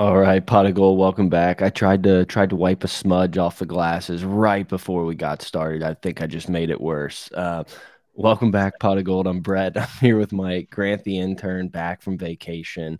All 0.00 0.16
right, 0.18 0.46
pot 0.46 0.64
of 0.64 0.72
gold. 0.72 0.98
Welcome 0.98 1.28
back. 1.28 1.60
I 1.60 1.68
tried 1.68 2.04
to 2.04 2.24
tried 2.24 2.48
to 2.48 2.56
wipe 2.56 2.84
a 2.84 2.88
smudge 2.88 3.36
off 3.36 3.58
the 3.58 3.66
glasses 3.66 4.24
right 4.24 4.66
before 4.66 5.04
we 5.04 5.14
got 5.14 5.42
started. 5.42 5.82
I 5.82 5.92
think 5.92 6.22
I 6.22 6.26
just 6.26 6.48
made 6.48 6.70
it 6.70 6.80
worse. 6.80 7.30
Uh, 7.32 7.64
welcome 8.14 8.50
back, 8.50 8.80
pot 8.80 8.96
of 8.96 9.04
gold. 9.04 9.26
I'm 9.26 9.40
Brett. 9.40 9.76
I'm 9.76 9.86
here 10.00 10.16
with 10.16 10.32
Mike 10.32 10.70
Grant, 10.70 11.04
the 11.04 11.18
intern, 11.18 11.68
back 11.68 12.00
from 12.00 12.16
vacation, 12.16 12.98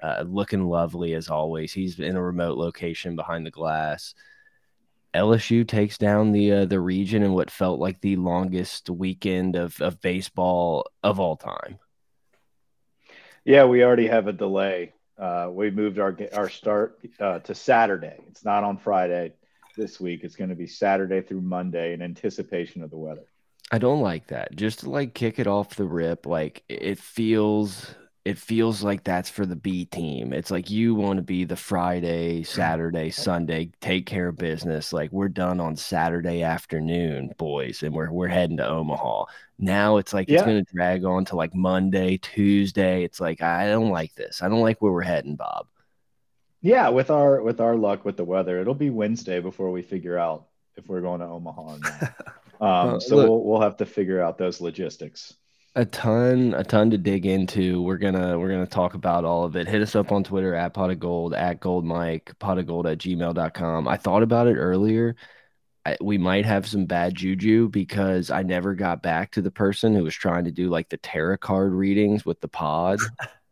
uh, 0.00 0.22
looking 0.24 0.62
lovely 0.62 1.14
as 1.14 1.28
always. 1.28 1.72
He's 1.72 1.98
in 1.98 2.14
a 2.14 2.22
remote 2.22 2.56
location 2.56 3.16
behind 3.16 3.44
the 3.44 3.50
glass. 3.50 4.14
LSU 5.14 5.66
takes 5.66 5.98
down 5.98 6.30
the 6.30 6.52
uh, 6.52 6.64
the 6.66 6.78
region 6.78 7.24
in 7.24 7.32
what 7.32 7.50
felt 7.50 7.80
like 7.80 8.00
the 8.00 8.14
longest 8.14 8.88
weekend 8.88 9.56
of 9.56 9.80
of 9.80 10.00
baseball 10.00 10.86
of 11.02 11.18
all 11.18 11.36
time. 11.36 11.80
Yeah, 13.44 13.64
we 13.64 13.82
already 13.82 14.06
have 14.06 14.28
a 14.28 14.32
delay 14.32 14.92
uh, 15.18 15.48
we 15.50 15.70
moved 15.70 15.98
our 15.98 16.16
our 16.34 16.48
start 16.48 16.98
uh, 17.20 17.38
to 17.40 17.54
Saturday. 17.54 18.16
It's 18.28 18.44
not 18.44 18.64
on 18.64 18.76
Friday 18.76 19.32
this 19.76 20.00
week. 20.00 20.24
It's 20.24 20.36
going 20.36 20.50
to 20.50 20.56
be 20.56 20.66
Saturday 20.66 21.22
through 21.22 21.42
Monday 21.42 21.92
in 21.92 22.02
anticipation 22.02 22.82
of 22.82 22.90
the 22.90 22.98
weather. 22.98 23.24
I 23.70 23.78
don't 23.78 24.00
like 24.00 24.28
that. 24.28 24.54
Just 24.54 24.80
to 24.80 24.90
like 24.90 25.14
kick 25.14 25.38
it 25.38 25.46
off 25.46 25.76
the 25.76 25.84
rip, 25.84 26.26
like 26.26 26.62
it 26.68 26.98
feels 26.98 27.94
it 28.26 28.38
feels 28.38 28.82
like 28.82 29.04
that's 29.04 29.30
for 29.30 29.46
the 29.46 29.54
B 29.54 29.84
team. 29.84 30.32
It's 30.32 30.50
like 30.50 30.68
you 30.68 30.96
want 30.96 31.18
to 31.18 31.22
be 31.22 31.44
the 31.44 31.54
Friday, 31.54 32.42
Saturday, 32.42 33.10
Sunday, 33.12 33.70
take 33.80 34.04
care 34.04 34.26
of 34.26 34.36
business. 34.36 34.92
Like 34.92 35.12
we're 35.12 35.28
done 35.28 35.60
on 35.60 35.76
Saturday 35.76 36.42
afternoon, 36.42 37.30
boys, 37.38 37.84
and 37.84 37.94
we're 37.94 38.10
we're 38.10 38.26
heading 38.26 38.56
to 38.56 38.66
Omaha. 38.66 39.26
Now 39.60 39.98
it's 39.98 40.12
like 40.12 40.28
yeah. 40.28 40.38
it's 40.38 40.44
going 40.44 40.64
to 40.64 40.72
drag 40.72 41.04
on 41.04 41.24
to 41.26 41.36
like 41.36 41.54
Monday, 41.54 42.16
Tuesday. 42.16 43.04
It's 43.04 43.20
like 43.20 43.42
I 43.42 43.68
don't 43.68 43.90
like 43.90 44.12
this. 44.16 44.42
I 44.42 44.48
don't 44.48 44.60
like 44.60 44.82
where 44.82 44.92
we're 44.92 45.02
heading, 45.02 45.36
Bob. 45.36 45.68
Yeah, 46.62 46.88
with 46.88 47.10
our 47.10 47.40
with 47.40 47.60
our 47.60 47.76
luck 47.76 48.04
with 48.04 48.16
the 48.16 48.24
weather, 48.24 48.60
it'll 48.60 48.74
be 48.74 48.90
Wednesday 48.90 49.38
before 49.38 49.70
we 49.70 49.82
figure 49.82 50.18
out 50.18 50.46
if 50.74 50.88
we're 50.88 51.00
going 51.00 51.20
to 51.20 51.26
Omaha. 51.26 51.78
or 52.58 52.66
um, 52.66 53.00
so 53.00 53.14
look, 53.14 53.28
we'll 53.28 53.44
we'll 53.44 53.60
have 53.60 53.76
to 53.76 53.86
figure 53.86 54.20
out 54.20 54.36
those 54.36 54.60
logistics 54.60 55.36
a 55.76 55.84
ton 55.84 56.54
a 56.54 56.64
ton 56.64 56.90
to 56.90 56.98
dig 56.98 57.26
into. 57.26 57.82
We're 57.82 57.98
gonna 57.98 58.38
we're 58.38 58.48
gonna 58.48 58.66
talk 58.66 58.94
about 58.94 59.24
all 59.24 59.44
of 59.44 59.56
it. 59.56 59.68
Hit 59.68 59.82
us 59.82 59.94
up 59.94 60.10
on 60.10 60.24
twitter 60.24 60.54
at 60.54 60.72
pot 60.74 60.90
of 60.90 60.98
gold 60.98 61.34
at 61.34 61.60
gold 61.60 61.84
mike 61.84 62.32
pot 62.38 62.58
of 62.58 62.66
gold 62.66 62.86
at 62.86 62.98
gmail.com 62.98 63.86
i 63.86 63.96
thought 63.96 64.22
about 64.22 64.48
it 64.48 64.56
earlier. 64.56 65.14
I, 65.84 65.96
we 66.00 66.18
might 66.18 66.46
have 66.46 66.66
some 66.66 66.86
bad 66.86 67.14
juju 67.14 67.68
because 67.68 68.30
i 68.30 68.42
never 68.42 68.74
got 68.74 69.02
back 69.02 69.32
to 69.32 69.42
the 69.42 69.50
person 69.50 69.94
who 69.94 70.02
was 70.02 70.14
trying 70.14 70.44
to 70.46 70.50
do 70.50 70.68
like 70.70 70.88
the 70.88 70.96
tarot 70.96 71.38
card 71.38 71.72
readings 71.72 72.24
with 72.24 72.40
the 72.40 72.48
pod 72.48 72.98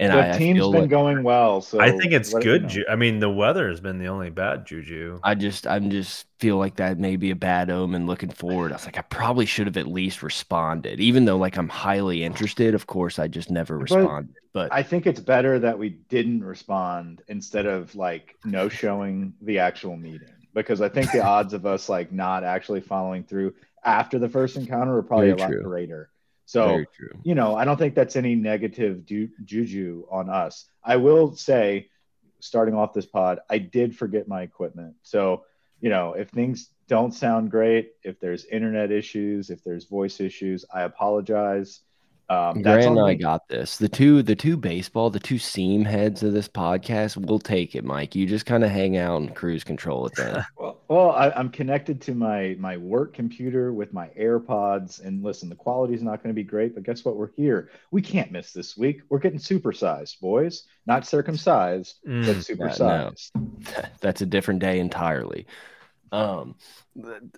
and 0.00 0.12
the 0.12 0.34
I, 0.34 0.38
team's 0.38 0.60
I 0.60 0.70
been 0.70 0.80
like, 0.82 0.90
going 0.90 1.22
well. 1.22 1.60
So 1.60 1.78
I 1.78 1.90
think 1.90 2.12
it's 2.12 2.32
good. 2.32 2.68
Ju- 2.68 2.86
I 2.88 2.96
mean, 2.96 3.20
the 3.20 3.28
weather 3.30 3.68
has 3.68 3.80
been 3.80 3.98
the 3.98 4.08
only 4.08 4.30
bad 4.30 4.66
juju. 4.66 5.20
I 5.22 5.34
just, 5.34 5.66
I'm 5.66 5.90
just 5.90 6.26
feel 6.38 6.56
like 6.56 6.76
that 6.76 6.98
may 6.98 7.16
be 7.16 7.30
a 7.30 7.36
bad 7.36 7.70
omen 7.70 8.06
looking 8.06 8.30
forward. 8.30 8.72
I 8.72 8.76
was 8.76 8.86
like, 8.86 8.96
I 8.98 9.02
probably 9.02 9.44
should 9.44 9.66
have 9.66 9.76
at 9.76 9.86
least 9.86 10.22
responded, 10.22 11.00
even 11.00 11.26
though 11.26 11.36
like 11.36 11.58
I'm 11.58 11.68
highly 11.68 12.24
interested. 12.24 12.74
Of 12.74 12.86
course, 12.86 13.18
I 13.18 13.28
just 13.28 13.50
never 13.50 13.78
responded. 13.78 14.34
But, 14.52 14.70
but 14.70 14.72
I 14.72 14.82
think 14.82 15.06
it's 15.06 15.20
better 15.20 15.58
that 15.58 15.78
we 15.78 15.90
didn't 15.90 16.44
respond 16.44 17.22
instead 17.28 17.66
of 17.66 17.94
like 17.94 18.36
no 18.44 18.68
showing 18.68 19.34
the 19.42 19.58
actual 19.58 19.96
meeting 19.96 20.28
because 20.54 20.80
I 20.80 20.88
think 20.88 21.12
the 21.12 21.22
odds 21.24 21.52
of 21.52 21.66
us 21.66 21.88
like 21.88 22.10
not 22.10 22.42
actually 22.42 22.80
following 22.80 23.24
through 23.24 23.54
after 23.84 24.18
the 24.18 24.28
first 24.28 24.56
encounter 24.56 24.96
are 24.96 25.02
probably 25.02 25.28
Very 25.28 25.38
a 25.38 25.42
lot 25.42 25.48
true. 25.48 25.62
greater. 25.62 26.09
So, 26.50 26.84
you 27.22 27.36
know, 27.36 27.54
I 27.54 27.64
don't 27.64 27.76
think 27.76 27.94
that's 27.94 28.16
any 28.16 28.34
negative 28.34 29.06
ju- 29.06 29.30
juju 29.44 30.06
on 30.10 30.28
us. 30.28 30.66
I 30.82 30.96
will 30.96 31.36
say, 31.36 31.88
starting 32.40 32.74
off 32.74 32.92
this 32.92 33.06
pod, 33.06 33.38
I 33.48 33.58
did 33.58 33.96
forget 33.96 34.26
my 34.26 34.42
equipment. 34.42 34.96
So, 35.02 35.44
you 35.80 35.90
know, 35.90 36.14
if 36.14 36.28
things 36.30 36.70
don't 36.88 37.14
sound 37.14 37.52
great, 37.52 37.92
if 38.02 38.18
there's 38.18 38.46
internet 38.46 38.90
issues, 38.90 39.50
if 39.50 39.62
there's 39.62 39.84
voice 39.84 40.18
issues, 40.18 40.64
I 40.74 40.82
apologize. 40.82 41.82
Um, 42.30 42.62
Grant 42.62 42.86
and 42.86 43.00
I 43.00 43.14
got 43.14 43.48
this. 43.48 43.78
The 43.78 43.88
two, 43.88 44.22
the 44.22 44.36
two 44.36 44.56
baseball, 44.56 45.10
the 45.10 45.18
two 45.18 45.36
seam 45.36 45.84
heads 45.84 46.22
of 46.22 46.32
this 46.32 46.46
podcast, 46.46 47.16
we'll 47.16 47.40
take 47.40 47.74
it, 47.74 47.82
Mike. 47.82 48.14
You 48.14 48.24
just 48.24 48.46
kind 48.46 48.62
of 48.62 48.70
hang 48.70 48.96
out 48.96 49.20
and 49.20 49.34
cruise 49.34 49.64
control 49.64 50.06
it 50.06 50.12
then. 50.16 50.46
well, 50.56 50.80
well 50.86 51.10
I, 51.10 51.32
am 51.34 51.48
connected 51.48 52.00
to 52.02 52.14
my 52.14 52.56
my 52.60 52.76
work 52.76 53.14
computer 53.14 53.72
with 53.72 53.92
my 53.92 54.10
AirPods, 54.16 55.04
and 55.04 55.24
listen, 55.24 55.48
the 55.48 55.56
quality 55.56 55.92
is 55.94 56.02
not 56.04 56.22
going 56.22 56.32
to 56.32 56.40
be 56.40 56.44
great, 56.44 56.72
but 56.72 56.84
guess 56.84 57.04
what? 57.04 57.16
We're 57.16 57.32
here. 57.32 57.68
We 57.90 58.00
can't 58.00 58.30
miss 58.30 58.52
this 58.52 58.76
week. 58.76 59.00
We're 59.08 59.18
getting 59.18 59.40
supersized, 59.40 60.20
boys. 60.20 60.62
Not 60.86 61.08
circumcised, 61.08 61.98
mm, 62.06 62.24
but 62.24 62.36
supersized. 62.36 63.30
no. 63.34 63.82
That's 64.00 64.22
a 64.22 64.26
different 64.26 64.60
day 64.60 64.78
entirely. 64.78 65.48
Um, 66.12 66.56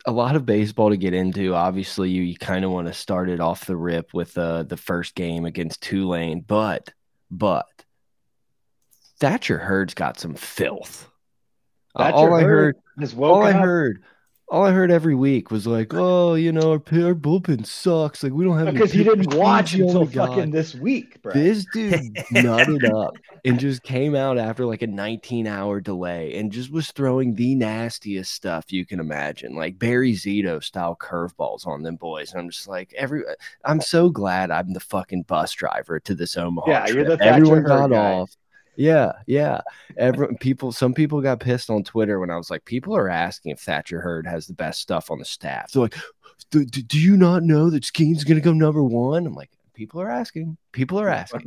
a 0.07 0.13
lot 0.13 0.37
of 0.37 0.47
baseball 0.47 0.91
to 0.91 0.97
get 0.97 1.15
into. 1.15 1.55
Obviously, 1.55 2.11
you, 2.11 2.23
you 2.23 2.37
kind 2.37 2.65
of 2.65 2.71
want 2.71 2.87
to 2.87 2.95
start 2.95 3.29
it 3.29 3.41
off 3.41 3.67
the 3.67 3.77
rip 3.77 4.15
with 4.15 4.37
uh, 4.39 4.63
the 4.63 4.77
first 4.77 5.15
game 5.15 5.45
against 5.45 5.83
Tulane, 5.83 6.41
but 6.41 6.91
but 7.31 7.67
Thatcher 9.21 9.59
Hurd's 9.59 9.95
got 9.95 10.19
some 10.19 10.35
filth. 10.35 11.09
Uh, 11.95 12.11
all 12.15 12.35
I 12.35 12.43
heard, 12.43 12.77
is 13.01 13.15
all 13.15 13.43
I 13.43 13.53
heard 13.53 14.03
all 14.53 14.67
I 14.67 14.71
heard 14.71 14.91
every 14.91 15.15
week 15.15 15.51
was 15.51 15.67
like, 15.67 15.95
"Oh, 15.95 16.35
you 16.35 16.53
know, 16.53 16.73
our, 16.73 16.75
our 16.75 17.15
bullpen 17.15 17.65
sucks. 17.65 18.23
Like 18.23 18.35
we 18.35 18.45
don't 18.45 18.59
have 18.59 18.75
because 18.75 18.95
you 18.95 19.03
didn't 19.03 19.33
watch 19.33 19.73
until 19.73 20.05
fucking 20.05 20.51
this 20.51 20.75
week, 20.75 21.23
bro. 21.23 21.33
This 21.33 21.65
dude 21.73 21.95
nutted 22.35 22.85
up 22.93 23.17
and 23.47 23.59
just 23.59 23.83
came 23.83 24.15
out 24.15 24.37
after 24.37 24.67
like 24.67 24.83
a 24.83 24.87
19 24.87 25.47
hour 25.47 25.81
delay 25.81 26.35
and 26.35 26.53
just 26.53 26.71
was 26.71 26.91
throwing 26.91 27.35
the 27.35 27.55
nastiest 27.55 28.31
stuff 28.31 28.71
you 28.71 28.85
can 28.85 29.01
imagine, 29.01 29.55
like 29.55 29.79
Barry 29.79 30.13
Zito 30.13 30.63
style 30.63 30.99
curveballs 31.01 31.67
on 31.67 31.83
them 31.83 31.97
boys. 31.97 32.33
And 32.33 32.43
I'm 32.43 32.51
just 32.51 32.69
like, 32.69 32.93
every 32.93 33.23
I'm 33.65 33.81
so 33.81 34.11
glad 34.11 34.51
I'm 34.51 34.75
the 34.75 34.81
fucking 34.81 35.23
bus 35.23 35.53
driver 35.53 35.99
to 36.01 36.15
this 36.15 36.37
Omaha. 36.37 36.71
Yeah, 36.71 36.81
trip. 36.85 36.95
you're 36.95 37.05
the 37.07 37.17
Thatcher 37.17 37.31
everyone 37.37 37.63
got 37.63 37.91
guy. 37.91 37.97
off. 37.97 38.37
Yeah, 38.77 39.13
yeah. 39.27 39.61
Every 39.97 40.35
people, 40.37 40.73
some 40.73 40.95
people 40.95 41.21
got 41.21 41.41
pissed 41.41 41.71
on 41.71 41.85
Twitter 41.85 42.19
when 42.19 42.31
I 42.31 42.37
was 42.37 42.51
like, 42.51 42.65
people 42.65 42.97
are 42.97 43.09
asking 43.09 43.53
if 43.53 43.61
Thatcher 43.61 44.01
Hurd 44.01 44.27
has 44.27 44.47
the 44.47 44.55
best 44.55 44.81
stuff 44.81 45.11
on 45.11 45.19
the 45.19 45.25
staff. 45.25 45.73
They're 45.73 45.83
like, 45.83 45.97
do, 46.51 46.65
do 46.65 46.99
you 46.99 47.17
not 47.17 47.43
know 47.43 47.71
that 47.71 47.85
Skeen's 47.85 48.25
going 48.25 48.39
to 48.39 48.45
go 48.45 48.53
number 48.53 48.83
one? 48.83 49.27
I'm 49.27 49.35
like, 49.35 49.51
people 49.75 50.01
are 50.01 50.11
asking. 50.11 50.57
People 50.73 51.01
are 51.01 51.09
asking. 51.09 51.43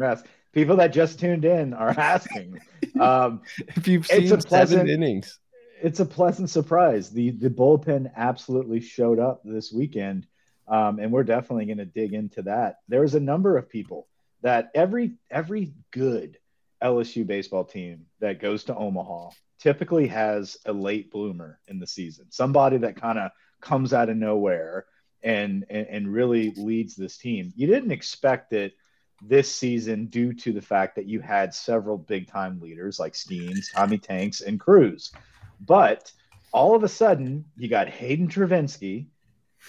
People 0.51 0.77
that 0.77 0.93
just 0.93 1.19
tuned 1.19 1.45
in 1.45 1.73
are 1.73 1.89
asking. 1.97 2.59
Um, 2.99 3.41
if 3.75 3.87
you've 3.87 4.07
seen 4.07 4.23
it's 4.23 4.45
a 4.45 4.47
pleasant, 4.47 4.89
innings, 4.89 5.39
it's 5.81 5.99
a 5.99 6.05
pleasant 6.05 6.49
surprise. 6.49 7.09
The 7.09 7.31
the 7.31 7.49
bullpen 7.49 8.11
absolutely 8.15 8.79
showed 8.79 9.19
up 9.19 9.41
this 9.43 9.71
weekend, 9.71 10.27
um, 10.67 10.99
and 10.99 11.11
we're 11.11 11.23
definitely 11.23 11.65
going 11.65 11.79
to 11.79 11.85
dig 11.85 12.13
into 12.13 12.41
that. 12.43 12.79
There's 12.87 13.15
a 13.15 13.19
number 13.19 13.57
of 13.57 13.69
people 13.69 14.07
that 14.41 14.71
every 14.73 15.15
every 15.29 15.73
good 15.91 16.37
LSU 16.85 17.25
baseball 17.25 17.63
team 17.63 18.05
that 18.19 18.39
goes 18.39 18.63
to 18.65 18.75
Omaha 18.75 19.29
typically 19.59 20.07
has 20.07 20.57
a 20.65 20.73
late 20.73 21.11
bloomer 21.11 21.59
in 21.67 21.79
the 21.79 21.87
season, 21.87 22.25
somebody 22.29 22.77
that 22.77 22.95
kind 22.95 23.17
of 23.17 23.31
comes 23.61 23.93
out 23.93 24.09
of 24.09 24.17
nowhere 24.17 24.85
and, 25.23 25.65
and, 25.69 25.87
and 25.87 26.13
really 26.13 26.51
leads 26.51 26.95
this 26.95 27.17
team. 27.17 27.51
You 27.55 27.67
didn't 27.67 27.91
expect 27.91 28.53
it 28.53 28.73
this 29.21 29.53
season 29.53 30.05
due 30.05 30.33
to 30.33 30.53
the 30.53 30.61
fact 30.61 30.95
that 30.95 31.07
you 31.07 31.19
had 31.19 31.53
several 31.53 31.97
big 31.97 32.27
time 32.27 32.59
leaders 32.61 32.99
like 32.99 33.13
Skenes, 33.13 33.71
Tommy 33.73 33.97
Tanks, 33.97 34.41
and 34.41 34.59
Crews. 34.59 35.11
But 35.59 36.11
all 36.51 36.75
of 36.75 36.83
a 36.83 36.87
sudden, 36.87 37.45
you 37.57 37.67
got 37.67 37.89
Hayden 37.89 38.27
Travinski 38.27 39.07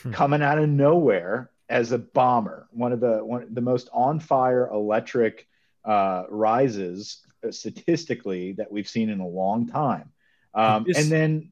hmm. 0.03 0.11
coming 0.13 0.43
out 0.43 0.59
of 0.59 0.69
nowhere 0.69 1.51
as 1.69 1.93
a 1.93 1.99
bomber, 1.99 2.69
one 2.71 2.93
of 2.93 3.01
the 3.01 3.25
one 3.25 3.47
the 3.53 3.61
most 3.61 3.89
on 3.93 4.21
fire 4.21 4.69
electric 4.69 5.49
uh, 5.87 6.25
rises 6.29 7.23
statistically 7.51 8.53
that 8.53 8.71
we've 8.71 8.89
seen 8.89 9.09
in 9.09 9.21
a 9.21 9.27
long 9.27 9.67
time. 9.67 10.11
Um, 10.53 10.85
just, 10.85 11.01
and 11.01 11.11
then 11.11 11.51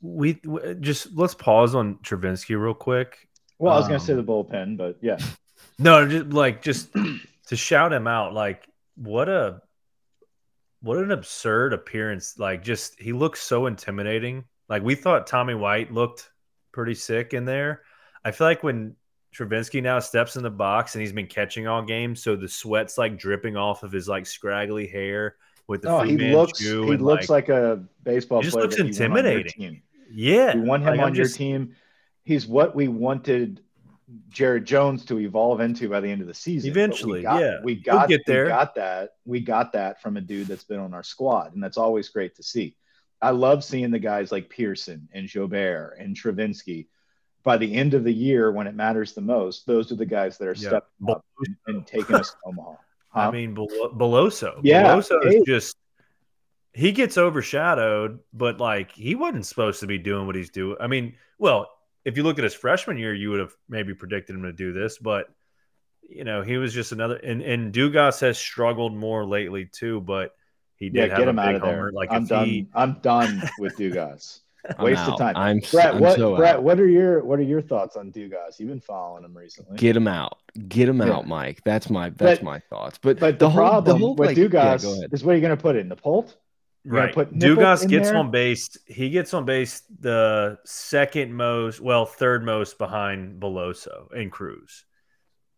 we, 0.00 0.38
we, 0.44 0.74
just 0.74 1.16
let's 1.16 1.34
pause 1.34 1.74
on 1.74 1.96
Travinski 1.96 2.60
real 2.60 2.74
quick. 2.74 3.28
Well, 3.58 3.72
I 3.72 3.76
was 3.76 3.86
um, 3.86 3.90
going 3.90 4.00
to 4.00 4.06
say 4.06 4.14
the 4.14 4.24
bullpen, 4.24 4.76
but 4.76 4.98
yeah. 5.00 5.18
No, 5.78 6.06
just 6.06 6.26
like 6.26 6.60
just 6.62 6.90
to 7.46 7.56
shout 7.56 7.92
him 7.92 8.06
out, 8.06 8.34
like 8.34 8.66
what 8.96 9.30
a 9.30 9.62
what 10.82 10.98
an 10.98 11.10
absurd 11.10 11.72
appearance! 11.72 12.38
Like 12.38 12.62
just 12.62 13.00
he 13.00 13.14
looks 13.14 13.40
so 13.40 13.66
intimidating. 13.66 14.44
Like 14.68 14.82
we 14.82 14.94
thought 14.94 15.26
Tommy 15.26 15.54
White 15.54 15.90
looked 15.90 16.30
pretty 16.72 16.94
sick 16.94 17.32
in 17.32 17.46
there. 17.46 17.82
I 18.22 18.30
feel 18.30 18.46
like 18.46 18.62
when 18.62 18.94
Travinski 19.34 19.82
now 19.82 19.98
steps 20.00 20.36
in 20.36 20.42
the 20.42 20.50
box 20.50 20.94
and 20.94 21.02
he's 21.02 21.12
been 21.12 21.26
catching 21.26 21.66
all 21.66 21.82
game, 21.82 22.16
so 22.16 22.36
the 22.36 22.48
sweat's 22.48 22.98
like 22.98 23.18
dripping 23.18 23.56
off 23.56 23.82
of 23.82 23.92
his 23.92 24.08
like 24.08 24.26
scraggly 24.26 24.86
hair 24.86 25.36
with 25.68 25.82
the 25.82 25.88
oh, 25.88 26.00
he 26.00 26.16
looks 26.16 26.58
he 26.58 26.72
looks 26.72 27.28
like, 27.28 27.48
like, 27.48 27.56
a 27.56 27.84
baseball. 28.02 28.40
He 28.40 28.44
just 28.44 28.56
looks 28.56 28.78
intimidating. 28.78 29.82
Yeah, 30.10 30.56
you 30.56 30.62
want 30.62 30.82
him 30.82 30.90
like, 30.90 31.00
on 31.00 31.08
I'm 31.08 31.14
your 31.14 31.26
just... 31.26 31.36
team. 31.36 31.76
He's 32.24 32.46
what 32.46 32.74
we 32.74 32.88
wanted 32.88 33.62
Jared 34.28 34.64
Jones 34.64 35.04
to 35.06 35.20
evolve 35.20 35.60
into 35.60 35.88
by 35.88 36.00
the 36.00 36.08
end 36.08 36.20
of 36.20 36.26
the 36.26 36.34
season. 36.34 36.68
Eventually, 36.68 37.20
we 37.20 37.22
got, 37.22 37.40
yeah, 37.40 37.60
we 37.62 37.76
got 37.76 38.08
get 38.08 38.22
there. 38.26 38.44
We 38.44 38.50
got 38.50 38.74
that. 38.74 39.10
We 39.24 39.40
got 39.40 39.72
that 39.72 40.02
from 40.02 40.16
a 40.16 40.20
dude 40.20 40.48
that's 40.48 40.64
been 40.64 40.80
on 40.80 40.92
our 40.92 41.04
squad, 41.04 41.54
and 41.54 41.62
that's 41.62 41.76
always 41.78 42.08
great 42.08 42.34
to 42.36 42.42
see. 42.42 42.76
I 43.22 43.30
love 43.30 43.62
seeing 43.62 43.92
the 43.92 44.00
guys 44.00 44.32
like 44.32 44.48
Pearson 44.48 45.08
and 45.12 45.28
Jobert 45.28 46.02
and 46.02 46.16
Travinski. 46.16 46.88
By 47.42 47.56
the 47.56 47.74
end 47.74 47.94
of 47.94 48.04
the 48.04 48.12
year, 48.12 48.52
when 48.52 48.66
it 48.66 48.74
matters 48.74 49.14
the 49.14 49.20
most, 49.22 49.66
those 49.66 49.90
are 49.90 49.94
the 49.96 50.06
guys 50.06 50.36
that 50.38 50.46
are 50.48 50.52
Yeah. 50.52 50.68
stepping 50.68 51.08
up 51.10 51.24
and, 51.46 51.56
and 51.66 51.86
taking 51.86 52.16
us 52.16 52.30
to 52.32 52.36
Omaha. 52.46 52.74
I 53.14 53.30
mean, 53.30 53.54
Bel- 53.54 53.66
Beloso. 53.96 54.60
Yeah, 54.62 54.84
Beloso 54.94 55.24
is 55.26 55.42
just 55.46 55.76
he 56.72 56.92
gets 56.92 57.18
overshadowed, 57.18 58.20
but 58.32 58.60
like 58.60 58.92
he 58.92 59.14
wasn't 59.14 59.46
supposed 59.46 59.80
to 59.80 59.86
be 59.86 59.98
doing 59.98 60.26
what 60.26 60.36
he's 60.36 60.50
doing. 60.50 60.76
I 60.80 60.86
mean, 60.86 61.14
well, 61.38 61.68
if 62.04 62.16
you 62.16 62.22
look 62.22 62.38
at 62.38 62.44
his 62.44 62.54
freshman 62.54 62.98
year, 62.98 63.12
you 63.14 63.30
would 63.30 63.40
have 63.40 63.54
maybe 63.68 63.94
predicted 63.94 64.36
him 64.36 64.42
to 64.42 64.52
do 64.52 64.72
this, 64.72 64.98
but 64.98 65.26
you 66.08 66.24
know, 66.24 66.42
he 66.42 66.56
was 66.56 66.72
just 66.74 66.92
another. 66.92 67.16
And 67.16 67.40
and 67.42 67.72
Dugas 67.72 68.20
has 68.20 68.38
struggled 68.38 68.94
more 68.94 69.24
lately 69.24 69.64
too, 69.66 70.00
but 70.02 70.34
he 70.76 70.86
yeah, 70.86 71.02
did 71.02 71.10
have 71.10 71.18
get 71.20 71.26
a 71.26 71.30
him 71.30 71.36
big 71.36 71.44
out 71.46 71.54
of 71.56 71.62
there. 71.62 71.70
homer. 71.76 71.92
Like 71.92 72.10
I'm 72.12 72.26
done. 72.26 72.46
he, 72.46 72.68
I'm 72.74 72.94
done 73.00 73.42
with 73.58 73.76
Dugas. 73.76 74.40
I'm 74.78 74.84
Waste 74.84 75.00
out. 75.00 75.08
of 75.12 75.18
time. 75.18 75.36
I'm, 75.36 75.58
s- 75.58 75.70
Brett, 75.70 75.94
I'm 75.94 76.00
what 76.00 76.16
so 76.16 76.36
Brett, 76.36 76.56
out. 76.56 76.62
what 76.62 76.78
are 76.80 76.86
your 76.88 77.24
what 77.24 77.38
are 77.38 77.42
your 77.42 77.62
thoughts 77.62 77.96
on 77.96 78.12
Dugas? 78.12 78.58
You've 78.58 78.68
been 78.68 78.80
following 78.80 79.24
him 79.24 79.36
recently. 79.36 79.76
Get 79.78 79.96
him 79.96 80.06
out. 80.08 80.38
Get 80.68 80.88
him 80.88 80.98
Yeah. 80.98 81.12
out, 81.12 81.26
Mike. 81.26 81.60
That's 81.64 81.88
my 81.90 82.10
that's 82.10 82.40
But- 82.40 82.44
my 82.44 82.58
thoughts. 82.70 82.98
But 83.02 83.18
but 83.18 83.38
the, 83.38 83.48
whole 83.48 83.60
problem 83.60 83.84
the 83.98 84.04
whole 84.06 84.14
with 84.16 84.28
like, 84.28 84.36
yeah, 84.36 84.44
Dugas 84.44 84.82
go 84.82 84.92
ahead. 84.98 85.10
is 85.12 85.24
what 85.24 85.32
are 85.32 85.36
you 85.36 85.40
going 85.42 85.56
to 85.56 85.62
put 85.62 85.76
in 85.76 85.88
the 85.88 85.96
Polt? 85.96 86.36
You're 86.84 86.94
right? 86.94 87.12
put 87.14 87.32
Nipple 87.32 87.56
Dugas 87.62 87.86
gets 87.88 88.08
there? 88.08 88.16
on 88.18 88.30
base. 88.30 88.76
He 88.86 89.10
gets 89.10 89.34
on 89.34 89.44
base 89.44 89.82
the 90.00 90.58
second 90.64 91.34
most, 91.34 91.78
well, 91.80 92.06
third 92.06 92.42
most 92.44 92.78
behind 92.78 93.40
Beloso 93.40 94.10
and 94.12 94.32
Crews, 94.32 94.84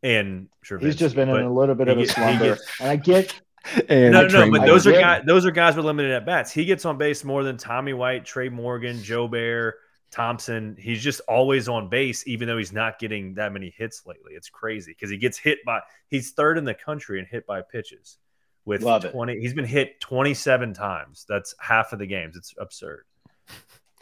and 0.03 0.49
He's 0.81 0.97
just 0.97 1.15
been 1.15 1.29
in 1.29 1.37
a 1.43 1.53
little 1.53 1.75
bit 1.77 1.87
of 1.89 1.99
a 1.99 2.03
get- 2.07 2.11
slumber, 2.11 2.45
gets- 2.57 2.81
and 2.81 2.91
I 2.91 2.97
get 2.97 3.41
And 3.89 4.13
no, 4.13 4.27
no, 4.27 4.45
no, 4.47 4.51
but 4.51 4.61
I 4.63 4.67
those 4.67 4.87
are 4.87 4.93
get- 4.93 5.01
guys. 5.01 5.23
Those 5.27 5.47
are 5.47 5.51
guys 5.51 5.77
with 5.77 5.85
limited 5.85 6.11
at 6.11 6.27
bats. 6.27 6.51
He 6.51 6.65
gets 6.65 6.85
on 6.85 6.99
base 6.99 7.23
more 7.25 7.45
than 7.45 7.57
Tommy 7.57 7.93
White, 7.93 8.25
Trey 8.25 8.49
Morgan, 8.49 8.97
Jobert, 8.99 9.73
Thompson. 10.11 10.77
He's 10.79 11.01
just 11.03 11.21
always 11.29 11.69
on 11.69 11.89
base, 11.89 12.27
even 12.27 12.49
though 12.49 12.59
he's 12.59 12.73
not 12.73 12.99
getting 12.99 13.35
that 13.35 13.53
many 13.53 13.73
hits 13.77 14.03
lately. 14.07 14.33
It's 14.35 14.49
crazy 14.49 14.93
because 14.93 15.11
he 15.11 15.17
gets 15.17 15.39
hit 15.39 15.59
by. 15.65 15.81
He's 16.09 16.33
third 16.33 16.59
in 16.59 16.65
the 16.65 16.75
country 16.75 17.19
and 17.19 17.29
hit 17.29 17.47
by 17.47 17.63
pitches. 17.63 18.19
With 18.65 18.83
Love 18.83 19.05
it. 19.05 19.11
twenty, 19.13 19.41
he's 19.41 19.55
been 19.55 19.65
hit 19.65 20.01
twenty-seven 20.01 20.73
times. 20.75 21.25
That's 21.29 21.55
half 21.59 21.93
of 21.93 21.99
the 21.99 22.07
games. 22.07 22.37
It's 22.37 22.55
absurd. 22.59 23.05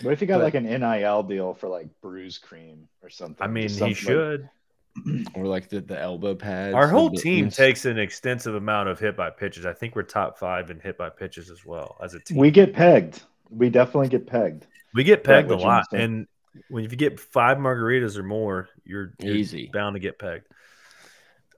what 0.02 0.12
if 0.12 0.20
you 0.20 0.26
got 0.26 0.38
But- 0.38 0.44
like 0.44 0.54
an 0.54 0.64
NIL 0.64 1.22
deal 1.22 1.54
for 1.54 1.68
like 1.68 1.88
Bruise 2.02 2.36
Cream 2.38 2.88
or 3.02 3.08
something? 3.10 3.42
I 3.42 3.46
mean, 3.46 3.64
Just 3.68 3.74
he 3.76 3.94
something 3.94 3.94
like- 4.16 4.22
should. 4.40 4.50
or 5.34 5.46
like 5.46 5.68
the, 5.68 5.80
the 5.80 5.98
elbow 5.98 6.34
pads. 6.34 6.74
Our 6.74 6.88
whole 6.88 7.10
team 7.10 7.44
buttons. 7.44 7.56
takes 7.56 7.84
an 7.84 7.98
extensive 7.98 8.54
amount 8.54 8.88
of 8.88 8.98
hit 8.98 9.16
by 9.16 9.30
pitches. 9.30 9.66
I 9.66 9.72
think 9.72 9.96
we're 9.96 10.02
top 10.02 10.38
five 10.38 10.70
in 10.70 10.80
hit 10.80 10.98
by 10.98 11.10
pitches 11.10 11.50
as 11.50 11.64
well 11.64 11.96
as 12.02 12.14
a 12.14 12.20
team. 12.20 12.38
we 12.38 12.50
get 12.50 12.72
pegged. 12.72 13.22
We 13.50 13.68
definitely 13.68 14.08
get 14.08 14.26
pegged. 14.26 14.66
We 14.94 15.04
get 15.04 15.24
Brett, 15.24 15.48
pegged 15.48 15.50
a 15.52 15.56
lot, 15.56 15.86
and 15.92 16.26
when 16.68 16.84
if 16.84 16.90
you 16.90 16.98
get 16.98 17.20
five 17.20 17.58
margaritas 17.58 18.16
or 18.16 18.22
more, 18.22 18.68
you're, 18.84 19.14
you're 19.20 19.34
Easy. 19.34 19.70
bound 19.72 19.94
to 19.94 20.00
get 20.00 20.18
pegged. 20.18 20.46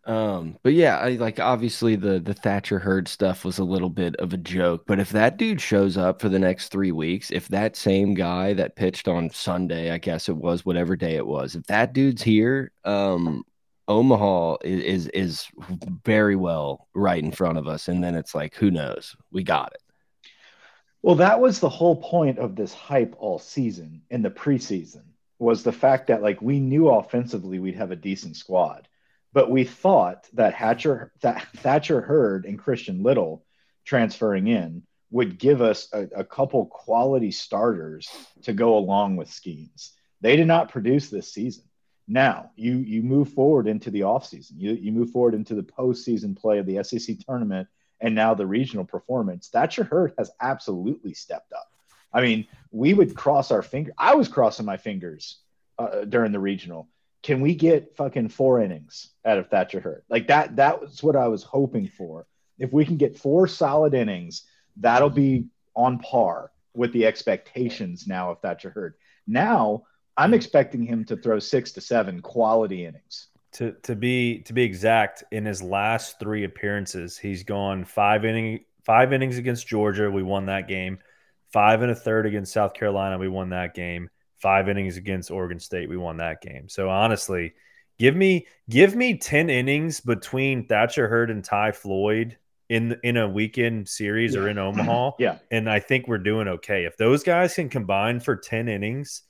Um, 0.05 0.59
but 0.65 0.73
yeah, 0.73 0.99
I 0.99 1.11
like 1.11 1.39
obviously 1.39 1.95
the 1.95 2.19
the 2.19 2.35
Thatcher 2.35 2.81
Hurd 2.81 3.07
stuff 3.07 3.45
was 3.45 3.59
a 3.59 3.65
little 3.65 3.91
bit 3.91 4.17
of 4.17 4.33
a 4.33 4.37
joke, 4.37 4.85
but 4.87 4.99
if 4.99 5.11
that 5.11 5.37
dude 5.37 5.61
shows 5.61 5.97
up 5.97 6.21
for 6.21 6.29
the 6.29 6.41
next 6.41 6.69
three 6.69 6.91
weeks, 6.91 7.31
if 7.31 7.47
that 7.49 7.77
same 7.77 8.15
guy 8.15 8.53
that 8.55 8.75
pitched 8.75 9.07
on 9.07 9.31
Sunday, 9.31 9.93
I 9.93 9.99
guess 9.99 10.29
it 10.29 10.37
was 10.37 10.67
whatever 10.67 10.97
day 10.97 11.15
it 11.15 11.27
was, 11.27 11.55
if 11.55 11.65
that 11.65 11.93
dude's 11.93 12.23
here, 12.23 12.73
um, 12.85 13.45
Omaha 13.87 14.57
is 14.65 15.07
is, 15.07 15.09
is 15.09 15.47
very 16.05 16.35
well 16.37 16.89
right 16.95 17.23
in 17.23 17.31
front 17.31 17.59
of 17.59 17.69
us, 17.69 17.87
and 17.87 18.03
then 18.03 18.17
it's 18.17 18.35
like, 18.35 18.57
who 18.57 18.73
knows? 18.73 19.15
We 19.31 19.45
got 19.45 19.73
it. 19.73 19.83
Well, 21.03 21.17
that 21.17 21.41
was 21.41 21.61
the 21.61 21.69
whole 21.69 21.97
point 21.97 22.39
of 22.39 22.57
this 22.57 22.73
hype 22.75 23.15
all 23.19 23.39
season 23.39 24.03
in 24.11 24.23
the 24.23 24.31
preseason 24.31 25.03
was 25.39 25.63
the 25.65 25.73
fact 25.73 26.07
that 26.07 26.23
like 26.23 26.41
we 26.41 26.61
knew 26.61 26.89
offensively 26.89 27.59
we'd 27.59 27.75
have 27.75 27.91
a 27.91 27.97
decent 27.97 28.37
squad, 28.37 28.89
but 29.33 29.51
we 29.51 29.65
thought 29.65 30.29
that 30.35 30.55
Hatcher 30.55 31.13
that 31.23 31.47
Thatcher 31.57 32.01
Hurd 32.01 32.45
and 32.45 32.59
Christian 32.59 33.03
Little 33.03 33.45
transferring 33.85 34.47
in 34.47 34.83
would 35.11 35.39
give 35.39 35.61
us 35.61 35.89
a, 35.93 36.09
a 36.17 36.25
couple 36.25 36.67
quality 36.67 37.31
starters 37.31 38.09
to 38.43 38.53
go 38.53 38.77
along 38.79 39.17
with 39.17 39.29
Skenes. 39.29 39.91
They 40.21 40.37
did 40.37 40.47
not 40.47 40.71
produce 40.71 41.11
this 41.11 41.33
season. 41.33 41.65
Now 42.09 42.51
you 42.57 42.79
you 42.79 43.03
move 43.03 43.31
forward 43.31 43.67
into 43.67 43.91
the 43.91 44.01
offseason. 44.01 44.53
You 44.57 44.73
you 44.73 44.93
move 44.93 45.11
forward 45.11 45.35
into 45.35 45.55
the 45.55 45.63
postseason 45.63 46.37
play 46.37 46.59
of 46.59 46.67
the 46.67 46.83
SEC 46.83 47.19
tournament 47.27 47.69
and 48.01 48.15
now 48.15 48.35
the 48.35 48.47
regional 48.47 48.85
performance. 48.85 49.49
Thatcher 49.49 49.85
Hurd 49.85 50.15
has 50.19 50.31
absolutely 50.41 51.15
stepped 51.15 51.53
up. 51.53 51.69
I 52.13 52.21
mean, 52.21 52.47
we 52.71 52.93
would 52.93 53.15
cross 53.15 53.51
our 53.51 53.63
finger. 53.63 53.93
I 53.97 54.15
was 54.15 54.29
crossing 54.29 54.67
my 54.67 54.77
fingers 54.77 55.39
uh, 55.79 56.05
during 56.05 56.33
the 56.33 56.41
regional. 56.41 56.89
Can 57.23 57.41
we 57.41 57.55
get 57.55 57.97
fucking 57.97 58.29
four 58.29 58.61
innings 58.61 59.11
out 59.25 59.39
of 59.39 59.49
Thatcher 59.49 59.81
Hurd? 59.81 60.03
Like 60.09 60.29
that. 60.29 60.57
That 60.57 60.81
was 60.81 61.03
what 61.03 61.17
I 61.17 61.29
was 61.29 61.43
hoping 61.43 61.87
for. 61.87 62.27
If 62.59 62.73
we 62.73 62.85
can 62.85 62.97
get 62.97 63.19
four 63.19 63.47
solid 63.47 63.95
innings, 63.95 64.43
that'll 64.77 65.11
be 65.11 65.47
on 65.75 65.99
par 65.99 66.51
with 66.75 66.93
the 66.93 67.07
expectations 67.07 68.07
now 68.07 68.31
of 68.31 68.41
Thatcher 68.41 68.71
Hurd. 68.71 68.95
Now 69.27 69.85
I'm 70.17 70.29
mm-hmm. 70.29 70.35
expecting 70.35 70.85
him 70.85 71.05
to 71.07 71.17
throw 71.17 71.39
six 71.39 71.73
to 71.73 71.81
seven 71.81 72.21
quality 72.21 72.85
innings. 72.87 73.29
To 73.55 73.73
to 73.83 73.95
be 73.95 74.39
to 74.41 74.53
be 74.53 74.63
exact, 74.63 75.25
in 75.31 75.45
his 75.45 75.63
last 75.63 76.19
three 76.19 76.45
appearances, 76.45 77.19
he's 77.19 77.45
gone 77.45 77.85
five 77.85 78.25
inning 78.25 78.65
five 78.85 79.13
innings 79.13 79.39
against 79.39 79.67
Georgia. 79.67 80.11
We 80.11 80.23
won 80.23 80.47
that 80.47 80.69
game. 80.69 80.99
Five 81.53 81.83
and 81.83 81.91
a 81.91 81.95
third 81.95 82.25
against 82.25 82.53
South 82.53 82.73
Carolina. 82.73 83.19
We 83.19 83.29
won 83.29 83.51
that 83.51 83.75
game. 83.75 84.09
Five 84.43 84.69
innings 84.69 84.97
against 84.97 85.31
Oregon 85.31 85.61
State. 85.61 85.89
We 85.89 85.97
won 85.97 86.17
that 86.19 86.43
game. 86.43 86.69
So 86.69 86.91
honestly, 86.91 87.55
give 87.99 88.17
me 88.17 88.47
give 88.69 88.97
me 88.97 89.17
ten 89.17 89.49
innings 89.49 90.01
between 90.01 90.67
Thatcher 90.67 91.09
Hurd 91.09 91.31
and 91.31 91.45
Ty 91.45 91.73
Floyd 91.73 92.37
in 92.69 92.97
in 93.05 93.17
a 93.19 93.29
weekend 93.29 93.89
series 93.89 94.35
or 94.35 94.49
in 94.49 94.59
Omaha. 94.59 95.13
Yeah. 95.19 95.39
and 95.51 95.71
I 95.71 95.79
think 95.79 96.09
we're 96.09 96.19
doing 96.19 96.49
okay. 96.49 96.85
If 96.85 96.97
those 96.97 97.23
guys 97.23 97.55
can 97.55 97.69
combine 97.69 98.19
for 98.19 98.35
10 98.35 98.69
innings, 98.69 99.23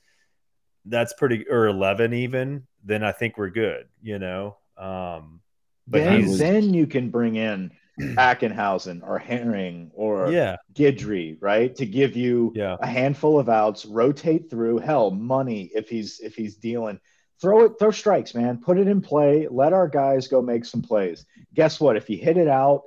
that's 0.85 1.13
pretty 1.13 1.45
or 1.47 1.67
11 1.67 2.13
even, 2.13 2.67
then 2.83 3.03
I 3.03 3.11
think 3.11 3.37
we're 3.37 3.51
good, 3.51 3.87
you 4.01 4.17
know. 4.17 4.57
Um 4.77 5.41
but 5.85 6.05
then, 6.05 6.37
then 6.37 6.73
you 6.73 6.87
can 6.87 7.09
bring 7.09 7.35
in 7.35 7.71
Ackenhausen 7.99 9.01
or 9.03 9.19
Herring 9.19 9.91
or 9.93 10.31
yeah, 10.31 10.57
Guidry, 10.73 11.37
right? 11.39 11.75
To 11.75 11.85
give 11.85 12.15
you 12.15 12.51
yeah. 12.55 12.77
a 12.79 12.87
handful 12.87 13.39
of 13.39 13.49
outs, 13.49 13.85
rotate 13.85 14.49
through. 14.49 14.79
Hell, 14.79 15.11
money 15.11 15.69
if 15.73 15.89
he's 15.89 16.19
if 16.19 16.35
he's 16.35 16.55
dealing. 16.55 16.99
Throw 17.41 17.65
it, 17.65 17.73
throw 17.77 17.91
strikes, 17.91 18.33
man. 18.33 18.57
Put 18.57 18.77
it 18.77 18.87
in 18.87 19.01
play. 19.01 19.47
Let 19.49 19.73
our 19.73 19.87
guys 19.87 20.27
go 20.27 20.41
make 20.41 20.65
some 20.65 20.81
plays. 20.81 21.25
Guess 21.53 21.79
what? 21.79 21.97
If 21.97 22.09
you 22.09 22.17
hit 22.17 22.37
it 22.37 22.47
out, 22.47 22.83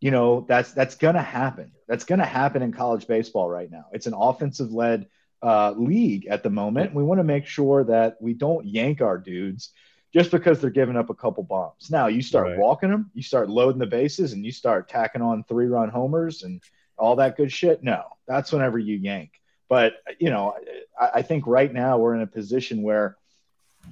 you 0.00 0.10
know 0.10 0.46
that's 0.48 0.72
that's 0.72 0.96
gonna 0.96 1.22
happen. 1.22 1.72
That's 1.88 2.04
gonna 2.04 2.24
happen 2.24 2.62
in 2.62 2.72
college 2.72 3.06
baseball 3.06 3.50
right 3.50 3.70
now. 3.70 3.86
It's 3.92 4.06
an 4.06 4.14
offensive 4.14 4.72
led 4.72 5.06
uh, 5.42 5.74
league 5.76 6.26
at 6.26 6.42
the 6.42 6.50
moment. 6.50 6.94
We 6.94 7.02
want 7.02 7.18
to 7.18 7.24
make 7.24 7.46
sure 7.46 7.84
that 7.84 8.16
we 8.20 8.32
don't 8.32 8.66
yank 8.66 9.00
our 9.00 9.18
dudes 9.18 9.70
just 10.16 10.30
because 10.30 10.60
they're 10.62 10.70
giving 10.70 10.96
up 10.96 11.10
a 11.10 11.14
couple 11.14 11.42
bombs. 11.42 11.90
Now 11.90 12.06
you 12.06 12.22
start 12.22 12.46
Right. 12.48 12.58
walking 12.58 12.90
them, 12.90 13.10
you 13.12 13.22
start 13.22 13.50
loading 13.50 13.78
the 13.78 13.86
bases, 13.86 14.32
and 14.32 14.46
you 14.46 14.50
start 14.50 14.88
tacking 14.88 15.20
on 15.20 15.44
three 15.44 15.66
run 15.66 15.90
homers 15.90 16.42
and 16.42 16.62
all 16.96 17.16
that 17.16 17.36
good 17.36 17.52
shit. 17.52 17.82
No, 17.82 18.02
that's 18.26 18.50
whenever 18.50 18.78
you 18.78 18.96
yank. 18.96 19.32
But 19.68 19.92
you 20.18 20.30
know, 20.30 20.54
I, 20.98 21.10
I 21.16 21.22
think 21.22 21.46
right 21.46 21.70
now 21.70 21.98
we're 21.98 22.14
in 22.14 22.22
a 22.22 22.26
position 22.26 22.82
where 22.82 23.18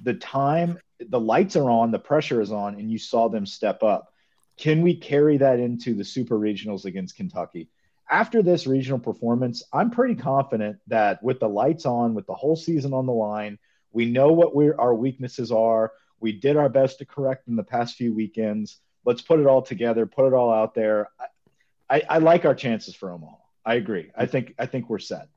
the 0.01 0.15
time, 0.15 0.79
the 0.99 1.19
lights 1.19 1.55
are 1.55 1.69
on, 1.69 1.91
the 1.91 1.99
pressure 1.99 2.41
is 2.41 2.51
on, 2.51 2.73
and 2.79 2.89
you 2.91 2.97
saw 2.97 3.29
them 3.29 3.45
step 3.45 3.83
up. 3.83 4.11
Can 4.57 4.81
we 4.81 4.95
carry 4.95 5.37
that 5.37 5.59
into 5.59 5.93
the 5.93 6.03
super 6.03 6.39
regionals 6.39 6.85
against 6.85 7.17
Kentucky? 7.17 7.69
After 8.09 8.41
this 8.41 8.65
regional 8.65 8.97
performance, 8.99 9.61
I'm 9.71 9.91
pretty 9.91 10.15
confident 10.15 10.77
that 10.87 11.21
with 11.21 11.39
the 11.39 11.49
lights 11.49 11.85
on, 11.85 12.15
with 12.15 12.25
the 12.25 12.33
whole 12.33 12.55
season 12.55 12.93
on 12.93 13.05
the 13.05 13.13
line, 13.13 13.59
we 13.91 14.05
know 14.05 14.31
what 14.31 14.55
we're, 14.55 14.75
our 14.79 14.95
weaknesses 14.95 15.51
are. 15.51 15.91
We 16.19 16.31
did 16.31 16.57
our 16.57 16.69
best 16.69 16.99
to 16.99 17.05
correct 17.05 17.47
in 17.47 17.55
the 17.55 17.63
past 17.63 17.95
few 17.95 18.13
weekends. 18.13 18.79
Let's 19.05 19.21
put 19.21 19.39
it 19.39 19.45
all 19.45 19.61
together, 19.61 20.05
put 20.05 20.27
it 20.27 20.33
all 20.33 20.51
out 20.51 20.73
there. 20.73 21.09
I, 21.19 21.97
I, 21.97 22.01
I 22.09 22.17
like 22.17 22.45
our 22.45 22.55
chances 22.55 22.95
for 22.95 23.11
Omaha. 23.11 23.35
I 23.65 23.75
agree. 23.75 24.11
I 24.15 24.25
think 24.25 24.53
I 24.59 24.65
think 24.65 24.89
we're 24.89 24.99
set. 24.99 25.27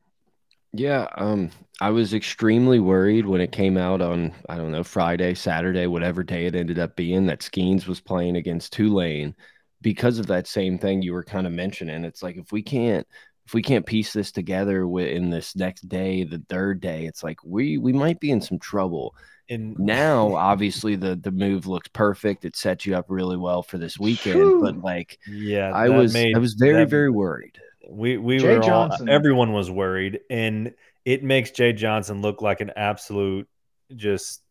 Yeah, 0.72 1.08
um, 1.16 1.50
I 1.80 1.90
was 1.90 2.12
extremely 2.12 2.78
worried 2.78 3.24
when 3.26 3.40
it 3.40 3.52
came 3.52 3.78
out 3.78 4.02
on 4.02 4.34
I 4.48 4.56
don't 4.56 4.72
know 4.72 4.84
Friday, 4.84 5.34
Saturday, 5.34 5.86
whatever 5.86 6.22
day 6.22 6.46
it 6.46 6.54
ended 6.54 6.78
up 6.78 6.94
being 6.94 7.26
that 7.26 7.40
Skenes 7.40 7.86
was 7.86 8.00
playing 8.00 8.36
against 8.36 8.72
Tulane 8.74 9.34
because 9.80 10.18
of 10.18 10.26
that 10.26 10.46
same 10.46 10.78
thing 10.78 11.00
you 11.00 11.12
were 11.12 11.24
kind 11.24 11.46
of 11.46 11.52
mentioning. 11.52 12.04
It's 12.04 12.22
like 12.22 12.36
if 12.36 12.52
we 12.52 12.62
can't 12.62 13.06
if 13.48 13.54
we 13.54 13.62
can't 13.62 13.86
piece 13.86 14.12
this 14.12 14.30
together 14.30 14.82
in 14.98 15.30
this 15.30 15.56
next 15.56 15.88
day, 15.88 16.22
the 16.22 16.44
third 16.50 16.82
day, 16.82 17.06
it's 17.06 17.22
like 17.22 17.42
we 17.42 17.78
we 17.78 17.94
might 17.94 18.20
be 18.20 18.30
in 18.30 18.42
some 18.42 18.58
trouble. 18.58 19.14
And 19.48 19.74
now, 19.78 20.34
obviously, 20.36 20.96
the 20.96 21.16
the 21.16 21.30
move 21.30 21.66
looks 21.66 21.88
perfect. 21.88 22.44
It 22.44 22.56
sets 22.56 22.84
you 22.84 22.94
up 22.94 23.06
really 23.08 23.38
well 23.38 23.62
for 23.62 23.78
this 23.78 23.98
weekend. 23.98 24.60
But 24.60 24.82
like, 24.82 25.18
yeah, 25.26 25.70
I 25.70 25.88
was 25.88 26.12
made, 26.12 26.36
I 26.36 26.40
was 26.40 26.56
very 26.60 26.84
that, 26.84 26.90
very 26.90 27.08
worried. 27.08 27.58
We 27.88 28.18
we 28.18 28.36
Jay 28.36 28.56
were 28.56 28.62
Johnson. 28.62 29.08
all 29.08 29.14
everyone 29.14 29.54
was 29.54 29.70
worried, 29.70 30.20
and 30.28 30.74
it 31.06 31.24
makes 31.24 31.50
Jay 31.50 31.72
Johnson 31.72 32.20
look 32.20 32.42
like 32.42 32.60
an 32.60 32.72
absolute 32.76 33.48
just 33.96 34.42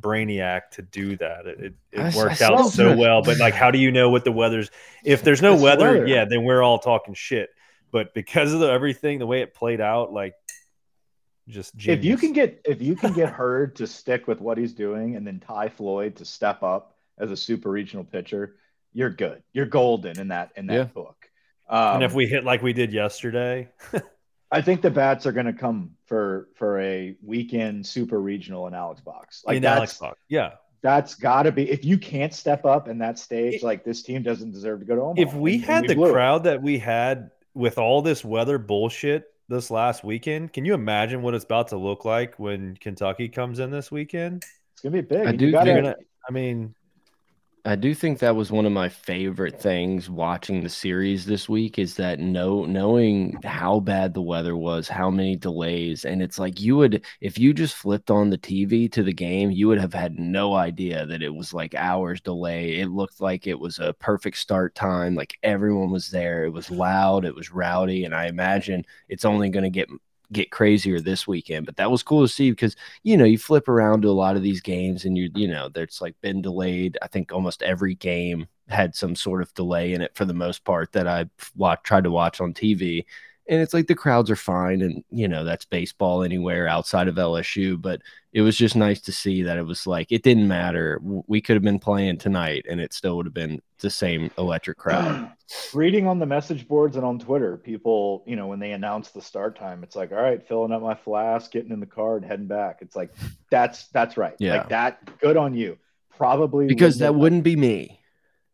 brainiac 0.00 0.70
to 0.72 0.82
do 0.82 1.18
that. 1.18 1.46
It, 1.46 1.74
it 1.92 2.14
worked 2.14 2.40
out 2.40 2.70
so 2.70 2.96
well, 2.96 3.20
but 3.20 3.38
like, 3.38 3.52
how 3.52 3.70
do 3.70 3.78
you 3.78 3.92
know 3.92 4.08
what 4.08 4.24
the 4.24 4.32
weather's? 4.32 4.70
If 5.04 5.22
there's 5.22 5.42
no 5.42 5.54
weather, 5.54 5.92
weather, 5.92 6.06
yeah, 6.06 6.24
then 6.24 6.42
we're 6.44 6.62
all 6.62 6.78
talking 6.78 7.12
shit. 7.12 7.50
But 7.92 8.14
because 8.14 8.52
of 8.52 8.60
the, 8.60 8.70
everything, 8.70 9.18
the 9.18 9.26
way 9.26 9.42
it 9.42 9.54
played 9.54 9.80
out, 9.80 10.12
like, 10.12 10.34
just 11.48 11.76
genius. 11.76 11.98
if 11.98 12.04
you 12.04 12.16
can 12.16 12.32
get 12.32 12.60
if 12.64 12.82
you 12.82 12.96
can 12.96 13.12
get 13.12 13.30
Hurd 13.30 13.76
to 13.76 13.86
stick 13.86 14.26
with 14.26 14.40
what 14.40 14.58
he's 14.58 14.72
doing, 14.72 15.16
and 15.16 15.26
then 15.26 15.38
Ty 15.38 15.68
Floyd 15.68 16.16
to 16.16 16.24
step 16.24 16.62
up 16.62 16.96
as 17.18 17.30
a 17.30 17.36
super 17.36 17.70
regional 17.70 18.04
pitcher, 18.04 18.56
you're 18.92 19.10
good. 19.10 19.42
You're 19.52 19.66
golden 19.66 20.18
in 20.18 20.28
that 20.28 20.50
in 20.56 20.66
that 20.66 20.74
yeah. 20.74 20.84
book. 20.84 21.30
Um, 21.68 21.96
and 21.96 22.04
if 22.04 22.14
we 22.14 22.26
hit 22.26 22.44
like 22.44 22.62
we 22.62 22.72
did 22.72 22.92
yesterday. 22.92 23.68
I 24.50 24.62
think 24.62 24.80
the 24.80 24.90
bats 24.90 25.26
are 25.26 25.32
going 25.32 25.46
to 25.46 25.52
come 25.52 25.92
for 26.06 26.48
for 26.54 26.80
a 26.80 27.16
weekend 27.22 27.86
super 27.86 28.20
regional 28.20 28.66
in 28.66 28.74
Alex 28.74 29.00
Box. 29.00 29.42
Like 29.44 29.56
in 29.56 29.62
that's, 29.62 29.76
Alex 29.76 29.98
Box, 29.98 30.20
yeah. 30.28 30.52
That's 30.82 31.14
got 31.16 31.44
to 31.44 31.52
be 31.52 31.68
if 31.68 31.84
you 31.84 31.98
can't 31.98 32.32
step 32.32 32.64
up 32.64 32.86
in 32.88 32.98
that 32.98 33.18
stage, 33.18 33.54
it, 33.54 33.62
like 33.62 33.84
this 33.84 34.02
team 34.02 34.22
doesn't 34.22 34.52
deserve 34.52 34.80
to 34.80 34.86
go 34.86 34.94
to 34.94 35.02
Omaha. 35.02 35.22
If 35.28 35.34
we 35.34 35.54
and, 35.54 35.64
had 35.64 35.90
and 35.90 36.00
we 36.00 36.06
the 36.06 36.12
crowd 36.12 36.42
it. 36.42 36.44
that 36.44 36.62
we 36.62 36.78
had 36.78 37.30
with 37.56 37.78
all 37.78 38.02
this 38.02 38.22
weather 38.22 38.58
bullshit 38.58 39.32
this 39.48 39.70
last 39.70 40.04
weekend, 40.04 40.52
can 40.52 40.66
you 40.66 40.74
imagine 40.74 41.22
what 41.22 41.34
it's 41.34 41.44
about 41.44 41.68
to 41.68 41.78
look 41.78 42.04
like 42.04 42.38
when 42.38 42.76
Kentucky 42.76 43.28
comes 43.28 43.60
in 43.60 43.70
this 43.70 43.90
weekend? 43.90 44.44
It's 44.74 44.82
gonna 44.82 44.92
be 44.92 45.00
big. 45.00 45.26
I 45.26 45.32
do. 45.32 45.50
Gotta, 45.50 45.96
I 46.28 46.32
mean, 46.32 46.74
I 47.66 47.74
do 47.74 47.94
think 47.96 48.20
that 48.20 48.36
was 48.36 48.52
one 48.52 48.64
of 48.64 48.70
my 48.70 48.88
favorite 48.88 49.58
things 49.60 50.08
watching 50.08 50.62
the 50.62 50.68
series 50.68 51.26
this 51.26 51.48
week 51.48 51.80
is 51.80 51.96
that 51.96 52.20
know 52.20 52.64
knowing 52.64 53.40
how 53.42 53.80
bad 53.80 54.14
the 54.14 54.22
weather 54.22 54.56
was, 54.56 54.88
how 54.88 55.10
many 55.10 55.34
delays, 55.34 56.04
and 56.04 56.22
it's 56.22 56.38
like 56.38 56.60
you 56.60 56.76
would 56.76 57.04
if 57.20 57.40
you 57.40 57.52
just 57.52 57.74
flipped 57.74 58.08
on 58.08 58.30
the 58.30 58.38
TV 58.38 58.88
to 58.90 59.02
the 59.02 59.12
game, 59.12 59.50
you 59.50 59.66
would 59.66 59.80
have 59.80 59.92
had 59.94 60.16
no 60.16 60.54
idea 60.54 61.06
that 61.06 61.22
it 61.24 61.34
was 61.34 61.52
like 61.52 61.74
hours 61.74 62.20
delay. 62.20 62.78
It 62.78 62.86
looked 62.90 63.20
like 63.20 63.48
it 63.48 63.58
was 63.58 63.80
a 63.80 63.94
perfect 63.94 64.36
start 64.36 64.76
time, 64.76 65.16
like 65.16 65.36
everyone 65.42 65.90
was 65.90 66.08
there. 66.10 66.44
It 66.44 66.50
was 66.50 66.70
loud, 66.70 67.24
it 67.24 67.34
was 67.34 67.50
rowdy, 67.50 68.04
and 68.04 68.14
I 68.14 68.26
imagine 68.28 68.84
it's 69.08 69.24
only 69.24 69.48
going 69.48 69.64
to 69.64 69.70
get 69.70 69.88
get 70.32 70.50
crazier 70.50 71.00
this 71.00 71.26
weekend. 71.26 71.66
But 71.66 71.76
that 71.76 71.90
was 71.90 72.02
cool 72.02 72.22
to 72.22 72.28
see 72.28 72.50
because 72.50 72.76
you 73.02 73.16
know 73.16 73.24
you 73.24 73.38
flip 73.38 73.68
around 73.68 74.02
to 74.02 74.08
a 74.08 74.10
lot 74.10 74.36
of 74.36 74.42
these 74.42 74.60
games 74.60 75.04
and 75.04 75.16
you 75.16 75.30
you 75.34 75.48
know 75.48 75.68
there's 75.68 76.00
like 76.00 76.20
been 76.20 76.42
delayed. 76.42 76.98
I 77.02 77.08
think 77.08 77.32
almost 77.32 77.62
every 77.62 77.94
game 77.94 78.46
had 78.68 78.94
some 78.94 79.14
sort 79.14 79.42
of 79.42 79.54
delay 79.54 79.92
in 79.94 80.00
it 80.02 80.14
for 80.14 80.24
the 80.24 80.34
most 80.34 80.64
part 80.64 80.92
that 80.92 81.06
I 81.06 81.26
watched 81.54 81.84
tried 81.84 82.04
to 82.04 82.10
watch 82.10 82.40
on 82.40 82.54
TV 82.54 83.04
and 83.48 83.60
it's 83.60 83.74
like 83.74 83.86
the 83.86 83.94
crowds 83.94 84.30
are 84.30 84.36
fine 84.36 84.82
and 84.82 85.04
you 85.10 85.28
know 85.28 85.44
that's 85.44 85.64
baseball 85.64 86.22
anywhere 86.22 86.66
outside 86.66 87.08
of 87.08 87.14
LSU 87.16 87.80
but 87.80 88.00
it 88.36 88.42
was 88.42 88.54
just 88.54 88.76
nice 88.76 89.00
to 89.00 89.12
see 89.12 89.42
that 89.44 89.56
it 89.56 89.62
was 89.62 89.86
like 89.86 90.12
it 90.12 90.22
didn't 90.22 90.46
matter. 90.46 91.00
We 91.02 91.40
could 91.40 91.56
have 91.56 91.62
been 91.62 91.78
playing 91.78 92.18
tonight 92.18 92.66
and 92.68 92.82
it 92.82 92.92
still 92.92 93.16
would 93.16 93.24
have 93.24 93.32
been 93.32 93.62
the 93.78 93.88
same 93.88 94.30
electric 94.36 94.76
crowd. 94.76 95.32
Reading 95.72 96.06
on 96.06 96.18
the 96.18 96.26
message 96.26 96.68
boards 96.68 96.96
and 96.96 97.04
on 97.04 97.18
Twitter 97.18 97.56
people 97.56 98.22
you 98.26 98.36
know 98.36 98.46
when 98.46 98.58
they 98.58 98.72
announce 98.72 99.10
the 99.10 99.22
start 99.22 99.56
time 99.56 99.82
it's 99.82 99.96
like 99.96 100.12
all 100.12 100.18
right 100.18 100.46
filling 100.46 100.70
up 100.70 100.82
my 100.82 100.94
flask 100.94 101.50
getting 101.50 101.72
in 101.72 101.80
the 101.80 101.86
car 101.86 102.16
and 102.16 102.26
heading 102.26 102.46
back. 102.46 102.80
It's 102.82 102.94
like 102.94 103.14
that's 103.50 103.88
that's 103.88 104.18
right. 104.18 104.34
Yeah. 104.38 104.58
Like 104.58 104.68
that 104.68 105.18
good 105.18 105.38
on 105.38 105.54
you. 105.54 105.78
Probably 106.14 106.66
because 106.66 106.98
that 106.98 107.14
wouldn't 107.14 107.42
be 107.42 107.56
me. 107.56 108.00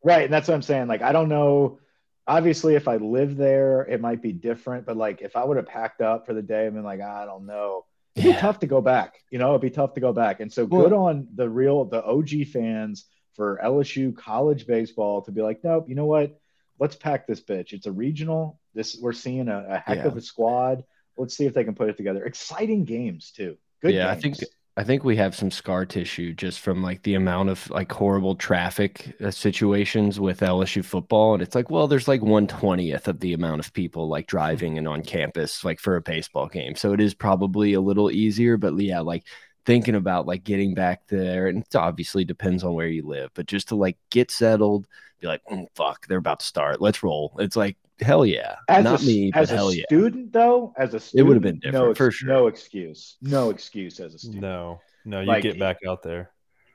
Right 0.04 0.24
and 0.24 0.32
that's 0.32 0.46
what 0.46 0.54
I'm 0.54 0.62
saying. 0.62 0.86
Like 0.86 1.02
I 1.02 1.10
don't 1.10 1.28
know 1.28 1.80
obviously 2.26 2.74
if 2.74 2.88
I 2.88 2.96
live 2.96 3.36
there, 3.36 3.82
it 3.82 4.00
might 4.00 4.22
be 4.22 4.32
different. 4.32 4.86
But 4.86 4.96
like 4.96 5.22
if 5.22 5.36
I 5.36 5.44
would 5.44 5.56
have 5.56 5.66
packed 5.66 6.00
up 6.00 6.26
for 6.26 6.34
the 6.34 6.42
day 6.42 6.66
and 6.66 6.74
been 6.74 6.84
like, 6.84 7.00
I 7.00 7.24
don't 7.24 7.46
know, 7.46 7.84
it'd 8.14 8.26
yeah. 8.26 8.36
be 8.36 8.40
tough 8.40 8.60
to 8.60 8.66
go 8.66 8.80
back. 8.80 9.14
You 9.30 9.38
know, 9.38 9.50
it'd 9.50 9.62
be 9.62 9.70
tough 9.70 9.94
to 9.94 10.00
go 10.00 10.12
back. 10.12 10.40
And 10.40 10.52
so 10.52 10.64
well, 10.64 10.82
good 10.82 10.92
on 10.92 11.28
the 11.34 11.48
real 11.48 11.84
the 11.84 12.04
OG 12.04 12.48
fans 12.52 13.06
for 13.34 13.60
LSU 13.62 14.14
college 14.16 14.66
baseball 14.66 15.22
to 15.22 15.32
be 15.32 15.42
like, 15.42 15.64
nope, 15.64 15.86
you 15.88 15.94
know 15.94 16.06
what? 16.06 16.38
Let's 16.78 16.96
pack 16.96 17.26
this 17.26 17.40
bitch. 17.40 17.72
It's 17.72 17.86
a 17.86 17.92
regional. 17.92 18.58
This 18.74 18.98
we're 19.00 19.12
seeing 19.12 19.48
a, 19.48 19.66
a 19.68 19.78
heck 19.78 19.98
yeah. 19.98 20.06
of 20.06 20.16
a 20.16 20.20
squad. 20.20 20.84
Let's 21.16 21.36
see 21.36 21.44
if 21.44 21.54
they 21.54 21.64
can 21.64 21.74
put 21.74 21.88
it 21.88 21.96
together. 21.96 22.24
Exciting 22.24 22.84
games 22.84 23.30
too. 23.30 23.56
Good. 23.80 23.94
Yeah, 23.94 24.14
games. 24.14 24.18
I 24.18 24.20
think 24.20 24.50
I 24.76 24.84
think 24.84 25.04
we 25.04 25.16
have 25.16 25.34
some 25.34 25.50
scar 25.50 25.84
tissue 25.84 26.32
just 26.32 26.60
from 26.60 26.82
like 26.82 27.02
the 27.02 27.14
amount 27.14 27.50
of 27.50 27.68
like 27.68 27.92
horrible 27.92 28.34
traffic 28.34 29.14
uh, 29.22 29.30
situations 29.30 30.18
with 30.18 30.40
LSU 30.40 30.82
football. 30.82 31.34
And 31.34 31.42
it's 31.42 31.54
like, 31.54 31.68
well, 31.68 31.86
there's 31.86 32.08
like 32.08 32.22
120th 32.22 33.06
of 33.06 33.20
the 33.20 33.34
amount 33.34 33.60
of 33.60 33.72
people 33.74 34.08
like 34.08 34.26
driving 34.26 34.78
and 34.78 34.88
on 34.88 35.02
campus 35.02 35.62
like 35.62 35.78
for 35.78 35.96
a 35.96 36.00
baseball 36.00 36.48
game. 36.48 36.74
So 36.74 36.94
it 36.94 37.00
is 37.02 37.12
probably 37.12 37.74
a 37.74 37.82
little 37.82 38.10
easier. 38.10 38.56
But 38.56 38.78
yeah, 38.78 39.00
like 39.00 39.24
thinking 39.66 39.94
about 39.94 40.26
like 40.26 40.42
getting 40.42 40.72
back 40.74 41.06
there, 41.08 41.48
and 41.48 41.58
it 41.58 41.76
obviously 41.76 42.24
depends 42.24 42.64
on 42.64 42.72
where 42.72 42.88
you 42.88 43.06
live, 43.06 43.30
but 43.34 43.46
just 43.46 43.68
to 43.68 43.76
like 43.76 43.98
get 44.10 44.30
settled, 44.30 44.86
be 45.22 45.28
like, 45.28 45.42
mm, 45.50 45.66
fuck, 45.74 46.06
they're 46.06 46.18
about 46.18 46.40
to 46.40 46.46
start. 46.46 46.80
Let's 46.80 47.02
roll. 47.02 47.34
It's 47.38 47.56
like, 47.56 47.76
hell 48.00 48.26
yeah. 48.26 48.56
As 48.68 48.84
Not 48.84 49.02
a, 49.02 49.06
me, 49.06 49.32
as 49.34 49.50
a 49.50 49.54
hell 49.54 49.70
student, 49.70 50.26
yeah. 50.26 50.40
though, 50.40 50.74
as 50.76 50.92
a 50.92 51.00
student, 51.00 51.20
it 51.20 51.28
would 51.28 51.36
have 51.36 51.42
been 51.42 51.58
different 51.60 51.88
no, 51.88 51.94
for 51.94 52.10
sure. 52.10 52.28
No 52.28 52.46
excuse. 52.48 53.16
No 53.22 53.50
excuse 53.50 54.00
as 54.00 54.14
a 54.14 54.18
student. 54.18 54.42
No, 54.42 54.80
no, 55.04 55.20
you 55.20 55.26
like, 55.26 55.42
get 55.42 55.58
back 55.58 55.78
out 55.88 56.02
there. 56.02 56.30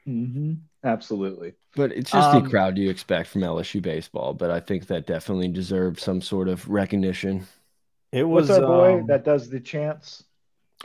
Mm-hmm, 0.08 0.54
absolutely. 0.84 1.54
But 1.76 1.92
it's 1.92 2.12
just 2.12 2.30
um, 2.30 2.44
the 2.44 2.50
crowd 2.50 2.78
you 2.78 2.90
expect 2.90 3.30
from 3.30 3.42
LSU 3.42 3.82
baseball. 3.82 4.34
But 4.34 4.50
I 4.50 4.60
think 4.60 4.88
that 4.88 5.06
definitely 5.06 5.50
deserves 5.50 6.02
some 6.02 6.22
sort 6.22 6.48
of 6.48 6.68
recognition. 6.68 7.46
It 8.12 8.24
was 8.24 8.50
What's 8.50 8.62
our 8.62 8.68
boy 8.68 9.00
um, 9.00 9.08
that 9.08 9.26
does 9.26 9.50
the 9.50 9.60
chants. 9.60 10.24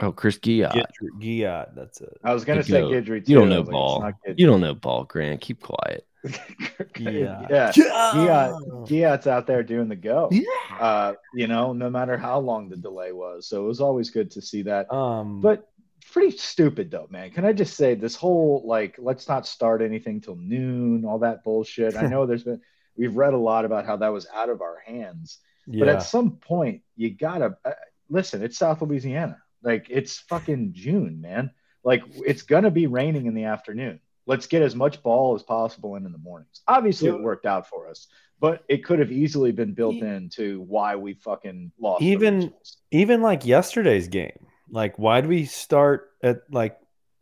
Oh, 0.00 0.10
Chris 0.10 0.38
Guillot. 0.38 0.86
Guillot, 1.20 1.74
that's 1.74 2.00
it. 2.00 2.18
I 2.24 2.32
was 2.32 2.44
gonna 2.44 2.62
say 2.62 2.80
Guidry. 2.80 3.28
You 3.28 3.36
don't 3.36 3.50
know 3.50 3.62
ball. 3.62 4.00
Like, 4.00 4.14
you 4.36 4.46
don't 4.46 4.60
know 4.60 4.74
ball, 4.74 5.04
Grant. 5.04 5.40
Keep 5.40 5.60
quiet. 5.60 6.06
yeah, 6.98 7.46
yeah. 7.50 7.72
Giat, 7.72 8.88
Giat's 8.88 9.26
out 9.26 9.46
there 9.46 9.62
doing 9.62 9.88
the 9.88 9.96
go. 9.96 10.28
Yeah. 10.30 10.78
Uh, 10.78 11.14
you 11.34 11.48
know, 11.48 11.72
no 11.72 11.90
matter 11.90 12.16
how 12.16 12.38
long 12.38 12.68
the 12.68 12.76
delay 12.76 13.12
was, 13.12 13.46
so 13.46 13.64
it 13.64 13.66
was 13.66 13.80
always 13.80 14.10
good 14.10 14.30
to 14.32 14.42
see 14.42 14.62
that. 14.62 14.92
Um, 14.92 15.40
but 15.40 15.68
pretty 16.12 16.36
stupid 16.36 16.90
though, 16.90 17.08
man. 17.10 17.30
Can 17.30 17.44
I 17.44 17.52
just 17.52 17.76
say 17.76 17.94
this 17.94 18.14
whole 18.14 18.62
like 18.64 18.96
let's 18.98 19.28
not 19.28 19.46
start 19.46 19.82
anything 19.82 20.20
till 20.20 20.36
noon, 20.36 21.04
all 21.04 21.20
that 21.20 21.44
bullshit. 21.44 21.96
I 21.96 22.02
know 22.08 22.26
there's 22.26 22.44
been 22.44 22.60
we've 22.96 23.16
read 23.16 23.34
a 23.34 23.38
lot 23.38 23.64
about 23.64 23.86
how 23.86 23.96
that 23.96 24.12
was 24.12 24.26
out 24.32 24.48
of 24.48 24.60
our 24.60 24.78
hands, 24.84 25.38
yeah. 25.66 25.80
but 25.80 25.88
at 25.88 26.02
some 26.02 26.32
point 26.32 26.82
you 26.96 27.10
gotta 27.10 27.56
uh, 27.64 27.72
listen. 28.08 28.42
It's 28.42 28.58
South 28.58 28.82
Louisiana. 28.82 29.38
Like 29.62 29.86
it's 29.88 30.18
fucking 30.18 30.72
June, 30.74 31.20
man. 31.20 31.50
Like 31.84 32.02
it's 32.26 32.42
gonna 32.42 32.70
be 32.70 32.86
raining 32.86 33.26
in 33.26 33.34
the 33.34 33.44
afternoon. 33.44 34.00
Let's 34.26 34.46
get 34.46 34.62
as 34.62 34.74
much 34.74 35.02
ball 35.02 35.34
as 35.34 35.42
possible 35.42 35.96
in 35.96 36.06
in 36.06 36.12
the 36.12 36.18
mornings. 36.18 36.62
Obviously, 36.68 37.08
yeah. 37.08 37.14
it 37.14 37.22
worked 37.22 37.46
out 37.46 37.68
for 37.68 37.88
us, 37.88 38.06
but 38.40 38.64
it 38.68 38.84
could 38.84 38.98
have 38.98 39.10
easily 39.10 39.52
been 39.52 39.74
built 39.74 39.96
into 39.96 40.60
why 40.62 40.96
we 40.96 41.14
fucking 41.14 41.72
lost. 41.80 42.02
Even 42.02 42.52
even 42.90 43.22
like 43.22 43.44
yesterday's 43.44 44.08
game. 44.08 44.46
Like, 44.70 44.98
why 44.98 45.20
do 45.20 45.28
we 45.28 45.44
start 45.44 46.10
at 46.22 46.42
like 46.50 46.78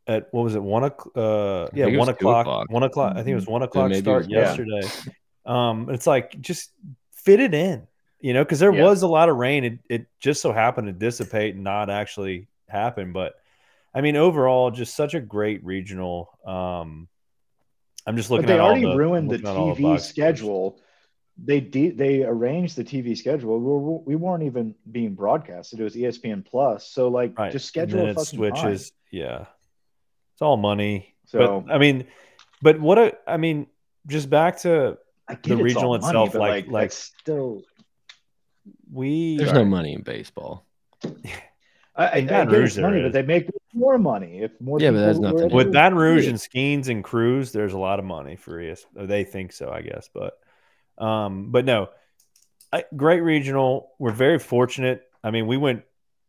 at 0.07 0.29
what 0.33 0.43
was 0.45 0.55
it 0.55 0.63
one 0.63 0.85
o'clock? 0.85 1.17
Uh, 1.17 1.69
yeah, 1.75 1.87
one 1.97 2.09
o'clock, 2.09 2.47
o'clock, 2.47 2.71
One 2.71 2.83
o'clock. 2.83 3.13
I 3.13 3.23
think 3.23 3.29
it 3.29 3.37
was 3.37 3.47
one 3.47 3.63
o'clock 3.63 3.95
start 3.95 4.27
was, 4.27 4.29
yesterday. 4.29 4.83
Yeah. 5.07 5.13
Um, 5.47 5.89
it's 5.91 6.07
like 6.07 6.39
just 6.41 6.71
fit 7.13 7.41
it 7.41 7.55
in 7.55 7.87
you 8.21 8.35
know, 8.35 8.45
because 8.45 8.59
there 8.59 8.73
yeah. 8.73 8.83
was 8.83 9.03
a 9.03 9.09
lot 9.09 9.29
of 9.29 9.37
rain. 9.37 9.65
It, 9.65 9.79
it 9.89 10.07
just 10.21 10.43
so 10.43 10.53
happened 10.53 10.87
to 10.87 10.93
dissipate 10.93 11.55
and 11.55 11.65
not 11.65 11.91
actually 11.91 12.49
happen. 12.69 13.13
But 13.13 13.35
I 13.95 14.01
mean, 14.01 14.17
overall, 14.17 14.71
just 14.71 14.95
such 14.95 15.15
a 15.15 15.21
great 15.21 15.65
regional. 15.65 16.31
Um, 16.47 17.09
I'm 18.07 18.17
just 18.17 18.31
looking. 18.31 18.47
But 18.47 18.53
they 18.53 18.59
already 18.59 18.83
the, 18.83 18.97
ruined 18.97 19.31
the 19.31 19.39
TV 19.39 20.01
schedule. 20.01 20.81
They 21.43 21.61
de- 21.61 21.91
they 21.91 22.23
arranged 22.23 22.77
the 22.77 22.85
TV 22.85 23.17
schedule. 23.17 23.59
We, 23.59 24.15
we 24.15 24.17
weren't 24.17 24.43
even 24.43 24.75
being 24.91 25.15
broadcasted. 25.15 25.81
It 25.81 25.85
was 25.85 25.95
ESPN 25.95 26.45
Plus. 26.45 26.87
So 26.87 27.09
like, 27.09 27.39
right. 27.39 27.51
just 27.51 27.67
schedule 27.67 28.07
it 28.07 28.21
switches. 28.21 28.91
Time. 28.91 28.97
Yeah, 29.11 29.41
it's 30.33 30.43
all 30.43 30.57
money. 30.57 31.15
So 31.27 31.63
but, 31.67 31.75
I 31.75 31.79
mean, 31.79 32.07
but 32.63 32.81
what 32.81 32.99
a 32.99 33.17
I 33.27 33.39
mean, 33.39 33.67
just 34.07 34.31
back 34.31 34.59
to 34.61 34.99
the 35.43 35.57
regional 35.57 35.95
itself, 35.95 36.35
money, 36.35 36.39
like, 36.39 36.65
like, 36.67 36.73
like 36.73 36.93
still 36.93 37.63
we 38.93 39.37
there's 39.37 39.53
no 39.53 39.65
money 39.65 39.95
in 39.95 40.03
baseball. 40.03 40.67
I, 41.97 42.05
I, 42.05 42.09
I 42.17 42.21
get 42.23 42.53
it's 42.53 42.79
money, 42.79 43.03
but 43.03 43.13
they 43.13 43.23
make 43.23 43.49
more 43.75 43.99
money 43.99 44.43
if 44.43 44.53
more. 44.61 44.81
Yeah, 44.81 44.93
but 44.93 45.01
that's 45.01 45.19
nothing. 45.19 45.51
With 45.51 45.73
Baton 45.73 45.99
Rouge 45.99 46.27
and 46.27 46.39
Skenes 46.39 46.89
and 46.89 47.05
Crews, 47.05 47.53
there's 47.53 47.73
a 47.73 47.79
lot 47.79 47.99
of 47.99 48.05
money 48.05 48.37
for 48.37 48.61
ES. 48.61 48.87
They 48.95 49.25
think 49.25 49.53
so, 49.53 49.71
I 49.71 49.83
guess, 49.83 50.09
but 50.13 50.39
um, 51.05 51.51
but 51.51 51.65
no, 51.65 51.89
I, 52.73 52.85
great 52.97 53.21
regional. 53.21 53.91
We're 53.99 54.13
very 54.13 54.39
fortunate 54.39 55.05
I 55.23 55.31
mean, 55.31 55.47
we 55.47 55.57
went 55.57 55.83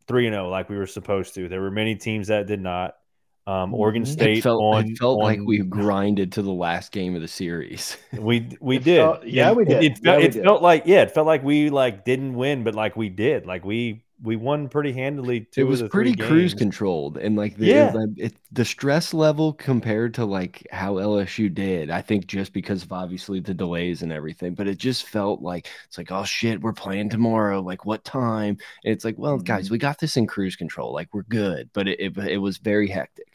three 0.06 0.26
and 0.26 0.34
zero 0.34 0.48
like 0.48 0.68
we 0.68 0.76
were 0.76 0.86
supposed 0.86 1.34
to. 1.34 1.48
There 1.48 1.60
were 1.60 1.70
many 1.70 1.96
teams 1.96 2.28
that 2.28 2.46
did 2.46 2.60
not. 2.60 2.96
Um, 3.44 3.74
Oregon 3.74 4.06
State 4.06 4.38
it 4.38 4.42
felt, 4.42 4.62
on, 4.62 4.90
it 4.90 4.98
felt 4.98 5.18
on, 5.18 5.24
like 5.24 5.40
we 5.44 5.58
grinded 5.58 6.32
to 6.32 6.42
the 6.42 6.52
last 6.52 6.92
game 6.92 7.16
of 7.16 7.22
the 7.22 7.28
series. 7.28 7.96
we 8.12 8.56
we 8.60 8.76
It 8.76 8.84
did. 8.84 8.98
felt- 8.98 9.26
yeah, 9.26 9.50
we 9.50 9.64
did. 9.64 9.82
It, 9.82 9.92
Yeah, 10.00 10.04
felt, 10.04 10.18
we 10.18 10.24
it 10.26 10.32
did. 10.32 10.44
felt 10.44 10.62
like 10.62 10.82
yeah, 10.86 11.02
it 11.02 11.10
felt 11.10 11.26
like 11.26 11.42
we 11.42 11.70
like 11.70 12.04
didn't 12.04 12.34
win, 12.34 12.62
but 12.62 12.76
like 12.76 12.96
we 12.96 13.08
did. 13.08 13.46
Like 13.46 13.64
we 13.64 14.04
we 14.22 14.36
won 14.36 14.68
pretty 14.68 14.92
handily. 14.92 15.40
Two 15.40 15.62
it 15.62 15.64
was 15.64 15.80
of 15.80 15.86
the 15.86 15.90
pretty 15.90 16.12
three 16.14 16.26
cruise 16.26 16.52
games. 16.54 16.58
controlled 16.60 17.16
and 17.18 17.34
like 17.36 17.56
the 17.56 17.66
Yeah. 17.66 17.92
it, 17.94 18.10
it- 18.16 18.36
the 18.54 18.64
stress 18.64 19.14
level 19.14 19.52
compared 19.54 20.12
to 20.14 20.24
like 20.26 20.66
how 20.70 20.94
LSU 20.96 21.52
did 21.52 21.90
I 21.90 22.02
think 22.02 22.26
just 22.26 22.52
because 22.52 22.82
of 22.82 22.92
obviously 22.92 23.40
the 23.40 23.54
delays 23.54 24.02
and 24.02 24.12
everything 24.12 24.54
but 24.54 24.68
it 24.68 24.76
just 24.78 25.06
felt 25.08 25.40
like 25.40 25.68
it's 25.88 25.96
like 25.96 26.12
oh 26.12 26.24
shit 26.24 26.60
we're 26.60 26.74
playing 26.74 27.08
tomorrow 27.08 27.60
like 27.62 27.86
what 27.86 28.04
time 28.04 28.58
and 28.84 28.92
it's 28.92 29.04
like 29.06 29.16
well 29.18 29.38
guys 29.38 29.64
Mm-hmm. 29.64 29.74
we 29.74 29.78
got 29.78 29.98
this 29.98 30.16
in 30.18 30.26
cruise 30.26 30.54
control 30.54 30.92
like 30.92 31.08
we're 31.14 31.22
good 31.22 31.70
but 31.72 31.88
it 31.88 31.98
it, 31.98 32.16
it 32.18 32.36
was 32.38 32.58
very 32.58 32.88
hectic 32.88 33.26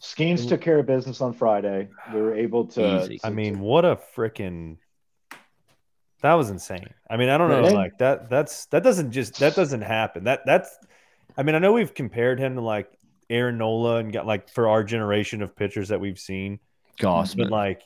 Skenes 0.00 0.46
took 0.48 0.60
care 0.60 0.78
of 0.78 0.86
business 0.86 1.20
on 1.22 1.32
Friday. 1.32 1.88
We 2.12 2.20
were 2.20 2.34
able 2.34 2.66
to. 2.68 3.02
Easy. 3.04 3.20
I 3.24 3.30
mean, 3.30 3.58
what 3.60 3.86
a 3.86 3.98
freaking 4.14 4.76
that 6.24 6.34
was 6.34 6.48
insane. 6.48 6.88
I 7.10 7.18
mean, 7.18 7.28
I 7.28 7.36
don't 7.36 7.50
know, 7.50 7.60
Right. 7.62 7.72
like 7.74 7.98
that. 7.98 8.30
That's 8.30 8.64
that 8.66 8.82
doesn't 8.82 9.12
just 9.12 9.38
that 9.40 9.54
doesn't 9.54 9.82
happen. 9.82 10.24
That 10.24 10.40
that's. 10.46 10.74
I 11.36 11.42
mean, 11.42 11.54
I 11.54 11.58
know 11.58 11.72
we've 11.72 11.92
compared 11.92 12.38
him 12.40 12.54
to 12.54 12.60
like 12.62 12.88
Aaron 13.28 13.58
Nola 13.58 13.96
and 13.96 14.10
got 14.12 14.26
like 14.26 14.48
for 14.48 14.68
our 14.68 14.82
generation 14.84 15.42
of 15.42 15.54
pitchers 15.54 15.88
that 15.88 16.00
we've 16.00 16.18
seen, 16.18 16.60
but 17.34 17.50
like, 17.50 17.82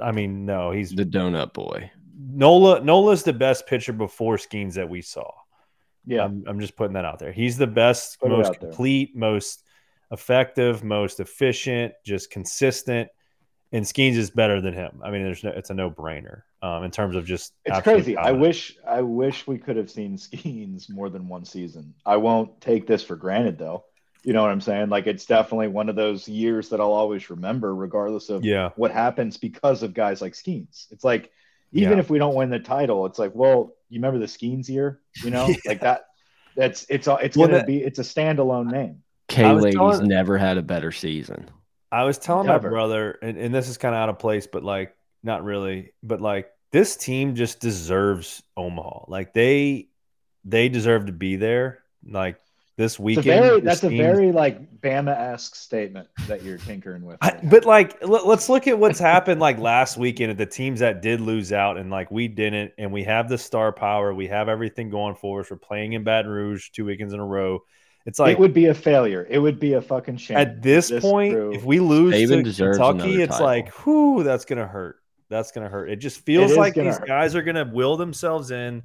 I 0.00 0.12
mean, 0.12 0.46
no, 0.46 0.70
he's 0.70 0.90
the 0.92 1.04
donut 1.04 1.52
boy 1.52 1.90
Nola. 2.18 2.80
Nola's 2.80 3.22
the 3.22 3.32
best 3.32 3.66
pitcher 3.66 3.92
before 3.92 4.36
Skenes 4.36 4.74
that 4.74 4.88
we 4.88 5.02
saw. 5.02 5.30
yeah, 6.06 6.24
I'm, 6.24 6.44
I'm 6.46 6.60
just 6.60 6.76
putting 6.76 6.94
that 6.94 7.04
out 7.04 7.18
there. 7.18 7.32
He's 7.32 7.58
the 7.58 7.66
best, 7.66 8.18
Put 8.20 8.30
most 8.30 8.58
complete, 8.60 9.14
most 9.16 9.62
effective, 10.10 10.82
most 10.84 11.20
efficient, 11.20 11.92
just 12.04 12.30
consistent. 12.30 13.08
And 13.72 13.84
Skenes 13.84 14.16
is 14.16 14.30
better 14.30 14.60
than 14.62 14.72
him. 14.72 15.00
I 15.04 15.10
mean, 15.10 15.22
there's 15.22 15.44
no, 15.44 15.50
it's 15.50 15.68
a 15.70 15.74
no 15.74 15.90
brainer 15.90 16.42
um, 16.62 16.84
in 16.84 16.90
terms 16.90 17.16
of 17.16 17.24
just. 17.24 17.52
it's 17.64 17.76
absolute 17.76 17.94
crazy. 17.96 18.16
I 18.16 18.32
wish, 18.32 18.76
I 18.86 19.02
wish 19.02 19.46
we 19.46 19.58
could 19.58 19.76
have 19.76 19.90
seen 19.90 20.16
Skenes 20.18 20.90
more 20.90 21.08
than 21.08 21.28
one 21.28 21.44
season. 21.44 21.94
I 22.04 22.16
won't 22.16 22.60
take 22.60 22.86
this 22.86 23.02
for 23.02 23.16
granted, 23.16 23.58
though. 23.58 23.84
You 24.24 24.32
know 24.32 24.42
what 24.42 24.50
I'm 24.50 24.60
saying? 24.60 24.88
Like, 24.88 25.06
it's 25.06 25.24
definitely 25.26 25.68
one 25.68 25.88
of 25.88 25.96
those 25.96 26.28
years 26.28 26.70
that 26.70 26.80
I'll 26.80 26.92
always 26.92 27.30
remember, 27.30 27.74
regardless 27.74 28.28
of 28.28 28.44
Yeah, 28.44 28.70
what 28.76 28.90
happens 28.90 29.36
because 29.36 29.82
of 29.82 29.94
guys 29.94 30.20
like 30.20 30.32
Skenes. 30.34 30.86
It's 30.90 31.04
like, 31.04 31.30
even 31.72 31.94
Yeah. 31.94 31.98
if 32.00 32.10
we 32.10 32.18
don't 32.18 32.34
win 32.34 32.50
the 32.50 32.58
title, 32.58 33.06
it's 33.06 33.18
like, 33.18 33.32
well, 33.34 33.74
you 33.88 33.98
remember 34.00 34.18
the 34.18 34.26
Skenes 34.26 34.68
year? 34.68 35.00
You 35.22 35.30
know, 35.30 35.48
like 35.66 35.80
that. 35.82 36.06
That's 36.56 36.84
it's 36.88 37.06
all. 37.06 37.18
It's 37.18 37.36
Well, 37.36 37.46
gonna 37.46 37.58
that- 37.58 37.66
be. 37.66 37.78
It's 37.78 38.00
a 38.00 38.02
standalone 38.02 38.70
name. 38.72 39.02
K 39.28 39.44
I 39.44 39.52
was 39.52 39.62
ladies 39.62 40.00
never 40.00 40.36
had 40.38 40.56
a 40.58 40.62
better 40.62 40.90
season 40.90 41.50
I 41.92 42.04
was 42.04 42.18
telling 42.18 42.46
Never. 42.46 42.68
my 42.68 42.70
brother, 42.70 43.18
and, 43.22 43.36
and 43.38 43.54
this 43.54 43.68
is 43.68 43.78
kind 43.78 43.94
of 43.94 44.00
out 44.00 44.08
of 44.08 44.18
place, 44.18 44.46
but 44.46 44.62
like 44.64 44.94
not 45.22 45.44
really, 45.44 45.92
but 46.02 46.20
like 46.20 46.50
this 46.72 46.96
team 46.96 47.34
just 47.34 47.60
deserves 47.60 48.42
Omaha. 48.56 49.04
Like 49.08 49.32
they 49.32 49.88
they 50.44 50.68
deserve 50.68 51.06
to 51.06 51.12
be 51.12 51.36
there. 51.36 51.80
Like 52.08 52.40
this 52.78 52.92
It's 52.92 52.98
a 53.00 53.02
weekend. 53.02 53.24
very, 53.24 53.60
this 53.60 53.80
that's 53.80 53.92
a 53.92 53.96
very 53.96 54.30
like 54.30 54.80
Bama 54.80 55.10
esque 55.10 55.56
statement 55.56 56.08
that 56.28 56.44
you're 56.44 56.58
tinkering 56.58 57.04
with. 57.04 57.18
I, 57.20 57.38
but 57.42 57.64
like, 57.64 58.00
let, 58.06 58.24
us 58.24 58.48
look 58.48 58.68
at 58.68 58.78
what's 58.78 59.00
happened 59.00 59.40
like 59.40 59.58
last 59.58 59.96
weekend 59.96 60.30
at 60.30 60.38
the 60.38 60.46
teams 60.46 60.78
that 60.78 61.02
did 61.02 61.20
lose 61.20 61.52
out, 61.52 61.76
and 61.76 61.90
like 61.90 62.10
we 62.12 62.28
didn't, 62.28 62.72
and 62.78 62.92
we 62.92 63.02
have 63.02 63.28
the 63.28 63.36
star 63.36 63.72
power, 63.72 64.14
we 64.14 64.28
have 64.28 64.48
everything 64.48 64.90
going 64.90 65.16
for 65.16 65.40
us. 65.40 65.50
We're 65.50 65.56
playing 65.56 65.94
in 65.94 66.04
Baton 66.04 66.30
Rouge 66.30 66.70
two 66.70 66.84
weekends 66.84 67.12
in 67.12 67.18
a 67.18 67.26
row. 67.26 67.64
It's 68.06 68.20
like 68.20 68.34
it 68.34 68.38
would 68.38 68.54
be 68.54 68.66
a 68.66 68.74
failure. 68.74 69.26
It 69.28 69.40
would 69.40 69.58
be 69.58 69.72
a 69.72 69.82
fucking 69.82 70.18
shame. 70.18 70.36
at 70.36 70.62
this, 70.62 70.92
point, 71.00 71.34
crew- 71.34 71.52
if 71.52 71.64
we 71.64 71.80
lose 71.80 72.14
to 72.14 72.42
Kentucky, 72.44 73.22
it's 73.22 73.32
title. 73.32 73.46
like, 73.46 73.86
whoo, 73.86 74.22
that's 74.22 74.44
gonna 74.44 74.68
hurt. 74.68 75.00
That's 75.28 75.52
gonna 75.52 75.68
hurt. 75.68 75.90
It 75.90 75.96
just 75.96 76.20
feels 76.20 76.52
is 76.52 76.56
like 76.56 76.74
these 76.74 76.98
hurt. 76.98 77.06
guys 77.06 77.34
are 77.34 77.42
gonna 77.42 77.64
will 77.70 77.96
themselves 77.96 78.50
in. 78.50 78.82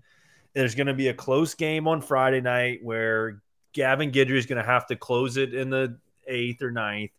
There's 0.54 0.76
gonna 0.76 0.94
be 0.94 1.08
a 1.08 1.14
close 1.14 1.56
game 1.56 1.88
on 1.88 2.02
Friday 2.02 2.42
night 2.42 2.80
where 2.84 3.42
Gavin 3.74 4.12
Guidry 4.12 4.38
is 4.38 4.46
gonna 4.46 4.64
have 4.66 4.88
to 4.88 4.96
close 4.96 5.38
it 5.38 5.54
in 5.54 5.70
the 5.70 5.98
eighth 6.28 6.62
or 6.62 6.72
ninth. 6.72 7.12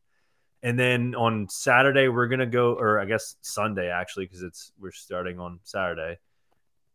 And 0.62 0.78
then 0.78 1.14
on 1.14 1.48
Saturday, 1.48 2.08
we're 2.08 2.28
gonna 2.28 2.46
go, 2.46 2.74
or 2.74 2.98
I 3.00 3.04
guess 3.06 3.36
Sunday 3.40 3.88
actually, 3.88 4.26
because 4.26 4.42
it's 4.42 4.72
we're 4.78 4.92
starting 4.92 5.38
on 5.40 5.60
Saturday. 5.64 6.18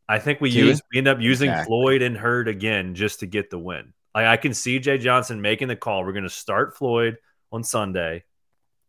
I 0.08 0.18
think 0.20 0.42
we 0.42 0.50
See? 0.52 0.60
use 0.60 0.82
we 0.92 0.98
end 1.00 1.08
up 1.08 1.20
using 1.20 1.50
Exactly. 1.50 1.68
Floyd 1.72 2.02
and 2.02 2.18
Hurd 2.18 2.48
again 2.48 2.96
just 2.96 3.20
to 3.20 3.28
get 3.28 3.50
the 3.50 3.60
win. 3.60 3.94
Like 4.16 4.26
I 4.26 4.38
can 4.38 4.54
see 4.54 4.80
Jay 4.80 4.98
Johnson 4.98 5.42
making 5.42 5.68
the 5.68 5.76
call. 5.76 6.04
We're 6.04 6.14
gonna 6.14 6.30
start 6.30 6.76
Floyd 6.78 7.18
on 7.52 7.64
Sunday. 7.64 8.24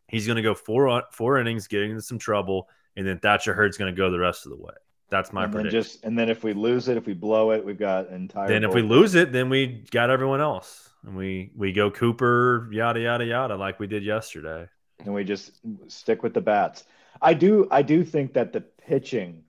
He's 0.07 0.25
gonna 0.27 0.41
go 0.41 0.55
four 0.55 1.03
four 1.11 1.39
innings, 1.39 1.67
getting 1.67 1.91
into 1.91 2.01
some 2.01 2.17
trouble, 2.17 2.67
and 2.95 3.05
then 3.05 3.19
Thatcher 3.19 3.53
Hurd's 3.53 3.77
gonna 3.77 3.91
go 3.91 4.09
the 4.09 4.19
rest 4.19 4.45
of 4.45 4.51
the 4.51 4.57
way. 4.57 4.73
That's 5.09 5.33
my 5.33 5.43
and 5.43 5.53
then 5.53 5.61
prediction. 5.63 5.81
just 5.81 6.03
and 6.03 6.17
then 6.17 6.29
if 6.29 6.43
we 6.43 6.53
lose 6.53 6.87
it, 6.87 6.97
if 6.97 7.05
we 7.05 7.13
blow 7.13 7.51
it, 7.51 7.63
we've 7.63 7.77
got 7.77 8.09
entire. 8.09 8.47
then 8.47 8.63
if 8.63 8.73
we 8.73 8.81
lose 8.81 9.15
it, 9.15 9.31
then 9.31 9.49
we 9.49 9.83
got 9.91 10.09
everyone 10.09 10.41
else, 10.41 10.89
and 11.05 11.15
we 11.15 11.51
we 11.55 11.73
go 11.73 11.91
Cooper, 11.91 12.69
yada 12.71 12.99
yada 13.01 13.25
yada, 13.25 13.55
like 13.55 13.79
we 13.79 13.87
did 13.87 14.03
yesterday. 14.03 14.67
and 14.99 15.13
we 15.13 15.23
just 15.23 15.51
stick 15.87 16.23
with 16.23 16.33
the 16.33 16.41
bats. 16.41 16.85
I 17.21 17.33
do 17.33 17.67
I 17.69 17.81
do 17.81 18.03
think 18.03 18.33
that 18.33 18.53
the 18.53 18.61
pitching 18.61 19.43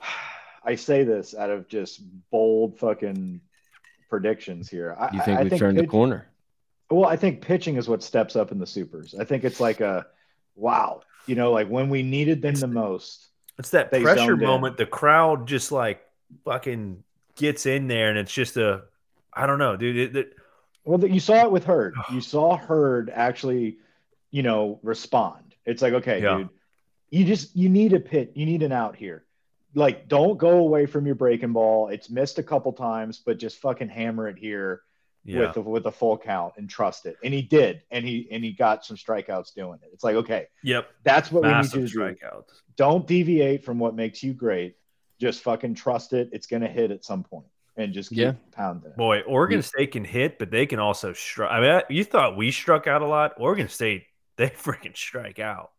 I 0.64 0.76
say 0.76 1.02
this 1.02 1.34
out 1.34 1.50
of 1.50 1.68
just 1.68 2.02
bold 2.30 2.78
fucking 2.78 3.40
predictions 4.08 4.68
here. 4.68 4.94
I, 4.98 5.08
you 5.12 5.22
think 5.22 5.40
I 5.40 5.42
we've 5.44 5.58
turned 5.58 5.78
the 5.78 5.86
corner 5.86 6.28
Well, 6.90 7.06
I 7.08 7.16
think 7.16 7.40
pitching 7.40 7.76
is 7.76 7.88
what 7.88 8.02
steps 8.02 8.36
up 8.36 8.52
in 8.52 8.58
the 8.58 8.66
supers. 8.66 9.14
I 9.18 9.24
think 9.24 9.44
it's 9.44 9.58
like 9.58 9.80
a 9.80 10.06
wow, 10.54 11.00
you 11.26 11.34
know, 11.34 11.52
like 11.52 11.68
when 11.68 11.88
we 11.88 12.02
needed 12.02 12.42
them 12.42 12.54
the 12.54 12.66
most. 12.66 13.28
It's 13.58 13.70
that 13.70 13.90
pressure 13.90 14.16
zoned 14.16 14.42
in. 14.42 14.48
moment. 14.48 14.76
The 14.76 14.86
crowd 14.86 15.46
just 15.46 15.72
like 15.72 16.02
fucking 16.44 17.02
gets 17.36 17.66
in 17.66 17.86
there, 17.86 18.08
and 18.08 18.18
it's 18.18 18.32
just 18.32 18.56
a, 18.56 18.82
I 19.32 19.46
don't 19.46 19.58
know, 19.58 19.76
dude. 19.76 19.96
It, 19.96 20.16
it, 20.16 20.36
Well, 20.84 21.04
you 21.06 21.20
saw 21.20 21.44
it 21.44 21.50
with 21.52 21.64
Hurd. 21.64 21.94
You 22.12 22.20
saw 22.20 22.56
Hurd 22.56 23.10
actually, 23.14 23.76
you 24.30 24.42
know, 24.42 24.80
respond. 24.82 25.54
It's 25.64 25.82
like, 25.82 25.92
okay, 25.94 26.22
Yeah. 26.22 26.38
dude, 26.38 26.48
you 27.10 27.24
just 27.24 27.54
you 27.54 27.68
need 27.68 27.92
a 27.92 28.00
pit, 28.00 28.32
you 28.34 28.46
need 28.46 28.62
an 28.62 28.72
out 28.72 28.96
here. 28.96 29.24
Like, 29.74 30.08
don't 30.08 30.36
go 30.38 30.58
away 30.58 30.86
from 30.86 31.06
your 31.06 31.14
breaking 31.14 31.52
ball. 31.52 31.88
It's 31.88 32.10
missed 32.10 32.38
a 32.38 32.42
couple 32.42 32.72
times, 32.72 33.22
but 33.24 33.38
just 33.38 33.58
fucking 33.58 33.88
hammer 33.88 34.28
it 34.28 34.38
here 34.38 34.82
yeah, 35.24 35.40
with 35.48 35.56
a, 35.56 35.60
with 35.60 35.86
a 35.86 35.92
full 35.92 36.18
count 36.18 36.54
and 36.56 36.68
trust 36.68 37.06
it. 37.06 37.16
And 37.22 37.32
he 37.32 37.42
did, 37.42 37.82
and 37.90 38.04
he 38.04 38.28
and 38.30 38.42
he 38.44 38.52
got 38.52 38.84
some 38.84 38.96
strikeouts 38.96 39.54
doing 39.54 39.78
it. 39.82 39.90
It's 39.92 40.02
like, 40.04 40.16
okay, 40.16 40.46
yep, 40.62 40.88
that's 41.04 41.30
what 41.30 41.42
massive 41.42 41.74
we 41.74 41.80
need 41.82 41.88
to 41.88 41.94
do. 41.94 42.00
strikeouts. 42.00 42.48
Don't 42.76 43.06
deviate 43.06 43.64
from 43.64 43.78
what 43.78 43.94
makes 43.94 44.22
you 44.22 44.32
great. 44.34 44.76
Just 45.20 45.42
fucking 45.42 45.74
trust 45.74 46.12
it. 46.12 46.30
It's 46.32 46.46
gonna 46.46 46.66
hit 46.68 46.90
at 46.90 47.04
some 47.04 47.22
point, 47.22 47.46
and 47.76 47.92
just 47.92 48.08
keep 48.10 48.18
Yeah. 48.18 48.32
pounding 48.50 48.90
it. 48.90 48.96
Boy, 48.96 49.20
Oregon 49.22 49.58
Yeah. 49.58 49.62
State 49.62 49.92
can 49.92 50.04
hit, 50.04 50.38
but 50.38 50.50
they 50.50 50.66
can 50.66 50.78
also 50.80 51.12
strike. 51.12 51.50
I 51.52 51.60
mean, 51.60 51.70
I- 51.70 51.84
you 51.88 52.02
thought 52.04 52.36
we 52.36 52.50
struck 52.50 52.86
out 52.86 53.02
a 53.02 53.06
lot. 53.06 53.34
Oregon 53.38 53.68
State, 53.68 54.06
they 54.36 54.48
freaking 54.48 54.96
strike 54.96 55.38
out. 55.38 55.70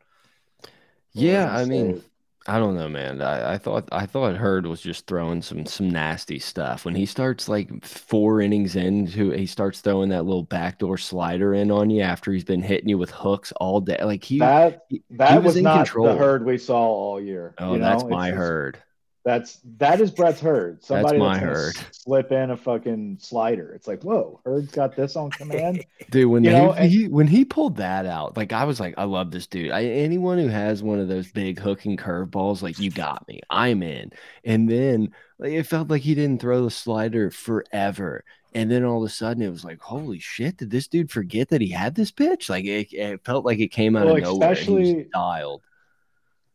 yeah 1.11 1.43
Oregon 1.43 1.55
I 1.55 1.65
mean 1.65 1.95
State. 1.99 2.09
I 2.45 2.59
don't 2.59 2.75
know, 2.75 2.89
man. 2.89 3.21
I, 3.21 3.53
I 3.53 3.57
thought 3.57 3.87
I 3.91 4.05
thought 4.05 4.35
Hurd 4.35 4.67
was 4.67 4.81
just 4.81 5.07
throwing 5.07 5.41
some 5.41 5.65
some 5.65 5.89
nasty 5.89 6.39
stuff. 6.39 6.83
When 6.83 6.93
he 6.93 7.05
starts 7.05 7.47
like 7.47 7.85
four 7.85 8.41
innings 8.41 8.75
into, 8.75 9.31
he 9.31 9.45
starts 9.45 9.79
throwing 9.79 10.09
that 10.09 10.25
little 10.25 10.43
backdoor 10.43 10.97
slider 10.97 11.53
in 11.53 11.71
on 11.71 11.89
you 11.89 12.01
after 12.01 12.33
he's 12.33 12.43
been 12.43 12.61
hitting 12.61 12.89
you 12.89 12.97
with 12.97 13.11
hooks 13.11 13.53
all 13.53 13.79
day. 13.79 13.97
Like 14.03 14.25
he, 14.25 14.39
that 14.39 14.81
he 14.89 15.01
was 15.37 15.43
was, 15.45 15.55
in 15.57 15.63
not 15.63 15.85
control. 15.85 16.07
the 16.07 16.15
Hurd 16.17 16.45
we 16.45 16.57
saw 16.57 16.81
all 16.85 17.21
year. 17.21 17.53
oh, 17.59 17.73
you 17.73 17.79
know? 17.79 17.85
that's 17.85 18.03
It's 18.03 18.09
my 18.11 18.29
just- 18.31 18.37
Hurd. 18.37 18.83
That's 19.25 19.59
that 19.77 20.01
is 20.01 20.11
Brett's 20.11 20.41
Hurd. 20.41 20.83
Somebody 20.83 21.17
my 21.17 21.35
gonna 21.39 21.47
Hurd. 21.53 21.75
Slip 21.91 22.31
in 22.33 22.51
a 22.51 22.57
fucking 22.57 23.19
slider. 23.21 23.73
It's 23.73 23.87
like, 23.87 24.03
whoa, 24.03 24.41
Hurd's 24.43 24.71
got 24.73 24.97
this 24.97 25.15
on 25.15 25.31
command. 25.31 25.85
Dude, 26.11 26.29
when 26.29 26.43
they, 26.43 26.51
know, 26.51 26.73
and- 26.73 26.91
he 26.91 27.07
when 27.07 27.27
he 27.27 27.45
pulled 27.45 27.77
that 27.77 28.05
out, 28.05 28.35
like 28.35 28.51
I 28.51 28.65
was 28.65 28.81
like, 28.81 28.95
I 28.97 29.05
love 29.05 29.31
this 29.31 29.47
dude. 29.47 29.71
I, 29.71 29.85
anyone 29.85 30.39
who 30.39 30.49
has 30.49 30.83
one 30.83 30.99
of 30.99 31.07
those 31.07 31.31
big 31.31 31.57
hooking 31.57 31.95
curveballs, 31.95 32.61
like 32.61 32.79
you 32.79 32.91
got 32.91 33.25
me, 33.29 33.39
I'm 33.49 33.81
in. 33.81 34.11
And 34.43 34.69
then 34.69 35.13
like, 35.39 35.53
it 35.53 35.63
felt 35.63 35.89
like 35.89 36.01
he 36.01 36.15
didn't 36.15 36.41
throw 36.41 36.61
the 36.65 36.69
slider 36.71 37.31
forever. 37.31 38.25
And 38.53 38.69
then 38.69 38.83
all 38.83 39.03
of 39.03 39.09
a 39.09 39.11
sudden, 39.13 39.41
it 39.41 39.49
was 39.49 39.63
like, 39.63 39.79
holy 39.81 40.19
shit! 40.19 40.57
Did 40.57 40.69
this 40.69 40.87
dude 40.87 41.09
forget 41.09 41.49
that 41.49 41.61
he 41.61 41.69
had 41.69 41.95
this 41.95 42.11
pitch? 42.11 42.49
Like 42.49 42.65
it, 42.65 42.93
it 42.93 43.23
felt 43.25 43.45
like 43.45 43.59
it 43.59 43.69
came 43.69 43.95
out 43.95 44.05
Well, 44.05 44.17
of 44.17 44.21
nowhere. 44.23 44.47
He 44.49 44.53
especially- 44.53 45.07
dialed. 45.13 45.61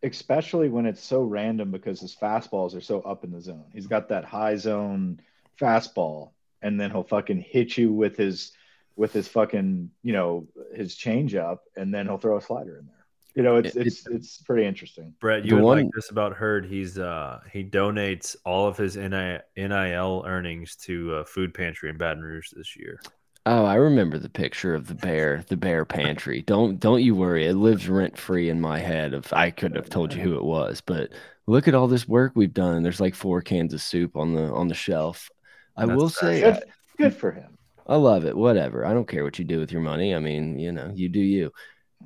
Especially 0.03 0.69
when 0.69 0.87
it's 0.87 1.03
so 1.03 1.23
random 1.23 1.71
because 1.73 2.01
his 2.01 2.15
fastballs 2.15 2.77
are 2.77 2.81
so 2.81 3.01
up 3.03 3.25
in 3.25 3.33
the 3.33 3.41
zone. 3.41 3.65
He's 3.73 3.87
got 3.89 4.09
that 4.11 4.25
high 4.25 4.57
zone 4.57 5.21
fastball, 5.61 6.31
and 6.63 6.81
then 6.81 6.91
he'll 6.91 7.03
fucking 7.03 7.41
hit 7.41 7.77
you 7.77 7.93
with 7.93 8.17
his 8.17 8.53
with 8.97 9.13
his 9.13 9.29
fucking, 9.29 9.91
you 10.03 10.13
know, 10.13 10.47
his 10.75 10.97
changeup, 10.97 11.59
and 11.77 11.93
then 11.95 12.07
he'll 12.07 12.19
throw 12.19 12.37
a 12.37 12.41
slider 12.43 12.79
in 12.79 12.87
there. 12.87 12.95
you 13.35 13.43
know, 13.43 13.57
it's 13.57 13.75
it's 13.77 14.07
it's 14.09 14.43
pretty 14.43 14.65
interesting. 14.67 15.15
Brett, 15.21 15.45
you 15.45 15.51
The 15.51 15.57
would 15.57 15.65
one- 15.65 15.79
like 15.85 15.91
this 15.95 16.11
about 16.11 16.33
Hurd. 16.35 16.65
He's 16.67 16.99
uh 16.99 17.41
he 17.53 17.65
donates 17.65 18.37
all 18.45 18.67
of 18.69 18.77
his 18.77 18.97
NI, 18.97 19.39
NIL 19.57 20.25
earnings 20.27 20.77
to 20.87 21.15
uh, 21.17 21.25
food 21.25 21.55
pantry 21.55 21.91
in 21.91 21.97
Baton 21.97 22.23
Rouge 22.23 22.51
this 22.53 22.77
year. 22.77 23.01
Oh, 23.47 23.65
I 23.65 23.77
remember 23.77 24.19
the 24.19 24.29
picture 24.29 24.75
of 24.75 24.89
the 24.89 24.95
bear, 24.95 25.43
the 25.49 25.57
bear 25.57 25.85
pantry. 25.85 26.43
Don't 26.43 26.79
don't 26.79 27.03
you 27.03 27.15
worry. 27.15 27.47
It 27.47 27.55
lives 27.55 27.89
rent 27.89 28.19
free 28.19 28.51
in 28.51 28.61
my 28.61 28.79
head. 28.79 29.15
Of 29.15 29.33
I 29.33 29.51
couldn't 29.51 29.77
have 29.77 29.89
told 29.89 30.13
you 30.13 30.21
who 30.21 30.37
it 30.37 30.45
was, 30.45 30.81
but 30.83 31.11
look 31.47 31.67
at 31.67 31.75
all 31.75 31.89
this 31.89 32.07
work 32.07 32.33
we've 32.35 32.53
done. 32.53 32.83
There's 32.83 33.01
like 33.01 33.15
four 33.15 33.41
cans 33.41 33.73
of 33.73 33.81
soup 33.81 34.17
on 34.17 34.35
the 34.35 34.53
on 34.53 34.69
the 34.69 34.75
shelf. 34.75 35.31
I 35.77 35.87
That's 35.87 35.97
will 35.97 36.11
say 36.11 36.41
Good, 36.41 36.65
good 36.99 37.17
for 37.17 37.33
him. 37.33 37.57
I 37.87 37.97
love 37.97 38.27
it. 38.27 38.37
Whatever. 38.37 38.85
I 38.85 38.93
don't 38.93 39.09
care 39.09 39.25
what 39.25 39.39
you 39.39 39.47
do 39.47 39.59
with 39.61 39.73
your 39.73 39.81
money. 39.81 40.15
I 40.15 40.19
mean, 40.19 40.59
you 40.59 40.73
know, 40.73 40.93
you 40.95 41.09
do 41.09 41.21
you. 41.21 41.51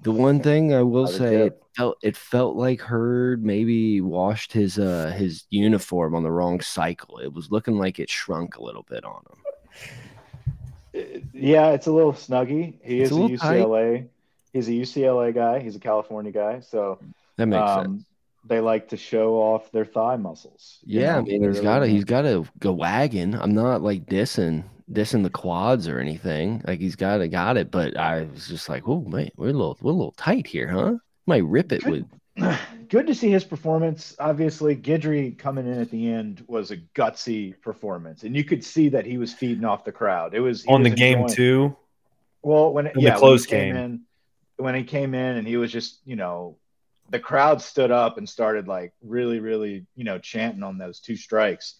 The 0.02 0.12
one 0.12 0.40
thing 0.40 0.72
I 0.72 0.82
will 0.82 1.06
say, 1.06 1.46
it 1.46 1.60
felt 1.76 1.98
it 2.02 2.16
felt 2.16 2.56
like 2.56 2.80
Hurd 2.80 3.44
maybe 3.44 4.00
washed 4.00 4.52
his 4.52 4.78
uh 4.78 5.12
his 5.16 5.44
uniform 5.50 6.14
on 6.14 6.22
the 6.22 6.30
wrong 6.30 6.60
cycle. 6.60 7.18
It 7.18 7.32
was 7.32 7.50
looking 7.50 7.78
like 7.78 7.98
it 7.98 8.08
shrunk 8.08 8.56
a 8.56 8.62
little 8.62 8.84
bit 8.88 9.04
on 9.04 9.22
him. 9.28 9.38
Yeah, 11.42 11.70
it's 11.70 11.86
a 11.86 11.92
little 11.92 12.12
snuggy. 12.12 12.78
He 12.82 13.00
It's 13.00 13.10
is 13.10 13.12
a 13.12 13.14
a, 13.14 13.16
little 13.16 13.30
tight. 13.30 13.68
UCLA. 13.68 14.08
He's 14.52 14.68
a 14.68 14.72
UCLA 14.72 15.32
guy. 15.32 15.60
He's 15.60 15.76
a 15.76 15.80
California 15.80 16.32
guy. 16.32 16.60
So 16.60 17.00
That 17.36 17.46
makes 17.46 17.76
um, 17.76 17.76
sense. 17.76 18.04
they 18.44 18.60
like 18.60 18.88
to 18.90 18.96
show 18.96 19.36
off 19.36 19.70
their 19.72 19.84
thigh 19.86 20.16
muscles. 20.16 20.84
Yeah, 20.84 21.16
I 21.16 21.20
know? 21.20 21.22
mean, 21.22 21.38
They 21.38 21.48
he's 21.48 21.60
really 21.60 21.62
got 21.62 21.80
to 21.80 21.86
he's 21.86 22.04
got 22.04 22.22
to 22.22 22.46
go 22.58 22.72
wagon. 22.72 23.34
I'm 23.34 23.54
not 23.54 23.82
like 23.82 24.06
dissing 24.06 24.64
dissing 24.90 25.22
the 25.22 25.30
quads 25.30 25.88
or 25.88 25.98
anything. 26.00 26.62
Like 26.66 26.80
he's 26.80 26.96
got 26.96 27.18
to 27.18 27.28
got 27.28 27.56
it, 27.56 27.70
but 27.70 27.96
I 27.96 28.22
was 28.24 28.48
just 28.48 28.68
like, 28.68 28.88
oh 28.88 29.02
man, 29.02 29.30
we're 29.36 29.50
a 29.50 29.52
little 29.52 29.78
we're 29.80 29.92
a 29.92 29.94
little 29.94 30.12
tight 30.12 30.46
here, 30.46 30.68
huh? 30.68 30.94
Might 31.26 31.44
rip 31.44 31.72
it 31.72 31.86
with 31.86 32.06
good 32.88 33.06
to 33.06 33.14
see 33.14 33.30
his 33.30 33.44
performance. 33.44 34.14
Obviously, 34.18 34.74
Guidry 34.76 35.36
coming 35.36 35.66
in 35.66 35.78
at 35.80 35.90
the 35.90 36.10
end 36.10 36.44
was 36.46 36.70
a 36.70 36.76
gutsy 36.94 37.60
performance, 37.60 38.22
and 38.24 38.34
you 38.36 38.44
could 38.44 38.64
see 38.64 38.88
that 38.90 39.04
he 39.06 39.18
was 39.18 39.32
feeding 39.32 39.64
off 39.64 39.84
the 39.84 39.92
crowd. 39.92 40.34
It 40.34 40.40
was 40.40 40.62
he 40.64 40.68
On 40.72 40.82
the 40.82 40.90
was 40.90 40.98
game 40.98 41.18
enjoying- 41.18 41.34
two, 41.36 41.76
Well, 42.42 42.72
when 42.72 42.86
it, 42.86 42.94
In 42.96 43.00
the 43.02 43.08
yeah, 43.08 43.16
close 43.16 43.48
when 43.50 43.60
he 43.60 43.64
came 43.66 43.74
game. 43.74 43.84
in, 43.84 44.00
when 44.64 44.74
he 44.74 44.84
came 44.84 45.14
in 45.14 45.36
and 45.36 45.46
he 45.46 45.56
was 45.56 45.70
just 45.70 46.00
you 46.04 46.16
know, 46.16 46.56
the 47.10 47.18
crowd 47.20 47.60
stood 47.60 47.90
up 47.90 48.16
and 48.18 48.28
started 48.28 48.66
like 48.68 48.92
really, 49.02 49.38
really 49.38 49.86
you 49.94 50.04
know 50.04 50.18
chanting 50.18 50.62
on 50.62 50.78
those 50.78 51.00
two 51.00 51.16
strikes. 51.16 51.74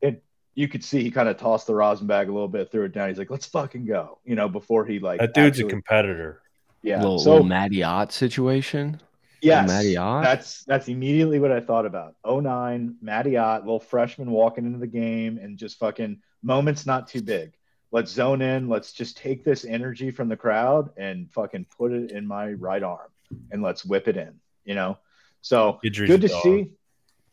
It 0.00 0.22
you 0.54 0.66
could 0.66 0.82
see 0.82 1.02
he 1.04 1.10
kind 1.12 1.28
of 1.28 1.36
tossed 1.36 1.68
the 1.68 1.74
rosin 1.74 2.08
bag 2.08 2.28
a 2.28 2.32
little 2.32 2.48
bit, 2.48 2.72
threw 2.72 2.84
it 2.84 2.92
down. 2.92 3.08
He's 3.08 3.18
like, 3.18 3.30
"Let's 3.30 3.46
fucking 3.46 3.86
go," 3.86 4.18
you 4.24 4.34
know, 4.34 4.48
before 4.48 4.84
he 4.84 4.98
like 4.98 5.20
that 5.20 5.32
dude's 5.34 5.60
a 5.60 5.64
competitor. 5.64 6.42
yeah. 6.82 7.00
little, 7.00 7.18
so 7.20 7.30
little 7.32 7.46
Matty 7.46 7.82
Ott 7.84 8.10
situation. 8.12 9.00
Yes, 9.40 9.68
Matty 9.68 9.96
Ott? 9.96 10.24
that's 10.24 10.64
that's 10.64 10.88
immediately 10.88 11.38
what 11.38 11.52
I 11.52 11.60
thought 11.60 11.86
about. 11.86 12.14
09, 12.26 12.96
Matty 13.00 13.36
Ott, 13.36 13.62
little 13.62 13.80
freshman 13.80 14.30
walking 14.30 14.66
into 14.66 14.78
the 14.78 14.86
game 14.86 15.38
and 15.38 15.56
just 15.58 15.78
fucking 15.78 16.20
moments 16.42 16.86
not 16.86 17.08
too 17.08 17.22
big. 17.22 17.52
Let's 17.90 18.10
zone 18.12 18.42
in. 18.42 18.68
Let's 18.68 18.92
just 18.92 19.16
take 19.16 19.44
this 19.44 19.64
energy 19.64 20.10
from 20.10 20.28
the 20.28 20.36
crowd 20.36 20.90
and 20.96 21.30
fucking 21.32 21.66
put 21.76 21.92
it 21.92 22.10
in 22.10 22.26
my 22.26 22.52
right 22.52 22.82
arm 22.82 23.08
and 23.50 23.62
let's 23.62 23.84
whip 23.84 24.08
it 24.08 24.16
in. 24.16 24.40
You 24.64 24.74
know, 24.74 24.98
so 25.40 25.80
Idris 25.84 26.08
good 26.08 26.20
to 26.22 26.28
dog. 26.28 26.42
see. 26.42 26.70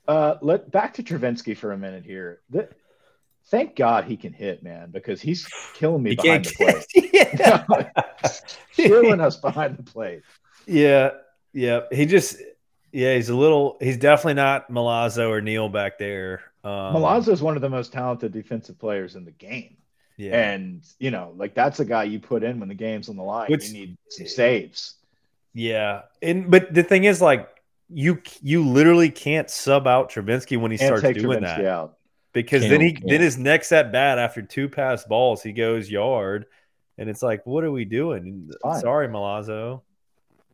Uh, 0.08 0.36
let 0.42 0.72
back 0.72 0.94
to 0.94 1.04
Travinski 1.04 1.58
for 1.58 1.72
a 1.72 1.78
minute 1.78 2.06
here. 2.06 2.42
The, 2.52 2.70
thank 3.48 3.76
God 3.76 4.06
he 4.06 4.16
can 4.18 4.34
hit, 4.34 4.64
man, 4.64 4.92
because 4.92 5.20
he's 5.22 5.46
killing 5.74 6.04
me 6.04 6.12
He 6.12 6.16
behind 6.16 6.46
the 6.46 6.54
plate. 6.56 7.10
yeah. 7.14 7.90
killing 8.74 9.20
us 9.20 9.38
behind 9.38 9.78
the 9.78 9.84
plate. 9.84 10.22
yeah, 10.68 11.10
yeah. 11.56 11.82
He 11.92 12.06
just 12.06 12.38
yeah, 12.92 13.16
he's 13.16 13.30
a 13.30 13.36
little. 13.36 13.78
He's 13.82 13.98
definitely 13.98 14.36
not 14.36 14.70
Milazzo 14.72 15.30
or 15.30 15.42
Neal 15.42 15.70
back 15.70 15.98
there. 15.98 16.44
Um, 16.64 16.96
Milazzo 16.96 17.30
is 17.30 17.42
one 17.42 17.56
of 17.56 17.62
the 17.62 17.70
most 17.70 17.92
talented 17.92 18.32
defensive 18.32 18.78
players 18.80 19.16
in 19.16 19.26
the 19.26 19.32
game. 19.32 19.78
yeah. 20.18 20.52
And 20.52 20.84
you 21.00 21.12
know, 21.12 21.34
like 21.36 21.56
that's 21.56 21.80
a 21.80 21.86
guy 21.86 22.04
you 22.04 22.20
put 22.20 22.44
in 22.44 22.60
when 22.60 22.70
the 22.70 22.76
game's 22.76 23.10
on 23.10 23.16
the 23.16 23.24
line. 23.24 23.50
Which- 23.50 23.68
you 23.70 23.74
need 23.74 23.98
some 24.10 24.28
saves. 24.28 24.96
Yeah, 25.54 26.02
and 26.22 26.52
but 26.52 26.74
the 26.74 26.84
thing 26.84 27.06
is, 27.06 27.22
like 27.22 27.48
you 27.90 28.22
you 28.42 28.66
literally 28.68 29.10
can't 29.10 29.50
sub 29.50 29.88
out 29.88 30.12
Travinski 30.12 30.58
when 30.60 30.70
he 30.72 30.78
And 30.78 30.88
starts 30.88 31.02
take 31.02 31.18
doing 31.18 31.40
Travinski 31.40 31.42
that 31.42 31.66
out. 31.66 31.98
because 32.34 32.62
Can't, 32.64 32.72
then 32.72 32.82
he 32.82 32.94
can't. 32.94 33.08
then 33.10 33.22
his 33.22 33.38
next 33.38 33.72
at 33.72 33.92
bat 33.92 34.20
after 34.20 34.42
two 34.42 34.68
pass 34.68 35.06
balls 35.06 35.42
he 35.42 35.54
goes 35.54 35.90
yard, 35.90 36.46
and 36.98 37.10
it's 37.10 37.22
like, 37.24 37.46
what 37.46 37.64
are 37.64 37.72
we 37.72 37.86
doing? 37.86 38.50
Fine. 38.62 38.82
Sorry, 38.82 39.08
Milazzo. 39.08 39.82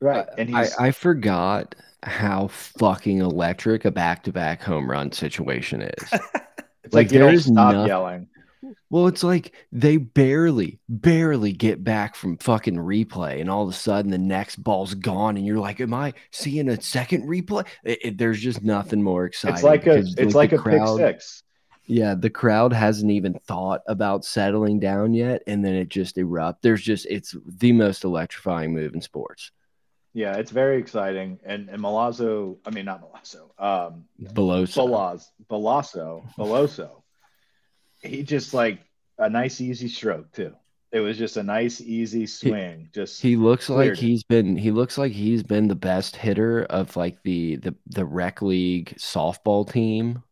Right. 0.01 0.27
Uh, 0.27 0.31
and 0.37 0.55
I, 0.55 0.63
he's 0.63 0.75
I 0.77 0.91
forgot 0.91 1.75
how 2.03 2.47
fucking 2.47 3.19
electric 3.19 3.85
a 3.85 3.91
back 3.91 4.23
to 4.23 4.31
back 4.33 4.61
home 4.63 4.89
run 4.89 5.11
situation 5.11 5.81
is. 5.81 5.93
it's 6.11 6.13
like, 6.13 6.93
like, 6.93 7.11
you 7.11 7.19
there 7.19 7.31
don't 7.31 7.39
stop 7.39 7.73
nothing- 7.73 7.87
yelling. 7.87 8.27
Well, 8.89 9.07
it's 9.07 9.23
like 9.23 9.53
they 9.71 9.95
barely, 9.97 10.79
barely 10.89 11.53
get 11.53 11.81
back 11.83 12.13
from 12.15 12.37
fucking 12.37 12.75
replay, 12.75 13.39
and 13.39 13.49
all 13.49 13.63
of 13.63 13.69
a 13.69 13.73
sudden 13.73 14.11
the 14.11 14.17
next 14.17 14.57
ball's 14.57 14.93
gone, 14.93 15.37
and 15.37 15.45
you're 15.45 15.59
like, 15.59 15.79
"Am 15.79 15.93
I 15.93 16.13
seeing 16.31 16.67
a 16.69 16.79
second 16.81 17.23
replay?" 17.27 17.65
It, 17.85 17.99
it- 18.03 18.17
there's 18.17 18.39
just 18.41 18.61
nothing 18.63 19.01
more 19.01 19.25
exciting. 19.25 19.55
It's 19.55 19.63
like 19.63 19.87
a 19.87 20.03
it's 20.17 20.35
like 20.35 20.49
the 20.51 20.59
a 20.59 20.63
pick 20.63 20.87
six. 20.97 21.43
Yeah, 21.87 22.15
the 22.15 22.29
crowd 22.29 22.73
hasn't 22.73 23.11
even 23.11 23.33
thought 23.33 23.81
about 23.87 24.25
settling 24.25 24.79
down 24.79 25.13
yet, 25.13 25.41
and 25.47 25.63
then 25.65 25.73
it 25.73 25.89
just 25.89 26.17
erupts. 26.17 26.57
There's 26.61 26.83
just 26.83 27.07
it's 27.09 27.35
the 27.45 27.71
most 27.71 28.03
electrifying 28.03 28.73
move 28.73 28.93
in 28.93 29.01
sports. 29.01 29.51
Yeah, 30.13 30.35
it's 30.35 30.51
very 30.51 30.77
exciting. 30.79 31.39
And 31.43 31.69
and 31.69 31.81
Milazzo, 31.81 32.57
I 32.65 32.71
mean 32.71 32.85
not 32.85 33.01
Milazzo, 33.01 33.49
um 33.57 34.05
Below 34.33 34.63
Balaz, 34.65 35.27
Balasso, 35.49 36.23
Beloso. 36.37 37.03
He 38.01 38.23
just 38.23 38.53
like 38.53 38.79
a 39.17 39.29
nice 39.29 39.61
easy 39.61 39.87
stroke 39.87 40.31
too. 40.31 40.55
It 40.91 40.99
was 40.99 41.17
just 41.17 41.37
a 41.37 41.43
nice 41.43 41.79
easy 41.79 42.25
swing. 42.25 42.89
Just 42.93 43.21
He 43.21 43.37
looks 43.37 43.69
like 43.69 43.91
it. 43.91 43.99
he's 43.99 44.23
been 44.23 44.57
he 44.57 44.71
looks 44.71 44.97
like 44.97 45.13
he's 45.13 45.43
been 45.43 45.69
the 45.69 45.75
best 45.75 46.17
hitter 46.17 46.63
of 46.65 46.97
like 46.97 47.21
the 47.23 47.55
the 47.57 47.75
the 47.87 48.05
rec 48.05 48.41
league 48.41 48.93
softball 48.97 49.71
team 49.71 50.23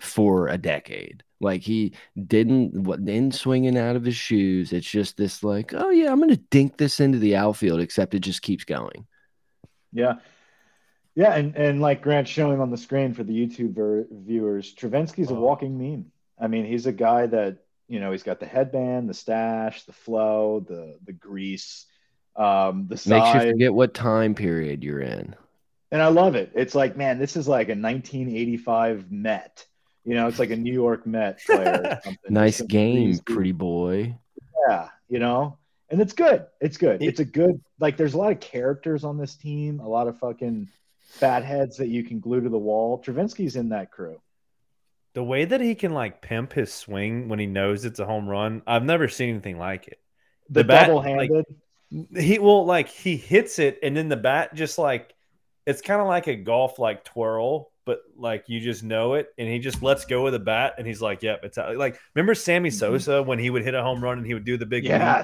for 0.00 0.48
a 0.48 0.58
decade. 0.58 1.22
Like 1.40 1.62
he 1.62 1.94
didn't 2.26 2.82
what 2.84 3.04
didn't 3.04 3.34
swinging 3.34 3.76
out 3.78 3.94
of 3.94 4.04
his 4.04 4.16
shoes. 4.16 4.72
It's 4.72 4.90
just 4.90 5.16
this 5.16 5.44
like, 5.44 5.72
oh 5.74 5.90
yeah, 5.90 6.10
I'm 6.10 6.18
gonna 6.20 6.36
dink 6.36 6.78
this 6.78 6.98
into 6.98 7.18
the 7.18 7.36
outfield, 7.36 7.80
except 7.80 8.14
it 8.14 8.20
just 8.20 8.42
keeps 8.42 8.64
going. 8.64 9.06
Yeah. 9.92 10.14
Yeah, 11.14 11.34
and, 11.34 11.54
and 11.56 11.80
like 11.80 12.00
Grant 12.02 12.26
showing 12.26 12.60
on 12.60 12.70
the 12.70 12.76
screen 12.78 13.12
for 13.12 13.22
the 13.22 13.34
YouTube 13.34 13.74
ver- 13.74 14.06
viewers, 14.10 14.74
Travinski's 14.74 15.30
a 15.30 15.34
Oh. 15.34 15.40
walking 15.40 15.76
meme. 15.78 16.06
I 16.38 16.46
mean, 16.48 16.64
he's 16.64 16.86
a 16.86 16.92
guy 16.92 17.26
that, 17.26 17.58
you 17.88 18.00
know, 18.00 18.10
he's 18.12 18.22
got 18.22 18.40
the 18.40 18.46
headband, 18.46 19.10
the 19.10 19.14
stash, 19.14 19.82
the 19.84 19.92
flow, 19.92 20.60
the 20.66 20.98
the 21.04 21.12
grease, 21.12 21.84
um, 22.36 22.86
the 22.88 22.94
Makes 22.94 23.34
you 23.34 23.50
forget 23.52 23.74
what 23.74 23.92
time 23.92 24.34
period 24.34 24.82
you're 24.82 25.02
in. 25.02 25.36
And 25.90 26.00
I 26.00 26.08
love 26.08 26.34
it. 26.34 26.52
It's 26.54 26.74
like, 26.74 26.96
man, 26.96 27.18
this 27.18 27.36
is 27.36 27.46
like 27.46 27.68
a 27.68 27.76
1985 27.76 29.12
Met. 29.12 29.66
You 30.04 30.14
know, 30.14 30.26
it's 30.28 30.38
like 30.38 30.50
a 30.50 30.56
New 30.56 30.72
York 30.72 31.06
Met 31.06 31.40
player. 31.44 31.82
or 31.84 32.00
something. 32.04 32.32
Nice 32.32 32.62
game, 32.62 33.18
pretty 33.26 33.52
boy. 33.52 34.16
Yeah, 34.66 34.88
you 35.10 35.18
know, 35.18 35.58
and 35.92 36.00
it's 36.00 36.12
good. 36.14 36.46
It's 36.60 36.76
good. 36.76 37.00
It's 37.02 37.20
a 37.20 37.24
good 37.24 37.60
like. 37.78 37.96
There's 37.96 38.14
a 38.14 38.18
lot 38.18 38.32
of 38.32 38.40
characters 38.40 39.04
on 39.04 39.18
this 39.18 39.36
team. 39.36 39.78
A 39.78 39.88
lot 39.88 40.08
of 40.08 40.18
fucking 40.18 40.68
fatheads 41.02 41.76
that 41.76 41.88
you 41.88 42.02
can 42.02 42.18
glue 42.18 42.40
to 42.40 42.48
the 42.48 42.58
wall. 42.58 43.00
Travinski's 43.00 43.54
in 43.54 43.68
that 43.68 43.92
crew. 43.92 44.20
The 45.14 45.22
way 45.22 45.44
that 45.44 45.60
he 45.60 45.74
can 45.74 45.92
like 45.92 46.22
pimp 46.22 46.54
his 46.54 46.72
swing 46.72 47.28
when 47.28 47.38
he 47.38 47.46
knows 47.46 47.84
it's 47.84 48.00
a 48.00 48.06
home 48.06 48.26
run, 48.28 48.62
I've 48.66 48.84
never 48.84 49.08
seen 49.08 49.28
anything 49.30 49.58
like 49.58 49.86
it. 49.88 49.98
The, 50.48 50.60
The 50.60 50.64
bat, 50.64 50.86
double-handed. 50.86 51.44
He 52.16 52.38
will 52.38 52.64
like 52.64 52.88
he 52.88 53.16
hits 53.18 53.58
it 53.58 53.78
and 53.82 53.94
then 53.94 54.08
the 54.08 54.16
bat 54.16 54.54
just 54.54 54.78
like 54.78 55.14
it's 55.66 55.82
kind 55.82 56.00
of 56.00 56.06
like 56.08 56.26
a 56.26 56.34
golf 56.36 56.78
like 56.78 57.04
twirl, 57.04 57.70
but 57.84 58.00
like 58.16 58.48
you 58.48 58.60
just 58.60 58.82
know 58.82 59.14
it 59.14 59.28
and 59.36 59.46
he 59.46 59.58
just 59.58 59.82
lets 59.82 60.06
go 60.06 60.26
of 60.26 60.32
the 60.32 60.38
bat 60.38 60.74
and 60.78 60.86
he's 60.86 61.02
like, 61.02 61.22
"Yep, 61.22 61.44
it's 61.44 61.58
out." 61.58 61.76
Like 61.76 61.98
remember 62.14 62.34
Sammy 62.34 62.70
Mhm. 62.70 62.72
Sosa 62.78 63.22
when 63.22 63.38
he 63.38 63.50
would 63.50 63.62
hit 63.62 63.74
a 63.74 63.82
home 63.82 64.02
run 64.02 64.16
and 64.18 64.26
he 64.26 64.32
would 64.34 64.44
do 64.46 64.56
the 64.56 64.66
big 64.66 64.86
leap? 64.86 65.18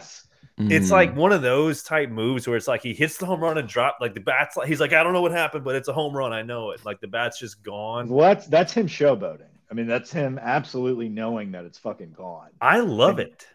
Yes. 0.59 0.83
It's 0.83 0.89
Mm. 0.89 0.93
like 0.93 1.17
one 1.17 1.33
of 1.33 1.43
those 1.43 1.83
type 1.83 2.11
moves 2.11 2.47
where 2.47 2.57
it's 2.57 2.69
like 2.69 2.83
he 2.83 2.95
hits 2.95 3.17
the 3.19 3.27
home 3.27 3.41
run 3.41 3.59
and 3.59 3.69
drop 3.69 3.99
like 4.01 4.15
the 4.15 4.21
bat's 4.21 4.57
like 4.57 4.69
he's 4.69 4.81
like 4.81 4.93
I 4.93 5.03
don't 5.03 5.13
know 5.13 5.23
what 5.23 5.33
happened, 5.33 5.65
but 5.65 5.75
it's 5.75 5.89
a 5.89 5.93
home 5.93 6.17
run. 6.17 6.33
I 6.33 6.43
know 6.43 6.71
it. 6.71 6.85
Like 6.85 7.01
the 7.01 7.09
bat's 7.09 7.39
just 7.39 7.63
gone. 7.63 8.09
Well, 8.09 8.29
that's 8.29 8.47
that's 8.47 8.73
him 8.73 8.87
showboating. 8.89 9.49
I 9.71 9.75
mean, 9.75 9.87
that's 9.87 10.11
him 10.11 10.39
absolutely 10.41 11.09
knowing 11.09 11.53
that 11.53 11.65
it's 11.65 11.79
fucking 11.79 12.13
gone. 12.17 12.49
I 12.61 12.81
love 12.81 13.19
it. 13.19 13.47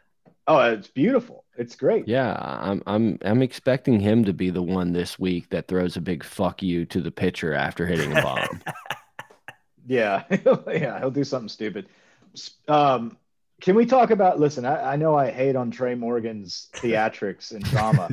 Oh, 0.46 0.60
it's 0.60 0.90
beautiful. 0.90 1.46
It's 1.58 1.76
great. 1.76 2.08
Yeah, 2.08 2.36
I'm 2.40 2.84
I'm 2.86 3.18
I'm 3.24 3.42
expecting 3.42 4.00
him 4.00 4.26
to 4.26 4.34
be 4.34 4.50
the 4.50 4.62
one 4.62 4.92
this 4.94 5.18
week 5.18 5.50
that 5.50 5.68
throws 5.68 5.96
a 5.98 6.02
big 6.02 6.24
fuck 6.24 6.62
you 6.62 6.86
to 6.88 7.02
the 7.02 7.12
pitcher 7.12 7.54
after 7.54 7.86
hitting 7.86 8.16
a 8.16 8.22
bomb. 8.22 8.62
Yeah, 9.86 10.24
yeah, 10.68 10.98
he'll 11.00 11.12
do 11.12 11.26
something 11.26 11.50
stupid. 11.50 11.88
Um, 12.70 13.18
can 13.64 13.76
we 13.76 13.86
talk 13.86 14.12
about? 14.12 14.42
Listen, 14.42 14.66
I, 14.66 14.92
I 14.92 14.96
know 14.98 15.18
I 15.18 15.32
hate 15.32 15.56
on 15.56 15.72
Trey 15.72 15.96
Morgan's 15.96 16.68
theatrics 16.74 17.54
and 17.54 17.64
drama, 17.64 18.10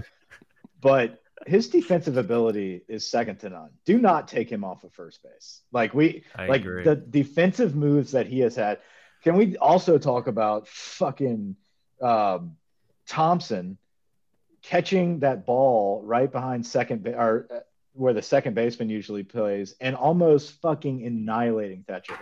but 0.81 1.21
his 1.45 1.69
defensive 1.69 2.17
ability 2.17 2.83
is 2.87 3.05
second 3.05 3.41
to 3.41 3.51
none. 3.51 3.71
Do 3.85 3.99
not 3.99 4.29
take 4.29 4.49
him 4.49 4.63
off 4.63 4.85
of 4.85 4.93
first 4.93 5.25
base. 5.25 5.63
Like 5.73 5.93
we 5.93 6.23
I 6.37 6.47
like 6.47 6.61
agree. 6.61 6.85
the 6.85 6.95
defensive 6.95 7.75
moves 7.75 8.13
that 8.13 8.29
he 8.29 8.39
has 8.41 8.55
had. 8.55 8.79
Can 9.25 9.37
we 9.37 9.57
also 9.57 9.99
talk 9.99 10.29
about 10.29 10.69
fucking 10.69 11.57
um, 12.01 12.57
Thompson 13.09 13.77
catching 14.63 15.19
that 15.19 15.47
ball 15.47 16.01
right 16.05 16.31
behind 16.31 16.65
second 16.65 17.03
ba- 17.03 17.19
or 17.19 17.49
uh, 17.53 17.59
where 17.95 18.13
the 18.13 18.23
second 18.23 18.55
baseman 18.55 18.89
usually 18.89 19.25
plays 19.25 19.75
and 19.81 19.97
almost 19.97 20.61
fucking 20.63 21.05
annihilating 21.05 21.85
Thatcher 21.89 22.17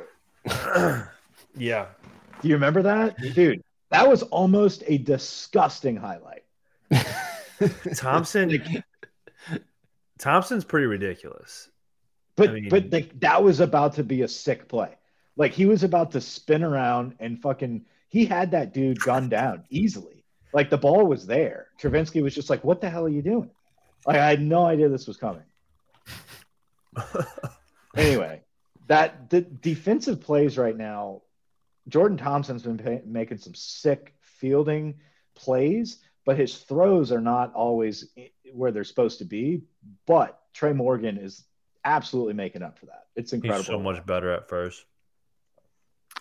Hurd. 0.47 1.09
yeah. 1.59 1.88
Do 2.40 2.48
you 2.48 2.55
remember 2.55 2.83
that, 2.83 3.16
dude? 3.35 3.62
That 3.90 4.09
was 4.09 4.22
almost 4.24 4.85
a 4.87 4.98
disgusting 4.98 5.96
highlight. 5.96 6.44
Thompson 7.96 8.83
Thompson's 10.18 10.64
pretty 10.64 10.87
ridiculous. 10.87 11.68
But 12.37 12.51
I 12.51 12.53
mean- 12.53 12.68
but 12.68 12.92
like 12.92 13.18
that 13.20 13.42
was 13.42 13.61
about 13.61 13.94
to 13.94 14.05
be 14.05 14.22
a 14.22 14.29
sick 14.29 14.68
play. 14.68 14.96
Like 15.37 15.53
he 15.53 15.66
was 15.66 15.83
about 15.85 16.12
to 16.12 16.20
spin 16.20 16.62
around 16.64 17.14
and 17.20 17.40
fucking 17.40 17.85
he 18.09 18.24
had 18.27 18.51
that 18.53 18.72
dude 18.74 19.01
gunned 19.01 19.31
down 19.31 19.64
easily. 19.70 20.24
Like 20.53 20.70
the 20.70 20.79
ball 20.79 21.07
was 21.07 21.27
there. 21.27 21.68
Travinski 21.81 22.22
was 22.22 22.35
just 22.35 22.48
like, 22.51 22.64
"What 22.64 22.81
the 22.81 22.88
hell 22.88 23.05
are 23.05 23.11
you 23.11 23.22
doing?" 23.22 23.51
Like 24.07 24.16
I 24.16 24.29
had 24.31 24.40
no 24.40 24.64
idea 24.64 24.88
this 24.88 25.07
was 25.07 25.16
coming. 25.16 25.42
anyway, 27.96 28.42
that 28.87 29.31
the 29.31 29.42
defensive 29.42 30.20
plays 30.20 30.57
right 30.57 30.77
now, 30.77 31.22
Jordan 31.88 32.18
Thompson's 32.18 32.62
been 32.62 32.77
pay, 32.79 33.01
making 33.05 33.38
some 33.38 33.55
sick 33.55 34.14
fielding 34.20 34.94
plays, 35.35 35.98
but 36.24 36.37
his 36.37 36.59
throws 36.59 37.11
are 37.12 37.20
not 37.20 37.53
always 37.55 38.11
where 38.53 38.70
they're 38.70 38.85
supposed 38.85 39.18
to 39.18 39.24
be. 39.24 39.62
But 40.07 40.38
Trey 40.53 40.72
Morgan 40.72 41.16
is 41.16 41.44
absolutely 41.85 42.35
making 42.35 42.62
up 42.62 42.79
for 42.79 42.87
that. 42.87 43.07
It's 43.16 43.33
incredible. 43.33 43.59
He's 43.59 43.66
so 43.66 43.79
much 43.79 44.05
better 44.05 44.33
at 44.33 44.48
first. 44.48 44.85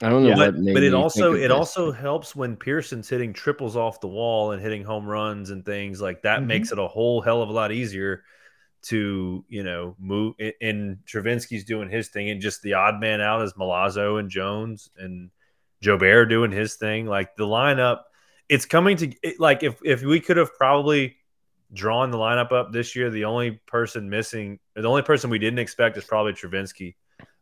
I 0.02 0.10
don't 0.10 0.24
know 0.24 0.30
Yeah, 0.30 0.36
what 0.38 0.56
But, 0.56 0.74
but 0.76 0.84
it 0.84 0.94
also 0.94 1.34
it 1.34 1.40
this. 1.48 1.52
also 1.52 1.92
helps 1.92 2.36
when 2.36 2.56
Pearson's 2.56 3.10
hitting 3.10 3.34
triples 3.34 3.76
off 3.76 4.00
the 4.00 4.08
wall 4.08 4.52
and 4.52 4.62
hitting 4.62 4.84
home 4.84 5.08
runs 5.08 5.50
and 5.50 5.66
things 5.66 6.00
like 6.00 6.22
that 6.22 6.42
Mhm. 6.42 6.46
makes 6.48 6.72
it 6.72 6.78
a 6.78 6.88
whole 6.88 7.20
hell 7.22 7.42
of 7.42 7.50
a 7.50 7.54
lot 7.54 7.72
easier 7.72 8.24
to 8.84 9.44
you 9.50 9.64
know 9.64 9.96
move 9.98 10.36
and- 10.40 10.54
and 10.62 10.98
Travinski's 11.08 11.64
doing 11.64 11.90
his 11.90 12.10
thing 12.10 12.30
and 12.30 12.40
just 12.40 12.62
the 12.62 12.74
odd 12.74 13.00
man 13.00 13.22
out 13.22 13.42
is 13.42 13.54
Milazzo 13.54 14.20
and 14.20 14.30
Jones 14.30 14.92
and 14.98 15.32
Jobert 15.84 16.30
doing 16.30 16.52
his 16.52 16.76
thing 16.76 17.06
like 17.06 17.36
the 17.36 17.46
lineup 17.46 18.02
it's 18.50 18.66
coming 18.66 18.98
to 18.98 19.14
it, 19.22 19.40
like 19.40 19.64
if 19.64 19.80
if 19.84 20.02
we 20.02 20.20
could 20.20 20.38
have 20.38 20.54
probably 20.56 21.18
drawn 21.74 22.12
the 22.12 22.18
lineup 22.18 22.52
up 22.52 22.72
this 22.72 22.96
year 22.96 23.10
the 23.10 23.26
only 23.26 23.52
person 23.68 24.10
missing 24.10 24.58
the 24.76 24.88
only 24.88 25.02
person 25.02 25.30
we 25.30 25.40
didn't 25.40 25.60
expect 25.60 25.98
is 25.98 26.04
probably 26.06 26.34
Travinski 26.34 26.96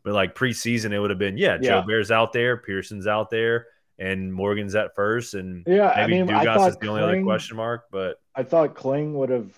but 0.05 0.13
like 0.13 0.35
preseason, 0.35 0.91
it 0.93 0.99
would 0.99 1.09
have 1.09 1.19
been 1.19 1.35
yeah, 1.37 1.57
Yeah. 1.59 1.81
Jobert's 1.81 2.11
out 2.11 2.31
there, 2.31 2.57
Pearson's 2.57 3.07
out 3.07 3.31
there, 3.31 3.65
and 3.97 4.31
Morgan's 4.31 4.75
at 4.75 4.93
first, 4.93 5.33
and 5.33 5.63
Yeah, 5.67 5.89
I 5.89 6.05
maybe 6.05 6.21
mean, 6.23 6.35
I 6.35 6.45
Dugas 6.45 6.55
thought 6.55 6.69
is 6.69 6.77
the 6.77 6.87
only 6.89 7.01
other 7.01 7.23
question 7.23 7.57
mark. 7.57 7.85
But 7.91 8.21
I 8.35 8.43
thought 8.43 8.75
Kling 8.75 9.15
would 9.15 9.29
have 9.29 9.51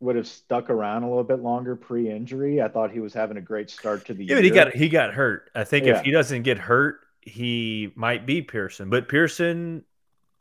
would 0.00 0.16
have 0.16 0.26
stuck 0.26 0.68
around 0.68 1.04
a 1.04 1.08
little 1.08 1.24
bit 1.24 1.38
longer 1.40 1.74
pre-injury. 1.74 2.60
I 2.60 2.68
thought 2.68 2.90
he 2.90 3.00
was 3.00 3.14
having 3.14 3.38
a 3.38 3.40
great 3.40 3.70
start 3.70 4.04
to 4.06 4.14
the 4.14 4.24
yeah, 4.24 4.28
year. 4.28 4.36
but 4.38 4.44
he 4.44 4.50
got 4.50 4.74
he 4.74 4.88
got 4.90 5.14
hurt. 5.14 5.50
I 5.54 5.64
think 5.64 5.86
Yeah. 5.86 5.96
if 5.98 6.04
he 6.04 6.10
doesn't 6.10 6.42
get 6.42 6.58
hurt, 6.58 7.00
he 7.24 7.92
might 7.94 8.26
be 8.26 8.42
Pearson. 8.42 8.90
But 8.90 9.08
Pearson, 9.08 9.84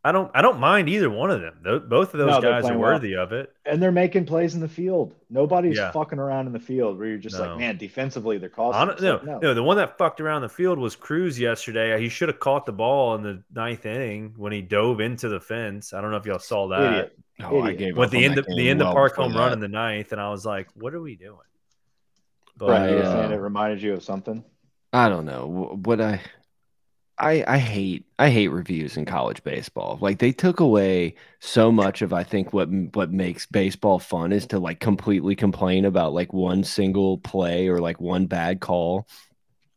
I 0.03 0.11
don't 0.11 0.29
I 0.33 0.41
don't 0.41 0.59
mind 0.59 0.89
either 0.89 1.09
one 1.09 1.31
of 1.31 1.41
them. 1.41 1.59
Tho- 1.63 1.79
Both 1.79 2.13
of 2.13 2.17
those 2.19 2.27
No, 2.31 2.41
guys 2.41 2.59
are 2.59 2.61
playing 2.67 2.79
well. 2.79 2.91
worthy 2.93 3.15
of 3.15 3.31
it. 3.31 3.53
and 3.65 3.81
they're 3.81 3.91
making 3.91 4.25
plays 4.25 4.53
in 4.55 4.59
the 4.61 4.67
field. 4.67 5.15
Nobody's 5.29 5.77
Yeah. 5.77 5.91
fucking 5.91 6.19
around 6.19 6.47
in 6.47 6.53
the 6.53 6.59
field 6.59 6.97
where 6.99 7.07
you're 7.07 7.17
just 7.17 7.37
No. 7.39 7.47
like, 7.51 7.57
man, 7.59 7.77
defensively 7.77 8.37
they're 8.37 8.49
costing. 8.49 8.79
Hon- 8.79 8.89
us. 8.91 9.01
no, 9.01 9.39
no, 9.39 9.53
the 9.53 9.63
one 9.63 9.77
that 9.77 9.97
fucked 9.97 10.19
around 10.19 10.41
the 10.41 10.49
field 10.49 10.77
was 10.77 10.95
Crews 10.95 11.39
yesterday. 11.39 11.99
He 12.01 12.09
should 12.09 12.27
have 12.29 12.39
caught 12.39 12.65
the 12.65 12.73
ball 12.73 13.15
in 13.15 13.23
the 13.23 13.41
ninth 13.55 13.85
inning 13.85 14.33
when 14.35 14.51
he 14.51 14.61
dove 14.61 14.99
into 14.99 15.29
the 15.29 15.39
fence. 15.39 15.93
I 15.93 16.01
don't 16.01 16.11
know 16.11 16.17
if 16.17 16.25
y'all 16.25 16.37
saw 16.39 16.67
that. 16.67 16.81
Idiot. 16.91 17.19
Oh, 17.45 17.61
I 17.61 17.73
gave 17.73 17.97
With 17.97 18.11
the 18.11 18.23
end 18.25 18.37
of 18.37 18.45
the 18.45 18.55
game 18.55 18.67
end 18.71 18.81
of 18.81 18.93
park 18.93 19.13
before 19.13 19.25
home 19.25 19.35
run 19.37 19.53
in 19.53 19.59
the 19.59 19.67
ninth, 19.67 20.11
and 20.11 20.21
I 20.21 20.29
was 20.29 20.45
like, 20.45 20.67
"What 20.75 20.93
are 20.93 21.01
we 21.01 21.15
doing?" 21.15 21.37
But 22.57 22.67
Brian, 22.67 22.89
you 22.91 22.95
were 22.97 23.03
uh, 23.03 23.11
saying 23.11 23.31
it 23.31 23.37
reminded 23.37 23.81
you 23.81 23.93
of 23.93 24.03
something. 24.03 24.43
I 24.93 25.09
don't 25.09 25.25
know 25.25 25.47
Wh- 25.47 25.87
what 25.87 25.99
I, 25.99 26.21
I 27.23 27.43
I 27.47 27.57
hate 27.57 28.05
I 28.19 28.29
hate 28.29 28.49
reviews 28.49 28.97
in 28.97 29.05
college 29.05 29.43
baseball. 29.43 29.97
Like 30.01 30.19
they 30.19 30.31
took 30.31 30.59
away 30.59 31.15
so 31.39 31.71
much 31.71 32.01
of 32.01 32.13
I 32.13 32.23
think 32.23 32.53
what 32.53 32.69
what 32.95 33.11
makes 33.11 33.45
baseball 33.45 33.99
fun 33.99 34.31
is 34.31 34.47
to 34.47 34.59
like 34.59 34.79
completely 34.79 35.35
complain 35.35 35.85
about 35.85 36.13
like 36.13 36.33
one 36.33 36.63
single 36.63 37.17
play 37.19 37.67
or 37.67 37.79
like 37.79 37.99
one 38.01 38.27
bad 38.27 38.59
call. 38.61 39.07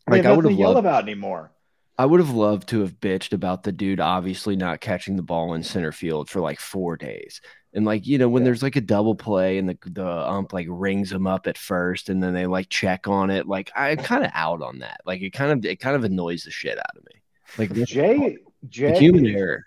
Like 0.09 0.25
I 0.27 0.33
would 0.33 0.45
have 0.45 0.53
to 0.53 0.53
yell 0.53 0.77
loved 0.77 0.79
about 0.79 1.05
anymore. 1.05 1.53
I 1.99 2.05
would 2.07 2.21
have 2.21 2.31
loved 2.31 2.69
to 2.69 2.81
have 2.81 3.01
bitched 3.01 3.33
about 3.33 3.63
the 3.63 3.73
dude 3.73 4.01
obviously 4.01 4.55
not 4.57 4.81
catching 4.81 5.17
the 5.17 5.23
ball 5.23 5.55
in 5.55 5.63
center 5.63 5.93
field 5.93 6.29
for 6.29 6.41
like 6.41 6.61
four 6.61 6.97
days. 6.97 7.41
And 7.73 7.85
like, 7.87 8.07
you 8.07 8.19
know, 8.19 8.29
when 8.29 8.43
Yeah. 8.43 8.45
there's 8.45 8.63
like 8.63 8.77
a 8.77 8.81
double 8.83 9.15
play 9.15 9.59
and 9.59 9.69
the 9.69 9.79
the 9.87 10.07
ump 10.07 10.53
like 10.53 10.67
rings 10.71 11.11
them 11.11 11.27
up 11.27 11.47
at 11.47 11.59
first 11.59 12.09
and 12.11 12.23
then 12.23 12.35
they 12.35 12.47
like 12.47 12.69
check 12.69 13.09
on 13.09 13.31
it, 13.31 13.47
like 13.47 13.71
I'm 13.75 13.99
kind 13.99 14.25
of 14.25 14.31
out 14.35 14.63
on 14.63 14.81
that. 14.81 15.01
Like 15.07 15.23
it 15.23 15.31
kind 15.33 15.53
of 15.53 15.65
it 15.65 15.81
kind 15.81 15.97
of 15.97 16.05
annoys 16.05 16.45
the 16.45 16.51
shit 16.51 16.79
out 16.79 16.97
of 16.97 17.05
me. 17.07 17.23
Like 17.59 17.71
that's 17.71 17.91
Jay 17.91 18.17
the 18.63 18.69
Jay 18.69 18.99
human 18.99 19.27
error. 19.27 19.65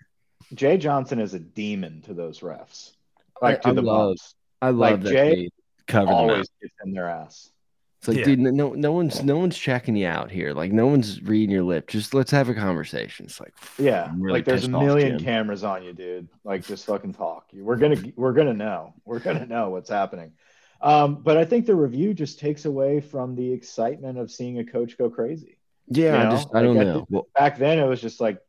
Jay 0.54 0.78
Johnson 0.78 1.20
is 1.20 1.34
a 1.34 1.40
demon 1.40 2.02
to 2.04 2.14
those 2.14 2.40
refs. 2.40 2.92
Like 3.42 3.66
I- 3.66 3.70
to 3.70 3.74
the 3.76 3.82
I 3.82 3.86
love- 3.86 4.08
bumps. 4.10 4.36
I 4.62 4.70
love 4.72 4.78
like, 4.80 5.02
that 5.04 5.12
Jay 5.12 5.36
they 5.36 5.50
covered 5.88 6.08
them 6.08 6.16
Always 6.16 6.50
gets 6.62 6.74
in 6.84 6.92
their 6.94 7.08
ass. 7.08 7.50
It's 8.00 8.08
like, 8.10 8.18
Yeah. 8.18 8.24
dude, 8.26 8.40
no, 8.40 8.74
no 8.74 8.92
one's 8.94 9.24
no 9.24 9.38
one's 9.38 9.58
checking 9.58 9.96
you 9.96 10.08
out 10.08 10.32
here. 10.32 10.54
Like 10.54 10.72
no 10.72 10.88
one's 10.88 11.22
reading 11.22 11.52
your 11.52 11.64
lip. 11.64 11.88
Just 11.88 12.14
let's 12.14 12.32
have 12.32 12.48
a 12.50 12.54
conversation. 12.54 13.26
It's 13.26 13.40
like, 13.40 13.54
Yeah, 13.78 14.12
really 14.18 14.40
like 14.40 14.46
there's 14.46 14.64
a 14.64 14.68
pissed 14.68 14.76
off, 14.76 14.84
million 14.84 15.20
cameras 15.24 15.64
on 15.66 15.84
you, 15.84 15.94
dude. 15.94 16.28
Like 16.46 16.66
just 16.66 16.86
fucking 16.86 17.14
talk. 17.14 17.50
We're 17.54 17.76
gonna 17.78 18.02
we're 18.16 18.34
gonna 18.34 18.54
know. 18.54 18.94
We're 19.06 19.20
gonna 19.20 19.46
know 19.46 19.70
what's 19.70 19.90
happening. 19.90 20.32
Um, 20.82 21.16
but 21.24 21.36
I 21.38 21.44
think 21.44 21.66
the 21.66 21.76
review 21.76 22.14
just 22.14 22.40
takes 22.40 22.64
away 22.66 23.02
from 23.02 23.36
the 23.36 23.52
excitement 23.52 24.18
of 24.18 24.32
seeing 24.32 24.60
a 24.60 24.66
coach 24.66 24.98
go 24.98 25.10
crazy. 25.10 25.59
Yeah, 25.90 26.24
You 26.24 26.28
I 26.28 26.32
just 26.32 26.56
I 26.56 26.62
don't 26.62 26.78
know. 26.78 27.06
Well, 27.10 27.28
Back 27.38 27.58
then, 27.58 27.80
it 27.80 27.86
was 27.86 28.02
just 28.02 28.20
like 28.20 28.40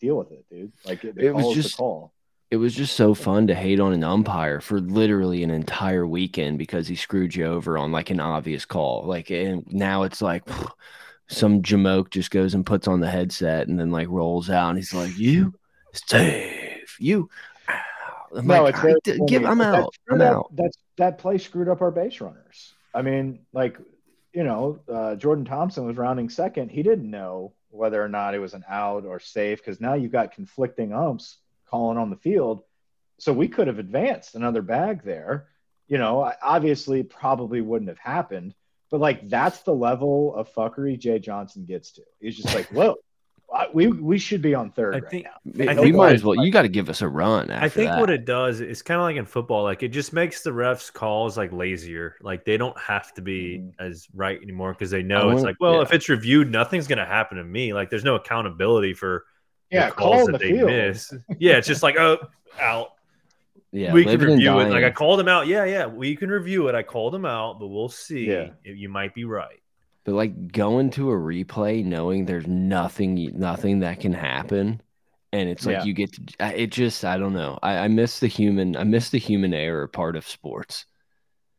deal 0.00 0.16
with 0.16 0.32
it, 0.32 0.44
dude. 0.50 0.72
Like 0.84 1.04
it, 1.04 1.16
It 1.18 1.34
was 1.34 1.54
just 1.54 1.76
call. 1.76 2.12
It 2.50 2.56
was 2.56 2.74
just 2.74 2.94
so 2.94 3.12
fun 3.12 3.48
to 3.48 3.54
hate 3.54 3.80
on 3.80 3.92
an 3.92 4.04
umpire 4.04 4.60
for 4.60 4.80
literally 4.80 5.42
an 5.42 5.50
entire 5.50 6.06
weekend 6.06 6.58
because 6.58 6.86
he 6.86 6.94
screwed 6.94 7.34
you 7.34 7.44
over 7.44 7.76
on 7.76 7.90
like 7.90 8.10
an 8.10 8.20
obvious 8.20 8.64
call. 8.64 9.04
Like, 9.04 9.30
and 9.30 9.66
now 9.72 10.04
it's 10.04 10.22
like 10.22 10.48
some 11.26 11.62
jamoke 11.62 12.10
just 12.10 12.30
goes 12.30 12.54
and 12.54 12.64
puts 12.64 12.86
on 12.86 13.00
the 13.00 13.10
headset 13.10 13.66
and 13.66 13.78
then 13.78 13.90
like 13.90 14.06
rolls 14.08 14.48
out 14.48 14.68
and 14.70 14.78
he's 14.78 14.94
like, 14.94 15.18
"You 15.18 15.54
save 15.92 16.96
you." 17.00 17.28
I'm 18.34 18.46
no, 18.46 18.64
like, 18.64 18.76
it's 19.04 19.18
give. 19.26 19.44
I'm 19.44 19.58
that 19.58 19.74
out. 19.74 19.94
I'm 20.10 20.20
out. 20.20 20.50
That's 20.54 20.76
that 20.98 21.18
play 21.18 21.38
screwed 21.38 21.68
up 21.68 21.80
our 21.80 21.90
base 21.90 22.20
runners. 22.20 22.74
I 22.94 23.02
mean, 23.02 23.40
like 23.52 23.78
you 24.36 24.44
know, 24.44 24.78
uh, 24.86 25.16
Jordan 25.16 25.46
Thompson 25.46 25.86
was 25.86 25.96
rounding 25.96 26.28
second. 26.28 26.70
He 26.70 26.82
didn't 26.82 27.10
know 27.10 27.54
whether 27.70 28.04
or 28.04 28.08
not 28.08 28.34
it 28.34 28.38
was 28.38 28.52
an 28.52 28.66
out 28.68 29.06
or 29.06 29.18
safe 29.18 29.64
because 29.64 29.80
now 29.80 29.94
you've 29.94 30.12
got 30.12 30.34
conflicting 30.34 30.92
umps 30.92 31.38
calling 31.70 31.96
on 31.96 32.10
the 32.10 32.16
field. 32.16 32.62
So 33.18 33.32
we 33.32 33.48
could 33.48 33.66
have 33.66 33.78
advanced 33.78 34.34
another 34.34 34.60
bag 34.60 35.02
there. 35.04 35.46
You 35.88 35.96
know, 35.96 36.30
obviously, 36.42 37.02
probably 37.02 37.62
wouldn't 37.62 37.88
have 37.88 37.98
happened. 37.98 38.54
But 38.90 39.00
like, 39.00 39.26
that's 39.26 39.60
the 39.60 39.72
level 39.72 40.34
of 40.34 40.52
fuckery 40.52 40.98
Jay 40.98 41.18
Johnson 41.18 41.64
gets 41.64 41.92
to. 41.92 42.02
He's 42.20 42.36
just 42.36 42.54
like, 42.54 42.66
whoa, 42.70 42.96
I- 43.56 43.68
we 43.72 43.86
we 43.88 44.18
should 44.18 44.42
be 44.42 44.54
on 44.54 44.70
third 44.70 44.94
I 44.94 44.98
right 44.98 45.10
think- 45.10 45.24
now. 45.24 45.30
We 45.44 45.68
I 45.68 45.74
we 45.74 45.80
think 45.82 45.96
might 45.96 46.14
as 46.14 46.22
well. 46.24 46.44
You 46.44 46.50
got 46.52 46.62
to 46.62 46.68
give 46.68 46.88
us 46.88 47.02
a 47.02 47.08
run. 47.08 47.50
After 47.50 47.64
I 47.64 47.68
think 47.68 47.90
that. 47.90 48.00
what 48.00 48.10
it 48.10 48.24
does 48.24 48.60
is 48.60 48.82
kind 48.82 49.00
of 49.00 49.04
like 49.04 49.16
in 49.16 49.24
football, 49.24 49.62
like 49.64 49.82
it 49.82 49.88
just 49.88 50.12
makes 50.12 50.42
the 50.42 50.50
refs 50.50 50.92
calls 50.92 51.36
like 51.36 51.52
lazier. 51.52 52.16
Like 52.20 52.44
they 52.44 52.56
don't 52.56 52.78
have 52.78 53.12
to 53.14 53.22
be 53.22 53.58
Mhm. 53.58 53.72
as 53.78 54.06
right 54.14 54.40
anymore 54.42 54.72
because 54.72 54.90
they 54.90 55.02
know 55.02 55.30
it's 55.30 55.42
like, 55.42 55.56
well, 55.60 55.76
yeah. 55.76 55.82
if 55.82 55.92
it's 55.92 56.08
reviewed, 56.08 56.50
nothing's 56.50 56.86
gonna 56.86 57.04
happen 57.06 57.38
to 57.38 57.44
me. 57.44 57.72
Like 57.72 57.90
there's 57.90 58.04
no 58.04 58.14
accountability 58.16 58.94
for 58.94 59.24
the 59.70 59.76
Yeah, 59.78 59.90
calls 59.90 60.16
call 60.16 60.26
that 60.26 60.32
the 60.32 60.38
they 60.38 60.52
field. 60.52 60.66
miss. 60.70 61.14
Yeah, 61.38 61.56
it's 61.56 61.66
just 61.66 61.82
like 61.82 61.96
oh 61.98 62.18
out. 62.60 62.92
yeah, 63.72 63.92
we 63.92 64.04
can 64.04 64.20
review 64.20 64.58
it. 64.60 64.70
Like 64.70 64.84
I 64.84 64.90
called 64.90 65.18
him 65.20 65.28
out. 65.28 65.46
Yeah, 65.46 65.64
yeah, 65.64 65.86
we 65.86 66.14
can 66.16 66.30
review 66.30 66.68
it. 66.68 66.74
I 66.74 66.82
called 66.82 67.14
him 67.14 67.24
out, 67.26 67.58
but 67.58 67.66
we'll 67.68 67.88
see. 67.88 68.26
Yeah. 68.30 68.50
You 68.64 68.88
might 68.88 69.14
be 69.14 69.24
right. 69.24 69.60
But 70.06 70.14
like 70.14 70.52
going 70.52 70.90
to 70.92 71.10
a 71.10 71.14
replay, 71.14 71.84
knowing 71.84 72.24
there's 72.24 72.46
nothing, 72.46 73.32
nothing 73.34 73.80
that 73.80 73.98
can 74.00 74.12
happen, 74.14 74.80
and 75.32 75.48
it's 75.48 75.66
like 75.66 75.78
Yeah. 75.78 75.84
you 75.84 75.92
get 75.94 76.12
to. 76.12 76.22
I- 76.38 76.52
It 76.54 76.70
just, 76.70 77.04
I 77.04 77.18
don't 77.18 77.32
know. 77.34 77.58
I, 77.60 77.78
I 77.78 77.88
miss 77.88 78.20
the 78.20 78.28
human. 78.28 78.76
I 78.76 78.84
miss 78.84 79.10
the 79.10 79.18
human 79.18 79.52
error 79.52 79.88
part 79.88 80.14
of 80.14 80.26
sports. 80.26 80.86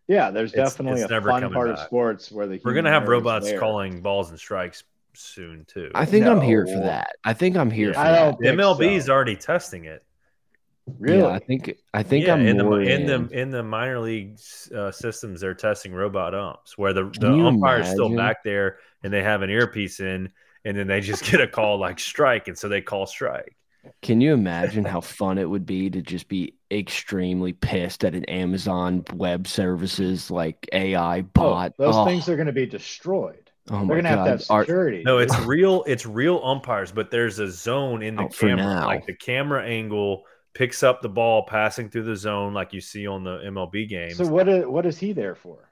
Yeah, 0.07 0.31
there's 0.31 0.53
It's- 0.53 0.71
definitely 0.71 1.01
it's 1.01 1.11
a 1.11 1.13
never 1.13 1.29
fun 1.29 1.41
coming 1.41 1.53
part 1.53 1.69
of 1.71 1.79
sports 1.79 2.31
where 2.31 2.47
the 2.47 2.61
We're 2.63 2.73
gonna 2.73 2.89
have 2.89 3.03
error 3.03 3.11
robots 3.11 3.51
calling 3.59 4.01
balls 4.01 4.29
and 4.29 4.39
strikes 4.39 4.85
soon 5.13 5.65
too. 5.67 5.91
I 5.93 6.05
think 6.05 6.25
I'm 6.25 6.39
here 6.39 6.65
for 6.65 6.79
that. 6.79 7.09
I 7.25 7.33
think 7.33 7.57
I'm 7.57 7.69
here 7.69 7.89
Yeah. 7.89 7.93
for 7.95 7.99
I 7.99 8.11
that. 8.13 8.23
don't 8.23 8.39
The 8.39 8.47
MLB 8.63 8.95
is 8.95 9.05
so. 9.07 9.13
already 9.13 9.35
testing 9.35 9.83
it. 9.83 10.05
Really? 10.99 11.21
Yeah, 11.21 11.27
I 11.27 11.39
think 11.39 11.71
I 11.93 12.03
think 12.03 12.27
yeah, 12.27 12.33
I'm 12.33 12.45
in 12.45 12.57
the 12.57 12.63
more 12.63 12.81
in 12.83 13.05
the 13.05 13.15
in. 13.15 13.29
in 13.31 13.51
the 13.51 13.63
minor 13.63 13.99
league 13.99 14.39
uh, 14.75 14.91
systems, 14.91 15.41
they're 15.41 15.53
testing 15.53 15.93
robot 15.93 16.33
umps 16.35 16.77
where 16.77 16.93
the 16.93 17.13
the 17.19 17.27
Can 17.27 17.33
you 17.33 17.45
umpire's 17.45 17.89
still 17.89 18.09
back 18.09 18.43
there 18.43 18.79
and 19.03 19.13
they 19.13 19.23
have 19.23 19.41
an 19.43 19.49
earpiece 19.49 19.99
in, 19.99 20.31
and 20.65 20.77
then 20.77 20.87
they 20.87 21.01
just 21.01 21.23
get 21.31 21.41
a 21.41 21.47
call 21.47 21.77
like 21.79 21.99
strike, 21.99 22.47
and 22.47 22.57
so 22.57 22.69
they 22.69 22.81
call 22.81 23.05
strike. 23.05 23.55
Can 24.01 24.21
you 24.21 24.33
imagine 24.33 24.85
how 24.85 25.01
fun 25.01 25.37
it 25.37 25.49
would 25.49 25.65
be 25.65 25.89
to 25.89 26.01
just 26.01 26.27
be 26.27 26.55
extremely 26.71 27.53
pissed 27.53 28.03
at 28.03 28.15
an 28.15 28.25
Amazon 28.25 29.03
Web 29.13 29.47
Services 29.47 30.29
like 30.29 30.67
AI 30.73 31.21
Oh, 31.37 31.55
bot? 31.55 31.73
those 31.77 31.95
oh, 31.95 32.03
things 32.03 32.27
are 32.29 32.35
going 32.35 32.47
to 32.47 32.53
be 32.53 32.65
destroyed. 32.65 33.51
oh 33.69 33.85
They're 33.87 33.95
my 33.95 34.01
going 34.01 34.03
to 34.05 34.09
have 34.09 34.23
to 34.23 34.29
god! 34.29 34.31
have 34.31 34.41
security. 34.43 35.05
No, 35.05 35.19
it's 35.19 35.37
real. 35.39 35.83
It's 35.87 36.05
real 36.05 36.41
umpires, 36.43 36.91
but 36.91 37.11
there's 37.11 37.39
a 37.39 37.49
zone 37.49 38.03
in 38.03 38.17
the 38.17 38.25
Oh, 38.25 38.29
camera. 38.29 38.81
Like 38.85 39.05
the 39.05 39.13
camera 39.15 39.63
angle 39.65 40.25
picks 40.57 40.81
up 40.81 41.01
the 41.03 41.09
ball 41.09 41.43
passing 41.43 41.87
through 41.87 42.03
the 42.03 42.15
zone, 42.15 42.51
like 42.53 42.73
you 42.73 42.81
see 42.81 43.05
on 43.05 43.23
the 43.23 43.37
MLB 43.45 43.87
games. 43.87 44.17
so 44.17 44.23
So, 44.25 44.31
what? 44.31 44.49
Is, 44.49 44.65
what 44.65 44.85
is 44.87 44.97
he 44.97 45.13
there 45.13 45.35
for? 45.35 45.69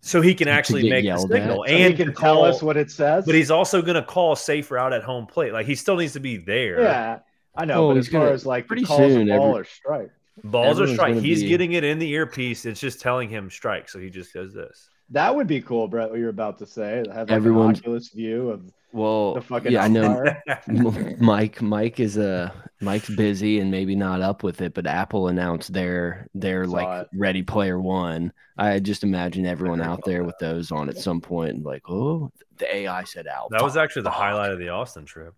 So 0.00 0.20
he 0.20 0.34
can 0.34 0.48
actually 0.48 0.88
make 0.90 1.04
the 1.04 1.16
signal 1.18 1.64
at? 1.64 1.70
So 1.70 1.74
and 1.76 1.92
he 1.92 1.96
can 1.96 2.08
to 2.08 2.12
tell 2.20 2.44
us 2.44 2.62
what 2.62 2.76
it 2.76 2.90
says. 2.90 3.24
But 3.26 3.34
he's 3.34 3.50
also 3.50 3.80
going 3.82 3.94
to 3.94 4.02
call 4.02 4.32
a 4.32 4.36
safe 4.36 4.70
route 4.70 4.92
at 4.92 5.02
home 5.02 5.26
plate. 5.26 5.52
Like 5.52 5.66
he 5.66 5.74
still 5.74 5.96
needs 5.96 6.12
to 6.14 6.20
be 6.20 6.36
there. 6.38 6.80
yeah, 6.82 7.18
I 7.54 7.64
know. 7.66 7.84
Oh, 7.84 7.92
but 7.92 7.98
as 7.98 8.08
far 8.08 8.20
gonna- 8.22 8.32
as 8.32 8.46
like 8.46 8.66
pretty 8.66 8.84
calls 8.84 9.12
soon, 9.12 9.28
ball 9.28 9.48
every- 9.48 9.60
or 9.60 9.64
strike, 9.64 10.10
Balls 10.42 10.80
are 10.80 10.84
Everyone's 10.84 10.92
strike. 10.98 11.14
He's 11.16 11.42
be- 11.42 11.48
getting 11.48 11.72
it 11.72 11.84
in 11.84 11.98
the 11.98 12.10
earpiece. 12.10 12.64
It's 12.66 12.80
just 12.80 13.00
telling 13.00 13.28
him 13.28 13.50
strike. 13.50 13.88
So 13.88 13.98
he 14.00 14.10
just 14.10 14.32
does 14.32 14.52
this. 14.52 14.88
That 15.10 15.34
would 15.34 15.46
be 15.46 15.60
cool, 15.60 15.88
Brett. 15.88 16.10
What 16.10 16.18
you're 16.18 16.28
about 16.30 16.58
to 16.58 16.66
say? 16.66 16.98
Have 17.12 17.28
like 17.28 17.30
Everyone's- 17.30 17.78
an 17.78 17.84
Oculus 17.84 18.08
view 18.10 18.50
of 18.50 18.72
well, 18.92 19.34
the 19.34 19.40
fucking 19.42 19.72
yeah, 19.72 19.82
I 19.82 19.88
know. 19.88 20.24
Mike 21.18 21.60
Mike 21.60 21.98
is 21.98 22.16
uh 22.16 22.48
Mike's 22.80 23.10
busy 23.10 23.58
and 23.58 23.68
maybe 23.68 23.96
not 23.96 24.20
up 24.20 24.44
with 24.44 24.60
it, 24.60 24.72
but 24.72 24.86
Apple 24.86 25.26
announced 25.26 25.72
their 25.72 26.28
their 26.32 26.64
Saw 26.64 26.70
like 26.70 27.02
it. 27.02 27.08
Ready 27.18 27.42
Player 27.42 27.80
One. 27.80 28.32
I 28.56 28.78
just 28.78 29.02
imagine 29.02 29.46
everyone 29.46 29.80
out 29.82 30.04
there 30.04 30.18
that. 30.20 30.26
with 30.26 30.38
those 30.38 30.70
on 30.70 30.88
at 30.88 30.96
some 30.96 31.20
point 31.20 31.56
and 31.56 31.64
like, 31.64 31.82
oh, 31.90 32.30
the 32.58 32.72
AI 32.72 33.02
said 33.02 33.26
out. 33.26 33.50
That 33.50 33.62
was 33.64 33.76
actually 33.76 34.02
the 34.02 34.10
fuck. 34.10 34.18
highlight 34.20 34.52
of 34.52 34.60
the 34.60 34.68
Austin 34.68 35.04
trip. 35.06 35.34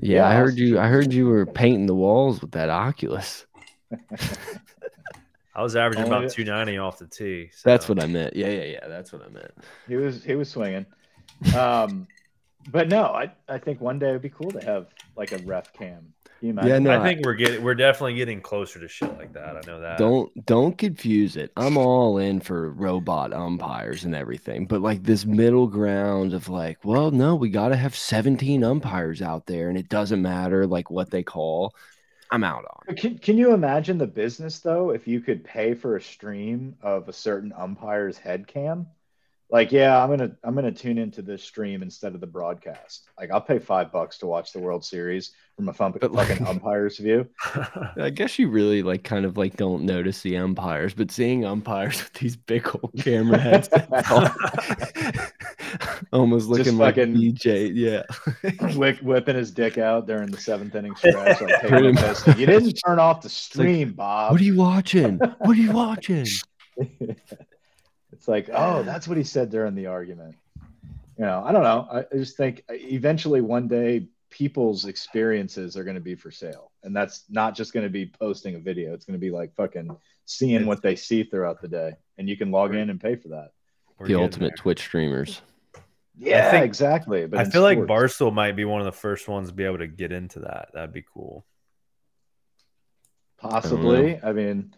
Yeah, 0.00 0.16
Yeah, 0.16 0.28
I 0.28 0.34
heard 0.34 0.58
you. 0.58 0.80
I 0.80 0.88
heard 0.88 1.12
you 1.12 1.26
were 1.26 1.46
painting 1.46 1.86
the 1.86 1.94
walls 1.94 2.40
with 2.40 2.50
that 2.52 2.70
Oculus. 2.70 3.46
I 5.56 5.62
was 5.62 5.76
averaging 5.76 6.04
Only- 6.12 6.16
about 6.26 6.30
290 6.32 6.78
off 6.78 6.98
the 6.98 7.06
tee. 7.06 7.50
so- 7.52 7.68
That's 7.68 7.88
what 7.88 8.02
I 8.02 8.06
meant. 8.06 8.34
Yeah, 8.34 8.48
yeah, 8.48 8.64
yeah. 8.64 8.88
That's 8.88 9.12
what 9.12 9.22
I 9.22 9.28
meant. 9.28 9.52
he 9.88 9.96
was 9.96 10.24
he 10.24 10.34
was 10.34 10.48
swinging. 10.50 10.86
Um, 11.56 12.06
but 12.70 12.88
no, 12.88 13.04
I 13.04 13.30
I 13.48 13.58
think 13.58 13.80
one 13.80 13.98
day 13.98 14.10
it'd 14.10 14.22
be 14.22 14.30
cool 14.30 14.50
to 14.52 14.64
have 14.64 14.86
like 15.16 15.32
a 15.32 15.38
ref 15.38 15.72
cam. 15.72 16.12
You 16.40 16.50
imagine? 16.50 16.70
Yeah, 16.70 16.78
no, 16.78 17.00
I 17.00 17.02
think 17.04 17.24
we're 17.24 17.34
getting 17.34 17.62
we're 17.62 17.74
definitely 17.74 18.14
getting 18.14 18.40
closer 18.40 18.78
to 18.80 18.88
shit 18.88 19.16
like 19.16 19.32
that. 19.34 19.56
I 19.56 19.60
know 19.66 19.80
that. 19.80 19.98
Don't 19.98 20.44
don't 20.44 20.76
confuse 20.76 21.36
it. 21.36 21.52
I'm 21.56 21.76
all 21.76 22.18
in 22.18 22.40
for 22.40 22.70
robot 22.72 23.32
umpires 23.32 24.04
and 24.04 24.14
everything, 24.14 24.66
but 24.66 24.80
like 24.82 25.02
this 25.04 25.24
middle 25.24 25.66
ground 25.66 26.34
of 26.34 26.48
like, 26.48 26.78
well, 26.84 27.10
no, 27.10 27.34
we 27.34 27.48
got 27.48 27.68
to 27.68 27.76
have 27.76 27.94
17 27.96 28.62
umpires 28.64 29.22
out 29.22 29.46
there, 29.46 29.68
and 29.68 29.78
it 29.78 29.88
doesn't 29.88 30.20
matter 30.20 30.66
like 30.66 30.90
what 30.90 31.10
they 31.10 31.22
call. 31.22 31.74
I'm 32.34 32.42
out 32.44 32.64
on. 32.88 32.96
Can, 32.96 33.18
can 33.18 33.38
you 33.38 33.54
imagine 33.54 33.96
the 33.98 34.06
business 34.08 34.58
though 34.58 34.90
if 34.90 35.06
you 35.06 35.20
could 35.20 35.44
pay 35.44 35.74
for 35.74 35.96
a 35.96 36.02
stream 36.02 36.76
of 36.82 37.08
a 37.08 37.12
certain 37.12 37.52
umpire's 37.52 38.18
head 38.18 38.46
cam? 38.48 38.88
Like, 39.50 39.70
yeah, 39.70 40.02
I'm 40.02 40.08
gonna 40.10 40.32
I'm 40.42 40.54
gonna 40.56 40.72
tune 40.72 40.98
into 40.98 41.22
this 41.22 41.44
stream 41.44 41.82
instead 41.82 42.14
of 42.14 42.20
the 42.20 42.26
broadcast. 42.26 43.08
Like, 43.16 43.30
I'll 43.30 43.42
pay 43.42 43.58
five 43.60 43.92
bucks 43.92 44.18
to 44.18 44.26
watch 44.26 44.52
the 44.52 44.58
World 44.58 44.84
Series 44.84 45.32
from 45.54 45.68
a 45.68 45.72
fun, 45.72 45.92
But, 45.92 46.10
like- 46.12 46.28
fucking 46.28 46.46
umpire's 46.46 46.98
view. 46.98 47.28
I 47.96 48.10
guess 48.10 48.38
you 48.38 48.48
really 48.48 48.82
like 48.82 49.04
kind 49.04 49.24
of 49.24 49.36
like 49.36 49.56
don't 49.56 49.84
notice 49.84 50.22
the 50.22 50.38
umpires, 50.38 50.94
but 50.94 51.12
seeing 51.12 51.44
umpires 51.44 51.98
with 52.02 52.14
these 52.14 52.36
big 52.36 52.66
old 52.74 52.92
camera 52.98 53.38
headsets, 53.38 54.10
on, 54.10 54.30
almost 56.12 56.48
looking 56.48 56.76
like 56.78 56.96
fucking- 56.96 57.14
DJ. 57.14 57.70
Yeah, 57.74 58.02
Whip, 58.76 59.02
whipping 59.02 59.36
his 59.36 59.50
dick 59.50 59.78
out 59.78 60.06
during 60.06 60.30
the 60.30 60.38
seventh 60.38 60.74
inning 60.74 60.94
stretch, 60.96 61.40
like 61.40 61.60
taking 61.60 61.94
Pretty 61.94 61.98
a 61.98 62.34
You 62.36 62.46
didn't 62.46 62.72
turn 62.86 62.98
off 62.98 63.20
the 63.22 63.28
stream, 63.28 63.92
Bob. 63.92 64.32
what 64.32 64.40
are 64.40 64.44
you 64.44 64.56
watching? 64.56 65.18
What 65.18 65.50
are 65.56 65.60
you 65.60 65.72
watching? 65.84 66.26
it's 68.12 68.28
like, 68.28 68.48
oh, 68.52 68.82
that's 68.82 69.08
what 69.08 69.16
he 69.16 69.24
said 69.24 69.50
during 69.50 69.74
the 69.74 69.86
argument. 69.86 70.36
You 71.18 71.24
know, 71.26 71.42
I 71.44 71.52
don't 71.52 71.62
know. 71.62 71.86
I, 71.90 71.98
I 72.00 72.04
just 72.18 72.36
think 72.36 72.64
uh, 72.68 72.74
eventually 72.74 73.40
one 73.40 73.68
day 73.68 74.08
people's 74.30 74.84
experiences 74.86 75.76
are 75.76 75.84
going 75.84 75.94
to 75.94 76.00
be 76.00 76.16
for 76.16 76.32
sale. 76.32 76.72
And 76.82 76.94
that's 76.94 77.24
not 77.30 77.54
just 77.54 77.72
going 77.72 77.84
to 77.84 77.90
be 77.90 78.06
posting 78.06 78.56
a 78.56 78.58
video. 78.58 78.92
It's 78.92 79.04
going 79.04 79.14
to 79.18 79.24
be 79.24 79.30
like 79.30 79.54
fucking 79.54 79.96
seeing 80.24 80.66
what 80.66 80.82
they 80.82 80.96
see 80.96 81.22
throughout 81.22 81.62
the 81.62 81.68
day. 81.68 81.92
And 82.18 82.28
you 82.28 82.36
can 82.36 82.50
log 82.50 82.74
in 82.74 82.90
and 82.90 83.00
pay 83.00 83.14
for 83.14 83.28
that. 83.28 83.50
We're 83.98 84.06
the 84.08 84.14
ultimate 84.16 84.48
there. 84.50 84.56
Twitch 84.56 84.80
streamers. 84.80 85.40
Yeah, 86.16 86.50
think- 86.50 86.64
exactly. 86.64 87.26
But 87.26 87.40
I 87.40 87.42
in 87.44 87.50
feel 87.50 87.62
like. 87.62 87.78
Barstool 87.78 88.32
might 88.32 88.56
be 88.56 88.64
one 88.64 88.80
of 88.80 88.84
the 88.84 88.92
first 88.92 89.28
ones 89.28 89.48
to 89.48 89.54
be 89.54 89.64
able 89.64 89.78
to 89.78 89.86
get 89.86 90.12
into 90.12 90.40
that. 90.40 90.68
That'd 90.74 90.92
be 90.92 91.04
cool. 91.12 91.44
possibly. 93.36 94.18
I 94.22 94.32
mean, 94.32 94.74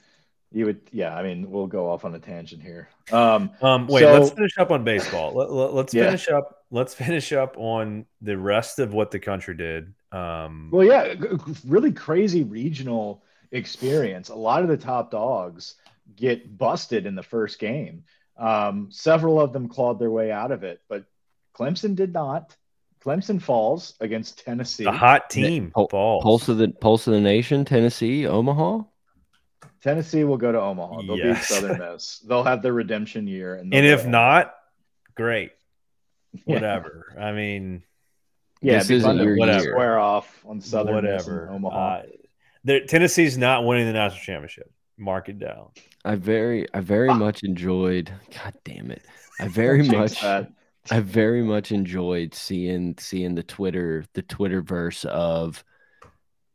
you 0.53 0.67
would, 0.67 0.81
yeah. 0.93 1.15
I 1.17 1.23
mean, 1.23 1.51
we'll 1.51 1.67
go 1.67 1.91
off 1.91 2.05
on 2.05 2.15
a 2.15 2.19
tangent 2.19 2.63
here. 2.63 2.89
Um, 3.13 3.51
Um, 3.63 3.87
wait, 3.87 4.01
So- 4.03 4.13
let's 4.13 4.31
finish 4.31 4.59
up 4.59 4.71
on 4.71 4.85
baseball. 4.85 5.33
Let, 5.35 5.87
us 5.87 5.95
Yeah. 5.95 6.07
finish 6.07 6.29
up. 6.29 6.65
Let's 6.71 6.95
finish 6.95 7.33
up 7.33 7.57
on 7.59 8.07
the 8.21 8.37
rest 8.37 8.79
of 8.79 8.93
what 8.93 9.11
the 9.11 9.19
country 9.21 9.55
did. 9.57 9.95
Um, 10.13 10.71
Well, 10.73 10.85
yeah, 10.85 11.15
g- 11.15 11.21
g- 11.21 11.55
really 11.67 11.93
crazy 11.93 12.43
regional 12.43 13.23
experience. 13.53 14.31
A 14.31 14.35
lot 14.35 14.63
of 14.63 14.69
the 14.69 14.77
top 14.77 15.11
dogs 15.11 15.77
get 16.17 16.57
busted 16.59 17.07
in 17.07 17.15
the 17.15 17.23
first 17.23 17.59
game. 17.59 18.05
Um, 18.38 18.88
several 18.90 19.40
of 19.40 19.53
them 19.53 19.68
clawed 19.68 19.99
their 19.99 20.11
way 20.11 20.31
out 20.31 20.51
of 20.53 20.62
it, 20.64 20.81
but 20.88 21.05
Clemson 21.57 21.94
did 21.94 22.12
not. 22.12 22.55
Clemson 23.05 23.40
falls 23.40 23.94
against 24.01 24.44
Tennessee. 24.44 24.85
the 24.85 24.92
hot 24.92 25.31
team 25.31 25.70
Pul- 25.75 25.88
falls. 25.88 26.22
Pulse 26.22 26.49
of 26.49 26.59
the 26.59 26.68
Pulse 26.68 27.07
of 27.07 27.12
the 27.14 27.20
Nation, 27.20 27.64
Tennessee, 27.64 28.27
Omaha. 28.27 28.83
Tennessee 29.83 30.25
will 30.25 30.37
go 30.37 30.51
to 30.53 30.61
Omaha. 30.61 31.03
They'll 31.03 31.16
Yes. 31.18 31.49
beat 31.49 31.55
Southern 31.57 31.79
Miss. 31.92 32.18
They'll 32.20 32.42
have 32.44 32.62
their 32.62 32.72
redemption 32.72 33.27
year. 33.29 33.55
And, 33.55 33.72
and 33.72 33.87
if 33.87 34.07
not, 34.07 34.55
great. 35.14 35.53
Whatever. 36.44 37.14
I 37.18 37.33
mean, 37.33 37.83
yeah, 38.61 38.79
this 38.79 38.90
it'd 38.90 39.03
be 39.05 39.09
isn't 39.09 39.16
your 39.25 39.37
whatever. 39.37 39.62
year. 39.64 39.72
square 39.72 39.99
off 39.99 40.44
on 40.46 40.61
Southern 40.61 40.96
Miss 41.05 41.25
whatever. 41.27 41.46
and 41.46 41.55
Omaha. 41.57 41.79
Uh, 41.79 42.03
the- 42.64 42.81
Tennessee's 42.81 43.38
not 43.38 43.64
winning 43.64 43.87
the 43.87 43.92
national 43.92 44.20
championship. 44.20 44.70
Mark 44.99 45.29
it 45.29 45.38
down. 45.38 45.68
I 46.07 46.14
very, 46.14 46.66
I 46.73 46.81
very 46.81 47.09
Ah. 47.11 47.14
much 47.14 47.42
enjoyed. 47.42 48.11
God 48.33 48.55
damn 48.64 48.90
it! 48.90 49.03
I 49.40 49.49
very 49.49 49.83
much, 49.83 50.21
that. 50.23 50.51
I 50.90 51.01
very 51.01 51.42
much 51.42 51.73
enjoyed 51.73 52.33
seeing 52.35 52.95
seeing 52.99 53.35
the 53.35 53.42
Twitter 53.42 54.05
the 54.14 54.23
Twitter 54.23 54.62
verse 54.62 55.05
of 55.05 55.64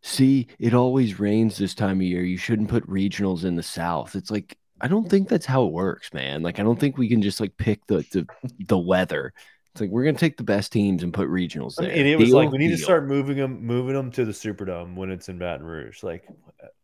see 0.01 0.47
it 0.57 0.73
always 0.73 1.19
rains 1.19 1.57
this 1.57 1.75
time 1.75 1.97
of 1.97 2.03
year. 2.03 2.23
You 2.23 2.37
shouldn't 2.37 2.69
put 2.69 2.87
regionals 2.87 3.43
in 3.43 3.55
the 3.55 3.63
South. 3.63 4.15
It's 4.15 4.31
like 4.31 4.57
I 4.79 4.87
don't 4.87 5.07
think 5.09 5.27
that's 5.27 5.45
how 5.45 5.65
it 5.65 5.73
works, 5.73 6.13
man. 6.13 6.41
Like 6.41 6.59
I 6.59 6.63
don't 6.63 6.79
think 6.79 6.97
we 6.97 7.09
can 7.09 7.21
just 7.21 7.39
like 7.39 7.55
pick 7.57 7.85
the 7.87 8.05
the, 8.11 8.25
the 8.67 8.77
weather. 8.79 9.33
It's 9.73 9.81
like 9.81 9.89
we're 9.89 10.05
gonna 10.05 10.17
take 10.17 10.37
the 10.37 10.43
best 10.43 10.71
teams 10.71 11.03
and 11.03 11.13
put 11.13 11.29
regionals 11.29 11.75
there. 11.75 11.89
and 11.91 12.07
it 12.07 12.17
was 12.17 12.29
Deal, 12.29 12.37
like 12.37 12.51
we 12.51 12.57
need 12.57 12.71
to 12.71 12.77
start 12.77 13.05
moving 13.07 13.37
them, 13.37 13.63
moving 13.65 13.93
them 13.95 14.11
to 14.11 14.25
the 14.25 14.31
Superdome 14.31 14.95
when 14.95 15.11
it's 15.11 15.29
in 15.29 15.37
Baton 15.37 15.65
Rouge. 15.65 16.03
Like, 16.03 16.25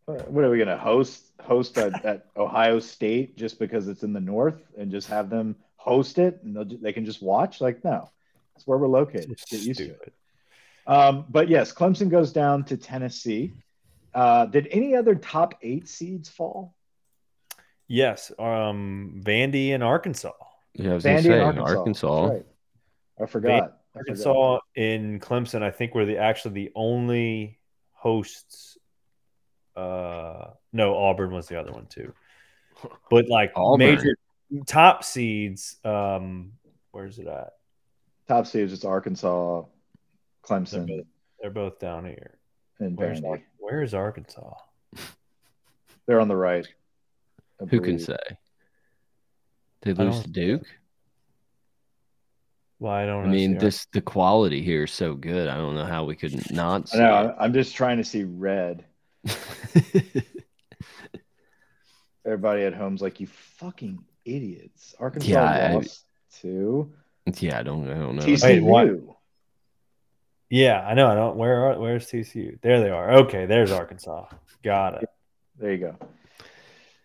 What 0.08 0.46
are 0.46 0.50
we 0.50 0.58
going 0.58 0.70
to 0.70 0.78
host 0.78 1.34
host 1.41 1.78
at, 1.78 2.06
at 2.06 2.26
Ohio 2.38 2.80
State 2.80 3.38
just 3.38 3.60
because 3.60 3.88
it's 3.88 4.04
in 4.04 4.13
the 4.13 4.22
north 4.22 4.62
and 4.78 4.89
just 4.89 5.08
have 5.10 5.30
them 5.30 5.56
host 5.75 6.17
it 6.17 6.40
and 6.44 6.56
they'll, 6.56 6.65
they 6.65 6.94
can 6.94 7.06
just 7.06 7.21
watch? 7.21 7.60
Like, 7.60 7.84
no, 7.84 8.10
that's 8.56 8.65
where 8.65 8.77
we're 8.77 8.88
located. 8.88 9.31
it's 9.31 9.46
Get 9.46 9.62
used 9.62 9.79
to 9.79 9.90
it. 9.90 10.13
Um, 10.88 11.25
but 11.29 11.50
yes, 11.50 11.73
Clemson 11.73 12.10
goes 12.10 12.31
down 12.31 12.63
to 12.65 12.77
Tennessee. 12.77 13.54
Uh, 14.13 14.46
did 14.46 14.67
any 14.71 14.96
other 14.96 15.13
top 15.13 15.56
eight 15.62 15.90
seeds 15.90 16.29
fall? 16.29 16.73
Yes, 17.90 18.31
um, 18.40 19.21
Vandy 19.23 19.73
and 19.73 19.84
Arkansas. 19.84 20.31
Yeah, 20.73 20.92
I 20.92 20.94
was 20.96 21.04
gonna 21.04 21.19
Vandy 21.19 21.23
say 21.23 21.40
Arkansas. 21.40 21.77
Arkansas. 21.77 22.25
Right. 22.27 22.46
I 23.21 23.25
forgot. 23.25 23.54
I 23.54 23.58
forgot. 23.58 23.73
Arkansas 23.96 24.60
and 24.75 25.21
Clemson, 25.21 25.63
I 25.63 25.71
think, 25.71 25.96
were 25.96 26.06
the 26.06 26.17
actually 26.17 26.54
the 26.54 26.71
only 26.75 27.60
hosts. 27.94 28.77
Uh, 29.78 30.52
no, 30.73 30.96
Auburn 30.98 31.32
was 31.32 31.48
the 31.48 31.60
other 31.60 31.71
one 31.71 31.86
too. 31.86 32.13
But 33.10 33.28
like 33.28 33.52
Auburn. 33.56 33.80
major 33.96 34.17
top 34.67 35.04
seeds, 35.04 35.78
um, 35.84 36.52
where's 36.92 37.17
it 37.19 37.28
at? 37.28 37.54
Top 38.28 38.46
seeds 38.46 38.73
it's 38.73 38.86
Arkansas, 38.86 39.62
They're 39.62 40.60
Clemson, 40.60 40.88
both, 40.88 41.06
they're 41.42 41.50
both 41.50 41.80
down 41.80 42.06
here. 42.06 42.38
and 42.80 42.96
Where's, 42.98 43.21
where's 43.58 43.94
Arkansas? 43.94 44.54
They're 46.06 46.19
on 46.19 46.28
the 46.28 46.36
right. 46.36 46.67
I 47.62 47.65
Who 47.65 47.82
can 47.82 47.98
say? 48.00 48.17
They 49.82 49.94
lose 49.94 50.21
to 50.21 50.30
Duke. 50.30 50.65
Well, 52.80 52.94
I 52.94 53.06
don't. 53.06 53.25
I 53.25 53.28
mean, 53.28 53.58
this 53.58 53.88
the 53.92 54.02
quality 54.02 54.62
here 54.62 54.84
is 54.84 54.92
so 54.92 55.15
good. 55.15 55.48
I 55.50 55.58
don't 55.58 55.73
know 55.75 55.86
how 55.86 56.04
we 56.06 56.15
could 56.15 56.52
not. 56.52 56.94
I 56.94 56.98
know. 56.98 57.12
I'm- 57.12 57.36
I'm 57.40 57.54
just 57.54 57.75
trying 57.75 57.98
to 57.98 58.04
see 58.04 58.23
red. 58.23 58.86
Everybody 62.25 62.63
at 62.63 62.73
home's 62.73 63.02
like, 63.02 63.19
you 63.19 63.28
fucking 63.28 64.00
idiots. 64.25 64.96
Arkansas 65.00 65.30
Yeah, 65.30 65.44
I- 65.44 65.73
lost 65.73 66.06
to 66.42 66.92
yeah, 67.40 67.60
I 67.60 67.63
don't, 67.63 67.90
I 67.90 67.94
don't 67.96 68.15
know. 68.15 68.23
TCU. 68.23 68.44
Wait, 68.44 68.62
what? 68.62 69.17
Yeah, 70.50 70.80
I 70.80 70.94
know. 70.94 71.08
I 71.08 71.15
don't. 71.15 71.36
Where 71.36 71.65
are? 71.65 71.78
Where's 71.80 72.08
TCU? 72.10 72.62
There 72.62 72.80
they 72.80 72.90
are. 72.90 73.17
Okay, 73.17 73.46
there's 73.46 73.71
Arkansas. 73.71 74.28
Got 74.63 75.04
it. 75.04 75.10
There 75.60 75.73
you 75.73 75.78
go. 75.78 75.96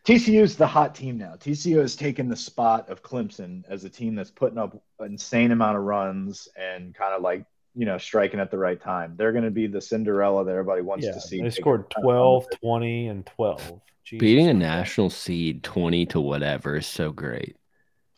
TCU 0.05 0.43
is 0.43 0.57
the 0.57 0.67
hot 0.67 0.95
team 0.95 1.19
now. 1.19 1.35
TCU 1.39 1.79
has 1.81 1.97
taken 1.97 2.29
the 2.29 2.37
spot 2.37 2.89
of 2.89 3.03
Clemson 3.03 3.65
as 3.69 3.83
a 3.85 3.89
team 3.91 4.15
that's 4.15 4.31
putting 4.31 4.59
up 4.59 4.81
an 5.01 5.13
insane 5.13 5.51
amount 5.51 5.77
of 5.77 5.83
runs 5.83 6.47
and 6.57 6.95
kind 6.95 7.15
of 7.15 7.23
like, 7.23 7.45
you 7.75 7.87
know, 7.87 7.99
striking 7.99 8.41
at 8.41 8.51
the 8.51 8.59
right 8.59 8.81
time. 8.81 9.15
They're 9.17 9.33
going 9.33 9.45
to 9.45 9.51
be 9.51 9.67
the 9.67 9.81
Cinderella 9.81 10.45
that 10.45 10.51
everybody 10.51 10.83
wants 10.83 11.07
Yeah, 11.07 11.13
to 11.13 11.21
see. 11.21 11.41
they 11.41 11.51
scored 11.51 11.87
kind 11.95 12.05
12, 12.05 12.47
20, 12.61 13.09
and 13.09 13.27
12. 13.27 13.81
Jesus. 14.05 14.21
Beating 14.21 14.49
a 14.49 14.55
national 14.55 15.11
seed 15.11 15.63
20 15.63 16.07
to 16.07 16.21
whatever 16.21 16.77
is 16.77 16.87
so 16.87 17.13
great. 17.13 17.57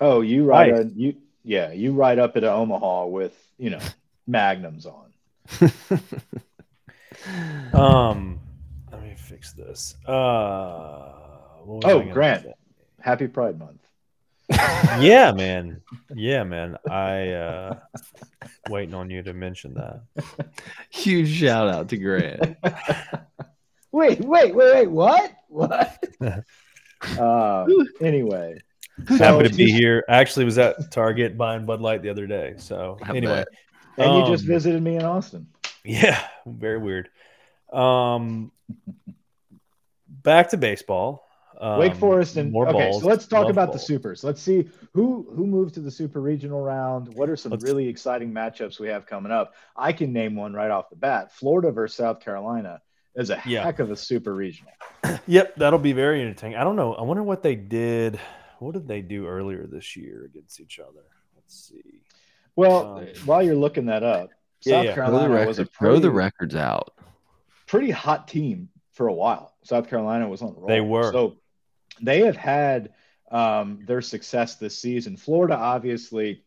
Oh, 0.01 0.23
you 0.23 0.45
ride 0.45 0.73
Right. 0.73 0.87
a, 0.87 0.91
you 0.95 1.15
yeah, 1.45 1.73
you 1.73 1.93
ride 1.93 2.19
up 2.19 2.37
at 2.37 2.45
Omaha 2.45 3.07
with, 3.07 3.37
you 3.59 3.71
know, 3.71 3.81
magnums 4.27 4.87
on. 4.87 5.13
Um, 7.73 8.39
let 8.93 9.03
me 9.03 9.15
fix 9.17 9.53
this. 9.53 9.95
Uh, 10.07 11.13
what 11.65 11.91
Oh, 11.91 12.03
Grant. 12.13 12.47
Happy 13.01 13.27
Pride 13.29 13.59
Month. 13.59 13.81
Yeah, 14.51 15.33
man. 15.33 15.81
Yeah, 16.15 16.45
man. 16.45 16.77
I 16.91 17.31
uh 17.31 17.79
waiting 18.69 18.95
on 18.95 19.11
you 19.11 19.23
to 19.23 19.33
mention 19.33 19.75
that. 19.75 20.03
Huge 20.91 21.29
shout 21.31 21.69
out 21.69 21.89
to 21.91 21.97
Grant. 21.97 22.57
Wait, 23.93 24.19
wait, 24.19 24.53
wait, 24.53 24.75
wait, 24.75 24.91
what? 24.91 25.33
What? 25.47 26.05
uh, 27.17 27.65
anyway, 28.01 28.61
Happy 29.07 29.49
to 29.49 29.55
be 29.55 29.71
here. 29.71 30.03
Actually, 30.09 30.47
was 30.47 30.59
at 30.59 30.91
Target 30.91 31.39
buying 31.39 31.65
Bud 31.65 31.81
Light 31.81 32.03
the 32.03 32.11
other 32.11 32.27
day. 32.27 32.55
So 32.57 32.99
I 33.05 33.11
anyway, 33.17 33.45
bet. 33.97 34.05
and 34.05 34.17
you 34.17 34.33
just 34.33 34.43
Um, 34.43 34.49
visited 34.49 34.83
me 34.83 34.97
in 34.97 35.05
Austin. 35.05 35.47
yeah, 35.85 36.21
very 36.45 36.79
weird. 36.79 37.09
Um, 37.73 38.51
back 40.09 40.49
to 40.49 40.57
baseball. 40.57 41.24
Um, 41.65 41.79
Wake 41.79 41.95
Forest 41.95 42.37
and 42.37 42.53
more 42.53 42.69
okay, 42.69 42.91
balls. 42.91 43.01
so 43.03 43.09
let's 43.09 43.27
talk 43.27 43.43
Love 43.45 43.51
about 43.51 43.73
the 43.73 43.79
supers. 43.79 44.23
Let's 44.23 44.43
see 44.43 44.69
who 44.93 45.27
who 45.35 45.47
moved 45.47 45.73
to 45.75 45.81
the 45.81 45.91
super 45.91 46.21
regional 46.21 46.61
round. 46.61 47.15
What 47.15 47.31
are 47.31 47.37
some 47.37 47.53
Let's- 47.53 47.65
really 47.65 47.89
exciting 47.89 48.33
matchups 48.33 48.79
we 48.79 48.89
have 48.89 49.07
coming 49.07 49.33
up? 49.33 49.55
I 49.77 49.93
can 49.93 50.12
name 50.12 50.37
one 50.37 50.53
right 50.53 50.71
off 50.71 50.91
the 50.91 50.97
bat. 50.97 51.33
Florida 51.33 51.73
versus 51.73 51.97
South 51.97 52.21
Carolina 52.21 52.83
is 53.15 53.31
a 53.31 53.41
Yeah. 53.47 53.62
heck 53.65 53.79
of 53.79 53.91
a 53.91 53.97
super 53.97 54.35
regional. 54.35 54.73
Yep, 55.27 55.57
that'll 55.57 55.79
be 55.79 55.93
very 55.95 56.21
entertaining. 56.21 56.57
I 56.59 56.65
don't 56.65 56.77
know. 56.77 56.95
I 56.95 57.03
wonder 57.03 57.23
what 57.23 57.43
they 57.43 57.55
did. 57.55 58.21
What 58.59 58.73
did 58.75 58.87
they 58.89 59.01
do 59.01 59.27
earlier 59.27 59.67
this 59.67 59.97
year 59.97 60.25
against 60.27 60.61
each 60.61 60.79
other? 60.79 61.05
Let's 61.35 61.55
see. 61.69 62.01
Well, 62.57 62.99
Um, 62.99 63.07
while 63.25 63.43
you're 63.43 63.55
looking 63.55 63.87
that 63.87 64.03
up, 64.03 64.31
Yeah, 64.65 64.77
South 64.79 64.85
yeah. 64.85 64.95
Throw 64.95 65.05
the, 65.07 65.11
Carolina 65.19 65.47
was 65.47 65.59
a 65.59 65.62
record, 65.62 65.75
throw 65.79 65.99
the 65.99 66.11
records 66.11 66.55
out. 66.55 66.93
pretty 67.67 67.91
hot 67.91 68.29
team 68.29 68.69
for 68.93 69.09
a 69.09 69.12
while. 69.15 69.55
South 69.62 69.89
Carolina 69.89 70.29
was 70.29 70.43
on 70.43 70.55
the 70.55 70.61
roll. 70.61 70.69
They 70.69 70.81
were. 70.83 71.11
So 71.12 71.37
they 72.01 72.21
have 72.21 72.37
had 72.37 72.93
um, 73.31 73.81
their 73.87 74.03
success 74.03 74.57
this 74.57 74.79
season. 74.79 75.17
Florida, 75.17 75.57
obviously, 75.57 76.45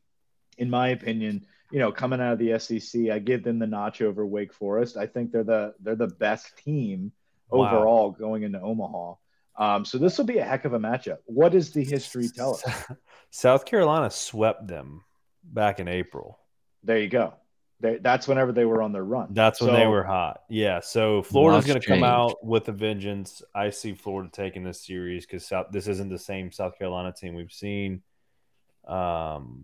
in 0.58 0.70
my 0.70 0.90
opinion, 0.90 1.46
you 1.72 1.80
know, 1.80 1.92
coming 1.92 2.22
out 2.22 2.34
of 2.34 2.40
the 2.40 2.58
SEC, 2.60 3.10
I 3.10 3.20
give 3.20 3.44
them 3.44 3.60
the 3.60 3.68
notch 3.68 4.02
over 4.02 4.26
Wake 4.26 4.54
Forest. 4.54 4.96
I 4.98 5.06
think 5.08 5.32
they're 5.32 5.44
the 5.44 5.74
they're 5.82 5.96
the 5.96 6.08
best 6.08 6.58
team 6.58 7.12
Wow. 7.50 7.66
overall 7.66 8.12
going 8.12 8.44
into 8.44 8.60
Omaha. 8.60 9.14
Um, 9.58 9.86
so 9.86 9.98
this 9.98 10.18
will 10.18 10.26
be 10.26 10.38
a 10.38 10.44
heck 10.44 10.66
of 10.66 10.74
a 10.74 10.80
matchup. 10.80 11.20
What 11.26 11.54
does 11.54 11.72
the 11.72 11.84
history 11.84 12.28
tell 12.28 12.56
us? 12.56 12.64
South 13.32 13.66
Carolina 13.66 14.10
swept 14.12 14.68
them 14.68 15.04
back 15.44 15.80
in 15.80 15.88
April. 15.88 16.40
There 16.84 17.00
you 17.00 17.08
go. 17.08 17.34
They, 17.80 17.98
that's 17.98 18.28
whenever 18.28 18.52
they 18.52 18.66
were 18.66 18.82
on 18.82 18.92
their 18.92 19.04
run. 19.04 19.28
That's 19.32 19.62
when 19.62 19.74
they 19.74 19.86
were 19.86 20.04
hot. 20.04 20.42
Yeah. 20.50 20.80
So 20.80 21.22
Florida's 21.22 21.68
going 21.68 21.80
to 21.80 21.88
come 21.88 22.04
out 22.04 22.44
with 22.44 22.68
a 22.70 22.72
vengeance. 22.72 23.44
I 23.54 23.70
see 23.70 23.94
Florida 23.94 24.30
taking 24.34 24.64
this 24.64 24.82
series 24.82 25.26
because 25.26 25.46
South. 25.46 25.68
This 25.72 25.88
isn't 25.88 26.10
the 26.10 26.18
same 26.18 26.52
South 26.52 26.78
Carolina 26.78 27.14
team 27.14 27.36
we've 27.36 27.52
seen. 27.52 28.02
Um, 28.88 29.64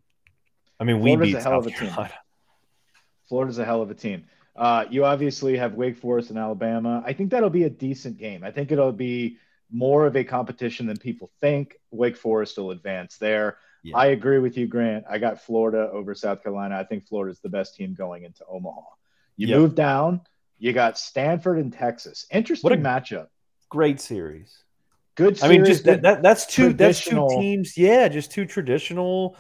I 0.80 0.84
mean, 0.84 1.00
we 1.00 1.12
Florida's 1.12 1.34
beat 1.34 1.40
a 1.40 1.42
hell 1.42 1.58
of 1.60 1.64
South 1.64 1.74
a 1.74 1.80
team. 1.80 1.90
Carolina. 1.90 2.14
Florida's 3.30 3.58
a 3.58 3.66
hell 3.66 3.82
of 3.82 3.90
a 3.90 3.96
team. 3.96 4.26
Uh, 4.56 4.86
you 4.92 5.06
obviously 5.06 5.58
have 5.58 5.74
Wake 5.74 5.98
Forest 5.98 6.30
and 6.30 6.38
Alabama. 6.38 7.02
I 7.06 7.14
think 7.14 7.32
that'll 7.32 7.50
be 7.50 7.64
a 7.64 7.70
decent 7.70 8.18
game. 8.18 8.44
I 8.44 8.52
think 8.52 8.72
it'll 8.72 8.92
be 8.92 9.38
more 9.72 10.06
of 10.06 10.16
a 10.16 10.24
competition 10.24 10.86
than 10.86 10.98
people 10.98 11.32
think. 11.42 11.78
Wake 11.90 12.16
Forest 12.16 12.58
will 12.58 12.70
advance 12.70 13.18
there. 13.18 13.58
Yeah. 13.84 13.98
I 13.98 14.08
agree 14.08 14.40
with 14.40 14.58
you, 14.58 14.66
Grant. 14.68 15.04
I 15.10 15.18
got 15.18 15.42
Florida 15.42 15.90
over 15.92 16.16
South 16.16 16.42
Carolina. 16.42 16.78
I 16.78 16.86
think 16.86 17.06
Florida's 17.06 17.40
the 17.42 17.50
best 17.50 17.76
team 17.76 17.94
going 17.94 18.24
into 18.24 18.46
Omaha. 18.50 18.82
You 19.36 19.48
Yep. 19.48 19.58
move 19.60 19.76
down, 19.76 20.22
you 20.58 20.72
got 20.74 20.98
Stanford 20.98 21.60
and 21.60 21.74
Texas. 21.74 22.26
Interesting 22.32 22.70
What 22.70 22.80
a- 22.80 22.82
matchup. 22.82 23.28
Great 23.70 24.00
series. 24.00 24.64
Good 25.16 25.44
I 25.44 25.48
mean, 25.50 25.66
just 25.66 25.84
that, 25.84 26.02
that 26.04 26.24
that's 26.24 26.46
two 26.48 26.74
that's 26.74 27.04
two 27.04 27.28
teams. 27.30 27.78
Yeah, 27.78 28.08
just 28.08 28.32
two 28.32 28.46
traditional. 28.46 29.36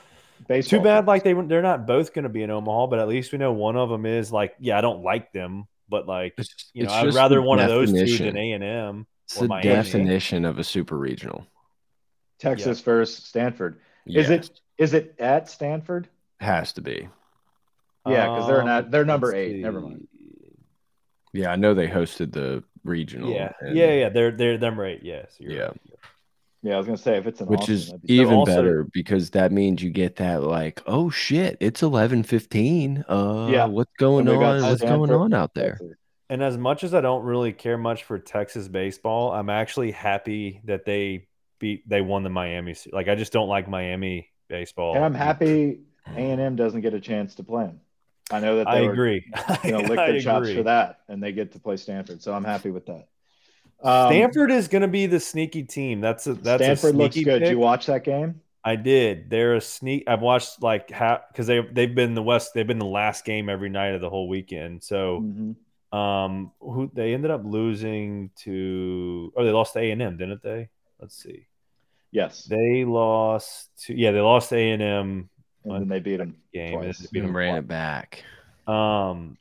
baseball 0.48 0.80
Too 0.80 0.84
bad, 0.84 0.98
teams. 1.02 1.08
like 1.08 1.24
they 1.24 1.34
they're 1.34 1.62
not 1.62 1.88
both 1.88 2.14
going 2.14 2.24
to 2.24 2.30
be 2.30 2.44
in 2.44 2.50
Omaha, 2.52 2.88
but 2.88 3.00
at 3.00 3.08
least 3.08 3.32
we 3.32 3.38
know 3.38 3.54
one 3.54 3.76
of 3.78 3.90
them 3.90 4.06
is 4.06 4.32
like, 4.32 4.54
yeah, 4.60 4.78
I 4.78 4.82
don't 4.82 5.04
like 5.04 5.32
them, 5.32 5.66
but 5.90 6.06
like, 6.06 6.34
It's, 6.38 6.70
you 6.74 6.84
know, 6.84 6.92
I'd 6.92 7.14
rather 7.14 7.36
the 7.36 7.42
one 7.44 7.60
of 7.60 7.70
those 7.70 7.92
two 7.94 8.18
than 8.18 8.36
A 8.38 8.52
and 8.52 8.64
M. 8.64 9.08
It's 9.26 9.38
the 9.40 9.48
Miami. 9.48 9.70
definition 9.70 10.44
of 10.46 10.60
a 10.60 10.64
super 10.64 10.98
regional. 10.98 11.48
Texas 12.40 12.82
versus 12.82 13.24
Stanford. 13.26 13.80
Yes, 14.06 14.26
Is 14.26 14.30
it 14.32 14.60
is 14.78 14.94
it 14.94 15.16
at 15.20 15.50
Stanford? 15.50 16.08
Has 16.40 16.74
to 16.74 16.82
be. 16.82 17.08
Yeah, 18.06 18.28
because 18.34 18.48
they're 18.48 18.64
not 18.64 18.92
they're 18.92 19.06
number 19.06 19.28
let's 19.28 19.38
eight. 19.38 19.58
Never 19.62 19.80
mind. 19.82 20.08
Yeah, 21.32 21.50
I 21.52 21.56
know 21.56 21.74
they 21.74 21.88
hosted 21.88 22.32
the 22.34 22.64
regional. 22.84 23.32
Yeah, 23.32 23.54
and- 23.62 23.76
yeah, 23.76 23.94
yeah. 23.94 24.10
They're 24.10 24.32
they're 24.32 24.58
number 24.58 24.86
eight. 24.86 25.02
Yes. 25.04 25.36
you're 25.40 25.52
Yeah. 25.52 25.64
right. 25.68 25.82
Yeah, 26.64 26.76
I 26.76 26.78
was 26.78 26.86
gonna 26.86 26.98
say 26.98 27.18
if 27.18 27.28
it's 27.28 27.42
an 27.42 27.48
Which 27.48 27.62
Austin, 27.62 27.76
is 27.76 27.94
be 27.94 28.14
even 28.16 28.34
also- 28.36 28.56
better 28.56 28.84
because 28.94 29.32
that 29.32 29.52
means 29.52 29.82
you 29.84 29.90
get 29.90 30.18
that 30.18 30.44
like, 30.44 30.82
oh 30.86 31.10
shit, 31.10 31.58
it's 31.60 31.82
eleven 31.84 32.24
fifteen. 32.24 33.04
Uh, 33.10 33.50
Yeah. 33.52 33.66
what's 33.66 33.92
going 33.98 34.28
And 34.28 34.38
we 34.38 34.44
got 34.44 34.58
on? 34.58 34.62
What's 34.64 34.82
going 34.82 35.12
on 35.12 35.34
out 35.34 35.54
there? 35.54 35.78
And 36.30 36.42
as 36.42 36.58
much 36.58 36.84
as 36.84 36.94
I 36.94 37.02
don't 37.02 37.24
really 37.24 37.52
care 37.54 37.78
much 37.78 38.06
for 38.06 38.18
Texas 38.18 38.68
baseball, 38.68 39.32
I'm 39.34 39.50
actually 39.50 39.92
happy 39.92 40.62
that 40.64 40.86
they 40.86 41.28
beat 41.64 41.88
they 41.88 42.02
won 42.02 42.24
the 42.24 42.30
Miami. 42.30 42.76
Like 42.92 43.08
I 43.08 43.16
just 43.16 43.32
don't 43.32 43.48
like 43.48 43.70
Miami 43.70 44.30
baseball. 44.50 44.96
And 44.96 45.06
I'm 45.06 45.14
happy 45.14 45.80
A 46.08 46.20
and 46.20 46.42
M 46.42 46.58
doesn't 46.58 46.82
get 46.82 46.94
a 46.94 47.00
chance 47.00 47.36
to 47.36 47.44
play 47.44 47.64
them. 47.64 47.80
I 48.30 48.42
know 48.42 48.58
that 48.58 48.68
I 48.68 48.76
they 48.80 48.86
were 48.86 48.92
agree. 48.94 49.26
you 49.64 49.72
know 49.72 49.80
lick 49.80 49.96
their 49.96 50.20
chops 50.20 50.52
for 50.52 50.64
that, 50.64 51.00
and 51.08 51.24
they 51.24 51.32
get 51.32 51.54
to 51.54 51.60
play 51.60 51.78
Stanford. 51.78 52.22
So 52.22 52.34
I'm 52.34 52.44
happy 52.44 52.70
with 52.70 52.86
that. 52.88 53.08
Um, 53.82 54.08
Stanford 54.08 54.52
is 54.52 54.68
going 54.68 54.82
to 54.82 54.88
be 54.88 55.06
the 55.06 55.20
sneaky 55.20 55.64
team. 55.64 56.02
That's 56.02 56.28
a 56.28 56.34
that's 56.34 56.64
Stanford 56.64 56.96
a 56.96 56.98
looks 56.98 57.16
good. 57.16 57.40
Did 57.40 57.50
you 57.50 57.60
watch 57.60 57.86
that 57.86 58.04
game? 58.04 58.42
I 58.66 58.76
did. 58.76 59.30
They're 59.30 59.56
a 59.56 59.62
sneak. 59.62 60.04
I've 60.08 60.22
watched 60.22 60.62
like 60.62 60.90
half 60.90 61.22
because 61.30 61.48
they 61.48 61.62
they've 61.62 61.94
been 61.96 62.14
the 62.14 62.24
West. 62.24 62.54
They've 62.54 62.68
been 62.68 62.80
the 62.80 62.86
last 62.86 63.24
game 63.26 63.50
every 63.50 63.70
night 63.70 63.94
of 63.96 64.02
the 64.02 64.10
whole 64.10 64.28
weekend. 64.28 64.84
So 64.84 65.22
Mhm. 65.22 65.98
um, 65.98 66.52
who 66.60 66.90
they 66.94 67.14
ended 67.14 67.32
up 67.32 67.44
losing 67.46 68.32
to? 68.44 69.32
Oh, 69.36 69.44
they 69.46 69.52
lost 69.52 69.74
to 69.74 69.80
A 69.80 69.92
and 69.92 70.02
M, 70.02 70.18
didn't 70.18 70.42
they? 70.44 70.70
Let's 71.00 71.16
see. 71.22 71.48
Yes, 72.14 72.46
They 72.46 72.86
lost 72.86 73.70
to 73.86 73.94
yeah, 73.98 74.12
they 74.12 74.22
lost 74.22 74.54
A 74.54 74.72
and 74.72 74.82
M 74.82 75.30
and 75.66 75.74
then 75.82 75.88
they 75.90 76.00
beat 76.00 76.18
them. 76.18 76.36
game. 76.54 76.76
and 76.76 76.84
Twice. 76.84 77.00
they 77.00 77.08
beat 77.12 77.20
'em 77.22 77.26
And 77.28 77.36
ran 77.36 77.54
twice. 77.54 77.60
it 77.64 77.68
back. 77.68 78.24
Um, 78.68 79.38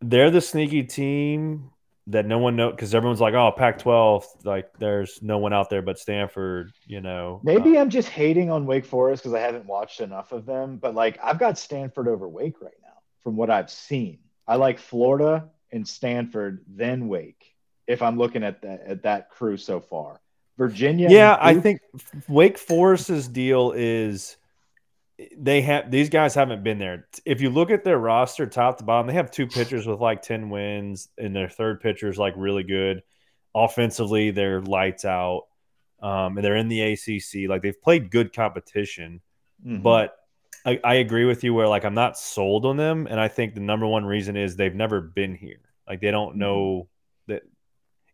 they're 0.00 0.30
the 0.30 0.40
sneaky 0.40 0.84
team 0.84 1.70
that 2.08 2.24
no 2.24 2.38
one 2.38 2.54
know 2.54 2.70
because 2.70 2.94
everyone's 2.94 3.20
like, 3.20 3.34
oh, 3.34 3.50
Pac-12, 3.50 4.44
like 4.44 4.70
there's 4.78 5.20
no 5.22 5.38
one 5.38 5.52
out 5.52 5.68
there 5.70 5.82
but 5.82 5.98
Stanford. 5.98 6.70
You 6.86 7.00
know, 7.00 7.40
Maybe 7.42 7.76
I'm 7.78 7.90
just 7.90 8.08
hating 8.08 8.50
on 8.50 8.64
Wake 8.66 8.84
Forest 8.84 9.24
because 9.24 9.34
I 9.34 9.40
haven't 9.40 9.66
watched 9.66 10.00
enough 10.00 10.30
of 10.32 10.46
them. 10.46 10.76
But 10.76 10.94
like, 10.94 11.18
I've 11.22 11.38
got 11.40 11.58
Stanford 11.58 12.06
over 12.06 12.28
Wake 12.28 12.60
right 12.62 12.78
now 12.82 12.98
from 13.24 13.34
what 13.36 13.50
I've 13.50 13.70
seen. 13.70 14.20
I 14.46 14.54
like 14.56 14.78
Florida 14.78 15.48
and 15.72 15.86
Stanford, 15.88 16.64
then 16.68 17.08
Wake. 17.08 17.52
If 17.88 18.00
I'm 18.02 18.16
looking 18.18 18.44
at 18.44 18.62
that 18.62 18.82
at 18.86 19.02
that 19.02 19.30
crew 19.30 19.56
so 19.56 19.80
far, 19.80 20.20
Virginia. 20.58 21.08
yeah, 21.10 21.36
I 21.40 21.54
think 21.60 21.80
Wake 22.28 22.58
Forest's 22.58 23.28
deal 23.28 23.72
is 23.76 24.36
they 25.36 25.62
have 25.62 25.90
these 25.90 26.10
guys 26.10 26.34
haven't 26.34 26.62
been 26.62 26.78
there. 26.78 27.06
If 27.24 27.40
you 27.40 27.50
look 27.50 27.70
at 27.70 27.84
their 27.84 27.98
roster 27.98 28.46
top 28.46 28.78
to 28.78 28.84
bottom, 28.84 29.06
they 29.06 29.14
have 29.14 29.30
two 29.30 29.46
pitchers 29.46 29.86
with 29.86 30.00
like 30.00 30.22
10 30.22 30.50
wins, 30.50 31.08
and 31.18 31.34
their 31.34 31.48
third 31.48 31.80
pitcher 31.80 32.08
is 32.08 32.18
like 32.18 32.34
really 32.36 32.62
good. 32.64 33.02
Offensively, 33.54 34.30
they're 34.30 34.60
lights 34.60 35.04
out. 35.04 35.44
Um, 36.02 36.36
and 36.36 36.44
they're 36.44 36.56
in 36.56 36.68
the 36.68 36.82
ACC. 36.82 37.48
Like 37.48 37.62
they've 37.62 37.80
played 37.80 38.10
good 38.10 38.34
competition, 38.34 39.22
Mhm. 39.66 39.82
but 39.82 40.14
I, 40.66 40.78
I 40.84 40.94
agree 40.96 41.24
with 41.24 41.42
you 41.42 41.54
where 41.54 41.66
like 41.66 41.86
I'm 41.86 41.94
not 41.94 42.18
sold 42.18 42.66
on 42.66 42.76
them. 42.76 43.06
And 43.08 43.18
I 43.18 43.28
think 43.28 43.54
the 43.54 43.60
number 43.60 43.86
one 43.86 44.04
reason 44.04 44.36
is 44.36 44.56
they've 44.56 44.74
never 44.74 45.00
been 45.00 45.34
here. 45.34 45.60
Like 45.88 46.02
they 46.02 46.10
don't 46.10 46.36
know 46.36 46.88
that 47.28 47.44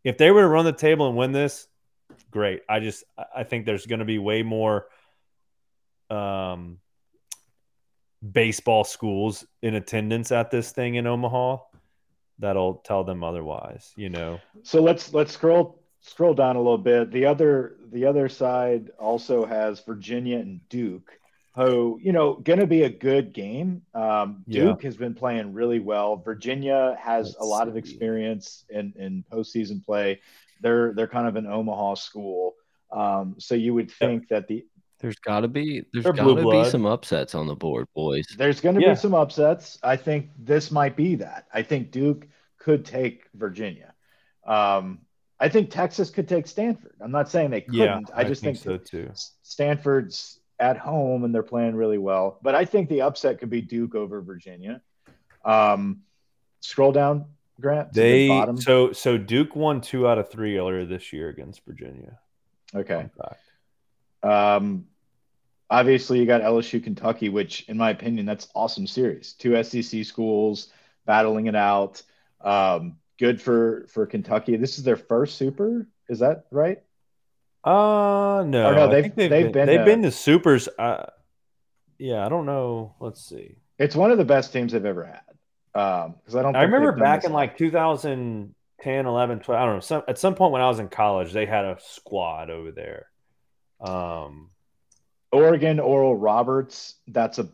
if 0.05 0.17
they 0.17 0.31
were 0.31 0.43
to 0.43 0.49
run 0.49 0.65
the 0.65 0.73
table 0.73 1.09
and 1.09 1.17
win 1.17 1.33
this, 1.33 1.67
great. 2.33 2.63
I 2.69 2.81
just 2.81 3.05
I 3.35 3.45
think 3.45 3.67
there's 3.67 3.87
going 3.87 4.01
to 4.01 4.05
be 4.05 4.19
way 4.19 4.43
more 4.43 4.87
um 6.11 6.79
baseball 8.33 8.85
schools 8.85 9.45
in 9.63 9.75
attendance 9.75 10.33
at 10.33 10.51
this 10.51 10.73
thing 10.73 10.97
in 10.97 11.07
Omaha 11.07 11.59
that'll 12.39 12.75
tell 12.75 13.05
them 13.05 13.25
otherwise, 13.25 13.93
you 13.97 14.11
know. 14.11 14.41
So 14.63 14.83
let's 14.83 15.15
let's 15.15 15.33
scroll 15.33 15.83
scroll 16.01 16.35
down 16.35 16.57
a 16.57 16.59
little 16.59 16.79
bit. 16.79 17.11
The 17.11 17.27
other 17.27 17.77
the 17.91 18.05
other 18.05 18.29
side 18.29 18.91
also 18.99 19.47
has 19.47 19.81
Virginia 19.81 20.39
and 20.39 20.67
Duke, 20.69 21.19
who 21.55 21.99
you 22.03 22.13
know 22.13 22.35
going 22.35 22.59
to 22.59 22.67
be 22.67 22.83
a 22.83 22.91
good 22.91 23.33
game. 23.33 23.83
Um, 23.95 24.45
Duke 24.49 24.83
yeah. 24.83 24.89
has 24.89 24.97
been 24.97 25.15
playing 25.15 25.53
really 25.53 25.79
well. 25.81 26.17
Virginia 26.17 26.97
has 27.01 27.29
Let's 27.29 27.37
a 27.39 27.45
lot 27.45 27.65
see. 27.65 27.71
of 27.71 27.77
experience 27.77 28.65
in 28.69 28.93
in 28.97 29.25
postseason 29.33 29.85
play. 29.85 30.21
They're 30.63 30.95
they're 30.95 31.09
kind 31.09 31.29
of 31.29 31.37
an 31.37 31.47
Omaha 31.47 31.95
school, 31.95 32.55
um, 32.91 33.37
so 33.39 33.55
you 33.55 33.75
would 33.75 33.91
think 33.91 34.29
that 34.29 34.49
the 34.49 34.65
there's 35.01 35.19
got 35.19 35.41
to 35.41 35.49
be 35.49 35.85
there's 35.93 36.05
got 36.05 36.25
to 36.25 36.51
be 36.51 36.71
some 36.71 36.87
upsets 36.87 37.35
on 37.35 37.47
the 37.47 37.57
board, 37.57 37.89
boys. 37.95 38.27
There's 38.39 38.61
going 38.61 38.77
to 38.77 38.81
yeah. 38.81 38.91
be 38.91 38.97
some 38.97 39.15
upsets. 39.15 39.79
I 39.83 39.97
think 39.97 40.31
this 40.39 40.71
might 40.71 40.97
be 40.97 41.17
that. 41.17 41.47
I 41.53 41.63
think 41.63 41.91
Duke 41.91 42.29
could 42.59 42.85
take 42.85 43.25
Virginia. 43.35 43.95
Um, 44.47 45.01
I 45.41 45.49
think 45.49 45.71
Texas 45.71 46.09
could 46.09 46.29
take 46.29 46.47
Stanford. 46.47 46.95
I'm 47.01 47.11
not 47.11 47.29
saying 47.29 47.51
they 47.51 47.63
couldn't. 47.63 47.79
Yeah, 47.81 47.99
I 48.15 48.23
just 48.23 48.43
I 48.43 48.47
think, 48.47 48.59
think, 48.59 48.87
so 48.87 48.99
too. 48.99 49.11
Stanford's 49.43 50.39
at 50.61 50.79
home 50.79 51.25
and 51.25 51.35
they're 51.35 51.43
playing 51.43 51.75
really 51.75 51.99
well. 51.99 52.39
But 52.41 52.55
I 52.55 52.65
think 52.65 52.89
the 52.89 53.03
upset 53.03 53.41
could 53.41 53.51
be 53.51 53.61
Duke 53.61 53.97
over 53.97 54.23
Virginia. 54.23 54.81
Um, 55.45 56.03
scroll 56.61 56.93
down, 56.93 57.25
Grant. 57.63 57.93
They 57.93 58.29
the 58.29 58.57
so 58.59 58.93
so 58.93 59.17
Duke 59.17 59.57
won 59.57 59.81
two 59.81 60.07
out 60.07 60.19
of 60.19 60.31
three 60.31 60.59
earlier 60.59 60.85
this 60.85 61.13
year 61.13 61.29
against 61.29 61.65
Virginia. 61.65 62.19
Okay. 62.75 63.09
Um, 64.23 64.87
obviously 65.71 66.19
you 66.21 66.27
got 66.27 66.43
LSU, 66.43 66.83
Kentucky, 66.83 67.29
which 67.29 67.69
in 67.69 67.77
my 67.77 67.91
opinion 67.91 68.27
that's 68.27 68.49
awesome 68.55 68.87
series. 68.87 69.33
Two 69.33 69.63
SEC 69.63 70.05
schools 70.05 70.69
battling 71.07 71.47
it 71.47 71.57
out. 71.57 72.03
Um, 72.41 72.97
good 73.19 73.41
for 73.41 73.87
for 73.89 74.07
Kentucky. 74.07 74.57
This 74.57 74.79
is 74.79 74.85
their 74.85 74.97
first 74.97 75.37
Super. 75.37 75.87
Is 76.09 76.19
that 76.19 76.47
right? 76.51 76.83
Uh 77.65 78.45
no. 78.47 78.67
Or 78.67 78.75
no, 78.75 78.89
they've 78.89 79.15
they've, 79.15 79.31
they've, 79.31 79.45
been, 79.45 79.53
been 79.53 79.67
they've 79.67 79.87
been 79.87 80.03
to 80.03 80.11
Supers. 80.11 80.69
Uh, 80.79 81.07
yeah, 81.99 82.27
I 82.27 82.29
don't 82.29 82.47
know. 82.47 82.95
Let's 82.99 83.25
see. 83.25 83.57
It's 83.79 83.95
one 83.95 84.11
of 84.11 84.19
the 84.19 84.25
best 84.25 84.53
teams 84.53 84.73
they've 84.73 84.85
ever 84.85 85.05
had. 85.05 85.21
Um, 85.75 86.17
because 86.19 86.37
I 86.37 86.43
don't. 86.43 86.57
I 86.57 86.63
remember 86.63 86.93
back 86.93 87.25
in 87.25 87.33
like 87.33 87.57
2010, 87.57 89.07
11, 89.07 89.41
12. 89.41 89.61
I 89.61 89.65
don't 89.65 89.75
know. 89.77 89.81
Some 89.81 90.03
at 90.07 90.19
some 90.19 90.35
point 90.35 90.53
when 90.53 90.63
I 90.63 90.69
was 90.69 90.79
in 90.79 90.89
college, 90.89 91.33
they 91.33 91.47
had 91.47 91.65
a 91.65 91.79
squad 91.81 92.51
over 92.51 92.73
there. 92.73 93.07
Um, 93.81 94.51
Oregon, 95.31 95.81
Oral 95.81 96.17
Roberts. 96.17 96.97
That's 97.07 97.39
a 97.39 97.49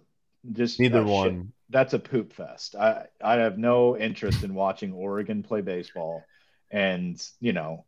just 0.53 0.81
neither 0.81 1.05
one 1.05 1.53
that's 1.71 1.93
a 1.93 1.99
poop 1.99 2.33
fest. 2.33 2.75
I 2.75 3.07
I 3.23 3.35
have 3.37 3.59
no 3.59 3.97
interest 3.97 4.43
in 4.43 4.55
watching 4.55 4.93
Oregon 4.93 5.43
play 5.43 5.61
baseball, 5.61 6.25
and 6.71 7.21
you 7.41 7.53
know, 7.53 7.85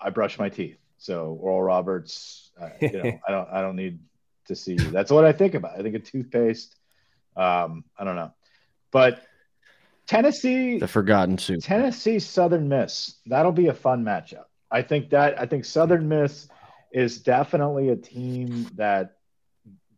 I 0.00 0.10
brush 0.10 0.38
my 0.38 0.48
teeth. 0.48 0.78
So 0.98 1.38
Oral 1.40 1.62
Roberts, 1.62 2.50
uh, 2.60 2.70
you 2.80 2.92
know, 2.92 3.18
I 3.28 3.30
don't 3.30 3.48
I 3.50 3.62
don't 3.62 3.76
need 3.76 4.00
to 4.46 4.56
see. 4.56 4.76
That's 4.76 5.10
what 5.10 5.24
I 5.24 5.32
think 5.32 5.54
about. 5.54 5.78
I 5.78 5.82
think 5.82 5.94
a 5.94 6.00
toothpaste. 6.00 6.76
Um, 7.36 7.84
I 7.98 8.04
don't 8.04 8.16
know, 8.16 8.32
but 8.90 9.22
Tennessee, 10.06 10.78
the 10.78 10.88
forgotten 10.88 11.38
soup. 11.38 11.60
Tennessee 11.62 12.18
Southern 12.18 12.68
Miss. 12.68 13.16
That'll 13.26 13.52
be 13.52 13.68
a 13.68 13.74
fun 13.74 14.04
matchup. 14.04 14.44
I 14.70 14.82
think 14.82 15.10
that 15.10 15.40
I 15.40 15.46
think 15.46 15.64
Southern 15.64 16.08
Miss 16.08 16.48
is 16.92 17.20
definitely 17.20 17.88
a 17.88 17.96
team 17.96 18.68
that 18.74 19.16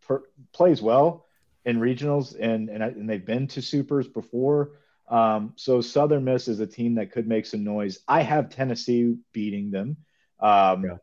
per, 0.07 0.23
plays 0.53 0.81
well 0.81 1.27
in 1.65 1.79
regionals, 1.79 2.37
and 2.39 2.69
and, 2.69 2.83
and 2.83 3.11
they've 3.11 3.25
been 3.25 3.47
to 3.49 3.63
supers 3.63 4.07
before. 4.07 4.73
Um, 5.09 5.53
so 5.57 5.81
Southern 5.81 6.25
Miss 6.25 6.49
is 6.49 6.61
a 6.61 6.67
team 6.67 6.95
that 6.97 7.13
could 7.13 7.27
make 7.29 7.47
some 7.47 7.65
noise. 7.65 8.01
I 8.09 8.23
have 8.23 8.49
Tennessee 8.49 9.17
beating 9.33 9.71
them. 9.71 9.97
Um, 10.41 10.85
yeah. 10.85 10.97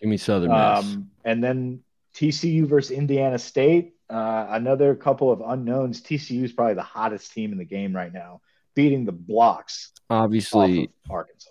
Give 0.00 0.10
me 0.10 0.16
Southern 0.16 0.50
Miss. 0.50 0.94
Um, 0.94 1.10
and 1.24 1.42
then 1.42 1.80
TCU 2.14 2.66
versus 2.66 2.90
Indiana 2.90 3.38
State. 3.38 3.94
Uh, 4.12 4.46
another 4.50 4.94
couple 4.94 5.32
of 5.32 5.40
unknowns. 5.40 6.02
TCU 6.02 6.44
is 6.44 6.52
probably 6.52 6.74
the 6.74 6.82
hottest 6.82 7.32
team 7.32 7.52
in 7.52 7.58
the 7.58 7.64
game 7.64 7.96
right 7.96 8.12
now, 8.12 8.40
beating 8.74 9.04
the 9.04 9.12
blocks. 9.12 9.92
Obviously, 10.10 10.90
Arkansas 11.08 11.48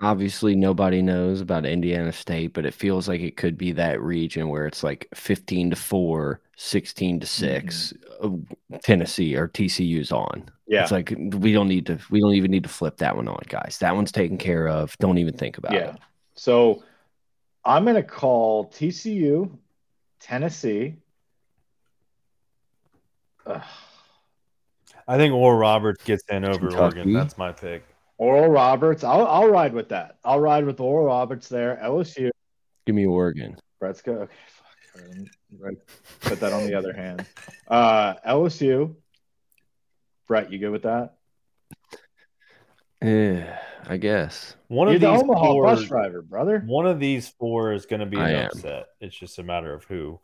obviously 0.00 0.56
nobody 0.56 1.02
knows 1.02 1.40
about 1.40 1.66
Indiana 1.66 2.12
State, 2.12 2.52
but 2.52 2.64
it 2.64 2.74
feels 2.74 3.08
like 3.08 3.20
it 3.20 3.36
could 3.36 3.56
be 3.56 3.72
that 3.72 4.00
region 4.00 4.48
where 4.48 4.66
it's 4.66 4.82
like 4.82 5.08
15 5.14 5.70
to 5.70 5.76
4, 5.76 6.40
16 6.56 7.20
to 7.20 7.26
6 7.26 7.94
mm 8.22 8.46
-hmm. 8.70 8.80
Tennessee 8.82 9.36
or 9.36 9.48
TCU's 9.48 10.12
on. 10.12 10.50
Yeah. 10.66 10.82
It's 10.82 10.92
like 10.92 11.10
we 11.16 11.52
don't 11.52 11.68
need 11.68 11.86
to 11.86 11.98
we 12.10 12.20
don't 12.20 12.34
even 12.34 12.50
need 12.50 12.62
to 12.62 12.68
flip 12.68 12.96
that 12.98 13.16
one 13.16 13.28
on, 13.28 13.42
guys. 13.48 13.78
That 13.78 13.94
one's 13.94 14.12
taken 14.12 14.38
care 14.38 14.68
of. 14.68 14.96
Don't 14.98 15.18
even 15.18 15.36
think 15.36 15.58
about 15.58 15.72
yeah. 15.72 15.94
it. 15.94 16.00
So 16.34 16.82
I'm 17.64 17.84
going 17.84 18.02
to 18.02 18.08
call 18.20 18.70
TCU, 18.70 19.58
Tennessee. 20.18 20.96
Ugh. 23.54 23.62
I 25.08 25.16
think 25.16 25.34
Oral 25.34 25.58
Roberts 25.58 26.04
gets 26.04 26.22
in 26.30 26.44
over 26.44 26.68
Kentucky. 26.68 26.98
Oregon. 26.98 27.12
That's 27.12 27.36
my 27.36 27.52
pick. 27.52 27.84
Oral 28.18 28.48
Roberts. 28.48 29.02
I'll 29.02 29.26
I'll 29.26 29.48
ride 29.48 29.72
with 29.72 29.88
that. 29.88 30.18
I'll 30.24 30.40
ride 30.40 30.64
with 30.64 30.78
Oral 30.78 31.06
Roberts 31.06 31.48
there. 31.48 31.80
LSU. 31.82 32.30
Give 32.86 32.94
me 32.94 33.06
Oregon. 33.06 33.56
Brett's 33.80 34.02
go. 34.02 34.28
Okay, 34.96 35.24
fuck. 35.60 35.72
Put 36.20 36.40
that 36.40 36.52
on 36.52 36.66
the 36.66 36.74
other 36.74 36.92
hand. 36.92 37.24
Uh, 37.66 38.14
LSU. 38.26 38.94
Brett, 40.28 40.52
you 40.52 40.58
good 40.58 40.70
with 40.70 40.82
that? 40.82 41.14
Yeah, 43.02 43.58
I 43.88 43.96
guess. 43.96 44.54
One 44.68 44.88
You're 44.88 44.96
of 44.96 45.00
the 45.00 45.10
these 45.10 45.22
Omaha 45.22 45.44
four, 45.44 45.64
bus 45.64 45.84
driver, 45.84 46.22
brother. 46.22 46.62
One 46.66 46.86
of 46.86 47.00
these 47.00 47.28
four 47.30 47.72
is 47.72 47.86
going 47.86 48.00
to 48.00 48.06
be 48.06 48.18
an 48.18 48.22
I 48.22 48.32
upset. 48.44 48.72
Am. 48.72 48.84
It's 49.00 49.16
just 49.16 49.38
a 49.38 49.42
matter 49.42 49.72
of 49.72 49.84
who. 49.84 50.20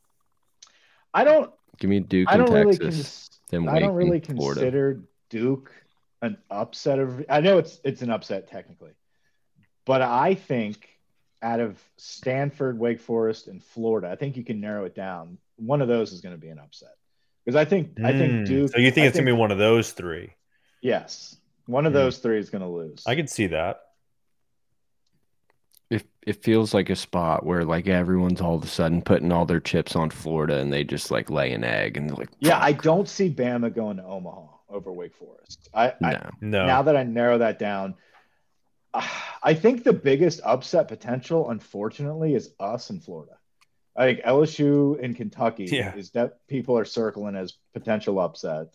I 1.16 1.24
don't. 1.24 1.50
Give 1.78 1.90
me 1.90 2.00
Duke 2.00 2.28
I 2.30 2.36
don't 2.36 2.46
Texas. 2.50 3.30
Really 3.50 3.64
cons- 3.64 3.74
I 3.74 3.78
don't 3.78 3.94
really 3.94 4.20
consider 4.20 5.02
Duke 5.30 5.72
an 6.22 6.36
upset 6.50 6.98
of 6.98 7.24
I 7.28 7.40
know 7.40 7.58
it's 7.58 7.80
it's 7.84 8.02
an 8.02 8.10
upset 8.10 8.48
technically. 8.48 8.92
But 9.86 10.02
I 10.02 10.34
think 10.34 10.88
out 11.42 11.60
of 11.60 11.80
Stanford, 11.96 12.78
Wake 12.78 13.00
Forest, 13.00 13.48
and 13.48 13.62
Florida, 13.62 14.10
I 14.10 14.16
think 14.16 14.36
you 14.36 14.44
can 14.44 14.60
narrow 14.60 14.84
it 14.84 14.94
down. 14.94 15.38
One 15.56 15.80
of 15.80 15.88
those 15.88 16.12
is 16.12 16.20
going 16.20 16.34
to 16.34 16.40
be 16.40 16.48
an 16.48 16.58
upset. 16.58 16.94
Because 17.44 17.56
I 17.56 17.64
think 17.64 17.94
mm, 17.94 18.04
I 18.04 18.12
think 18.12 18.32
hmm. 18.32 18.44
Duke 18.44 18.72
So 18.72 18.78
you 18.78 18.90
think 18.90 19.04
I 19.04 19.08
it's 19.08 19.16
think, 19.16 19.26
gonna 19.26 19.36
be 19.36 19.40
one 19.40 19.52
of 19.52 19.58
those 19.58 19.92
three? 19.92 20.32
Yes. 20.82 21.36
One 21.66 21.86
of 21.86 21.92
mm. 21.92 21.96
those 21.96 22.18
three 22.18 22.38
is 22.38 22.50
gonna 22.50 22.70
lose. 22.70 23.04
I 23.06 23.14
can 23.14 23.26
see 23.26 23.46
that. 23.48 23.86
It 25.91 26.07
it 26.22 26.43
feels 26.43 26.74
like 26.74 26.91
a 26.91 26.97
spot 26.97 27.47
where 27.47 27.64
like 27.64 27.87
everyone's 27.87 28.41
all 28.41 28.57
of 28.57 28.64
a 28.64 28.66
sudden 28.66 29.03
putting 29.03 29.30
all 29.30 29.47
their 29.47 29.61
chips 29.61 29.95
on 29.95 30.11
Florida 30.11 30.59
and 30.59 30.72
they 30.72 30.82
just 30.84 31.11
like 31.11 31.30
lay 31.30 31.53
an 31.53 31.64
egg 31.64 31.97
and 31.97 32.16
like 32.16 32.30
Yeah, 32.41 32.59
I 32.61 32.72
don't 32.72 33.09
see 33.09 33.30
Bama 33.30 33.72
going 33.74 33.99
to 33.99 34.05
Omaha 34.05 34.47
over 34.68 34.93
Wake 34.93 35.14
Forest. 35.14 35.68
I, 35.72 35.95
no. 36.01 36.09
I 36.09 36.30
no. 36.41 36.66
Now 36.66 36.82
that 36.82 36.97
I 36.97 37.05
narrow 37.05 37.39
that 37.39 37.59
down, 37.59 37.95
I 39.43 39.55
think 39.55 39.84
the 39.84 39.93
biggest 39.93 40.41
upset 40.45 40.89
potential, 40.89 41.51
unfortunately, 41.51 42.34
is 42.34 42.51
us 42.59 42.91
in 42.91 43.01
Florida. 43.01 43.37
I 43.95 44.07
think 44.07 44.20
LSU 44.24 45.03
and 45.03 45.16
Kentucky 45.16 45.64
yeah. 45.64 45.95
is 45.95 46.11
that 46.11 46.47
people 46.49 46.76
are 46.76 46.84
circling 46.84 47.37
as 47.37 47.55
potential 47.72 48.18
upset, 48.18 48.74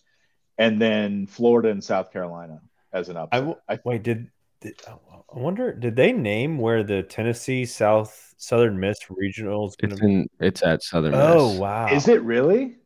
and 0.58 0.80
then 0.80 1.26
Florida 1.26 1.68
and 1.68 1.82
South 1.82 2.12
Carolina 2.12 2.60
as 2.92 3.08
an 3.08 3.16
upset. 3.16 3.58
I, 3.68 3.74
I 3.74 3.78
wait, 3.84 4.02
did, 4.02 4.18
did 4.18 4.30
I 4.64 5.38
wonder 5.38 5.72
did 5.72 5.96
they 5.96 6.12
name 6.12 6.58
where 6.58 6.82
the 6.82 7.02
Tennessee 7.02 7.64
South 7.64 8.34
Southern 8.36 8.78
Miss 8.78 8.98
regionals? 9.10 9.74
It's 9.78 10.00
in 10.00 10.28
it's 10.40 10.62
at 10.62 10.82
Southern. 10.82 11.12
Miss. 11.12 11.20
Oh 11.22 11.50
Miss. 11.50 11.58
wow! 11.58 11.88
Is 11.92 12.08
it 12.08 12.22
really? 12.22 12.76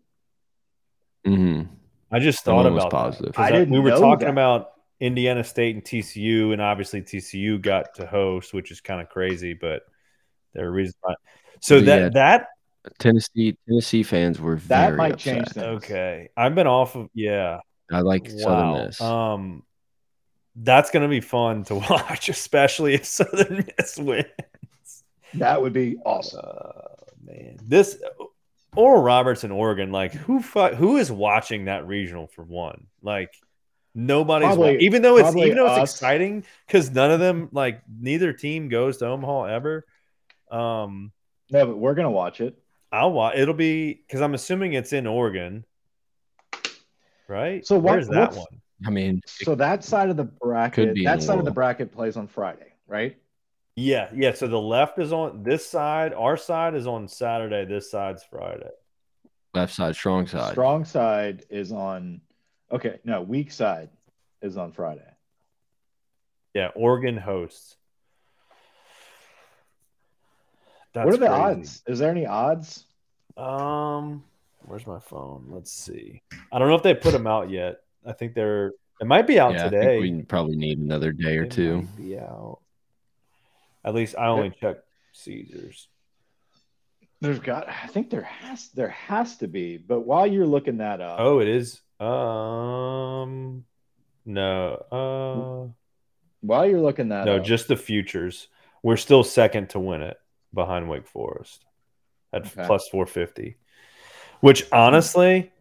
Mm-hmm. 1.27 1.73
I 2.11 2.19
just 2.21 2.45
thought 2.45 2.67
about 2.67 2.91
positive. 2.91 3.35
That, 3.35 3.41
I 3.41 3.51
didn't 3.51 3.71
we 3.71 3.81
were 3.81 3.91
talking 3.91 4.27
that. 4.27 4.33
about 4.33 4.73
Indiana 5.01 5.43
State 5.45 5.75
and 5.75 5.85
TCU, 5.85 6.53
and 6.53 6.63
obviously 6.63 7.03
TCU 7.03 7.61
got 7.61 7.95
to 7.97 8.07
host, 8.07 8.55
which 8.55 8.71
is 8.71 8.81
kind 8.81 9.01
of 9.01 9.09
crazy, 9.09 9.55
but 9.55 9.83
there 10.55 10.67
are 10.67 10.71
reasons 10.71 10.97
why. 11.01 11.15
So 11.61 11.79
but 11.79 11.87
that 11.87 12.01
yeah, 12.01 12.09
that 12.11 12.47
Tennessee 12.99 13.57
Tennessee 13.69 14.03
fans 14.03 14.41
were 14.41 14.57
that 14.69 14.95
might 14.95 15.15
upset. 15.15 15.35
change 15.35 15.49
things. 15.49 15.67
Okay, 15.67 16.29
I've 16.37 16.55
been 16.55 16.67
off 16.67 16.97
of 16.97 17.09
yeah. 17.15 17.61
I 17.91 18.01
like 18.01 18.29
wow. 18.31 18.39
Southern 18.39 18.87
Miss. 18.87 19.01
Um, 19.01 19.63
that's 20.57 20.91
gonna 20.91 21.09
be 21.09 21.21
fun 21.21 21.65
to 21.65 21.75
watch, 21.91 22.29
especially 22.29 22.95
if 22.95 23.05
Southern 23.05 23.65
Miss 23.79 23.97
wins. 23.99 24.27
That 25.35 25.61
would 25.61 25.73
be 25.73 25.97
awesome. 26.05 26.41
Uh, 26.45 26.71
man, 27.25 27.59
this 27.63 27.99
Oral 28.75 29.03
Roberts 29.03 29.45
in 29.45 29.51
Oregon, 29.51 29.93
like 29.93 30.13
who 30.15 30.41
who 30.41 30.97
is 30.97 31.11
watching 31.13 31.67
that 31.67 31.87
regional 31.87 32.27
for 32.27 32.43
one? 32.43 32.87
Like 33.03 33.35
Nobody's 33.99 34.49
Probably- 34.49 34.73
wa- 34.77 34.81
even 34.83 35.01
though 35.03 35.17
it's 35.17 35.35
even 35.35 35.57
though 35.57 35.75
it's 35.81 35.93
exciting 35.93 36.45
because 36.67 36.91
none 36.91 37.11
of 37.11 37.19
them 37.21 37.49
like 37.53 37.81
neither 37.99 38.33
team 38.35 38.69
goes 38.69 38.99
to 38.99 39.07
Omaha 39.07 39.45
ever. 39.45 39.87
Um, 40.51 41.13
No, 41.51 41.67
but 41.67 41.77
we're 41.79 41.95
gonna 41.95 42.11
watch 42.11 42.41
it. 42.43 42.59
I'll 42.93 43.13
watch. 43.13 43.37
It'll 43.37 43.55
be 43.55 43.95
because 43.95 44.21
I'm 44.21 44.35
assuming 44.35 44.75
it's 44.75 44.93
in 44.93 45.07
Oregon, 45.07 45.65
right? 47.29 47.67
So 47.67 47.77
what- 47.79 47.93
Where's 47.95 48.09
that 48.09 48.35
one? 48.35 48.47
I 48.85 48.91
mean, 48.91 49.23
So 49.27 49.55
that 49.55 49.85
side 49.85 50.11
of 50.11 50.17
the 50.17 50.25
bracket, 50.25 50.97
that 51.05 51.15
in 51.15 51.21
side 51.21 51.39
of 51.39 51.45
the 51.45 51.51
bracket 51.51 51.93
plays 51.93 52.17
on 52.17 52.27
Friday, 52.27 52.73
right? 52.87 53.17
Yeah, 53.75 54.09
yeah. 54.15 54.35
So 54.35 54.49
the 54.49 54.61
left 54.61 54.99
is 54.99 55.13
on 55.13 55.43
this 55.43 55.65
side. 55.67 56.13
Our 56.13 56.37
side 56.37 56.75
is 56.75 56.87
on 56.87 57.09
Saturday. 57.09 57.65
This 57.65 57.91
side's 57.91 58.25
Friday. 58.25 58.71
left 59.55 59.75
side, 59.75 59.95
strong 59.95 60.27
side. 60.27 60.53
Strong 60.53 60.85
side 60.85 61.45
is 61.49 61.73
on. 61.73 62.21
Okay, 62.71 62.99
no, 63.05 63.23
weak 63.23 63.51
side 63.51 63.91
is 64.43 64.57
on 64.57 64.73
Friday. 64.73 65.09
Yeah, 66.55 66.69
Oregon 66.75 67.17
hosts. 67.17 67.77
That's 70.95 71.05
what 71.05 71.15
are 71.15 71.19
the 71.19 71.27
crazy. 71.27 71.43
odds? 71.43 71.83
Is 71.87 71.99
there 71.99 72.11
any 72.11 72.25
odds? 72.25 72.85
Um, 73.37 74.25
where's 74.65 74.87
my 74.87 74.99
phone? 74.99 75.47
Let's 75.51 75.71
see. 75.71 76.23
I 76.51 76.59
don't 76.59 76.69
know 76.69 76.75
if 76.75 76.83
they 76.83 76.95
put 76.95 77.13
them 77.13 77.27
out 77.27 77.51
yet. 77.51 77.83
I 78.07 78.13
think 78.13 78.35
they're. 78.35 78.73
It 79.01 79.07
might 79.07 79.27
be 79.27 79.39
out 79.39 79.55
yeah, 79.55 79.67
I 79.67 79.69
today. 79.69 80.01
think 80.01 80.19
we 80.19 80.23
probably 80.23 80.57
need 80.57 80.79
another 80.79 81.13
day 81.13 81.37
or 81.39 81.45
It 81.45 81.51
two. 81.51 81.83
might 81.83 81.97
Be 81.97 82.19
out. 82.19 82.61
At 83.85 83.95
least 83.95 84.15
I 84.19 84.29
only 84.29 84.51
checked 84.51 84.85
Caesars. 85.13 85.89
There's 87.21 87.39
got. 87.39 87.69
I 87.69 87.87
think 87.89 88.11
there 88.11 88.23
has. 88.23 88.69
There 88.71 88.89
has 88.89 89.37
to 89.39 89.49
be. 89.49 89.77
But 89.77 90.01
while 90.01 90.27
you're 90.27 90.47
looking 90.47 90.79
that 90.79 91.01
up, 91.01 91.19
Oh, 91.21 91.41
it 91.41 91.49
is. 91.49 91.81
Um, 92.01 93.65
no. 94.25 94.75
Uh 94.91 95.73
while 96.43 96.67
you're 96.69 96.81
looking 96.81 97.09
that 97.09 97.25
no, 97.25 97.37
up, 97.39 97.45
just 97.45 97.67
the 97.69 97.77
futures. 97.77 98.49
We're 98.83 98.97
still 98.99 99.25
second 99.25 99.71
to 99.71 99.81
win 99.81 100.03
it 100.03 100.17
behind 100.55 100.89
Wake 100.89 101.07
Forest 101.09 101.65
at 102.33 102.47
Okay. 102.47 102.67
plus 102.67 102.89
four 102.89 103.07
fifty. 103.07 103.57
Which 104.41 104.65
honestly, 104.71 105.51
450 105.51 105.53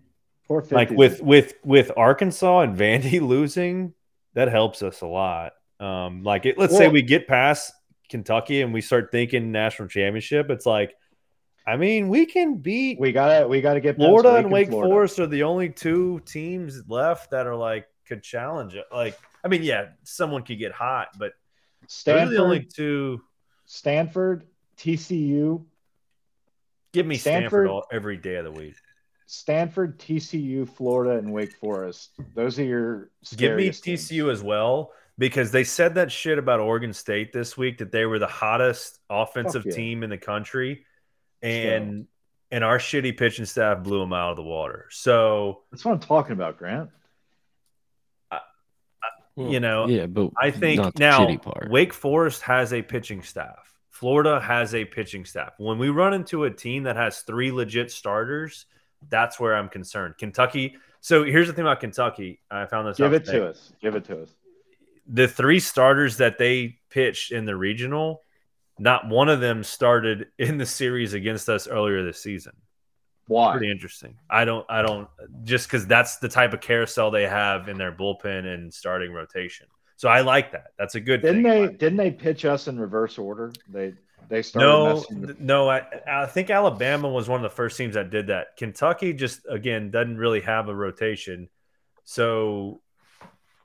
like 0.50 0.92
with 0.92 1.22
with 1.22 1.54
with 1.64 1.92
Arkansas 1.98 2.62
and 2.62 2.78
Vandy 2.78 3.22
losing, 3.28 3.94
that 4.34 4.48
helps 4.50 4.82
us 4.82 5.02
a 5.02 5.08
lot. 5.08 5.54
Um, 5.80 6.24
like 6.24 6.46
it, 6.46 6.58
let's 6.58 6.76
say 6.76 6.88
we 6.88 7.02
get 7.02 7.28
past 7.28 7.74
Kentucky 8.10 8.62
and 8.62 8.74
we 8.74 8.82
start 8.82 9.10
thinking 9.12 9.52
national 9.52 9.88
championship. 9.88 10.50
It's 10.50 10.66
like, 10.66 10.96
I 11.68 11.78
mean, 11.78 12.10
we 12.10 12.26
can 12.26 12.58
beat 12.58 13.00
we 13.00 13.12
gotta 13.12 13.48
we 13.48 13.62
gotta 13.62 13.82
get 13.82 13.96
Florida 13.96 14.36
and 14.36 14.52
Wake 14.52 14.70
Florida. 14.70 14.90
Forest 14.90 15.20
are 15.20 15.28
the 15.28 15.44
only 15.44 15.70
two 15.70 16.22
teams 16.26 16.84
left 16.88 17.32
that 17.32 17.48
are 17.48 17.56
like 17.56 17.88
could 18.06 18.24
challenge 18.24 18.76
it. 18.76 18.86
Like, 18.92 19.18
I 19.44 19.48
mean, 19.48 19.64
yeah, 19.64 19.88
someone 20.04 20.44
could 20.44 20.60
get 20.60 20.72
hot, 20.72 21.10
but 21.18 21.34
Stanford, 21.88 22.36
the 22.36 22.42
only 22.42 22.64
two. 22.64 23.22
Stanford, 23.66 24.46
TCU, 24.78 25.66
Give 26.96 27.06
me 27.06 27.18
Stanford, 27.18 27.42
Stanford- 27.50 27.68
all, 27.68 27.86
every 27.92 28.16
day 28.16 28.36
of 28.36 28.46
the 28.46 28.52
week. 28.52 28.76
Stanford, 29.26 30.00
TCU, 30.00 30.68
Florida, 30.70 31.18
and 31.18 31.32
Wake 31.32 31.54
Forest. 31.54 32.12
Those 32.36 32.60
are 32.60 32.64
your 32.64 33.10
Give 33.36 33.56
me 33.56 33.72
scariest 33.72 33.84
teams. 33.84 34.10
TCU 34.10 34.32
as 34.32 34.44
well 34.44 34.92
because 35.18 35.52
they 35.52 35.64
said 35.64 35.96
that 35.96 36.12
shit 36.12 36.38
about 36.38 36.60
Oregon 36.60 36.94
State 36.94 37.34
this 37.34 37.58
week 37.58 37.80
that 37.80 37.92
they 37.92 38.06
were 38.06 38.20
the 38.20 38.28
hottest 38.28 39.00
offensive 39.10 39.66
yeah. 39.66 39.74
team 39.74 40.04
in 40.04 40.10
the 40.10 40.18
country, 40.18 40.86
and 41.42 42.08
and 42.52 42.64
our 42.64 42.78
shitty 42.78 43.18
pitching 43.18 43.46
staff 43.46 43.84
blew 43.84 44.00
them 44.00 44.14
out 44.14 44.32
of 44.32 44.38
the 44.38 44.44
water. 44.44 44.88
So 44.92 45.64
That's 45.72 45.84
what 45.84 45.94
I'm 45.94 46.00
talking 46.00 46.34
about, 46.34 46.58
Grant. 46.58 46.90
you 49.36 49.60
know, 49.60 49.88
yeah, 49.88 50.06
but 50.06 50.32
I 50.38 50.52
think 50.52 50.98
now 51.00 51.36
part. 51.38 51.70
Wake 51.70 51.94
Forest 51.94 52.42
has 52.44 52.74
a 52.74 52.82
pitching 52.82 53.22
staff. 53.22 53.74
Florida 53.90 54.42
has 54.42 54.76
a 54.76 54.84
pitching 54.84 55.24
staff. 55.24 55.54
When 55.58 55.80
we 55.80 55.90
run 55.90 56.14
into 56.14 56.44
a 56.44 56.52
team 56.52 56.84
that 56.84 56.98
has 56.98 57.22
three 57.22 57.52
legit 57.52 57.92
starters, 57.92 58.66
that's 59.10 59.40
where 59.40 59.56
I'm 59.56 59.70
concerned. 59.70 60.16
Kentucky. 60.18 60.76
So 61.02 61.24
here's 61.24 61.48
the 61.48 61.54
thing 61.54 61.64
about 61.66 61.80
Kentucky. 61.80 62.40
I 62.50 62.66
found 62.66 62.88
this 62.88 62.98
Give 62.98 63.14
it 63.14 63.26
today. 63.26 63.40
to 63.40 63.48
us. 63.50 63.74
Give 63.82 63.96
it 63.96 64.06
to 64.06 64.24
us. 64.24 64.30
the 65.08 65.28
three 65.28 65.60
starters 65.60 66.18
that 66.18 66.38
they 66.38 66.80
pitched 66.90 67.32
in 67.32 67.46
the 67.46 67.56
regional, 67.56 68.22
not 68.80 69.08
one 69.08 69.30
of 69.30 69.40
them 69.40 69.64
started 69.64 70.28
in 70.40 70.58
the 70.58 70.66
series 70.66 71.14
against 71.14 71.48
us 71.50 71.68
earlier 71.68 72.04
this 72.04 72.22
season. 72.22 72.54
Why? 73.28 73.54
Pretty 73.54 73.72
interesting. 73.72 74.18
I 74.30 74.46
don't, 74.46 74.66
I 74.70 74.82
don't, 74.84 75.08
just 75.44 75.68
because 75.68 75.88
that's 75.88 76.18
the 76.18 76.30
type 76.30 76.54
of 76.54 76.62
carousel 76.62 77.10
they 77.10 77.26
have 77.28 77.68
in 77.70 77.78
their 77.78 77.92
bullpen 77.92 78.46
and 78.54 78.72
starting 78.72 79.12
rotation. 79.14 79.66
So 79.96 80.10
I 80.10 80.22
like 80.22 80.52
that. 80.52 80.74
That's 80.78 80.94
a 80.96 81.00
good 81.00 81.22
Didn't 81.22 81.44
thing. 81.44 81.62
they? 81.68 81.74
Didn't 81.74 81.98
they 81.98 82.12
pitch 82.12 82.46
us 82.46 82.68
in 82.68 82.80
reverse 82.80 83.18
order? 83.18 83.52
They 83.68 83.94
they 84.30 84.42
started. 84.42 84.68
No, 84.68 85.06
with- 85.20 85.40
no. 85.40 85.70
I, 85.70 85.84
I 86.08 86.26
think 86.26 86.50
Alabama 86.50 87.10
was 87.10 87.28
one 87.30 87.44
of 87.44 87.50
the 87.50 87.56
first 87.56 87.78
teams 87.78 87.94
that 87.96 88.10
did 88.10 88.28
that. 88.28 88.58
Kentucky 88.58 89.14
just 89.14 89.42
again 89.50 89.92
doesn't 89.92 90.18
really 90.18 90.42
have 90.42 90.70
a 90.70 90.76
rotation, 90.76 91.50
so 92.04 92.82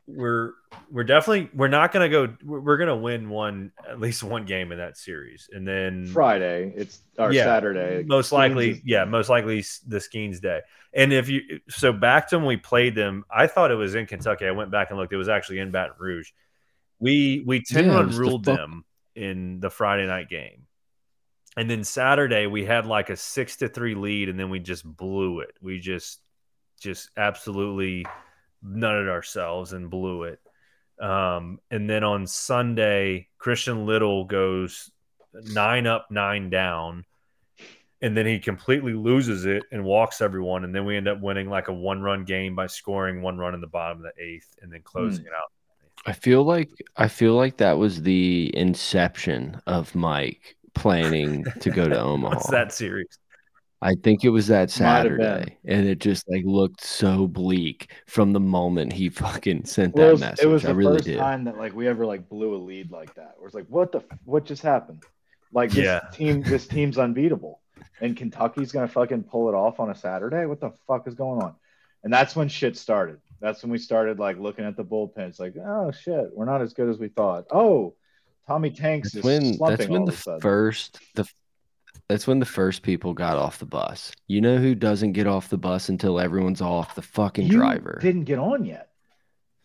we're 0.07 0.53
we're 0.91 1.05
definitely 1.05 1.49
we're 1.55 1.69
not 1.69 1.93
going 1.93 2.11
to 2.11 2.27
go. 2.27 2.35
We're, 2.45 2.79
to 2.79 2.97
win 2.97 3.29
one 3.29 3.71
at 3.89 4.01
least 4.01 4.23
one 4.25 4.45
game 4.45 4.73
in 4.73 4.79
that 4.79 4.97
series, 4.97 5.49
and 5.53 5.67
then 5.67 6.07
Friday. 6.07 6.73
It's 6.77 7.01
our 7.19 7.33
Yeah, 7.33 7.45
Saturday. 7.45 8.03
most 8.05 8.33
likely, 8.33 8.75
Skenes 8.75 8.83
yeah, 8.85 9.05
most 9.05 9.29
likely 9.29 9.65
the 9.87 9.99
Skenes 9.99 10.41
day. 10.41 10.61
And 10.93 11.13
if 11.13 11.29
you 11.29 11.61
so 11.69 11.93
back 11.93 12.29
to 12.31 12.39
when 12.39 12.47
we 12.47 12.57
played 12.57 12.97
them, 12.97 13.25
I 13.31 13.47
thought 13.47 13.71
it 13.71 13.77
was 13.77 13.95
in 13.95 14.07
Kentucky. 14.07 14.47
I 14.47 14.51
went 14.51 14.73
back 14.73 14.91
and 14.91 14.99
looked; 14.99 15.13
it 15.13 15.17
was 15.17 15.29
actually 15.29 15.61
in 15.61 15.71
Baton 15.71 15.95
Rouge. 15.99 16.31
We 16.99 17.45
we 17.47 17.63
ten 17.63 17.87
Yeah, 17.87 17.95
run 17.95 18.11
the 18.11 18.19
ruled 18.19 18.45
fuck- 18.47 18.57
them 18.57 18.85
in 19.21 19.61
the 19.61 19.71
Friday 19.71 20.07
night 20.07 20.29
game, 20.29 20.67
and 21.57 21.69
then 21.69 21.85
Saturday 21.85 22.47
we 22.47 22.65
had 22.65 22.87
like 22.87 23.11
a 23.11 23.17
six 23.17 23.57
to 23.57 23.69
three 23.69 23.95
lead, 23.95 24.29
and 24.29 24.39
then 24.41 24.51
we 24.51 24.59
just 24.59 24.85
blew 24.85 25.41
it. 25.41 25.55
We 25.61 25.79
just 25.79 26.21
just 26.81 27.11
absolutely 27.17 28.07
nutted 28.65 29.09
ourselves 29.09 29.73
and 29.73 29.91
blew 29.91 30.25
it. 30.25 30.41
Um, 31.01 31.61
and 31.71 31.89
then 31.89 32.05
on 32.05 32.27
Sunday, 32.27 33.29
Christian 33.39 33.87
Little 33.87 34.25
goes 34.25 34.91
nine 35.33 35.87
up, 35.87 36.09
nine 36.11 36.51
down, 36.51 37.05
and 38.03 38.17
then 38.17 38.27
he 38.27 38.39
completely 38.39 38.95
loses 38.95 39.45
it 39.45 39.63
and 39.73 39.85
walks 39.85 40.21
everyone. 40.21 40.65
And 40.65 40.75
then 40.75 40.85
we 40.85 40.97
end 40.97 41.09
up 41.09 41.21
winning 41.21 41.49
like 41.49 41.69
a 41.69 41.73
one 41.73 42.01
run 42.01 42.25
game 42.25 42.55
by 42.55 42.67
scoring 42.67 43.23
one 43.23 43.39
run 43.39 43.55
in 43.55 43.61
the 43.61 43.67
bottom 43.67 43.99
of 43.99 44.05
the 44.05 44.23
eighth 44.23 44.55
and 44.63 44.73
then 44.73 44.83
closing 44.83 45.27
it 45.27 45.33
out. 45.37 45.53
I 46.07 46.13
feel 46.13 46.43
like 46.45 46.71
I 46.97 47.09
feel 47.09 47.35
like 47.35 47.59
that 47.59 47.79
was 47.79 48.03
the 48.03 48.51
inception 48.57 49.61
of 49.67 49.95
Mike 49.95 50.57
planning 50.75 51.45
to 51.61 51.71
go 51.71 51.89
to 51.89 52.01
Omaha. 52.01 52.35
What's 52.37 52.51
that 52.51 52.73
series? 52.73 53.19
I 53.83 53.95
think 54.03 54.25
it 54.25 54.29
was 54.29 54.47
that 54.49 54.69
Might 54.79 54.87
have 54.87 55.05
been. 55.05 55.19
Saturday, 55.21 55.59
and 55.65 55.87
it 55.87 56.01
just 56.01 56.29
like 56.29 56.45
looked 56.45 56.83
so 56.85 57.27
bleak 57.27 57.93
from 58.07 58.33
the 58.33 58.41
moment 58.41 58.93
he 58.93 59.09
fucking 59.25 59.65
sent 59.65 59.95
Well, 59.95 60.05
it 60.05 60.07
that 60.07 60.13
was, 60.13 60.21
message. 60.21 60.45
it 60.45 60.49
was 60.49 60.65
I 60.65 60.69
the 60.69 60.75
really 60.75 60.97
first 60.97 61.05
did. 61.07 61.19
time 61.19 61.45
that 61.45 61.57
like 61.57 61.75
we 61.75 61.87
ever 61.89 62.05
like 62.07 62.29
blew 62.29 62.55
a 62.55 62.59
lead 62.59 62.91
like 62.91 63.15
that. 63.15 63.35
Where 63.39 63.47
it's 63.47 63.55
like, 63.55 63.67
what 63.69 63.93
the 63.93 64.03
what 64.25 64.45
just 64.45 64.63
happened? 64.63 65.03
Like 65.53 65.71
this 65.71 65.85
Yeah. 65.85 66.01
team, 66.13 66.43
this 66.43 66.67
team's 66.67 66.99
unbeatable, 66.99 67.61
and 68.01 68.17
Kentucky's 68.17 68.71
gonna 68.73 68.89
fucking 68.89 69.25
pull 69.25 69.49
it 69.49 69.55
off 69.55 69.81
on 69.81 69.91
a 69.91 69.95
Saturday. 69.95 70.45
What 70.47 70.61
the 70.61 70.73
fuck 70.87 71.09
is 71.09 71.15
going 71.15 71.43
on? 71.43 71.55
And 72.05 72.13
that's 72.13 72.35
when 72.37 72.49
shit 72.49 72.77
started. 72.77 73.19
That's 73.41 73.63
when 73.63 73.71
we 73.73 73.79
started 73.79 74.19
like 74.19 74.39
looking 74.39 74.65
at 74.65 74.77
the 74.77 74.85
bullpen. 74.85 75.29
It's 75.29 75.41
like, 75.41 75.55
oh 75.57 75.91
shit, 75.91 76.31
we're 76.35 76.45
not 76.45 76.61
as 76.63 76.73
good 76.75 76.89
as 76.89 76.99
we 76.99 77.09
thought. 77.09 77.47
Oh, 77.51 77.95
Tommy 78.47 78.71
Tanks 78.71 79.13
That's 79.13 79.25
is 79.25 79.25
when 79.25 79.55
slumping 79.55 79.77
that's 79.79 79.91
when 79.91 80.01
all 80.01 80.07
the 80.07 80.13
of 80.13 80.19
a 80.19 80.23
sudden. 80.23 80.41
first 80.41 80.99
the 81.15 81.29
that's 82.09 82.27
when 82.27 82.39
the 82.41 82.47
first 82.47 82.83
people 82.83 83.15
got 83.15 83.37
off 83.39 83.59
the 83.59 83.67
bus. 83.67 84.13
You 84.27 84.41
know 84.41 84.57
who 84.59 84.75
doesn't 84.75 85.13
get 85.13 85.27
off 85.27 85.49
the 85.49 85.59
bus 85.59 85.89
until 85.89 86.19
everyone's 86.21 86.61
off 86.61 86.95
the 86.95 87.03
fucking 87.03 87.47
you 87.47 87.57
driver. 87.57 87.99
didn't 88.03 88.25
get 88.25 88.39
on 88.39 88.65
yet. 88.65 88.89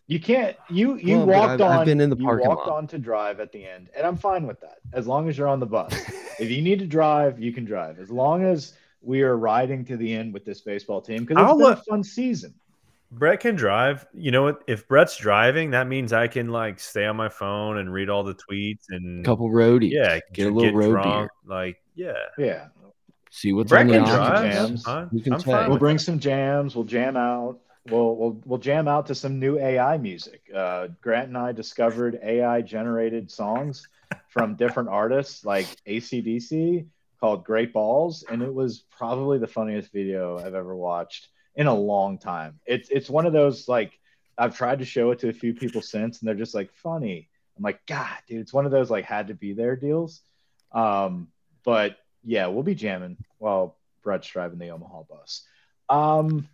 You 0.06 0.20
can't. 0.20 0.56
You 0.70 0.94
you 0.96 1.16
Well, 1.18 1.26
walked 1.26 1.50
I've- 1.54 1.62
on. 1.64 1.78
I've 1.80 1.86
been 1.86 2.00
in 2.00 2.10
the 2.10 2.16
you 2.16 2.26
walked 2.26 2.44
lot. 2.46 2.68
on 2.68 2.86
to 2.88 2.98
drive 2.98 3.40
at 3.40 3.50
the 3.52 3.64
end, 3.66 3.90
and 3.96 4.06
I'm 4.06 4.16
fine 4.16 4.46
with 4.46 4.60
that 4.60 4.78
as 4.92 5.06
long 5.06 5.28
as 5.28 5.36
you're 5.36 5.48
on 5.48 5.58
the 5.60 5.66
bus. 5.66 5.92
if 6.38 6.48
you 6.50 6.62
need 6.62 6.78
to 6.78 6.86
drive, 6.86 7.40
you 7.40 7.52
can 7.52 7.64
drive. 7.64 7.98
As 7.98 8.10
long 8.10 8.44
as 8.44 8.74
we 9.02 9.22
are 9.22 9.36
riding 9.36 9.84
to 9.86 9.96
the 9.96 10.14
end 10.14 10.32
with 10.32 10.44
this 10.44 10.60
baseball 10.60 11.00
team 11.00 11.24
because 11.24 11.42
it's 11.42 11.48
I'll 11.50 11.58
been 11.58 11.72
a 11.72 11.76
fun 11.76 12.04
season. 12.04 12.54
Brett 13.12 13.40
can 13.40 13.54
drive. 13.54 14.06
You 14.12 14.30
know 14.30 14.42
what? 14.42 14.62
If 14.66 14.88
Brett's 14.88 15.16
driving, 15.16 15.70
that 15.70 15.86
means 15.86 16.12
I 16.12 16.26
can 16.28 16.48
like 16.48 16.80
stay 16.80 17.06
on 17.06 17.16
my 17.16 17.28
phone 17.28 17.78
and 17.78 17.92
read 17.92 18.08
all 18.10 18.24
the 18.24 18.34
tweets 18.34 18.84
and 18.90 19.24
couple 19.24 19.48
roadies. 19.50 19.92
yeah, 19.92 20.18
get 20.32 20.48
a 20.48 20.50
dr- 20.50 20.54
little 20.54 20.74
road 20.74 20.90
drunk. 20.90 21.30
beer. 21.46 21.56
Like, 21.56 21.82
yeah, 21.94 22.12
Yeah, 22.36 22.66
See 23.30 23.52
what's 23.52 23.68
Brett 23.70 23.82
on 23.82 23.86
the 23.88 23.92
can 23.98 24.04
drive. 24.04 24.52
jams. 24.52 24.70
That's 24.70 24.82
fine. 24.82 25.20
Can 25.22 25.32
I'm 25.34 25.40
say? 25.40 25.52
fine 25.52 25.68
we'll 25.70 25.78
bring 25.78 25.96
that. 25.96 26.02
some 26.02 26.18
jams. 26.18 26.74
We'll 26.74 26.84
jam 26.84 27.16
out. 27.16 27.58
We'll 27.88 28.16
we'll 28.16 28.40
we'll 28.44 28.58
jam 28.58 28.88
out 28.88 29.06
to 29.06 29.14
some 29.14 29.38
new 29.38 29.58
AI 29.60 29.96
music. 29.98 30.42
Uh, 30.54 30.88
Grant 31.00 31.28
and 31.28 31.38
I 31.38 31.52
discovered 31.52 32.18
AI 32.22 32.60
generated 32.62 33.30
songs 33.30 33.86
from 34.28 34.56
different 34.56 34.88
artists 34.88 35.44
like 35.44 35.66
ACDC 35.86 36.86
called 37.20 37.44
Great 37.44 37.72
Balls, 37.72 38.24
and 38.28 38.42
it 38.42 38.52
was 38.52 38.84
probably 38.90 39.38
the 39.38 39.46
funniest 39.46 39.92
video 39.92 40.36
I've 40.38 40.54
ever 40.54 40.74
watched 40.76 41.28
in 41.56 41.66
a 41.66 41.74
long 41.74 42.18
time. 42.18 42.60
It's 42.66 42.88
it's 42.90 43.10
one 43.10 43.26
of 43.26 43.32
those 43.32 43.68
like 43.68 43.98
I've 44.38 44.56
tried 44.56 44.78
to 44.80 44.84
show 44.84 45.10
it 45.10 45.18
to 45.20 45.28
a 45.28 45.32
few 45.32 45.54
people 45.54 45.80
since, 45.82 46.20
and 46.20 46.28
they're 46.28 46.34
just 46.34 46.54
like 46.54 46.70
funny. 46.74 47.28
I'm 47.56 47.62
like, 47.62 47.84
God, 47.86 48.16
dude, 48.28 48.40
it's 48.40 48.52
one 48.52 48.66
of 48.66 48.70
those 48.72 48.90
like 48.90 49.04
had 49.06 49.28
to 49.28 49.34
be 49.34 49.54
there 49.54 49.76
deals. 49.76 50.20
Um, 50.72 51.28
but 51.64 51.96
yeah, 52.22 52.48
we'll 52.48 52.62
be 52.62 52.74
jamming 52.74 53.16
while 53.38 53.76
Brett's 54.02 54.28
driving 54.28 54.58
the 54.58 54.70
Omaha 54.70 55.04
bus. 55.04 55.44
Um, 55.88 56.46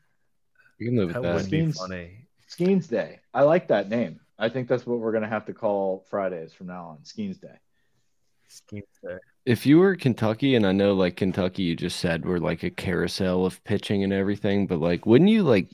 You 0.79 0.87
can 0.87 0.97
live 0.97 1.09
with 1.09 1.15
That 1.17 1.23
that. 1.23 1.35
would 1.35 1.51
be 1.51 1.59
Skenes- 1.63 1.77
funny. 1.77 2.19
Skenes 2.49 2.87
Day. 2.89 3.21
I 3.35 3.43
like 3.43 3.69
that 3.69 3.89
name. 3.89 4.21
I 4.39 4.49
think 4.49 4.69
that's 4.69 4.87
what 4.87 4.99
we're 5.01 5.13
gonna 5.13 5.29
have 5.29 5.47
to 5.47 5.55
call 5.55 6.05
Fridays 6.11 6.53
from 6.53 6.69
now 6.69 6.87
on. 6.87 6.99
Skenes 7.05 7.41
Day. 7.41 7.57
Scheme 8.49 8.83
there. 9.03 9.21
If 9.45 9.67
you 9.67 9.79
were 9.79 9.97
Kentucky, 9.97 10.55
and 10.55 10.67
I 10.67 10.73
know 10.73 10.95
like 10.95 11.17
Kentucky, 11.17 11.63
you 11.65 11.77
just 11.77 11.99
said 11.99 12.25
we're 12.25 12.39
like 12.39 12.63
a 12.63 12.71
carousel 12.71 13.45
of 13.45 13.63
pitching 13.65 14.05
and 14.05 14.13
everything, 14.13 14.67
but 14.67 14.79
like, 14.79 15.05
wouldn't 15.07 15.31
you 15.31 15.43
like 15.43 15.69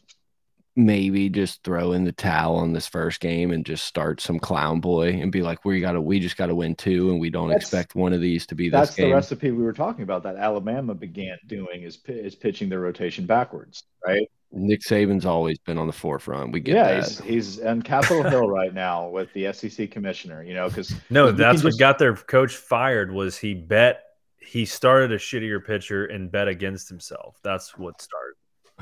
maybe 0.79 1.29
just 1.29 1.63
throw 1.65 1.93
in 1.93 2.05
the 2.05 2.13
towel 2.13 2.57
on 2.57 2.73
this 2.73 2.87
first 2.87 3.21
game 3.21 3.51
and 3.51 3.67
just 3.67 3.85
start 3.85 4.21
some 4.21 4.39
clown 4.39 4.81
boy 4.81 5.09
and 5.09 5.33
be 5.33 5.43
like, 5.43 5.65
we 5.65 5.81
gotta, 5.81 6.01
we 6.01 6.21
just 6.21 6.37
gotta 6.37 6.55
win 6.55 6.75
two, 6.77 7.11
and 7.11 7.21
we 7.21 7.29
don't 7.31 7.49
That's- 7.49 7.65
expect 7.65 7.95
one 7.97 8.13
of 8.13 8.21
these 8.21 8.47
to 8.47 8.55
be 8.55 8.69
this 8.69 8.79
That's 8.79 8.95
the 8.95 9.13
recipe 9.13 9.51
we 9.51 9.63
were 9.65 9.73
talking 9.73 10.05
about 10.05 10.23
that 10.23 10.37
Alabama 10.37 10.95
began 10.95 11.37
doing 11.47 11.83
is 11.83 11.99
is 12.07 12.35
pitching 12.37 12.69
their 12.69 12.81
rotation 12.81 13.27
backwards, 13.27 13.83
right? 14.07 14.27
Nick 14.51 14.81
Saban's 14.81 15.27
always 15.27 15.59
been 15.59 15.77
on 15.77 15.87
the 15.89 15.93
forefront. 15.93 16.53
We 16.53 16.61
get 16.61 16.77
yeah, 16.77 16.85
that. 17.01 17.05
he's, 17.05 17.19
he's 17.21 17.61
on 17.61 17.83
Capitol 17.83 18.23
Hill 18.23 18.49
right 18.49 18.73
now 18.73 19.09
with 19.09 19.31
the 19.35 19.53
SEC 19.53 19.91
commissioner. 19.91 20.43
You 20.43 20.55
know, 20.55 20.69
because 20.69 20.95
No, 21.11 21.31
that's 21.33 21.63
what 21.63 21.71
just- 21.71 21.79
got 21.81 21.99
their 21.99 22.15
coach 22.15 22.57
fired. 22.57 23.13
Was 23.13 23.37
he 23.37 23.53
bet 23.53 24.05
he 24.39 24.65
started 24.65 25.13
a 25.13 25.19
shittier 25.19 25.63
pitcher 25.63 26.07
and 26.07 26.31
bet 26.33 26.49
against 26.49 26.89
himself? 26.89 27.37
That's 27.43 27.77
what 27.77 28.01
started. 28.01 28.37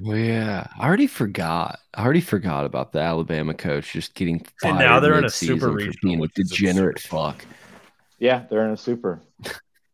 Oh 0.04 0.14
yeah, 0.14 0.66
I 0.78 0.86
already 0.86 1.06
forgot. 1.06 1.78
I 1.94 2.04
already 2.04 2.20
forgot 2.20 2.66
about 2.66 2.92
the 2.92 3.00
Alabama 3.00 3.54
coach 3.54 3.92
just 3.92 4.14
getting 4.14 4.40
fired. 4.60 4.70
And 4.72 4.78
now 4.78 5.00
they're 5.00 5.14
in 5.18 5.20
a 5.20 5.22
mid-season 5.22 5.58
super 5.58 5.68
for 5.68 5.72
regional, 5.72 5.94
being 6.02 6.22
a 6.22 6.28
degenerate 6.28 6.98
absurd. 6.98 7.08
fuck. 7.08 7.46
yeah, 8.18 8.44
they're 8.50 8.66
in 8.66 8.72
a 8.72 8.76
super. 8.76 9.22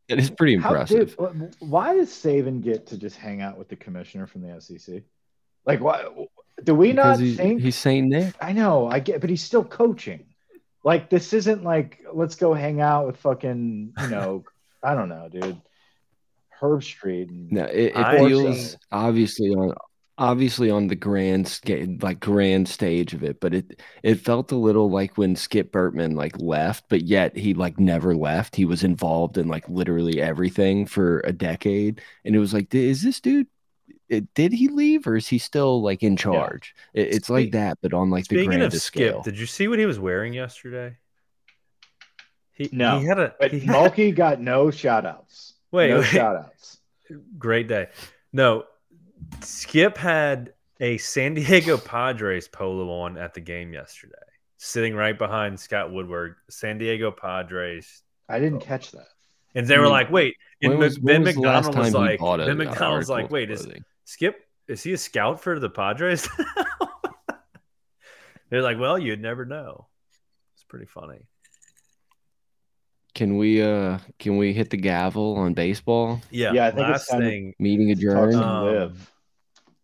It 0.08 0.18
is 0.18 0.28
pretty 0.28 0.56
How, 0.58 0.70
impressive. 0.70 1.16
dude, 1.16 1.54
why 1.60 1.94
does 1.94 2.10
Saban 2.10 2.62
get 2.62 2.86
to 2.88 2.98
just 2.98 3.16
hang 3.16 3.40
out 3.40 3.56
with 3.56 3.68
the 3.68 3.76
commissioner 3.76 4.26
from 4.26 4.42
the 4.42 4.60
SEC? 4.60 5.02
Like, 5.64 5.80
why 5.80 6.04
do 6.62 6.74
we 6.74 6.88
because 6.92 7.18
not 7.18 7.24
he's, 7.24 7.36
think? 7.38 7.62
he's 7.62 7.76
Saint 7.76 8.08
Nick. 8.08 8.34
I 8.40 8.52
know, 8.52 8.88
I 8.88 8.98
get, 8.98 9.22
but 9.22 9.30
he's 9.30 9.42
still 9.42 9.64
coaching. 9.64 10.26
Like, 10.84 11.08
this 11.08 11.32
isn't 11.32 11.64
like 11.64 12.00
let's 12.12 12.34
go 12.34 12.52
hang 12.52 12.80
out 12.82 13.06
with 13.06 13.16
fucking, 13.18 13.94
you 13.98 14.08
know, 14.08 14.44
I 14.82 14.94
don't 14.94 15.08
know, 15.08 15.28
dude. 15.30 15.62
Herbstreit. 16.60 17.28
And, 17.30 17.50
No, 17.52 17.64
it, 17.64 17.92
it 17.96 18.18
feels 18.18 18.76
obviously 18.90 19.48
on 19.50 19.72
obviously 20.18 20.70
on 20.70 20.86
the 20.88 20.94
grand 20.96 21.48
scale, 21.48 21.86
like 22.00 22.20
grand 22.20 22.68
stage 22.68 23.14
of 23.14 23.22
it, 23.24 23.40
but 23.40 23.54
it 23.54 23.80
it 24.02 24.16
felt 24.20 24.52
a 24.52 24.56
little 24.56 24.90
like 24.90 25.16
when 25.18 25.34
Skip 25.36 25.72
Bertman 25.72 26.14
like 26.14 26.38
left, 26.38 26.84
but 26.88 27.02
yet 27.02 27.36
he 27.36 27.54
like 27.54 27.80
never 27.80 28.14
left. 28.14 28.54
He 28.56 28.64
was 28.64 28.84
involved 28.84 29.38
in 29.38 29.48
like 29.48 29.68
literally 29.68 30.20
everything 30.20 30.86
for 30.86 31.20
a 31.20 31.32
decade, 31.32 32.00
and 32.24 32.34
it 32.36 32.38
was 32.38 32.52
like, 32.54 32.74
is 32.74 33.02
this 33.02 33.20
dude? 33.20 33.46
it- 34.08 34.32
Did 34.34 34.52
he 34.52 34.68
leave 34.68 35.06
or 35.06 35.16
is 35.16 35.28
he 35.28 35.38
still 35.38 35.82
like 35.82 36.02
in 36.02 36.16
charge? 36.16 36.74
It, 36.94 37.14
it's 37.14 37.30
like 37.30 37.52
that, 37.52 37.78
but 37.80 37.94
on 37.94 38.10
like 38.10 38.26
the 38.28 38.36
Speaking 38.42 38.60
of 38.62 38.72
Skip, 38.74 38.80
scale. 38.80 39.22
did 39.22 39.38
you 39.38 39.46
see 39.46 39.68
what 39.68 39.78
he 39.78 39.86
was 39.86 39.98
wearing 39.98 40.34
yesterday? 40.34 40.96
He, 42.52 42.68
No, 42.70 42.98
he 43.00 43.06
had 43.06 43.18
a 43.18 43.34
but 43.40 43.50
he 43.52 43.60
had- 43.60 43.74
Mulkey 43.74 44.14
got 44.14 44.40
no 44.40 44.70
shout 44.70 45.06
outs. 45.06 45.54
Wait, 45.70 45.88
no 45.90 46.00
wait. 46.00 46.06
shout 46.06 46.36
outs. 46.36 46.78
great 47.38 47.66
day. 47.68 47.88
No, 48.32 48.64
Skip 49.42 49.96
had 49.96 50.52
a 50.80 50.98
San 50.98 51.34
Diego 51.34 51.76
Padres 51.78 52.48
polo 52.48 52.90
on 52.90 53.16
at 53.18 53.34
the 53.34 53.40
game 53.40 53.72
yesterday, 53.72 54.14
sitting 54.56 54.94
right 54.94 55.18
behind 55.18 55.58
Scott 55.58 55.92
Woodward. 55.92 56.36
San 56.50 56.78
Diego 56.78 57.10
Padres, 57.10 58.02
I 58.28 58.38
didn't 58.38 58.60
catch 58.60 58.92
that. 58.92 59.06
and 59.54 59.66
they 59.66 59.78
were 59.78 59.86
Hmm. 59.86 59.90
like, 59.92 60.10
"Wait." 60.10 60.36
And 60.62 60.78
was- 60.78 60.98
Ben 60.98 61.22
when 61.22 61.24
was 61.24 61.36
McDonald 61.36 61.76
was 61.76 61.94
like, 61.94 62.20
bought 62.20 62.40
a- 62.40 62.46
"Ben 62.46 62.60
an 62.60 62.68
McDonald 62.68 62.98
was 62.98 63.08
like, 63.10 63.30
wait, 63.30 63.50
is? 63.50 63.66
Skip 64.04 64.46
is 64.68 64.82
he 64.82 64.92
a 64.92 64.98
scout 64.98 65.40
for 65.40 65.58
the 65.58 65.70
Padres?" 65.70 66.28
They're 68.50 68.62
like, 68.62 68.78
"Well, 68.78 68.98
you'd 68.98 69.20
never 69.22 69.44
know." 69.44 69.88
It's 70.54 70.64
pretty 70.64 70.86
funny. 70.86 71.26
Can 73.14 73.36
we 73.36 73.62
uh 73.62 73.98
can 74.18 74.38
we 74.38 74.52
hit 74.52 74.70
the 74.70 74.76
gavel 74.76 75.36
on 75.36 75.52
baseball? 75.54 76.20
Yeah. 76.30 76.52
Yeah, 76.52 76.66
I 76.66 76.70
think 76.70 76.88
it's 76.88 76.90
last 76.90 77.08
time 77.08 77.20
to- 77.20 77.26
thing. 77.26 77.54
Meeting 77.58 77.90
adjourned. 77.90 78.34
Um, 78.36 78.64
live. 78.66 79.12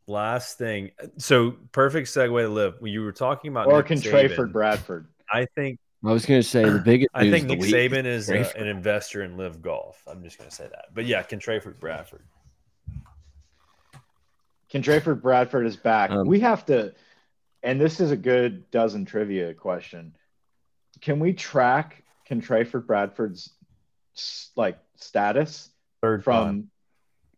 Last 0.07 0.57
thing. 0.57 0.93
So 1.19 1.51
perfect 1.73 2.09
segue 2.09 2.41
to 2.41 2.49
live. 2.49 2.77
When 2.81 2.93
you 2.93 3.03
were 3.03 3.13
talking 3.13 3.51
about 3.51 3.67
Or 3.67 3.79
Nick 3.79 3.87
can 3.87 3.99
Saban, 3.99 4.31
Trayford 4.31 4.53
Bradford. 4.53 5.09
I 5.31 5.47
think 5.55 5.79
I 6.03 6.13
was 6.13 6.25
gonna 6.25 6.43
say 6.43 6.65
the 6.65 6.79
biggest. 6.79 7.11
I 7.15 7.31
think 7.31 7.51
of 7.51 7.59
Nick 7.59 7.61
Saban 7.61 8.07
is 8.07 8.31
uh, 8.31 8.35
Trayford. 8.35 8.61
an 8.61 8.67
investor 8.69 9.23
in 9.23 9.37
LIV 9.37 9.61
Golf. 9.61 10.03
I'm 10.07 10.23
just 10.23 10.39
going 10.39 10.49
to 10.49 10.55
say 10.55 10.65
that. 10.65 10.87
But 10.95 11.05
yeah, 11.05 11.23
can 11.23 11.39
Trayford 11.41 11.79
Bradford. 11.79 12.23
Can 14.71 14.83
Trayford 14.83 15.21
Bradford 15.23 15.67
is 15.67 15.77
back. 15.77 16.11
Um, 16.11 16.27
we 16.27 16.41
have 16.41 16.65
to, 16.67 16.95
and 17.63 17.81
this 17.81 18.01
is 18.01 18.11
a 18.11 18.17
good 18.17 18.71
dozen 18.71 19.05
trivia 19.07 19.55
question. 19.55 20.15
Can 21.01 21.21
we 21.21 21.33
track 21.33 22.05
Can 22.29 22.41
Trayford 22.43 22.87
Bradford's 22.87 23.51
like 24.55 24.79
status 24.97 25.71
Third 26.03 26.23
from? 26.23 26.45
time. 26.47 26.71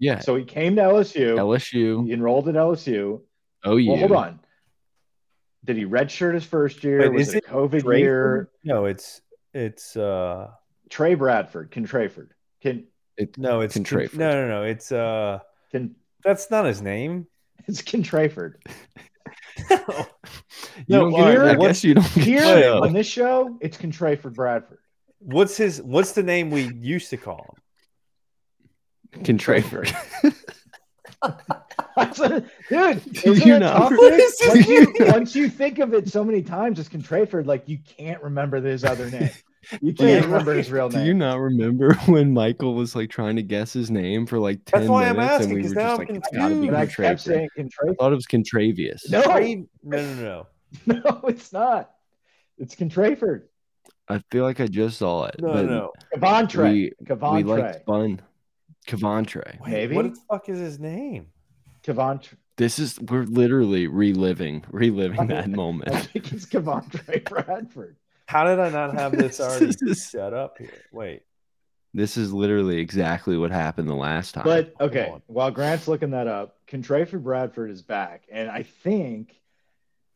Yeah, 0.01 0.19
So 0.21 0.35
he 0.35 0.45
came 0.45 0.77
to 0.77 0.83
LSU, 0.83 1.37
LSU, 1.37 2.07
he 2.07 2.13
enrolled 2.13 2.49
at 2.49 2.55
LSU. 2.55 3.21
OU. 3.67 3.87
Well, 3.87 3.97
hold 3.99 4.13
on. 4.13 4.41
Did 5.65 5.77
he 5.77 5.85
redshirt 5.85 6.33
his 6.35 6.45
first 6.45 6.83
year? 6.83 7.01
Wait, 7.01 7.13
Was 7.13 7.29
is 7.29 7.35
it 7.35 7.45
a 7.45 7.49
it 7.49 7.53
COVID 7.53 7.83
Trayford? 7.83 7.99
year? 7.99 8.49
No, 8.65 8.87
it's 8.87 9.21
it's 9.53 9.95
uh 9.97 10.49
Trey 10.89 11.15
Bradford. 11.15 11.71
Can 11.71 11.87
Trayford? 11.87 12.31
Can 12.63 12.87
It- 13.19 13.37
no, 13.37 13.61
it's 13.61 13.75
Can 13.75 13.85
Con- 13.85 13.99
Trayford. 14.01 14.15
no, 14.15 14.31
no, 14.31 14.49
no. 14.49 14.63
It's 14.65 14.91
uh 14.91 15.41
can 15.71 15.95
that's 16.25 16.51
not 16.51 16.65
his 16.65 16.81
name. 16.81 17.27
it's 17.69 17.83
Can 17.83 18.03
Trayford? 18.03 18.55
you 19.71 19.77
No, 20.89 21.01
don't 21.11 21.15
all 21.15 21.25
get 21.27 21.39
uh, 21.39 21.43
right. 21.43 21.57
I 21.59 21.61
guess 21.61 21.85
you 21.85 21.95
don't 21.95 22.15
get 22.15 22.25
Here 22.25 22.41
the 22.41 22.61
show. 22.63 22.85
on 22.85 22.93
this 22.93 23.07
show, 23.07 23.59
it's 23.61 23.77
Can 23.77 23.91
Trayford 23.93 24.35
Bradford. 24.35 24.79
What's 25.19 25.57
his 25.57 25.83
what's 25.83 26.13
the 26.13 26.23
name 26.23 26.51
we 26.51 26.63
used 26.75 27.11
to 27.11 27.17
call 27.17 27.57
him? 29.13 29.23
Can 29.25 29.39
Trayford. 29.45 29.93
Dude, 32.69 33.13
Do 33.13 33.33
isn't 33.33 33.47
you 33.47 33.55
it 33.57 33.59
not- 33.61 33.77
tough? 33.77 33.91
What 33.93 34.13
is 34.15 34.39
this? 34.39 34.49
once, 34.49 34.69
you, 34.69 34.95
once 35.01 35.35
you 35.37 35.49
think 35.49 35.79
of 35.79 35.93
it 35.95 36.09
so 36.09 36.25
many 36.25 36.43
times 36.43 36.79
as 36.79 36.89
Contrayford, 36.89 37.47
like 37.47 37.69
you 37.69 37.79
can't 37.99 38.23
remember 38.23 38.61
his 38.61 38.85
other 38.85 39.11
name. 39.11 39.31
You 39.81 39.93
can't 39.95 40.25
remember 40.25 40.55
his 40.55 40.71
real 40.73 40.89
Do 40.89 41.03
you 41.03 41.15
not 41.15 41.39
remember 41.39 41.95
when 42.07 42.33
Michael 42.33 42.75
was 42.75 42.97
like 42.97 43.11
trying 43.11 43.37
to 43.37 43.43
guess 43.43 43.73
his 43.73 43.91
name 43.91 44.27
for 44.27 44.39
like 44.39 44.65
ten 44.65 44.81
That's 44.81 44.91
why 44.91 45.07
I'm 45.07 45.17
minutes, 45.17 45.33
asking, 45.35 45.51
and 45.51 45.57
we 45.57 45.63
'cause 45.63 45.75
were 45.75 45.81
now 45.83 45.89
just 45.89 46.01
I'm 46.01 46.07
like, 46.09 46.17
it's 46.17 46.37
gotta 46.37 46.55
be 46.55 46.69
And 46.69 46.77
I 46.77 46.87
kept 46.87 47.21
saying 47.21 47.49
I 47.59 47.93
thought 47.95 48.13
it 48.13 48.17
was 48.17 48.27
Contravius. 48.27 49.11
No. 49.11 49.23
Trey- 49.23 49.55
no, 49.57 49.67
no, 49.83 50.15
no, 50.15 50.23
no. 50.23 50.47
No, 51.05 51.21
it's 51.29 51.53
not. 51.53 51.91
It's 52.59 52.75
Contrayford. 52.77 53.43
I 54.09 54.23
feel 54.31 54.45
like 54.45 54.61
I 54.61 54.67
just 54.67 54.99
saw 54.99 55.25
it. 55.27 55.37
No, 55.41 55.53
but 55.53 55.67
no. 55.67 55.93
Kavontre. 56.17 56.63
We, 56.73 56.93
we 57.01 57.07
Kavontre. 57.07 57.45
like 57.47 57.85
fun. 57.85 58.21
Kavantre. 58.87 59.61
Wait, 59.61 59.71
Maybe? 59.71 59.95
What 59.97 60.15
the 60.15 60.21
fuck 60.29 60.49
is 60.49 60.59
his 60.59 60.79
name? 60.79 61.27
Kavontre. 61.85 62.35
This 62.57 62.79
is 62.79 63.01
we're 63.01 63.23
literally 63.25 63.87
reliving, 63.87 64.65
reliving 64.71 65.29
that 65.29 65.49
moment. 65.49 65.93
I 65.95 66.01
think 66.01 66.33
it's 66.33 66.45
Kavontre 66.47 67.25
Bradford. 67.25 67.97
How 68.31 68.45
did 68.45 68.61
I 68.61 68.71
not 68.71 68.95
have 68.95 69.11
this 69.11 69.41
already 69.41 69.73
set 69.95 70.33
up 70.33 70.57
here? 70.57 70.71
Wait. 70.93 71.23
This 71.93 72.17
is 72.17 72.33
literally 72.33 72.79
exactly 72.79 73.37
what 73.37 73.51
happened 73.51 73.89
the 73.89 73.95
last 73.95 74.35
time. 74.35 74.45
But 74.45 74.73
okay, 74.81 75.13
while 75.27 75.51
Grant's 75.51 75.89
looking 75.89 76.13
that 76.13 76.29
up, 76.29 76.57
Contrayford 76.69 77.25
Bradford 77.25 77.73
is 77.73 77.83
back, 77.83 78.23
and 78.31 78.49
I 78.49 78.63
think 78.63 79.35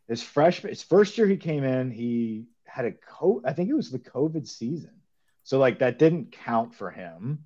his 0.07 0.23
freshman, 0.23 0.71
his 0.71 0.85
first 0.85 1.19
year 1.19 1.27
he 1.27 1.37
came 1.37 1.65
in, 1.65 1.91
he 1.91 2.45
had 2.63 2.85
a 2.85 2.93
co. 2.93 3.43
I 3.45 3.53
think 3.53 3.69
it 3.69 3.75
was 3.75 3.91
the 3.91 3.99
COVID 3.99 4.47
season, 4.47 4.93
so 5.43 5.59
like 5.59 5.81
that 5.81 5.99
didn't 5.99 6.31
count 6.31 6.77
for 6.77 6.93
him. 6.93 7.41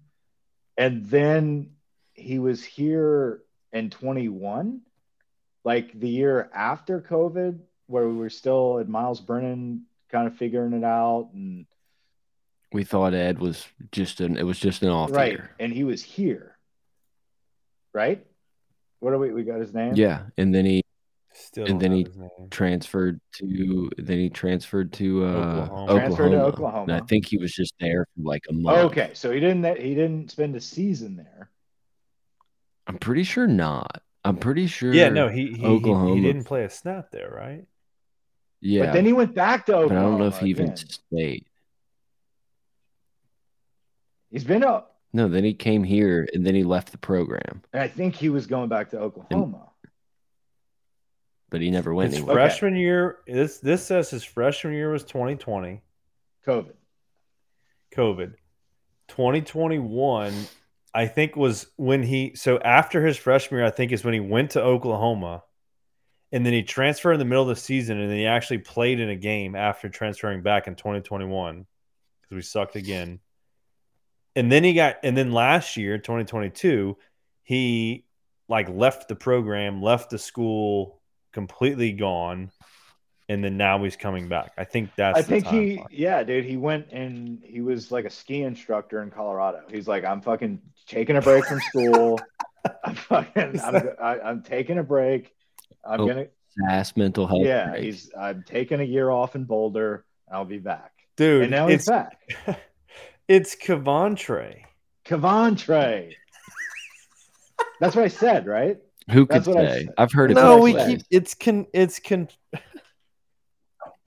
And 0.76 1.06
then 1.06 1.70
he 2.12 2.38
was 2.38 2.62
here 2.62 3.40
in 3.72 3.88
21, 3.88 4.82
like 5.64 5.98
the 5.98 6.10
year 6.10 6.50
after 6.52 7.00
COVID, 7.00 7.58
where 7.86 8.06
we 8.06 8.16
were 8.16 8.28
still 8.28 8.80
at 8.80 8.88
Myles 8.90 9.22
Brennan, 9.22 9.86
kind 10.10 10.26
of 10.26 10.36
figuring 10.36 10.72
it 10.72 10.84
out, 10.84 11.30
and 11.34 11.66
we 12.72 12.84
thought 12.84 13.14
Ed 13.14 13.38
was 13.38 13.66
just 13.92 14.20
an 14.20 14.36
it 14.36 14.42
was 14.44 14.58
just 14.58 14.82
an 14.82 14.88
off 14.90 15.10
right, 15.10 15.32
year. 15.32 15.50
and 15.58 15.72
he 15.72 15.84
was 15.84 16.02
here, 16.02 16.56
right? 17.92 18.24
What 19.00 19.12
are 19.12 19.18
we? 19.18 19.32
We 19.32 19.44
got 19.44 19.60
his 19.60 19.72
name. 19.72 19.94
Yeah, 19.94 20.22
and 20.36 20.54
then 20.54 20.64
he 20.64 20.82
Still 21.34 21.66
And 21.66 21.78
then 21.80 21.92
he- 21.92 22.06
transferred 22.50 23.20
to 23.34 23.88
then 23.96 24.18
he 24.18 24.28
transferred 24.28 24.92
to 24.94 25.24
uh, 25.24 25.28
Oklahoma. 25.28 25.62
Oklahoma. 25.70 26.00
Transferred 26.00 26.30
to 26.30 26.42
Oklahoma. 26.42 26.82
And 26.94 27.02
I 27.02 27.06
think 27.06 27.26
he 27.26 27.38
was 27.38 27.52
just 27.52 27.74
there 27.78 28.06
for 28.16 28.22
like 28.22 28.42
a 28.48 28.52
month. 28.52 28.78
Okay, 28.90 29.10
so 29.14 29.30
he 29.30 29.38
didn't 29.38 29.64
he 29.78 29.94
didn't 29.94 30.32
spend 30.32 30.56
a 30.56 30.60
season 30.60 31.14
there. 31.14 31.50
I'm 32.88 32.98
pretty 32.98 33.22
sure 33.22 33.46
not. 33.46 34.02
I'm 34.24 34.36
pretty 34.36 34.66
sure. 34.66 34.92
Yeah, 34.92 35.10
no, 35.10 35.28
he 35.28 35.46
he, 35.52 35.78
he- 35.78 36.14
he 36.14 36.20
didn't 36.22 36.44
play 36.44 36.64
a 36.64 36.70
snap 36.70 37.12
there, 37.12 37.30
right? 37.30 37.64
Yeah, 38.60 38.86
But 38.86 38.92
then 38.94 39.04
he 39.06 39.12
went 39.12 39.34
back 39.34 39.66
to 39.66 39.72
but 39.72 39.92
I 39.92 39.94
don't 40.02 40.18
know 40.18 40.26
if 40.26 40.38
he 40.38 40.50
even 40.50 40.66
again. 40.66 40.76
stayed. 40.76 41.44
He's 44.30 44.44
been 44.44 44.64
up. 44.64 44.96
No, 45.12 45.28
then 45.28 45.44
he 45.44 45.54
came 45.54 45.84
here 45.84 46.28
and 46.34 46.44
then 46.46 46.54
he 46.54 46.64
left 46.64 46.92
the 46.92 46.98
program, 46.98 47.62
And 47.72 47.82
I 47.82 47.88
think 47.88 48.14
he 48.14 48.28
was 48.28 48.46
going 48.46 48.68
back 48.68 48.90
to 48.90 48.98
Oklahoma. 48.98 49.70
but 51.50 51.62
he 51.62 51.70
never 51.70 51.94
went 51.94 52.10
His 52.10 52.18
anywhere. 52.18 52.38
Okay. 52.38 52.48
freshman 52.48 52.76
year. 52.76 53.18
This 53.26 53.58
this 53.58 53.86
says 53.86 54.10
his 54.10 54.22
freshman 54.24 54.74
year 54.74 54.90
was 54.90 55.04
2020. 55.04 55.80
COVID. 56.46 56.72
COVID. 57.94 58.34
2021, 59.08 60.34
I 60.92 61.06
think 61.06 61.34
was 61.36 61.68
when 61.76 62.02
he 62.02 62.34
so 62.34 62.58
after 62.58 63.04
his 63.06 63.16
freshman 63.16 63.60
year, 63.60 63.66
I 63.66 63.70
think 63.70 63.92
is 63.92 64.04
when 64.04 64.12
he 64.14 64.20
went 64.20 64.50
to 64.52 64.62
Oklahoma. 64.62 65.42
And 66.30 66.44
then 66.44 66.52
he 66.52 66.62
transferred 66.62 67.12
in 67.12 67.18
the 67.18 67.24
middle 67.24 67.42
of 67.42 67.48
the 67.48 67.56
season, 67.56 67.98
and 67.98 68.10
then 68.10 68.18
he 68.18 68.26
actually 68.26 68.58
played 68.58 69.00
in 69.00 69.08
a 69.08 69.16
game 69.16 69.54
after 69.54 69.88
transferring 69.88 70.42
back 70.42 70.66
in 70.66 70.74
2021 70.74 71.66
because 72.22 72.34
we 72.34 72.42
sucked 72.42 72.76
again. 72.76 73.20
And 74.36 74.52
then 74.52 74.62
he 74.62 74.74
got, 74.74 74.96
and 75.02 75.16
then 75.16 75.32
last 75.32 75.76
year, 75.76 75.96
2022, 75.96 76.96
he 77.42 78.04
like 78.48 78.68
left 78.68 79.08
the 79.08 79.16
program, 79.16 79.82
left 79.82 80.10
the 80.10 80.18
school, 80.18 81.00
completely 81.32 81.92
gone, 81.92 82.50
and 83.28 83.44
then 83.44 83.56
now 83.56 83.82
he's 83.82 83.96
coming 83.96 84.28
back. 84.28 84.52
I 84.56 84.64
think 84.64 84.90
that's. 84.96 85.18
I 85.18 85.22
think 85.22 85.46
he, 85.46 85.76
timeline. 85.76 85.86
yeah, 85.90 86.22
dude, 86.22 86.44
he 86.44 86.56
went 86.56 86.88
and 86.92 87.42
he 87.44 87.60
was 87.60 87.92
like 87.92 88.04
a 88.04 88.10
ski 88.10 88.42
instructor 88.42 89.02
in 89.02 89.10
Colorado. 89.10 89.62
He's 89.70 89.86
like, 89.86 90.04
I'm 90.04 90.20
fucking 90.20 90.60
taking 90.86 91.16
a 91.16 91.20
break 91.20 91.44
from 91.44 91.60
school. 91.60 92.20
I'm 92.84 92.94
fucking, 92.94 93.60
I'm, 93.60 93.88
I, 94.02 94.20
I'm 94.20 94.42
taking 94.42 94.78
a 94.78 94.82
break. 94.82 95.34
I'm 95.84 96.00
Oh, 96.00 96.06
gonna, 96.06 96.26
Ass 96.68 96.96
mental 96.96 97.26
health. 97.26 97.44
yeah, 97.44 97.70
break. 97.70 97.84
he's, 97.84 98.10
I'm 98.18 98.42
taking 98.46 98.80
a 98.80 98.84
year 98.84 99.10
off 99.10 99.36
in 99.36 99.44
Boulder. 99.44 100.04
I'll 100.30 100.44
be 100.44 100.58
back. 100.58 100.92
dude. 101.16 101.42
and 101.42 101.50
now 101.50 101.68
it's 101.68 101.84
he's 101.84 101.88
back. 101.90 102.20
it's 103.28 103.54
Cavantre. 103.54 104.62
Cavantre. 105.04 106.12
That's 107.80 107.94
what 107.96 108.04
I 108.04 108.08
said, 108.08 108.46
right? 108.46 108.78
Who 109.10 109.24
could 109.24 109.36
That's 109.36 109.46
what 109.48 109.56
I 109.58 109.68
say? 109.82 109.88
I've 109.96 110.12
heard 110.12 110.30
it. 110.32 110.34
No, 110.34 110.58
we 110.58 110.74
what 110.74 110.86
keep 110.86 111.00
it's 111.10 111.34
con 111.34 111.66
it's 111.72 111.98
con. 112.00 112.28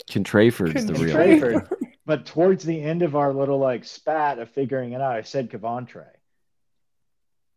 Contraford's 0.09 0.85
the 0.85 0.93
real. 0.93 1.15
Contraford. 1.15 1.67
But 2.05 2.25
towards 2.25 2.63
the 2.65 2.81
end 2.81 3.01
of 3.03 3.15
our 3.15 3.33
little 3.33 3.59
like 3.59 3.85
spat 3.85 4.39
of 4.39 4.49
figuring 4.49 4.91
it 4.93 5.01
out, 5.01 5.15
I 5.15 5.21
said 5.21 5.49
Cavantre. 5.49 6.07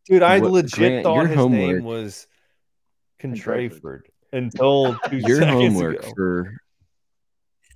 Dude, 0.07 0.23
I 0.23 0.39
What- 0.39 0.53
legit 0.53 0.79
Grant, 0.79 1.05
thought 1.05 1.27
his 1.27 1.37
homework- 1.37 1.77
name 1.77 1.85
was 1.85 2.27
Contraford. 3.25 3.71
Contraford 3.81 4.01
until 4.33 4.97
two 5.09 5.19
Your 5.19 5.39
seconds 5.41 5.51
homework 5.75 5.99
ago. 6.01 6.13
for 6.17 6.55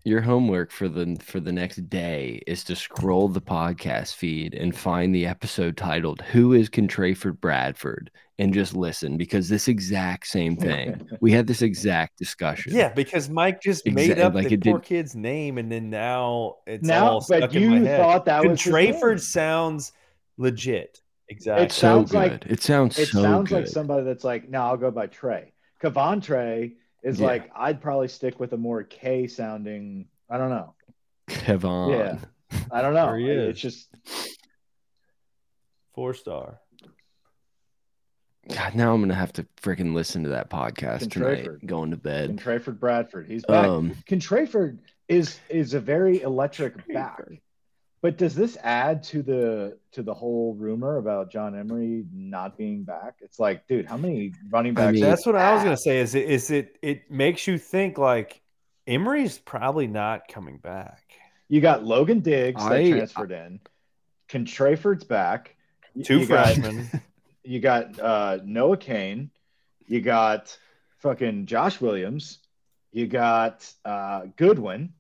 your 0.05 0.21
homework 0.23 0.71
for 0.71 0.89
the 0.89 1.17
for 1.23 1.39
the 1.41 1.53
next 1.53 1.89
day 1.91 2.41
is 2.47 2.65
to 2.65 2.75
scroll 2.75 3.29
the 3.29 3.41
podcast 3.41 4.15
feed 4.15 4.55
and 4.55 4.75
find 4.77 5.15
the 5.15 5.27
episode 5.27 5.77
titled 5.77 6.23
"Who 6.23 6.53
is 6.55 6.71
Contraford 6.71 7.41
Bradford?" 7.41 8.11
and 8.41 8.55
just 8.55 8.75
listen 8.75 9.17
because 9.19 9.49
this 9.49 9.69
exact 9.69 10.27
same 10.29 10.57
thing 10.67 11.07
we 11.21 11.33
had 11.33 11.47
this 11.47 11.61
exact 11.61 12.17
discussion. 12.19 12.75
Yeah, 12.75 12.93
because 12.95 13.29
Mike 13.29 13.61
just 13.61 13.85
made 13.87 14.11
Exact- 14.13 14.21
up 14.21 14.35
like 14.35 14.49
the 14.49 14.55
it 14.55 14.63
poor 14.65 14.79
did- 14.79 14.85
kid 14.87 15.15
name, 15.15 15.59
and 15.59 15.71
then 15.71 15.91
now 15.91 16.57
it's 16.67 16.85
Now, 16.87 17.09
all 17.11 17.19
but 17.29 17.39
stuck 17.39 17.55
in 17.55 17.69
my 17.69 17.77
you 17.79 17.85
head. 17.85 18.01
thought 18.01 18.25
that 18.27 18.45
was 18.47 18.63
his 18.63 18.73
Contraford 18.73 19.21
sounds 19.21 19.93
legit. 20.39 21.01
Exactly. 21.29 21.67
It 21.67 21.73
so 21.73 21.79
sounds 21.81 22.11
good. 22.13 22.17
like- 22.19 22.47
it 22.47 22.63
sounds 22.63 22.99
It 22.99 23.09
so 23.09 23.23
sounds 23.23 23.49
good. 23.51 23.55
like 23.57 23.67
somebody 23.67 24.05
that's 24.05 24.25
like, 24.25 24.49
no, 24.49 24.63
I'll 24.63 24.77
go 24.77 24.91
by 24.91 25.07
Trey. 25.09 25.53
Cavantre 25.83 26.75
is 27.03 27.21
Yeah. 27.21 27.27
like, 27.27 27.51
I'd 27.55 27.81
probably 27.81 28.09
stick 28.09 28.41
with 28.41 28.53
a 28.55 28.57
more 28.57 28.83
K 28.83 29.27
sounding. 29.27 30.09
I 30.31 30.39
don't 30.39 30.51
know. 30.51 30.75
Kevon. 31.29 31.91
Yeah. 31.91 32.19
I 32.71 32.81
don't 32.81 32.95
know. 32.95 33.07
There 33.07 33.19
he 33.19 33.29
It's 33.29 33.61
just 33.61 33.89
Four 35.95 36.15
star. 36.15 36.61
God, 38.49 38.75
now 38.75 38.95
I'm 38.95 39.01
gonna 39.03 39.15
have 39.15 39.33
to 39.35 39.47
freaking 39.61 39.93
listen 39.95 40.23
to 40.23 40.31
that 40.31 40.49
podcast 40.49 41.11
tonight, 41.11 41.49
going 41.67 41.91
to 41.91 41.97
bed. 41.99 42.31
Contraford 42.39 42.79
Bradford. 42.81 43.27
He's 43.27 43.45
back. 43.45 43.67
Um, 43.67 43.95
Contraford 44.09 44.79
is 45.09 45.39
is 45.51 45.75
a 45.75 45.81
very 45.81 46.23
electric 46.23 46.87
back. 46.89 47.21
But 48.01 48.17
does 48.17 48.35
this 48.37 48.57
add 48.63 49.03
to 49.05 49.23
the 49.23 49.79
to 49.93 50.03
the 50.03 50.15
whole 50.15 50.55
rumor 50.55 50.99
about 50.99 51.33
John 51.33 51.59
Emery 51.59 52.05
not 52.13 52.57
being 52.57 52.85
back? 52.85 53.17
It's 53.21 53.41
like, 53.41 53.67
dude, 53.67 53.87
how 53.87 53.97
many 53.97 54.33
running 54.51 54.73
I 54.79 54.83
backs? 54.87 54.93
mean- 54.95 55.03
That's 55.03 55.27
what 55.27 55.35
I 55.35 55.55
was 55.55 55.65
gonna 55.65 55.77
say. 55.77 55.99
Is 55.99 56.15
it 56.15 56.31
is 56.31 56.51
it 56.51 56.79
it 56.81 57.11
makes 57.11 57.47
you 57.49 57.59
think 57.59 57.99
like 57.99 58.41
Emery's 58.87 59.39
probably 59.39 59.87
not 59.89 60.29
coming 60.29 60.59
back. 60.59 61.03
you 61.49 61.61
got 61.61 61.85
Logan 61.85 62.21
Diggs 62.21 62.63
that 62.63 62.73
I- 62.73 62.89
transferred 62.91 63.33
in. 63.33 63.59
Contraford's 64.29 65.05
back. 65.05 65.57
Two 66.05 66.21
you 66.21 66.27
got- 66.27 66.55
freshmen. 66.55 66.89
you 67.45 67.61
got 67.61 67.99
uh, 67.99 68.39
Noah 68.45 68.77
Cain, 68.77 69.31
you 69.87 70.01
got 70.01 70.57
fucking 70.99 71.47
Josh 71.47 71.81
Williams, 71.81 72.39
you 72.93 73.07
got 73.07 73.69
uh, 73.85 74.27
Goodwin, 74.37 74.93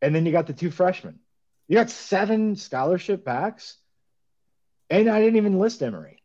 and 0.00 0.14
then 0.14 0.24
you 0.24 0.32
got 0.32 0.46
the 0.46 0.52
two 0.52 0.70
freshmen. 0.70 1.18
You 1.70 1.76
got 1.76 1.88
seven 1.88 2.56
scholarship 2.56 3.24
backs, 3.24 3.76
and 4.90 5.08
I 5.08 5.20
didn't 5.20 5.36
even 5.36 5.60
list 5.60 5.80
Emery. 5.84 6.20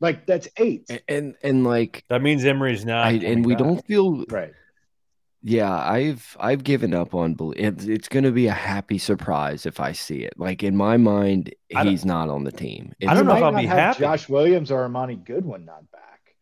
Like 0.00 0.26
that's 0.26 0.48
eight, 0.56 0.86
a- 0.90 1.00
and 1.08 1.36
and 1.44 1.62
like 1.62 2.02
that 2.08 2.22
means 2.22 2.44
Emery's 2.44 2.84
not. 2.84 3.06
I, 3.06 3.12
and 3.12 3.46
we 3.46 3.54
back. 3.54 3.62
don't 3.62 3.86
feel 3.86 4.24
right? 4.28 4.52
Yeah, 5.44 5.72
I've 5.72 6.36
I've 6.40 6.64
given 6.64 6.92
up 6.92 7.14
on 7.14 7.34
belief. 7.34 7.60
It's, 7.60 7.84
it's 7.84 8.08
going 8.08 8.24
to 8.24 8.32
be 8.32 8.48
a 8.48 8.52
happy 8.52 8.98
surprise 8.98 9.64
if 9.64 9.78
I 9.78 9.92
see 9.92 10.24
it. 10.24 10.34
Like 10.36 10.64
in 10.64 10.76
my 10.76 10.96
mind, 10.96 11.54
he's 11.68 12.04
not 12.04 12.28
on 12.28 12.42
the 12.42 12.50
team. 12.50 12.94
I 13.06 13.14
don't 13.14 13.26
know 13.26 13.36
if 13.36 13.42
I'll 13.44 13.52
be 13.56 13.66
have 13.66 13.78
happy. 13.78 14.00
Josh 14.00 14.28
Williams 14.28 14.72
or 14.72 14.88
Armoni 14.88 15.24
Goodwin 15.24 15.64
not 15.64 15.88
back. 15.92 16.34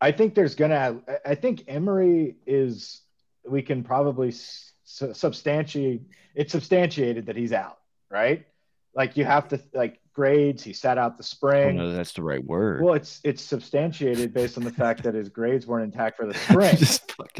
I 0.00 0.12
think 0.12 0.36
there's 0.36 0.54
gonna. 0.54 1.00
I- 1.08 1.30
I 1.30 1.34
think 1.34 1.64
Emery 1.66 2.36
is. 2.46 3.00
We 3.44 3.62
can 3.62 3.82
probably 3.82 4.28
s- 4.28 4.72
substantiate. 4.88 6.02
It's 6.34 6.52
substantiated 6.52 7.26
that 7.26 7.36
he's 7.36 7.52
out, 7.52 7.78
right? 8.10 8.46
Like 8.94 9.16
you 9.16 9.24
have 9.24 9.48
to 9.48 9.60
like 9.74 10.00
grades. 10.12 10.64
He 10.64 10.72
sat 10.72 10.98
out 10.98 11.16
the 11.16 11.22
spring. 11.22 11.78
Oh, 11.78 11.84
know 11.84 11.90
if 11.90 11.96
that's 11.96 12.12
the 12.12 12.22
right 12.22 12.44
word. 12.44 12.82
Well, 12.82 12.94
it's 12.94 13.20
it's 13.22 13.42
substantiated 13.42 14.32
based 14.32 14.56
on 14.56 14.64
the 14.64 14.72
fact 14.72 15.02
that 15.04 15.14
his 15.14 15.28
grades 15.28 15.66
weren't 15.66 15.84
intact 15.84 16.16
for 16.16 16.26
the 16.26 16.34
spring. 16.38 16.76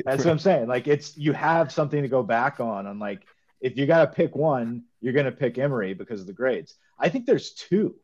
That's 0.04 0.24
what 0.24 0.30
I'm 0.30 0.38
saying. 0.38 0.68
Like 0.68 0.86
it's 0.86 1.16
you 1.16 1.32
have 1.32 1.72
something 1.72 2.02
to 2.02 2.08
go 2.08 2.22
back 2.22 2.60
on. 2.60 2.86
On 2.86 2.98
like 2.98 3.26
if 3.60 3.76
you 3.76 3.86
got 3.86 4.00
to 4.00 4.06
pick 4.06 4.36
one, 4.36 4.84
you're 5.00 5.12
going 5.12 5.26
to 5.26 5.32
pick 5.32 5.58
Emery 5.58 5.94
because 5.94 6.20
of 6.20 6.26
the 6.26 6.32
grades. 6.32 6.74
I 6.98 7.08
think 7.08 7.26
there's 7.26 7.52
two. 7.52 7.96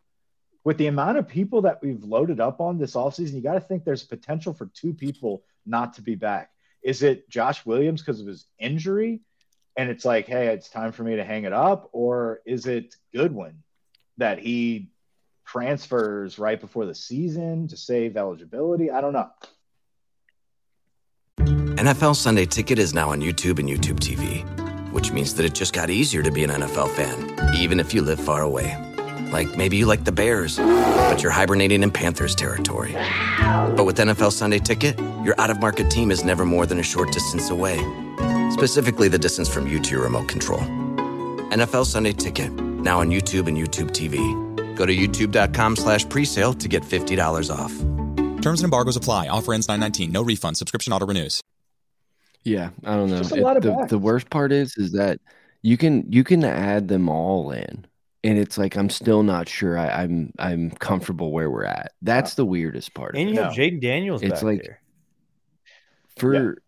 With 0.64 0.78
the 0.78 0.86
amount 0.86 1.18
of 1.18 1.28
people 1.28 1.62
that 1.62 1.82
we've 1.82 2.02
loaded 2.02 2.40
up 2.40 2.60
on 2.60 2.78
this 2.78 2.94
offseason, 2.94 3.34
you 3.34 3.42
got 3.42 3.54
to 3.54 3.60
think 3.60 3.84
there's 3.84 4.02
potential 4.02 4.54
for 4.54 4.70
two 4.74 4.94
people 4.94 5.44
not 5.66 5.94
to 5.94 6.02
be 6.02 6.14
back. 6.14 6.50
Is 6.82 7.02
it 7.02 7.28
Josh 7.28 7.64
Williams 7.66 8.00
because 8.00 8.20
of 8.20 8.26
his 8.26 8.46
injury? 8.58 9.20
And 9.76 9.90
it's 9.90 10.04
like, 10.04 10.26
hey, 10.26 10.48
it's 10.48 10.68
time 10.68 10.92
for 10.92 11.02
me 11.02 11.16
to 11.16 11.24
hang 11.24 11.44
it 11.44 11.52
up. 11.52 11.88
Or 11.92 12.40
is 12.46 12.66
it 12.66 12.94
Goodwin 13.12 13.62
that 14.18 14.38
he 14.38 14.90
transfers 15.44 16.38
right 16.38 16.60
before 16.60 16.86
the 16.86 16.94
season 16.94 17.68
to 17.68 17.76
save 17.76 18.16
eligibility? 18.16 18.90
I 18.90 19.00
don't 19.00 19.12
know. 19.12 19.30
NFL 21.38 22.16
Sunday 22.16 22.46
Ticket 22.46 22.78
is 22.78 22.94
now 22.94 23.10
on 23.10 23.20
YouTube 23.20 23.58
and 23.58 23.68
YouTube 23.68 23.98
TV, 23.98 24.42
which 24.92 25.10
means 25.10 25.34
that 25.34 25.44
it 25.44 25.54
just 25.54 25.72
got 25.72 25.90
easier 25.90 26.22
to 26.22 26.30
be 26.30 26.44
an 26.44 26.50
NFL 26.50 26.88
fan, 26.90 27.54
even 27.56 27.80
if 27.80 27.92
you 27.92 28.00
live 28.00 28.20
far 28.20 28.42
away. 28.42 28.76
Like 29.32 29.56
maybe 29.56 29.76
you 29.76 29.86
like 29.86 30.04
the 30.04 30.12
Bears, 30.12 30.56
but 30.58 31.20
you're 31.20 31.32
hibernating 31.32 31.82
in 31.82 31.90
Panthers 31.90 32.36
territory. 32.36 32.92
But 33.76 33.84
with 33.84 33.96
NFL 33.98 34.30
Sunday 34.30 34.60
Ticket, 34.60 34.96
your 35.24 35.34
out 35.40 35.50
of 35.50 35.60
market 35.60 35.90
team 35.90 36.12
is 36.12 36.22
never 36.22 36.44
more 36.44 36.64
than 36.66 36.78
a 36.78 36.82
short 36.84 37.10
distance 37.10 37.50
away, 37.50 37.78
specifically 38.54 39.08
the 39.08 39.18
distance 39.18 39.48
from 39.48 39.66
you 39.66 39.78
to 39.80 39.90
your 39.90 40.02
remote 40.04 40.28
control. 40.28 40.60
NFL 41.50 41.84
Sunday 41.86 42.12
Ticket, 42.12 42.50
now 42.52 43.00
on 43.00 43.10
YouTube 43.10 43.46
and 43.48 43.56
YouTube 43.56 43.90
TV. 43.90 44.16
Go 44.76 44.86
to 44.86 44.94
youtube.com 44.94 45.76
slash 45.76 46.06
presale 46.06 46.58
to 46.58 46.68
get 46.68 46.82
$50 46.82 47.50
off. 47.54 47.72
Terms 48.42 48.60
and 48.60 48.64
embargoes 48.64 48.96
apply. 48.96 49.28
Offer 49.28 49.54
ends 49.54 49.68
919. 49.68 50.10
No 50.12 50.22
refund. 50.22 50.56
Subscription 50.56 50.92
auto 50.92 51.06
renews. 51.06 51.40
yeah, 52.44 52.70
I 52.84 52.96
don't 52.96 53.08
know. 53.10 53.20
It- 53.20 53.62
the, 53.62 53.86
the 53.88 53.98
worst 53.98 54.30
part 54.30 54.52
is 54.52 54.76
is 54.76 54.92
that 54.92 55.20
you 55.62 55.76
can 55.78 56.04
you 56.12 56.24
can 56.24 56.44
add 56.44 56.88
them 56.88 57.08
all 57.08 57.50
in, 57.52 57.86
and 58.22 58.38
it's 58.38 58.58
like 58.58 58.76
I'm 58.76 58.90
still 58.90 59.22
not 59.22 59.48
sure 59.48 59.78
I, 59.78 60.02
I'm 60.02 60.32
I'm 60.38 60.70
comfortable 60.72 61.32
where 61.32 61.50
we're 61.50 61.64
at. 61.64 61.92
That's 62.02 62.34
the 62.34 62.44
weirdest 62.44 62.92
part. 62.92 63.14
Of 63.14 63.20
And 63.20 63.30
it. 63.30 63.34
you 63.34 63.40
have 63.40 63.52
No. 63.52 63.56
Jayden 63.56 63.80
Daniels 63.80 64.22
It's 64.22 64.32
back 64.34 64.42
like- 64.42 64.62
there. 64.62 64.80
for 66.18 66.58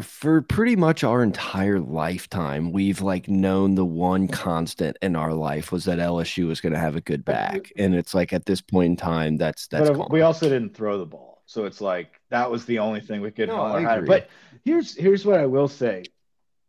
for 0.00 0.40
pretty 0.40 0.74
much 0.74 1.04
our 1.04 1.22
entire 1.22 1.78
lifetime 1.78 2.72
we've 2.72 3.02
like 3.02 3.28
known 3.28 3.74
the 3.74 3.84
one 3.84 4.26
constant 4.26 4.96
in 5.02 5.14
our 5.14 5.34
life 5.34 5.70
was 5.70 5.84
that 5.84 5.98
LSU 5.98 6.48
was 6.48 6.62
going 6.62 6.72
to 6.72 6.78
have 6.78 6.96
a 6.96 7.00
good 7.02 7.24
back 7.26 7.70
and 7.76 7.94
it's 7.94 8.14
like 8.14 8.32
at 8.32 8.46
this 8.46 8.62
point 8.62 8.86
in 8.92 8.96
time 8.96 9.36
that's 9.36 9.66
that's 9.66 9.88
but 9.90 9.94
uh, 9.94 9.98
gone. 9.98 10.08
we 10.10 10.22
also 10.22 10.48
didn't 10.48 10.74
throw 10.74 10.96
the 10.98 11.04
ball, 11.04 11.42
so 11.44 11.66
it's 11.66 11.82
like 11.82 12.18
that 12.30 12.50
was 12.50 12.64
the 12.64 12.78
only 12.78 13.00
thing 13.00 13.20
we 13.20 13.30
could 13.30 13.48
No, 13.48 13.56
hang 13.66 13.84
our 13.84 13.90
I 13.90 13.92
on. 13.92 13.98
agree. 13.98 14.06
But 14.08 14.30
here's 14.64 14.96
here's 14.96 15.26
what 15.26 15.38
I 15.38 15.44
will 15.46 15.68
say: 15.68 16.04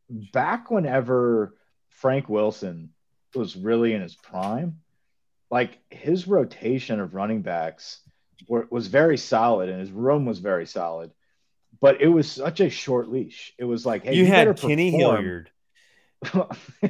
back 0.09 0.69
whenever 0.69 1.55
Frank 1.89 2.27
Wilson 2.27 2.89
was 3.33 3.55
really 3.55 3.93
in 3.93 4.01
his 4.01 4.15
prime, 4.15 4.79
like 5.49 5.79
his 5.89 6.27
rotation 6.27 6.99
of 6.99 7.13
running 7.13 7.41
backs 7.41 8.01
were, 8.49 8.67
was 8.69 8.87
very 8.87 9.17
solid 9.17 9.69
and 9.69 9.79
his 9.79 9.91
room 9.91 10.25
was 10.25 10.39
very 10.39 10.65
solid. 10.65 11.11
But 11.83 11.99
it 11.99 12.07
was 12.07 12.31
such 12.31 12.61
a 12.61 12.69
short 12.69 13.09
leash. 13.09 13.53
It 13.57 13.65
was 13.65 13.85
like, 13.85 14.05
hey, 14.05 14.15
you, 14.15 14.23
you 14.23 14.27
had 14.31 14.55
Kenny 14.55 14.89
perform. 14.89 15.15
Hilliard. 15.17 15.51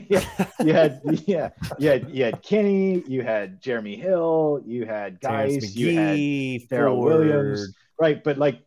yeah, 0.07 0.23
you 0.63 0.71
had 0.71 1.01
yeah, 1.25 1.49
you 1.79 1.89
had 1.89 2.09
you 2.11 2.23
had 2.23 2.43
Kenny, 2.43 3.03
you 3.07 3.23
had 3.23 3.59
Jeremy 3.59 3.95
Hill, 3.95 4.61
you 4.63 4.85
had 4.85 5.19
guys, 5.19 5.75
you 5.75 5.97
had 5.97 6.69
Ford, 6.69 6.99
Williams, 6.99 7.73
right? 7.99 8.23
But 8.23 8.37
like 8.37 8.61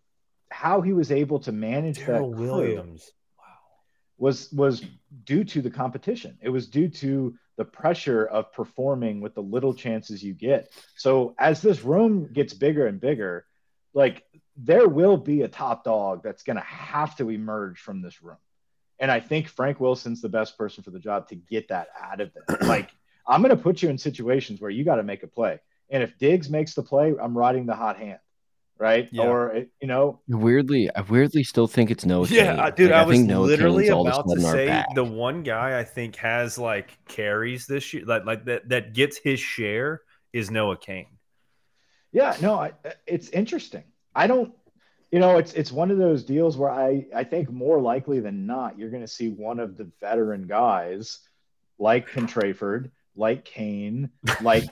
how 0.50 0.80
he 0.80 0.92
was 0.92 1.12
able 1.12 1.38
to 1.38 1.52
manage 1.52 2.04
Darrell 2.04 2.32
that 2.32 2.40
Williams. 2.40 3.08
was 4.18 4.52
was 4.52 4.84
due 5.22 5.44
to 5.44 5.62
the 5.62 5.70
competition. 5.70 6.38
It 6.42 6.48
was 6.48 6.66
due 6.66 6.88
to 6.88 7.36
the 7.56 7.64
pressure 7.64 8.26
of 8.26 8.52
performing 8.52 9.20
with 9.20 9.36
the 9.36 9.42
little 9.42 9.74
chances 9.74 10.24
you 10.24 10.34
get. 10.34 10.72
So 10.96 11.36
as 11.38 11.62
this 11.62 11.84
room 11.84 12.32
gets 12.32 12.52
bigger 12.52 12.88
and 12.88 13.00
bigger, 13.00 13.46
like 13.94 14.24
there 14.56 14.88
will 14.88 15.16
be 15.16 15.42
a 15.42 15.48
top 15.48 15.84
dog 15.84 16.22
that's 16.22 16.42
going 16.42 16.56
to 16.56 16.62
have 16.62 17.16
to 17.16 17.30
emerge 17.30 17.78
from 17.80 18.00
this 18.02 18.22
room. 18.22 18.38
And 18.98 19.10
I 19.10 19.20
think 19.20 19.48
Frank 19.48 19.78
Wilson's 19.78 20.22
the 20.22 20.28
best 20.28 20.56
person 20.56 20.82
for 20.82 20.90
the 20.90 20.98
job 20.98 21.28
to 21.28 21.34
get 21.34 21.68
that 21.68 21.88
out 22.00 22.20
of 22.20 22.32
them. 22.32 22.44
Like 22.68 22.90
I'm 23.26 23.42
going 23.42 23.54
to 23.54 23.62
put 23.62 23.82
you 23.82 23.88
in 23.90 23.98
situations 23.98 24.60
where 24.60 24.70
you 24.70 24.84
got 24.84 24.96
to 24.96 25.02
make 25.02 25.22
a 25.22 25.26
play. 25.26 25.60
And 25.90 26.02
if 26.02 26.16
Diggs 26.18 26.48
makes 26.48 26.74
the 26.74 26.82
play, 26.82 27.14
I'm 27.20 27.36
riding 27.36 27.66
the 27.66 27.74
hot 27.74 27.98
hand. 27.98 28.18
Right. 28.78 29.08
Yeah. 29.10 29.24
Or, 29.24 29.64
you 29.80 29.88
know, 29.88 30.20
Weirdly, 30.28 30.90
I 30.94 31.00
weirdly 31.00 31.42
still 31.44 31.66
think 31.66 31.90
it's 31.90 32.04
Noah. 32.04 32.26
Yeah, 32.28 32.50
Cain. 32.50 32.60
I- 32.60 32.66
uh, 32.66 32.70
dude, 32.70 32.90
Like, 32.90 33.00
I, 33.00 33.04
was 33.06 33.16
think 33.16 33.28
Noah 33.28 33.46
literally 33.46 33.84
Cain's 33.84 33.94
all 33.94 34.06
of 34.06 34.14
a 34.14 34.20
about 34.20 34.34
to 34.34 34.40
say 34.40 34.84
the 34.94 35.04
one 35.04 35.42
guy 35.42 35.78
I 35.78 35.84
think 35.84 36.16
has 36.16 36.58
like 36.58 36.96
carries 37.08 37.66
this 37.66 37.94
year, 37.94 38.04
like 38.04 38.26
like 38.26 38.44
that 38.44 38.68
that 38.68 38.92
gets 38.92 39.16
his 39.16 39.40
share 39.40 40.02
is 40.34 40.50
Noah 40.50 40.76
Cain. 40.76 41.06
Yeah, 42.12 42.36
no, 42.42 42.54
I, 42.58 42.72
it's 43.06 43.30
interesting. 43.30 43.84
I 44.16 44.26
don't, 44.26 44.52
you 45.12 45.20
know, 45.20 45.36
it's 45.38 45.52
it's 45.52 45.70
one 45.70 45.90
of 45.90 45.98
those 45.98 46.24
deals 46.24 46.56
where 46.56 46.70
I 46.70 47.06
I 47.14 47.22
think 47.24 47.50
more 47.50 47.80
likely 47.80 48.18
than 48.20 48.46
not 48.46 48.78
you're 48.78 48.90
going 48.90 49.02
to 49.02 49.08
see 49.08 49.28
one 49.28 49.60
of 49.60 49.76
the 49.76 49.88
veteran 50.00 50.46
guys 50.46 51.20
like 51.78 52.08
Contraford, 52.10 52.90
like 53.14 53.44
Cain, 53.44 54.10
like 54.40 54.64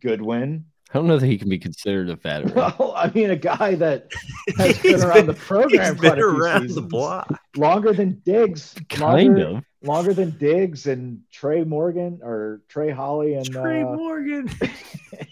Goodwin. 0.00 0.66
I 0.90 0.98
don't 0.98 1.06
know 1.06 1.18
that 1.18 1.26
he 1.26 1.38
can 1.38 1.48
be 1.48 1.58
considered 1.58 2.10
a 2.10 2.16
veteran. 2.16 2.52
Well, 2.54 2.92
I 2.94 3.10
mean, 3.14 3.30
a 3.30 3.36
guy 3.36 3.76
that 3.76 4.12
has 4.58 4.76
He's 4.76 5.00
been 5.00 5.08
around 5.08 5.26
the 5.26 5.32
He's 5.32 5.42
program 5.42 5.96
quite 5.96 6.00
been 6.02 6.12
a 6.12 6.16
few 6.16 6.38
around 6.42 6.68
the 6.68 6.82
block. 6.82 7.40
longer 7.56 7.94
than 7.94 8.20
Diggs, 8.26 8.74
kind 8.90 9.28
longer, 9.38 9.56
of. 9.56 9.64
longer 9.82 10.12
than 10.12 10.36
Diggs 10.36 10.86
and 10.86 11.22
Trey 11.32 11.64
Morgan 11.64 12.20
or 12.22 12.60
Trey 12.68 12.90
Holly 12.90 13.34
and 13.34 13.50
Trey 13.50 13.82
uh, 13.82 13.86
Morgan. 13.86 14.50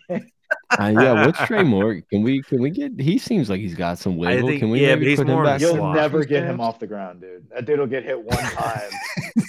Uh, 0.78 0.92
yeah, 1.00 1.26
what's 1.26 1.38
Trey 1.46 1.62
Moore? 1.64 2.00
Can 2.10 2.22
we 2.22 2.42
can 2.42 2.60
we 2.62 2.70
get? 2.70 2.92
He 3.00 3.18
seems 3.18 3.50
like 3.50 3.60
he's 3.60 3.74
got 3.74 3.98
some 3.98 4.16
wiggle. 4.16 4.48
think- 4.48 4.60
can 4.60 4.70
we? 4.70 4.80
yeah, 4.80 4.94
maybe 4.94 5.00
but 5.04 5.08
he's 5.08 5.18
put 5.18 5.26
him 5.28 5.34
more 5.34 5.44
back 5.44 5.60
You'll 5.60 5.74
slot. 5.76 5.96
never 5.96 6.24
get 6.24 6.44
him 6.44 6.60
off 6.60 6.78
the 6.78 6.86
ground, 6.86 7.20
dude. 7.20 7.48
That 7.50 7.64
dude 7.64 7.80
will 7.80 7.86
get 7.88 8.04
hit 8.04 8.22
one 8.22 8.38
time, 8.38 8.90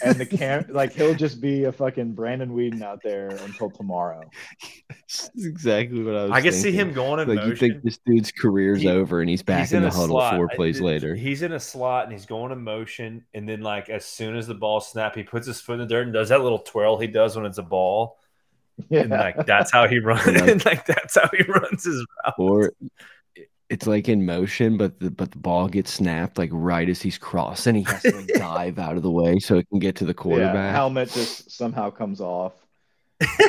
and 0.03 0.15
the 0.15 0.25
cam 0.25 0.65
like 0.69 0.93
he'll 0.93 1.13
just 1.13 1.39
be 1.39 1.65
a 1.65 1.71
fucking 1.71 2.13
Brandon 2.13 2.49
Weeden 2.55 2.81
out 2.81 3.01
there 3.03 3.29
until 3.45 3.69
tomorrow. 3.69 4.21
That's 4.89 5.29
exactly 5.37 6.03
what 6.03 6.15
I 6.15 6.23
was. 6.23 6.31
I 6.31 6.41
can 6.41 6.53
see 6.53 6.71
him 6.71 6.93
going 6.93 7.19
in 7.19 7.35
Like 7.35 7.45
you 7.45 7.55
think 7.55 7.83
this 7.83 7.99
dude's 8.05 8.31
career's 8.31 8.81
He- 8.81 8.87
over 8.89 9.21
and 9.21 9.29
he's 9.29 9.43
back 9.43 9.59
He's 9.61 9.73
in 9.73 9.83
the 9.83 9.89
huddle 9.89 10.07
slot. 10.17 10.35
four 10.35 10.47
plays 10.49 10.75
th- 10.77 10.85
later. 10.85 11.15
He's 11.15 11.41
in 11.41 11.51
a 11.51 11.59
slot 11.59 12.05
and 12.05 12.13
he's 12.13 12.25
going 12.25 12.51
in 12.51 12.63
motion, 12.63 13.25
and 13.33 13.47
then 13.47 13.61
like 13.61 13.89
as 13.89 14.05
soon 14.05 14.35
as 14.35 14.47
the 14.47 14.55
ball 14.55 14.79
snap, 14.81 15.15
he 15.15 15.23
puts 15.23 15.45
his 15.47 15.61
foot 15.61 15.73
in 15.73 15.79
the 15.79 15.85
dirt 15.85 16.03
and 16.05 16.13
does 16.13 16.29
that 16.29 16.41
little 16.41 16.59
twirl 16.59 16.97
he 16.97 17.07
does 17.07 17.35
when 17.35 17.45
it's 17.45 17.57
a 17.57 17.63
ball, 17.63 18.17
Yeah, 18.89 19.01
and 19.01 19.09
like 19.11 19.45
that's 19.45 19.71
how 19.71 19.87
he 19.87 19.99
runs. 19.99 20.27
And, 20.27 20.39
like- 20.41 20.49
and 20.49 20.65
like 20.65 20.85
that's 20.85 21.15
how 21.15 21.29
he 21.35 21.43
runs 21.43 21.83
his 21.85 22.05
route. 22.25 22.33
or 22.37 22.71
it's 23.69 23.87
like 23.87 24.09
in 24.09 24.25
motion, 24.25 24.77
but 24.77 24.99
the 24.99 25.09
but 25.09 25.31
the 25.31 25.37
ball 25.37 25.67
gets 25.69 25.91
snapped 25.93 26.37
like 26.37 26.49
right 26.51 26.89
as 26.89 27.01
he's 27.01 27.17
crossing. 27.17 27.75
He 27.75 27.83
has 27.83 28.01
to 28.03 28.15
like 28.15 28.27
dive 28.35 28.79
out 28.79 28.97
of 28.97 29.03
the 29.03 29.11
way 29.11 29.39
so 29.39 29.57
it 29.57 29.69
can 29.69 29.79
get 29.79 29.95
to 29.97 30.03
the 30.05 30.09
yeah. 30.09 30.13
quarterback. 30.13 30.73
Helmet 30.75 31.09
just 31.11 31.51
somehow 31.51 31.89
comes 31.89 32.19
off. 32.19 32.53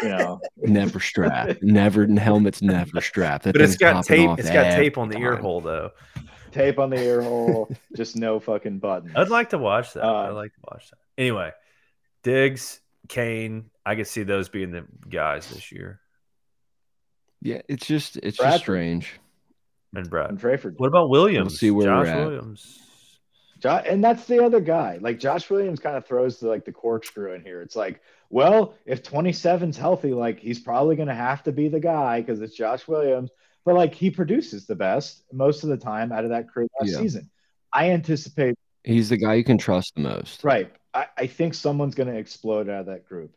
You 0.03 0.09
know, 0.11 0.41
never 0.59 1.01
strap. 1.01 1.57
never 1.63 2.07
helmet's 2.07 2.63
never 2.63 3.01
strapped. 3.01 3.45
That 3.45 3.55
But 3.55 3.63
it's 3.63 3.77
thing's 3.77 3.79
got 3.95 4.05
tape. 4.05 4.31
It's 4.39 4.51
got 4.51 4.77
tape 4.77 4.99
on 4.99 5.09
the 5.09 5.19
ear 5.19 5.35
hole 5.37 5.61
though. 5.61 5.91
tape 6.53 6.79
on 6.79 6.91
the 6.91 7.03
ear 7.03 7.23
hole, 7.23 7.69
just 7.97 8.15
no 8.15 8.39
fucking 8.39 8.79
button. 8.81 9.13
I'd 9.17 9.29
like 9.31 9.51
to 9.51 9.59
watch 9.59 9.95
that. 9.95 10.05
Uh, 10.05 10.29
I'd 10.29 10.31
like 10.33 10.53
to 10.53 10.61
watch 10.71 10.91
that. 10.91 10.99
Anyway, 11.17 11.51
Diggs, 12.23 12.81
Cain, 13.09 13.71
I 13.85 13.95
could 13.97 14.07
see 14.07 14.23
those 14.23 14.49
being 14.49 14.71
the 14.71 14.85
guys 15.09 15.49
this 15.51 15.73
year, 15.73 16.01
Yeah, 17.41 17.63
it's 17.69 17.87
just 17.87 18.17
it's 18.23 18.39
Bradford. 18.39 18.53
just 18.55 18.63
strange. 18.63 19.21
and 19.95 20.09
Brad. 20.09 20.31
and 20.31 20.41
Trayford. 20.41 20.75
What 20.79 20.87
about 20.87 21.11
Williams? 21.11 21.59
see 21.59 21.71
where 21.71 21.87
Josh 21.87 22.07
we're 22.07 22.13
at. 22.13 22.27
Williams. 22.27 22.79
Jo- 23.59 23.83
and 23.87 24.03
that's 24.03 24.25
the 24.27 24.43
other 24.45 24.61
guy. 24.61 24.99
Like 25.01 25.19
Josh 25.19 25.49
Williams 25.51 25.81
kind 25.81 25.97
of 25.97 26.07
throws 26.07 26.39
the 26.41 26.49
like 26.49 26.65
the 26.65 26.73
corkscrew 26.73 27.33
in 27.35 27.43
here. 27.43 27.61
It's 27.63 27.77
like, 27.77 28.01
well, 28.31 28.75
if 28.87 29.03
27's 29.03 29.77
healthy, 29.77 30.13
like 30.13 30.39
he's 30.41 30.59
probably 30.61 30.97
going 30.97 31.09
to 31.09 31.15
have 31.15 31.43
to 31.45 31.53
be 31.53 31.69
the 31.69 31.81
guy 31.81 32.21
because 32.21 32.41
it's 32.41 32.57
Josh 32.57 32.87
Williams. 32.89 33.31
But 33.65 33.75
like 33.77 33.95
he 33.95 34.11
produces 34.11 34.67
the 34.67 34.75
best 34.75 35.23
most 35.33 35.63
of 35.63 35.69
the 35.71 35.77
time 35.77 36.11
out 36.13 36.25
of 36.25 36.31
that 36.31 36.49
crew 36.49 36.67
last 36.81 36.91
Yeah. 36.93 36.99
season. 36.99 37.31
I 37.73 37.91
anticipate 37.91 38.55
He's 38.85 39.09
the 39.11 39.17
guy 39.17 39.35
you 39.35 39.45
can 39.45 39.59
trust 39.59 39.95
the 39.95 40.01
most. 40.03 40.43
right. 40.45 40.73
I, 40.95 41.07
I 41.17 41.27
think 41.29 41.55
someone's 41.55 41.95
going 41.95 42.09
to 42.13 42.19
explode 42.19 42.69
out 42.69 42.81
of 42.81 42.87
that 42.87 43.07
group. 43.09 43.33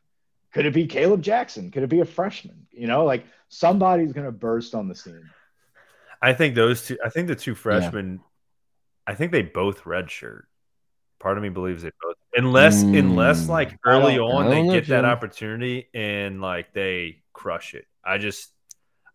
Could 0.55 0.65
it 0.65 0.73
be 0.73 0.87
Kaleb 0.87 1.19
Jackson? 1.19 1.69
Could 1.69 1.83
it 1.83 1.89
be 1.89 1.99
a 1.99 2.05
freshman? 2.05 2.65
You 2.71 2.87
know, 2.87 3.03
like 3.03 3.25
somebody's 3.49 4.13
going 4.13 4.25
to 4.25 4.31
burst 4.31 4.73
on 4.73 4.87
the 4.87 4.95
scene. 4.95 5.29
I 6.21 6.31
think 6.31 6.55
those 6.55 6.87
two. 6.87 6.97
I 7.03 7.09
think 7.09 7.27
the 7.27 7.35
two 7.35 7.55
freshmen. 7.55 8.21
I 9.05 9.15
think 9.15 9.33
they 9.33 9.41
both 9.41 9.83
redshirt. 9.83 10.43
Part 11.19 11.35
of 11.35 11.43
me 11.43 11.49
believes 11.49 11.83
they 11.83 11.91
both, 12.01 12.15
unless 12.33 12.83
unless 12.83 13.47
Mm. 13.47 13.49
like 13.49 13.77
early 13.85 14.17
on 14.17 14.49
they 14.49 14.55
don't 14.55 14.71
get 14.71 14.87
that 14.87 15.03
opportunity 15.03 15.89
and 15.93 16.39
like 16.39 16.71
they 16.71 17.21
crush 17.33 17.73
it. 17.73 17.85
I 18.01 18.17
just, 18.17 18.49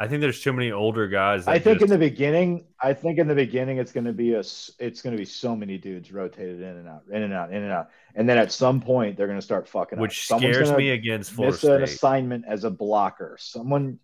I 0.03 0.09
think 0.09 0.23
there's 0.23 0.41
too 0.41 0.55
many 0.55 0.73
older 0.73 1.07
guys. 1.09 1.45
That 1.45 1.51
I 1.53 1.59
think 1.59 1.83
in 1.83 1.91
the 1.91 1.99
beginning, 1.99 2.65
I 2.81 2.95
think 2.95 3.19
in 3.19 3.29
the 3.29 3.35
beginning 3.35 3.77
it's 3.77 3.93
going 3.93 4.07
to 4.07 4.15
be 4.15 4.33
a, 4.33 4.39
s- 4.39 4.71
it's 4.79 5.03
going 5.03 5.15
to 5.15 5.19
be 5.19 5.27
so 5.27 5.55
many 5.55 5.77
dudes 5.77 6.11
rotated 6.11 6.63
in 6.63 6.77
and 6.79 6.89
out, 6.89 7.03
in 7.13 7.23
and 7.23 7.35
out, 7.35 7.51
in 7.53 7.63
and 7.63 7.71
out, 7.71 7.91
and 8.15 8.27
then 8.27 8.39
at 8.39 8.51
some 8.51 8.81
point 8.81 9.19
they're 9.19 9.27
going 9.27 9.39
to 9.39 9.45
start 9.45 9.69
fucking. 9.69 9.99
up. 9.99 10.01
which 10.01 10.27
Someone's 10.27 10.57
scares 10.57 10.73
me 10.73 10.91
against 10.91 11.33
Florida 11.33 11.59
State. 11.59 11.69
Miss 11.69 11.77
an 11.77 11.83
assignment 11.83 12.45
as 12.49 12.65
a 12.65 12.71
blocker. 12.71 13.37
Someone. 13.39 13.99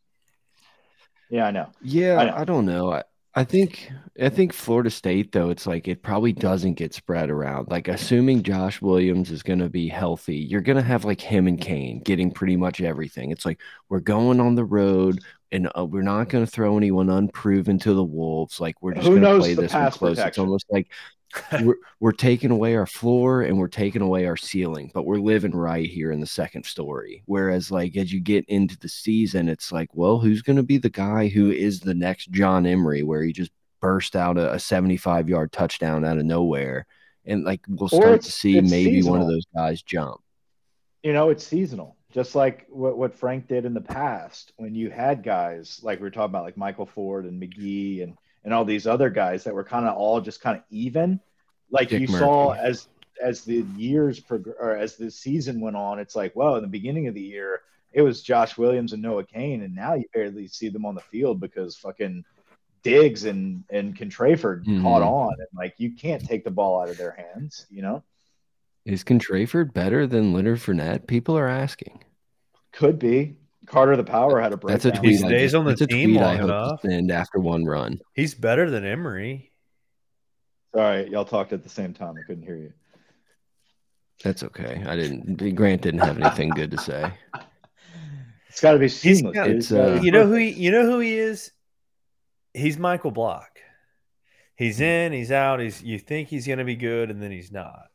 Yeah, 1.31 1.47
I 1.47 1.51
know. 1.51 1.71
Yeah, 1.81 2.19
I 2.19 2.25
know. 2.27 2.35
I, 2.37 2.45
don't 2.45 2.67
know. 2.67 2.93
I, 2.93 3.03
I 3.35 3.45
think 3.45 3.91
I 4.21 4.29
think 4.29 4.53
Florida 4.53 4.91
State 4.91 5.33
though 5.33 5.51
it's 5.51 5.67
like 5.67 5.89
it 5.89 6.03
probably 6.03 6.33
doesn't 6.33 6.75
get 6.75 6.95
spread 6.95 7.31
around. 7.31 7.69
Like 7.69 7.89
assuming 7.89 8.43
Josh 8.43 8.81
Williams 8.81 9.31
is 9.31 9.43
going 9.43 9.59
to 9.59 9.69
be 9.69 9.89
healthy, 9.89 10.37
you're 10.37 10.61
going 10.61 10.77
to 10.77 10.83
have 10.83 11.05
like 11.05 11.21
him 11.21 11.47
and 11.47 11.61
Cain 11.61 12.01
getting 12.03 12.31
pretty 12.31 12.57
much 12.57 12.81
everything. 12.81 13.31
It's 13.33 13.45
like 13.45 13.61
we're 13.89 14.01
going 14.01 14.41
on 14.41 14.55
the 14.55 14.65
road 14.65 15.21
and 15.53 15.71
uh, 15.79 15.85
we're 15.85 16.03
not 16.03 16.29
going 16.29 16.45
to 16.45 16.51
throw 16.51 16.77
anyone 16.77 17.09
unproven 17.09 17.79
to 17.81 17.95
the 17.95 18.05
wolves. 18.05 18.61
Like 18.61 18.81
we're 18.83 18.95
just 18.95 19.07
going 19.07 19.23
to 19.23 19.39
play 19.39 19.55
this 19.55 19.73
one 19.73 19.91
close. 19.91 20.19
It's 20.19 20.39
almost 20.39 20.67
like 20.71 20.89
we're 21.63 21.77
we're 22.01 22.13
taking 22.13 22.51
away 22.51 22.77
our 22.77 22.87
floor 22.87 23.43
and 23.43 23.59
we're 23.59 23.69
taking 23.69 24.03
away 24.03 24.27
our 24.27 24.37
ceiling, 24.37 24.91
but 24.95 25.05
we're 25.05 25.19
living 25.19 25.53
right 25.53 25.89
here 25.89 26.13
in 26.13 26.21
the 26.21 26.27
second 26.27 26.65
story. 26.65 27.23
Whereas, 27.27 27.71
like 27.71 27.97
as 27.97 28.13
you 28.13 28.21
get 28.21 28.45
into 28.49 28.79
the 28.79 28.89
season, 28.89 29.49
it's 29.49 29.73
like, 29.73 29.89
well, 29.95 30.19
who's 30.19 30.43
going 30.43 30.57
to 30.57 30.63
be 30.63 30.79
the 30.79 30.91
guy 30.91 31.29
who 31.29 31.51
is 31.51 31.81
the 31.81 31.95
next 31.95 32.31
John 32.31 32.67
Emery, 32.67 33.03
where 33.03 33.23
he 33.23 33.33
just 33.33 33.51
burst 33.81 34.17
out 34.17 34.39
a, 34.39 34.55
a 34.55 34.59
75 34.59 35.29
yard 35.29 35.53
touchdown 35.53 36.05
out 36.05 36.19
of 36.19 36.25
nowhere, 36.25 36.87
and 37.25 37.45
like 37.45 37.61
we'll 37.69 37.89
start 37.89 38.23
to 38.23 38.33
see 38.33 38.61
maybe 38.61 39.03
one 39.03 39.21
of 39.21 39.29
those 39.29 39.47
guys 39.55 39.83
jump. 39.83 40.21
You 41.03 41.13
know, 41.13 41.31
it's 41.31 41.47
seasonal, 41.47 41.96
just 42.17 42.35
like 42.35 42.65
what, 42.71 42.97
what 42.97 43.15
Frank 43.15 43.47
did 43.47 43.67
in 43.67 43.75
the 43.75 43.81
past 43.83 44.51
when 44.57 44.75
you 44.75 44.89
had 44.89 45.23
guys 45.23 45.81
like 45.83 45.99
we 45.99 46.05
were 46.05 46.11
talking 46.11 46.31
about, 46.31 46.45
like 46.45 46.57
Michael 46.57 46.87
Ford 46.87 47.27
and 47.27 47.41
McGee 47.41 48.03
and 48.03 48.17
and 48.43 48.55
all 48.55 48.65
these 48.65 48.87
other 48.87 49.11
guys 49.11 49.45
that 49.45 49.55
were 49.55 49.65
kind 49.65 49.87
of 49.87 49.97
all 49.97 50.23
just 50.23 50.41
kind 50.41 50.57
of 50.57 50.63
even. 50.71 51.21
Like 51.71 51.91
Dick 51.91 52.01
you 52.01 52.07
saw 52.07 52.53
as 52.53 52.89
as 53.23 53.45
the 53.45 53.67
years 53.77 54.19
prog- 54.19 54.49
or 54.59 54.75
as 54.75 54.97
the 54.97 55.11
season 55.11 55.61
went 55.61 55.77
on, 55.77 55.99
it's 55.99 56.17
like, 56.17 56.35
well, 56.35 56.57
in 56.57 56.63
the 56.63 56.69
beginning 56.69 57.07
of 57.07 57.15
the 57.15 57.21
year, 57.21 57.61
it 57.93 58.01
was 58.01 58.23
Josh 58.23 58.57
Williams 58.57 58.95
and 58.95 59.03
Noah 59.03 59.25
Cain, 59.25 59.63
and 59.63 59.75
now 59.75 59.93
you 59.93 60.05
barely 60.15 60.49
see 60.49 60.71
them 60.71 60.87
on 60.87 60.95
the 60.95 61.03
field 61.03 61.39
because 61.39 61.77
fucking 61.77 62.25
Diggs 62.83 63.27
and 63.27 63.63
and 63.69 63.95
Contraford 63.95 64.65
Mhm. 64.65 64.81
caught 64.81 65.03
on, 65.03 65.35
and 65.39 65.49
like 65.55 65.75
you 65.77 65.95
can't 65.95 66.25
take 66.25 66.45
the 66.45 66.51
ball 66.51 66.81
out 66.81 66.89
of 66.89 66.97
their 66.97 67.13
hands, 67.13 67.67
you 67.69 67.83
know. 67.83 68.03
Is 68.87 69.03
Contraford 69.03 69.75
better 69.75 70.07
than 70.07 70.33
Leonard 70.33 70.61
Fournette? 70.61 71.09
People 71.09 71.37
are 71.37 71.49
asking. 71.49 72.05
Could 72.77 72.99
be. 73.01 73.37
Carter 73.67 73.97
the 73.97 74.05
Power 74.05 74.41
had 74.41 74.53
a 74.53 74.57
break. 74.57 74.73
That's 74.75 74.85
a 74.85 74.93
tweet. 74.93 75.25
I 75.25 75.27
stays 75.29 75.55
on 75.55 75.65
the 75.65 75.71
that's 75.73 75.81
a 75.81 75.87
team 75.89 76.11
tweet 76.11 76.21
I 76.23 76.25
long 76.27 76.37
hope 76.37 76.45
enough. 76.45 76.81
to 76.83 76.89
send 76.91 77.11
after 77.11 77.41
one 77.41 77.65
run. 77.65 77.99
He's 78.15 78.33
better 78.35 78.71
than 78.71 78.85
Emery. 78.85 79.51
Sorry, 80.75 81.09
y'all 81.11 81.25
talked 81.25 81.53
at 81.53 81.63
the 81.65 81.69
same 81.69 81.93
time. 81.95 82.15
I 82.17 82.23
couldn't 82.27 82.45
hear 82.45 82.57
you. 82.57 82.73
That's 84.23 84.43
okay. 84.45 84.83
I 84.87 84.95
didn't. 84.95 85.55
Grant 85.57 85.83
didn't 85.83 86.01
have 86.01 86.19
anything 86.19 86.51
good 86.51 86.71
to 86.71 86.79
say. 86.79 87.11
It's 88.49 88.63
got 88.63 88.73
to 88.73 88.79
be 88.79 88.87
He's 88.87 89.19
seamless. 89.19 89.35
got- 89.35 89.51
It's, 89.51 89.71
uh, 89.71 90.01
you 90.03 90.11
know 90.11 90.27
who 90.27 90.33
he, 90.37 90.49
you 90.49 90.71
know 90.71 90.87
who 90.87 90.99
he 90.99 91.13
is. 91.19 91.51
He's 92.55 92.79
Michael 92.79 93.11
Block. 93.11 93.59
He's 94.57 94.81
in, 94.81 95.13
he's 95.13 95.31
out. 95.31 95.61
He's 95.61 95.83
you 95.83 95.99
think 95.99 96.29
he's 96.29 96.47
going 96.47 96.61
to 96.61 96.65
be 96.65 96.75
good, 96.75 97.11
and 97.11 97.23
then 97.23 97.31
he's 97.31 97.53
not. 97.53 97.89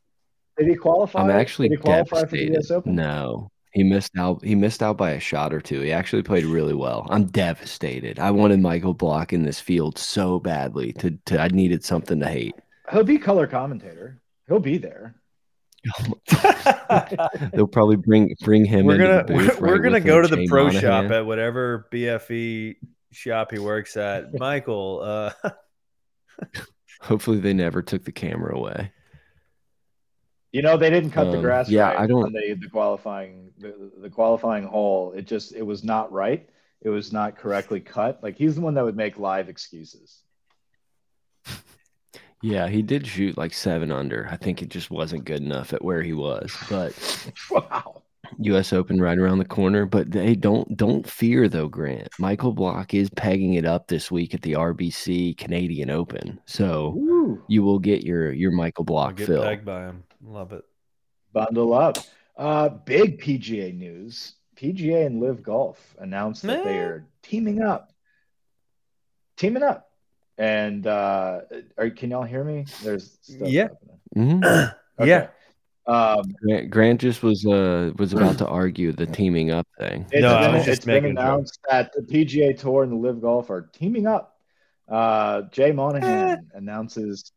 Did 0.59 0.67
he 0.67 0.75
qualify? 0.75 1.23
I'm 1.23 1.31
actually 1.31 1.69
Did 1.69 1.79
he 1.79 1.81
qualify 1.81 2.19
for 2.25 2.37
the 2.37 2.45
devastated. 2.45 2.53
U.S. 2.53 2.69
Open? 2.69 2.93
No, 2.95 3.50
he 3.71 3.83
missed 3.83 4.11
out. 4.17 4.43
He 4.43 4.55
missed 4.55 4.83
out 4.83 4.97
by 4.97 5.11
a 5.11 5.19
shot 5.19 5.53
or 5.53 5.61
two. 5.61 5.81
He 5.81 5.91
actually 5.91 6.23
played 6.23 6.45
really 6.57 6.73
well. 6.73 7.07
I'm 7.09 7.25
devastated. 7.25 8.19
I 8.19 8.31
wanted 8.31 8.59
Michael 8.59 8.93
Block 8.93 9.33
in 9.33 9.43
this 9.43 9.59
field 9.59 9.97
so 9.97 10.39
badly. 10.39 10.93
To, 10.93 11.11
to 11.27 11.39
I 11.39 11.47
needed 11.49 11.83
something 11.83 12.19
to 12.19 12.27
hate. 12.27 12.55
He'll 12.91 13.03
be 13.03 13.17
color 13.17 13.47
commentator. 13.47 14.21
He'll 14.47 14.59
be 14.59 14.77
there. 14.77 15.15
They'll 17.53 17.67
probably 17.71 17.95
bring 17.95 18.35
bring 18.41 18.65
him. 18.65 18.85
we're 18.85 18.97
gonna 18.97 19.23
the 19.25 19.33
booth 19.33 19.59
we're, 19.59 19.67
we're 19.69 19.79
gonna 19.79 19.99
go 19.99 20.21
to 20.21 20.27
the 20.27 20.45
pro 20.47 20.65
Monahan. 20.65 20.81
shop 20.81 21.11
at 21.11 21.25
whatever 21.25 21.87
BFE 21.91 22.75
shop 23.11 23.51
he 23.51 23.57
works 23.59 23.97
at. 23.97 24.37
Michael, 24.37 25.01
uh, 25.03 25.51
Hopefully, 27.01 27.39
they 27.39 27.53
never 27.53 27.81
took 27.81 28.03
the 28.03 28.11
camera 28.11 28.55
away. 28.55 28.91
You 30.51 30.61
know, 30.61 30.75
they 30.77 30.89
didn't 30.89 31.11
cut 31.11 31.31
the 31.31 31.37
Um, 31.37 31.41
grass 31.43 31.69
yeah, 31.69 31.89
right 31.91 31.99
I 32.01 32.07
don't- 32.07 32.23
on 32.25 32.33
the, 32.33 32.53
the 32.59 32.69
qualifying 32.69 33.51
the, 33.57 33.91
the 34.01 34.09
qualifying 34.09 34.65
hole. 34.65 35.13
It 35.13 35.25
just 35.27 35.53
it 35.53 35.61
was 35.65 35.83
not 35.83 36.11
right. 36.11 36.49
It 36.81 36.89
was 36.89 37.13
not 37.13 37.37
correctly 37.37 37.79
cut. 37.79 38.21
Like 38.23 38.35
he's 38.37 38.55
the 38.55 38.61
one 38.61 38.73
that 38.73 38.83
would 38.83 38.97
make 38.97 39.17
live 39.17 39.49
excuses. 39.49 40.23
Yeah, 42.43 42.69
he 42.69 42.81
did 42.81 43.05
shoot 43.05 43.37
like 43.37 43.53
seven 43.53 43.91
under. 43.91 44.27
I 44.31 44.35
think 44.35 44.63
it 44.63 44.69
just 44.69 44.89
wasn't 44.89 45.25
good 45.25 45.41
enough 45.41 45.73
at 45.73 45.83
where 45.83 46.01
he 46.01 46.13
was. 46.13 46.51
But 46.71 46.93
Wow. 47.51 48.01
U.S. 48.39 48.73
Open 48.73 48.99
right 48.99 49.17
around 49.19 49.37
the 49.37 49.45
corner. 49.45 49.85
But 49.85 50.09
they 50.09 50.33
don't 50.35 50.75
don't 50.75 51.07
fear 51.07 51.47
though, 51.47 51.67
Grant. 51.67 52.07
Michael 52.17 52.53
Block 52.53 52.95
is 52.95 53.11
pegging 53.11 53.53
it 53.53 53.65
up 53.65 53.87
this 53.87 54.09
week 54.09 54.33
at 54.33 54.41
the 54.41 54.53
RBC 54.53 55.37
Canadian 55.37 55.91
Open, 55.91 56.39
so 56.47 56.93
Woo. 56.95 57.43
you 57.47 57.61
will 57.61 57.77
get 57.77 58.03
your 58.03 58.31
your 58.31 58.49
Michael 58.51 58.81
I'll 58.83 58.85
Block 58.85 59.17
get 59.17 59.27
fill. 59.27 59.43
pegged 59.43 59.65
by 59.65 59.81
him. 59.89 60.03
Love 60.23 60.53
it. 60.53 60.63
Bundle 61.33 61.73
up. 61.73 61.97
Uh, 62.37 62.69
big 62.69 63.21
PGA 63.21 63.75
news. 63.75 64.33
PGA 64.55 65.05
and 65.05 65.19
LIV 65.19 65.43
Golf 65.43 65.95
announced 65.99 66.43
that 66.43 66.63
they 66.63 66.77
are 66.77 67.05
teaming 67.23 67.61
up. 67.61 67.91
Teaming 69.37 69.63
up. 69.63 69.89
And 70.37 70.85
uh, 70.87 71.41
are, 71.77 71.89
can 71.89 72.11
y'all 72.11 72.23
hear 72.23 72.43
me? 72.43 72.65
There's 72.83 73.17
stuff 73.21 73.47
Yeah. 73.49 73.67
happening. 74.13 74.41
Mhm. 74.43 74.75
Yeah. 75.03 75.27
Um, 75.87 76.35
Grant, 76.43 76.69
Grant 76.69 77.01
just 77.01 77.23
was 77.23 77.43
uh 77.45 77.91
was 77.97 78.13
about 78.13 78.37
to 78.37 78.47
argue 78.47 78.91
the 78.91 79.07
teaming 79.07 79.49
up 79.49 79.65
thing. 79.79 80.05
It's 80.11 80.21
No, 80.21 80.35
I 80.35 80.41
been, 80.47 80.55
was 80.57 80.65
just 80.65 80.77
it's 80.79 80.85
been 80.85 81.03
making 81.03 81.11
a 81.17 81.21
joke. 81.21 81.23
announced 81.23 81.59
that 81.69 81.91
the 81.93 82.01
PGA 82.01 82.57
Tour 82.59 82.83
and 82.83 82.91
the 82.91 82.97
LIV 82.97 83.21
Golf 83.21 83.49
are 83.49 83.63
teaming 83.73 84.05
up. 84.05 84.37
Uh, 84.87 85.43
Jay 85.51 85.71
Monahan 85.71 86.47
announces 86.53 87.31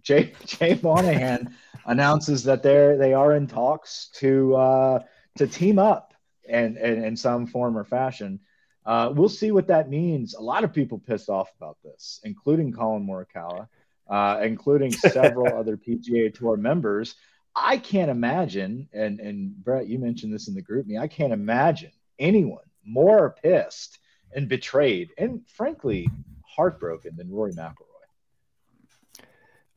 Jay 0.00 0.32
Jay 0.46 0.78
Monahan 0.82 1.54
announces 1.84 2.44
that 2.44 2.62
they're 2.62 2.96
they 2.96 3.14
are 3.14 3.34
in 3.34 3.46
talks 3.46 4.10
to 4.14 4.54
uh, 4.56 4.98
to 5.36 5.46
team 5.46 5.78
up 5.78 6.14
and, 6.48 6.76
and 6.76 7.04
in 7.04 7.16
some 7.16 7.46
form 7.46 7.76
or 7.76 7.84
fashion. 7.84 8.40
Uh, 8.84 9.12
we'll 9.14 9.28
see 9.28 9.52
what 9.52 9.68
that 9.68 9.88
means. 9.88 10.34
A 10.34 10.40
lot 10.40 10.64
of 10.64 10.72
people 10.72 10.98
pissed 10.98 11.28
off 11.28 11.52
about 11.56 11.78
this, 11.84 12.20
including 12.24 12.72
Collin 12.72 13.06
Morikawa, 13.06 13.68
uh, 14.08 14.40
including 14.42 14.90
several 14.90 15.56
other 15.58 15.76
PGA 15.76 16.34
Tour 16.34 16.56
members. 16.56 17.14
I 17.54 17.76
can't 17.76 18.10
imagine, 18.10 18.88
and 18.92 19.20
and 19.20 19.54
Brett, 19.62 19.86
you 19.86 19.98
mentioned 19.98 20.32
this 20.32 20.48
in 20.48 20.54
the 20.54 20.62
GroupMe. 20.62 20.98
I 20.98 21.06
can't 21.06 21.32
imagine 21.32 21.92
anyone 22.18 22.64
more 22.84 23.36
pissed 23.42 23.98
and 24.34 24.48
betrayed, 24.48 25.10
and 25.18 25.42
frankly 25.46 26.08
heartbroken 26.44 27.16
than 27.16 27.30
Rory 27.30 27.52
McIlroy. 27.52 27.91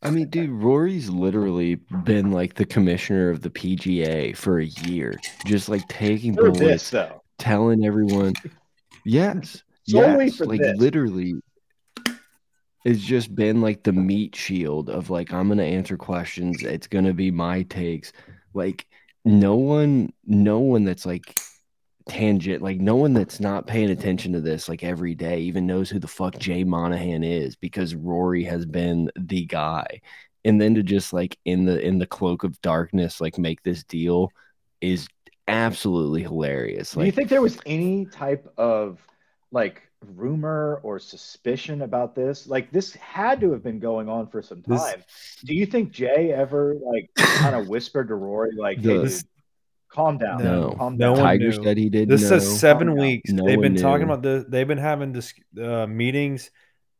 I 0.05 0.11
mean, 0.11 0.29
dude, 0.29 0.51
Rory's 0.51 1.09
literally 1.09 1.75
been 2.03 2.31
like 2.31 2.53
the 2.53 2.65
commissioner 2.65 3.31
of 3.31 3.41
the 3.41 3.49
PGA 3.49 4.37
for 4.37 4.59
a 4.59 4.65
year, 4.65 5.19
just 5.45 5.67
like 5.67 5.87
taking 5.87 6.35
For 6.35 6.51
bullets, 6.51 6.59
this 6.59 6.89
though, 6.91 7.23
telling 7.39 7.85
everyone, 7.85 8.33
yes, 9.03 9.63
yes, 9.87 10.39
like 10.41 10.61
this. 10.61 10.77
literally, 10.77 11.33
it's 12.85 13.01
just 13.01 13.33
been 13.33 13.61
like 13.61 13.81
the 13.81 13.93
meat 13.93 14.35
shield 14.35 14.91
of 14.91 15.09
like 15.09 15.33
I'm 15.33 15.47
gonna 15.47 15.63
answer 15.63 15.97
questions. 15.97 16.61
It's 16.61 16.85
gonna 16.85 17.13
be 17.13 17.31
my 17.31 17.63
takes. 17.63 18.13
Like 18.53 18.85
no 19.25 19.55
one, 19.55 20.13
no 20.23 20.59
one 20.59 20.83
that's 20.83 21.07
like 21.07 21.35
tangent, 22.07 22.61
like 22.61 22.79
no 22.79 22.95
one 22.95 23.13
that's 23.13 23.39
not 23.39 23.67
paying 23.67 23.89
attention 23.89 24.31
to 24.33 24.41
this 24.41 24.69
like 24.69 24.83
every 24.83 25.15
day 25.15 25.39
even 25.39 25.65
knows 25.65 25.89
who 25.89 25.99
the 25.99 26.07
fuck 26.07 26.37
Jay 26.37 26.63
Monahan 26.63 27.23
is 27.23 27.55
because 27.55 27.95
Rory 27.95 28.43
has 28.43 28.65
been 28.65 29.09
the 29.17 29.45
guy. 29.45 30.01
And 30.43 30.61
then 30.61 30.75
to 30.75 30.83
just 30.83 31.11
like 31.13 31.37
in 31.45 31.65
the 31.65 31.79
in 31.81 31.97
the 31.97 32.05
cloak 32.05 32.43
of 32.43 32.61
darkness, 32.61 33.19
like 33.19 33.37
make 33.37 33.63
this 33.63 33.83
deal 33.83 34.31
is 34.81 35.07
absolutely 35.47 36.21
hilarious. 36.21 36.91
do 36.93 37.03
you 37.03 37.11
think 37.11 37.29
there 37.29 37.41
was 37.41 37.57
any 37.65 38.05
type 38.05 38.51
of 38.57 38.99
like 39.51 39.81
rumor 40.15 40.79
or 40.83 40.99
suspicion 40.99 41.81
about 41.81 42.13
this? 42.13 42.45
Like 42.45 42.71
this 42.71 42.93
had 42.95 43.39
to 43.41 43.51
have 43.53 43.63
been 43.63 43.79
going 43.79 44.07
on 44.07 44.27
for 44.27 44.43
some 44.43 44.61
This- 44.67 44.83
time. 44.83 45.03
Do 45.43 45.55
you 45.55 45.65
think 45.65 45.91
Jay 45.91 46.31
ever 46.31 46.75
like 46.75 47.09
kind 47.15 47.55
of 47.55 47.67
whispered 47.67 48.09
to 48.09 48.15
Rory 48.15 48.51
like, 48.55 48.77
"Hey, 48.77 48.83
dude, 48.83 49.23
calm 49.95 50.17
down, 50.17 50.43
No. 50.43 50.71
calm 50.77 50.97
No 50.97 51.07
down"? 51.13 51.13
one 51.17 51.23
Tiger 51.23 51.49
knew. 51.49 51.63
said 51.63 51.77
he 51.77 51.89
didn't 51.89 52.09
This 52.09 52.21
know. 52.23 52.27
says 52.39 52.59
seven 52.59 52.87
Calm 52.89 52.97
weeks. 52.97 53.31
No 53.31 53.45
they've 53.45 53.57
one 53.57 53.73
been 53.73 53.81
talking 53.81 54.07
knew. 54.07 54.13
about 54.13 54.21
this. 54.23 54.45
They've 54.47 54.67
been 54.67 54.77
having 54.77 55.11
this 55.13 55.33
uh, 55.61 55.87
meetings 55.87 56.51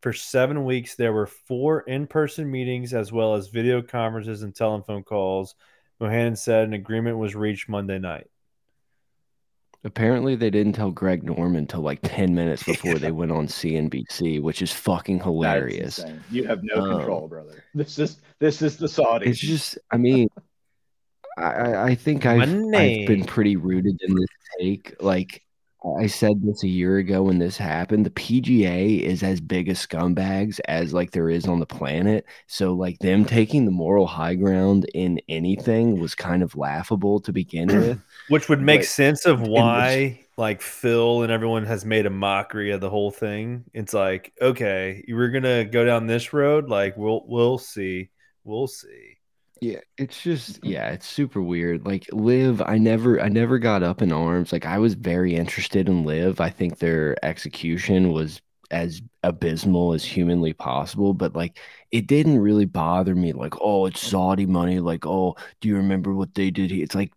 for 0.01 0.13
seven 0.13 0.65
weeks. 0.65 0.95
There 0.95 1.13
were 1.13 1.27
four 1.27 1.81
in-person 1.81 2.49
meetings 2.49 2.93
as 2.93 3.11
well 3.11 3.35
as 3.35 3.49
video 3.49 3.81
conferences 3.81 4.41
and 4.43 4.55
telephone 4.55 5.03
calls. 5.03 5.55
Monahan 5.99 6.35
said 6.35 6.67
an 6.67 6.73
agreement 6.73 7.17
was 7.17 7.35
reached 7.35 7.69
Monday 7.69 7.99
night. 7.99 8.27
Apparently, 9.83 10.35
they 10.35 10.49
didn't 10.49 10.73
tell 10.73 10.89
Greg 10.89 11.21
Norman 11.23 11.57
until 11.59 11.81
like 11.81 11.99
10 12.01 12.33
minutes 12.33 12.63
before 12.65 12.95
they 12.95 13.11
went 13.11 13.31
on 13.31 13.45
CNBC, 13.47 14.41
which 14.41 14.61
is 14.63 14.71
fucking 14.71 15.19
hilarious. 15.19 15.99
insane. 15.99 16.21
You 16.31 16.43
have 16.45 16.61
no 16.63 16.75
Um, 16.81 16.97
control, 16.97 17.27
brother. 17.27 17.63
This 17.75 17.99
is 17.99 18.17
this 18.39 18.61
is 18.63 18.77
the 18.77 18.87
Saudis. 18.87 19.27
It's 19.27 19.39
just, 19.39 19.77
I 19.91 19.97
mean, 19.97 20.27
I, 21.37 21.41
I- 21.43 21.85
I 21.87 21.95
think 21.95 22.25
I've, 22.25 22.41
I've 22.41 23.07
been 23.07 23.25
pretty 23.25 23.55
rooted 23.55 24.01
in 24.01 24.15
this 24.15 24.27
take. 24.59 24.95
Like 25.01 25.41
I 25.99 26.07
said 26.07 26.41
this 26.41 26.63
a 26.63 26.67
year 26.67 26.97
ago 26.97 27.23
when 27.23 27.37
this 27.37 27.57
happened, 27.57 28.05
the 28.07 28.09
PGA 28.09 29.01
is 29.01 29.21
as 29.21 29.39
big 29.39 29.69
a 29.69 29.73
scumbags 29.73 30.59
as 30.67 30.93
like 30.93 31.11
there 31.11 31.29
is 31.29 31.45
on 31.45 31.59
the 31.59 31.65
planet. 31.67 32.25
So 32.47 32.73
like 32.73 32.97
them 32.99 33.23
taking 33.23 33.65
the 33.65 33.71
moral 33.71 34.07
high 34.07 34.33
ground 34.35 34.85
in 34.95 35.19
anything 35.29 35.99
was 35.99 36.15
kind 36.15 36.41
of 36.41 36.55
laughable 36.55 37.19
to 37.19 37.31
begin 37.31 37.67
with. 37.79 37.99
Which 38.29 38.49
would 38.49 38.61
make 38.61 38.81
But- 38.81 38.87
sense 38.87 39.25
of 39.27 39.41
why, 39.41 40.21
like 40.37 40.61
Phil 40.63 41.21
and 41.21 41.31
everyone 41.31 41.65
has 41.65 41.85
made 41.85 42.05
a 42.07 42.09
mockery 42.09 42.71
of 42.71 42.81
the 42.81 42.89
whole 42.89 43.11
thing. 43.11 43.65
It's 43.73 43.93
like, 43.93 44.33
okay, 44.41 45.03
you 45.07 45.15
were 45.15 45.29
gonna 45.29 45.65
go 45.65 45.85
down 45.85 46.07
this 46.07 46.33
road. 46.33 46.67
Like, 46.67 46.97
we'll 46.97 47.23
we'll 47.27 47.57
see, 47.59 48.09
we'll 48.43 48.67
see. 48.67 49.14
Yeah, 49.61 49.79
it's 49.97 50.21
just 50.21 50.59
yeah, 50.63 50.89
it's 50.91 51.07
super 51.07 51.41
weird. 51.41 51.85
Like 51.85 52.07
LIV, 52.11 52.61
I 52.61 52.77
never 52.77 53.21
I 53.21 53.29
never 53.29 53.57
got 53.57 53.83
up 53.83 54.01
in 54.01 54.11
arms. 54.11 54.51
Like 54.51 54.65
I 54.65 54.77
was 54.79 54.93
very 54.95 55.35
interested 55.35 55.87
in 55.87 56.03
LIV. 56.03 56.41
I 56.41 56.49
think 56.49 56.77
their 56.79 57.15
execution 57.25 58.11
was 58.11 58.41
as 58.71 59.01
abysmal 59.23 59.93
as 59.93 60.03
humanly 60.03 60.53
possible, 60.53 61.13
but 61.13 61.35
like 61.35 61.59
it 61.91 62.07
didn't 62.07 62.39
really 62.39 62.65
bother 62.65 63.15
me 63.15 63.31
like, 63.33 63.53
oh, 63.61 63.85
it's 63.85 64.01
Saudi 64.05 64.45
money, 64.45 64.79
like, 64.79 65.05
oh, 65.05 65.35
do 65.61 65.69
you 65.69 65.77
remember 65.77 66.13
what 66.13 66.33
they 66.35 66.51
did 66.51 66.69
here? 66.71 66.83
It's 66.83 66.95
like 66.95 67.13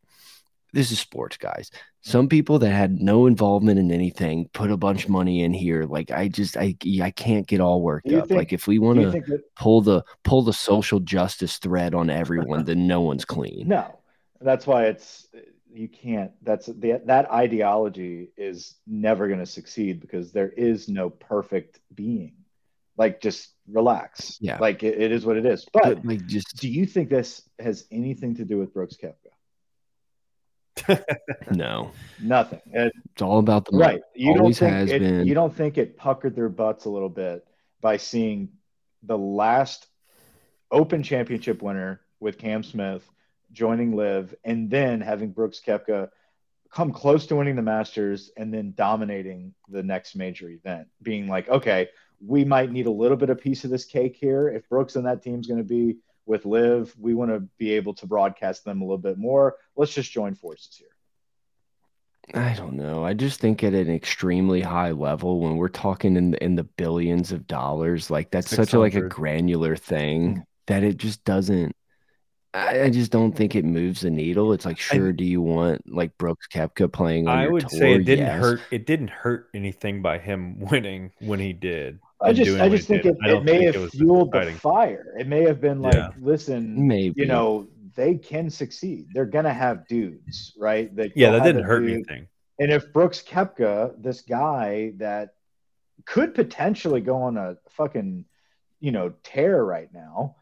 this 0.73 0.93
is 0.93 0.99
sports, 0.99 1.36
guys. 1.36 1.70
Some 2.03 2.28
people 2.28 2.59
that 2.61 2.70
had 2.70 3.01
no 3.01 3.27
involvement 3.27 3.78
in 3.78 3.90
anything 3.90 4.49
put 4.53 4.70
a 4.70 4.77
bunch 4.77 5.05
of 5.05 5.11
money 5.11 5.43
in 5.43 5.53
here. 5.53 5.85
Like 5.85 6.11
I 6.11 6.28
just 6.28 6.57
I 6.57 6.77
I 7.03 7.11
can't 7.11 7.47
get 7.47 7.61
all 7.61 7.82
worked 7.82 8.12
up. 8.12 8.28
think- 8.28 8.39
like 8.39 8.53
if 8.53 8.66
we 8.66 8.78
want 8.78 9.01
to 9.01 9.40
pull 9.57 9.81
the 9.81 10.03
pull 10.24 10.43
the 10.43 10.53
social 10.53 11.01
justice 11.01 11.59
thread 11.59 11.95
on 11.95 12.11
everyone, 12.11 12.65
then 12.66 12.86
no 12.86 13.01
one's 13.01 13.24
clean. 13.24 13.69
No, 13.69 13.99
that's 14.40 14.66
why 14.66 14.86
it's 14.86 15.27
you 15.73 15.89
can't. 15.89 16.32
That's 16.43 16.66
the, 16.66 17.01
that 17.07 17.31
ideology 17.31 18.31
is 18.36 18.77
never 18.86 19.28
going 19.28 19.40
to 19.40 19.47
succeed 19.47 20.01
because 20.01 20.32
there 20.32 20.49
is 20.51 20.89
no 20.89 21.11
perfect 21.11 21.81
being. 21.95 22.35
Like, 22.97 23.20
just 23.20 23.51
relax. 23.69 24.39
Yeah. 24.40 24.59
like 24.59 24.82
it, 24.82 25.01
it 25.01 25.12
is 25.12 25.24
what 25.24 25.36
it 25.36 25.47
is. 25.47 25.66
But 25.73 25.82
But 25.82 26.05
like 26.05 26.27
just 26.27 26.57
do 26.57 26.69
you 26.69 26.85
think 26.86 27.11
this 27.11 27.49
has 27.59 27.86
anything 27.93 28.35
to 28.36 28.45
do 28.45 28.59
with 28.59 28.73
Brooks 28.74 28.97
Koepka? 28.97 29.31
No. 31.53 31.91
Nothing. 32.23 32.61
It- 32.73 32.93
It's 33.13 33.23
all 33.23 33.39
about 33.39 33.65
the 33.67 33.73
money. 33.73 33.95
right. 33.95 34.03
You 34.15 34.35
don't 34.35 34.53
think 34.55 34.73
has 34.73 34.91
it, 34.91 35.01
been. 35.01 35.27
You 35.27 35.35
don't 35.35 35.55
think 35.55 35.79
it 35.79 35.97
puckered 35.97 36.35
their 36.35 36.49
butts 36.49 36.85
a 36.85 36.91
little 36.91 37.09
bit 37.09 37.47
by 37.81 37.97
seeing 37.97 38.51
the 39.03 39.17
last 39.19 39.87
Open 40.71 41.03
Championship 41.03 41.63
winner 41.63 42.01
with 42.21 42.39
Cam 42.39 42.63
Smith 42.63 43.09
joining 43.53 43.97
LIV, 43.97 44.35
and 44.45 44.69
then 44.71 45.01
having 45.01 45.31
Brooks 45.31 45.61
Koepka 45.65 46.11
come 46.71 46.93
close 46.93 47.27
to 47.27 47.37
winning 47.37 47.57
the 47.57 47.63
Masters 47.63 48.31
and 48.37 48.53
then 48.53 48.75
dominating 48.77 49.55
the 49.71 49.83
next 49.83 50.15
major 50.17 50.51
event, 50.51 50.89
being 51.01 51.29
like, 51.29 51.49
okay, 51.49 51.89
we 52.21 52.45
might 52.45 52.71
need 52.71 52.87
a 52.87 52.91
little 52.91 53.17
bit 53.17 53.31
of 53.31 53.41
piece 53.41 53.65
of 53.65 53.71
this 53.71 53.87
cake 53.87 54.17
here. 54.21 54.49
If 54.49 54.69
Brooks 54.69 54.97
and 54.97 55.07
that 55.07 55.23
team's 55.23 55.47
going 55.47 55.59
to 55.59 55.65
be 55.65 55.97
with 56.29 56.45
LIV, 56.45 56.95
we 56.99 57.15
want 57.15 57.31
to 57.31 57.41
be 57.59 57.73
able 57.73 57.95
to 57.95 58.07
broadcast 58.07 58.65
them 58.65 58.81
a 58.83 58.85
little 58.85 58.99
bit 58.99 59.19
more. 59.19 59.57
Let's 59.77 59.95
just 59.95 60.13
join 60.13 60.35
forces 60.35 60.77
here. 60.77 60.89
I 62.35 62.53
don't 62.55 62.75
know. 62.75 63.05
I 63.05 63.15
just 63.15 63.41
think 63.41 63.65
at 63.65 63.73
an 63.73 63.91
extremely 63.91 64.61
high 64.61 64.91
level, 64.91 65.41
when 65.41 65.57
we're 65.57 65.69
talking 65.69 66.17
in 66.17 66.33
the, 66.33 66.45
in 66.45 66.57
the 66.57 66.65
billions 66.65 67.33
of 67.33 67.47
dollars, 67.47 68.11
like 68.11 68.31
that's 68.31 68.51
such 68.51 68.75
a 68.75 68.79
like 68.79 68.95
a 68.95 69.01
granular 69.01 69.75
thing 69.77 70.45
that 70.67 70.85
it 70.85 70.99
just 70.99 71.25
doesn't. 71.25 71.75
I, 72.53 72.83
I 72.83 72.91
just 72.91 73.11
don't 73.11 73.33
think 73.33 73.55
it 73.55 73.65
moves 73.65 74.03
the 74.03 74.11
needle. 74.11 74.53
It's 74.53 74.67
like, 74.67 74.79
sure, 74.79 75.13
do 75.13 75.25
you 75.25 75.41
want 75.41 75.91
like 75.91 76.17
Brooks 76.19 76.47
Koepka 76.53 76.93
playing 76.93 77.29
on 77.29 77.39
I 77.39 77.43
your 77.45 77.53
would 77.53 77.69
tour? 77.69 77.71
say 77.79 77.95
it 77.95 78.05
didn't 78.05 78.27
Yes. 78.27 78.41
hurt. 78.41 78.61
It 78.71 78.85
didn't 78.87 79.11
hurt 79.11 79.49
anything 79.55 80.03
by 80.03 80.19
him 80.19 80.59
winning 80.71 81.13
when 81.21 81.41
he 81.41 81.55
did. 81.55 81.99
I 82.20 82.32
just, 82.32 82.59
I 82.61 82.69
just 82.69 82.89
think 82.89 83.03
did. 83.05 83.16
it, 83.23 83.31
it 83.31 83.45
may 83.45 83.53
think 83.59 83.65
have 83.66 83.74
it 83.77 83.78
was 83.78 83.90
fueled 83.93 84.32
the 84.32 84.53
fire. 84.53 85.15
It 85.19 85.27
may 85.28 85.43
have 85.43 85.61
been 85.61 85.81
like, 85.81 85.95
Yeah. 85.95 86.11
listen, 86.20 86.86
Maybe. 86.86 87.15
you 87.20 87.27
know, 87.27 87.69
they 87.95 88.15
can 88.16 88.51
succeed. 88.51 89.07
They're 89.12 89.24
gonna 89.27 89.53
have 89.55 89.86
dudes, 89.89 90.53
right? 90.59 90.95
That 90.97 91.12
Yeah, 91.16 91.31
that 91.32 91.45
didn't 91.45 91.65
hurt 91.65 91.81
dude- 91.81 91.93
anything. 91.93 92.28
And 92.61 92.73
if 92.73 92.93
Brooks 92.93 93.23
Koepka, 93.23 93.95
this 94.03 94.23
guy 94.23 94.93
that 94.97 95.35
could 96.07 96.35
potentially 96.35 97.01
go 97.01 97.16
on 97.23 97.36
a 97.36 97.57
fucking, 97.70 98.24
you 98.81 98.90
know, 98.90 99.12
tear 99.23 99.65
right 99.65 99.89
now, 99.95 100.35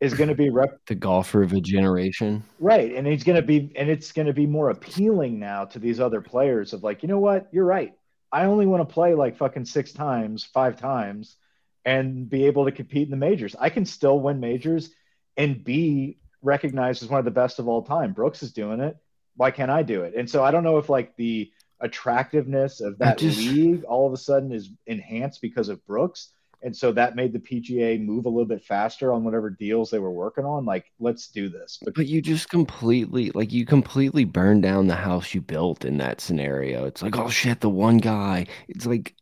is 0.00 0.14
going 0.14 0.30
to 0.30 0.34
be 0.34 0.50
rep- 0.50 0.80
the 0.86 0.94
golfer 0.96 1.42
of 1.44 1.52
a 1.52 1.60
generation. 1.60 2.42
right, 2.58 2.92
and 2.94 3.06
he's 3.06 3.22
going 3.22 3.36
to 3.36 3.42
be, 3.46 3.70
and 3.76 3.88
it's 3.88 4.10
going 4.12 4.26
to 4.26 4.32
be 4.32 4.46
more 4.46 4.70
appealing 4.70 5.38
now 5.38 5.64
to 5.66 5.78
these 5.78 6.00
other 6.00 6.20
players 6.20 6.72
of 6.72 6.82
like, 6.82 7.02
you 7.04 7.08
know 7.08 7.18
what, 7.20 7.46
you're 7.52 7.64
right. 7.66 7.92
I 8.32 8.44
only 8.44 8.66
want 8.66 8.88
to 8.88 8.92
play 8.92 9.14
like 9.14 9.36
fucking 9.36 9.64
six 9.64 9.92
times, 9.92 10.44
five 10.44 10.78
times, 10.78 11.36
and 11.84 12.28
be 12.28 12.46
able 12.46 12.66
to 12.66 12.72
compete 12.72 13.04
in 13.04 13.10
the 13.10 13.16
majors. 13.16 13.56
I 13.58 13.70
can 13.70 13.84
still 13.84 14.20
win 14.20 14.40
majors 14.40 14.90
and 15.36 15.62
be 15.62 16.18
recognized 16.42 17.02
as 17.02 17.08
one 17.08 17.18
of 17.18 17.24
the 17.24 17.30
best 17.30 17.58
of 17.58 17.68
all 17.68 17.82
time. 17.82 18.12
Brooks 18.12 18.42
is 18.42 18.52
doing 18.52 18.80
it. 18.80 18.96
Why 19.36 19.50
can't 19.50 19.70
I 19.70 19.82
do 19.82 20.02
it? 20.02 20.14
And 20.14 20.28
so 20.28 20.44
I 20.44 20.50
don't 20.50 20.64
know 20.64 20.78
if 20.78 20.88
like 20.88 21.16
the 21.16 21.50
attractiveness 21.80 22.80
of 22.80 22.98
that 22.98 23.18
just- 23.18 23.38
league 23.38 23.84
all 23.84 24.06
of 24.06 24.12
a 24.12 24.18
sudden 24.18 24.52
is 24.52 24.70
enhanced 24.86 25.40
because 25.40 25.68
of 25.68 25.84
Brooks. 25.86 26.28
And 26.62 26.76
so 26.76 26.92
that 26.92 27.16
made 27.16 27.32
the 27.32 27.38
PGA 27.38 27.98
move 27.98 28.26
a 28.26 28.28
little 28.28 28.44
bit 28.44 28.62
faster 28.62 29.12
on 29.12 29.24
whatever 29.24 29.48
deals 29.50 29.90
they 29.90 29.98
were 29.98 30.10
working 30.12 30.44
on. 30.44 30.64
Like, 30.64 30.92
let's 30.98 31.28
do 31.28 31.48
this. 31.48 31.78
But 31.82 31.94
But 31.94 32.06
you 32.06 32.20
just 32.20 32.50
completely 32.50 33.30
like 33.34 33.52
you 33.52 33.64
completely 33.64 34.24
burn 34.24 34.60
down 34.60 34.86
the 34.86 34.94
house 34.96 35.32
you 35.34 35.40
built 35.40 35.84
in 35.84 35.98
that 35.98 36.20
scenario. 36.20 36.84
It's 36.84 37.02
like, 37.02 37.16
oh 37.16 37.28
shit, 37.30 37.60
the 37.60 37.70
one 37.70 37.98
guy. 37.98 38.46
It's 38.68 38.86
like 38.86 39.14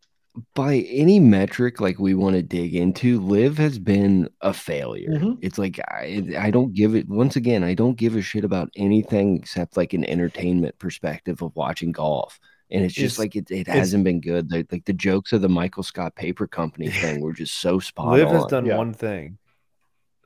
by 0.55 0.77
any 0.89 1.19
metric 1.19 1.81
like 1.81 1.99
we 1.99 2.15
want 2.15 2.37
to 2.37 2.43
dig 2.43 2.75
into, 2.75 3.21
LIV 3.21 3.59
has 3.59 3.79
been 3.79 4.29
a 4.41 4.53
failure. 4.53 5.11
Mhm. 5.11 5.39
It's 5.41 5.59
like 5.59 5.79
I 5.89 6.23
I 6.39 6.51
don't 6.51 6.75
give 6.75 6.95
it 6.95 7.09
once 7.09 7.37
again, 7.37 7.65
I 7.65 7.75
don't 7.75 7.97
give 7.97 8.17
a 8.17 8.23
shit 8.23 8.45
about 8.45 8.71
anything 8.77 9.37
except 9.37 9.77
like 9.77 9.93
an 9.93 10.05
entertainment 10.05 10.79
perspective 10.79 11.43
of 11.43 11.55
watching 11.57 11.93
golf. 11.93 12.39
And 12.71 12.85
it's 12.85 12.95
just 12.95 13.15
It's- 13.15 13.19
like 13.19 13.37
it, 13.37 13.51
it 13.51 13.67
hasn't 13.67 14.05
been 14.05 14.21
good. 14.21 14.51
Like, 14.53 14.71
like 14.71 14.85
the 14.85 14.93
jokes 14.93 15.33
of 15.33 15.41
the 15.41 15.49
Michael 15.49 15.83
Scott 15.83 16.15
Paper 16.15 16.47
Company 16.47 16.89
thing 16.91 17.21
were 17.21 17.33
just 17.33 17.55
so 17.61 17.79
spot 17.79 18.09
Liv 18.09 18.29
on. 18.29 18.35
has 18.35 18.45
done 18.47 18.67
Yeah. 18.67 18.77
one 18.77 18.93
thing. 18.93 19.39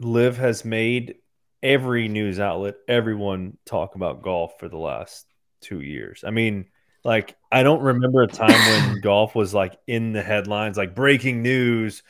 Liv 0.00 0.36
has 0.38 0.64
made 0.64 1.16
every 1.62 2.08
news 2.08 2.40
outlet, 2.40 2.74
everyone 2.88 3.56
talk 3.64 3.94
about 3.94 4.22
golf 4.22 4.58
for 4.58 4.68
the 4.68 4.78
last 4.78 5.26
two 5.60 5.80
years. 5.80 6.24
I 6.26 6.30
mean, 6.30 6.66
like 7.04 7.36
I 7.52 7.62
don't 7.62 7.82
remember 7.82 8.22
a 8.22 8.26
time 8.26 8.50
when 8.50 9.00
golf 9.02 9.34
was 9.36 9.54
like 9.54 9.78
in 9.86 10.12
the 10.12 10.22
headlines, 10.22 10.76
like 10.76 10.94
breaking 10.94 11.42
news. 11.42 12.02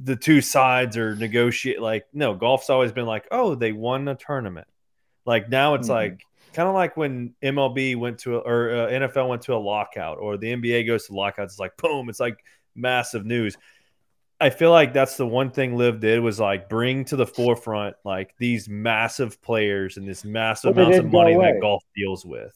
The 0.00 0.16
two 0.16 0.40
sides 0.40 0.96
are 0.96 1.14
negotiate. 1.16 1.80
Like 1.80 2.06
no, 2.12 2.34
golf's 2.34 2.70
always 2.70 2.90
been 2.92 3.06
like, 3.06 3.26
oh, 3.30 3.54
they 3.54 3.72
won 3.72 4.08
a 4.08 4.14
tournament. 4.16 4.66
Like 5.24 5.48
now 5.48 5.74
it's 5.74 5.88
Mhm. 5.88 5.92
like 5.94 6.20
kind 6.58 6.68
of 6.68 6.74
like 6.74 6.96
when 6.96 7.34
MLB 7.40 7.94
went 7.94 8.18
to 8.20 8.36
a, 8.36 8.38
or 8.40 8.70
uh, 8.70 8.88
NFL 8.90 9.28
went 9.28 9.42
to 9.42 9.54
a 9.54 9.56
lockout, 9.58 10.18
or 10.18 10.36
the 10.36 10.52
NBA 10.52 10.88
goes 10.88 11.06
to 11.06 11.14
lockouts. 11.14 11.54
It's 11.54 11.60
like 11.60 11.76
boom, 11.76 12.08
it's 12.08 12.18
like 12.18 12.44
massive 12.74 13.24
news. 13.24 13.56
I 14.40 14.50
feel 14.50 14.72
like 14.72 14.92
that's 14.92 15.16
the 15.16 15.26
one 15.26 15.50
thing 15.52 15.76
Liv 15.76 16.00
did 16.00 16.20
was 16.20 16.40
like 16.40 16.68
bring 16.68 17.04
to 17.06 17.16
the 17.16 17.26
forefront 17.26 17.94
like 18.04 18.34
these 18.38 18.68
massive 18.68 19.40
players 19.40 19.96
and 19.98 20.08
this 20.08 20.24
massive 20.24 20.74
But 20.74 20.82
amounts 20.82 20.98
of 20.98 21.12
money 21.12 21.34
away. 21.34 21.52
that 21.52 21.60
golf 21.60 21.84
deals 21.94 22.26
with. 22.26 22.52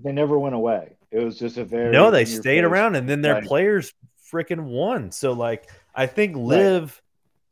they 0.00 0.12
never 0.12 0.38
went 0.38 0.54
away. 0.54 0.96
It 1.10 1.20
was 1.20 1.38
just 1.38 1.56
a 1.58 1.64
very 1.64 1.92
No, 1.92 2.10
they 2.10 2.24
stayed 2.24 2.64
around 2.64 2.96
and 2.96 3.08
then 3.08 3.22
their 3.22 3.34
Right. 3.34 3.44
players 3.44 3.92
freaking 4.32 4.64
won. 4.64 5.10
So 5.12 5.32
like 5.32 5.70
I 5.94 6.06
think 6.06 6.36
Liv 6.36 7.00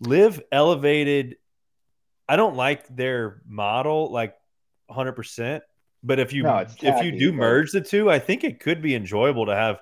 Liv 0.00 0.40
elevated 0.50 1.36
I 2.28 2.36
don't 2.36 2.56
like 2.56 2.86
their 2.94 3.42
model 3.46 4.10
like 4.10 4.34
100%, 4.90 5.62
but 6.02 6.18
if 6.18 6.32
you 6.32 6.42
No, 6.42 6.58
if 6.58 7.04
you 7.04 7.12
do 7.18 7.30
but- 7.30 7.36
merge 7.36 7.72
the 7.72 7.80
two, 7.80 8.10
I 8.10 8.18
think 8.18 8.44
it 8.44 8.60
could 8.60 8.82
be 8.82 8.94
enjoyable 8.94 9.46
to 9.46 9.54
have 9.54 9.80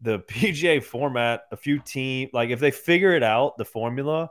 the 0.00 0.18
PGA 0.28 0.82
format, 0.82 1.42
a 1.50 1.56
few 1.56 1.78
team 1.78 2.28
like 2.32 2.50
if 2.50 2.60
they 2.60 2.70
figure 2.70 3.14
it 3.14 3.22
out, 3.22 3.56
the 3.58 3.64
formula, 3.64 4.30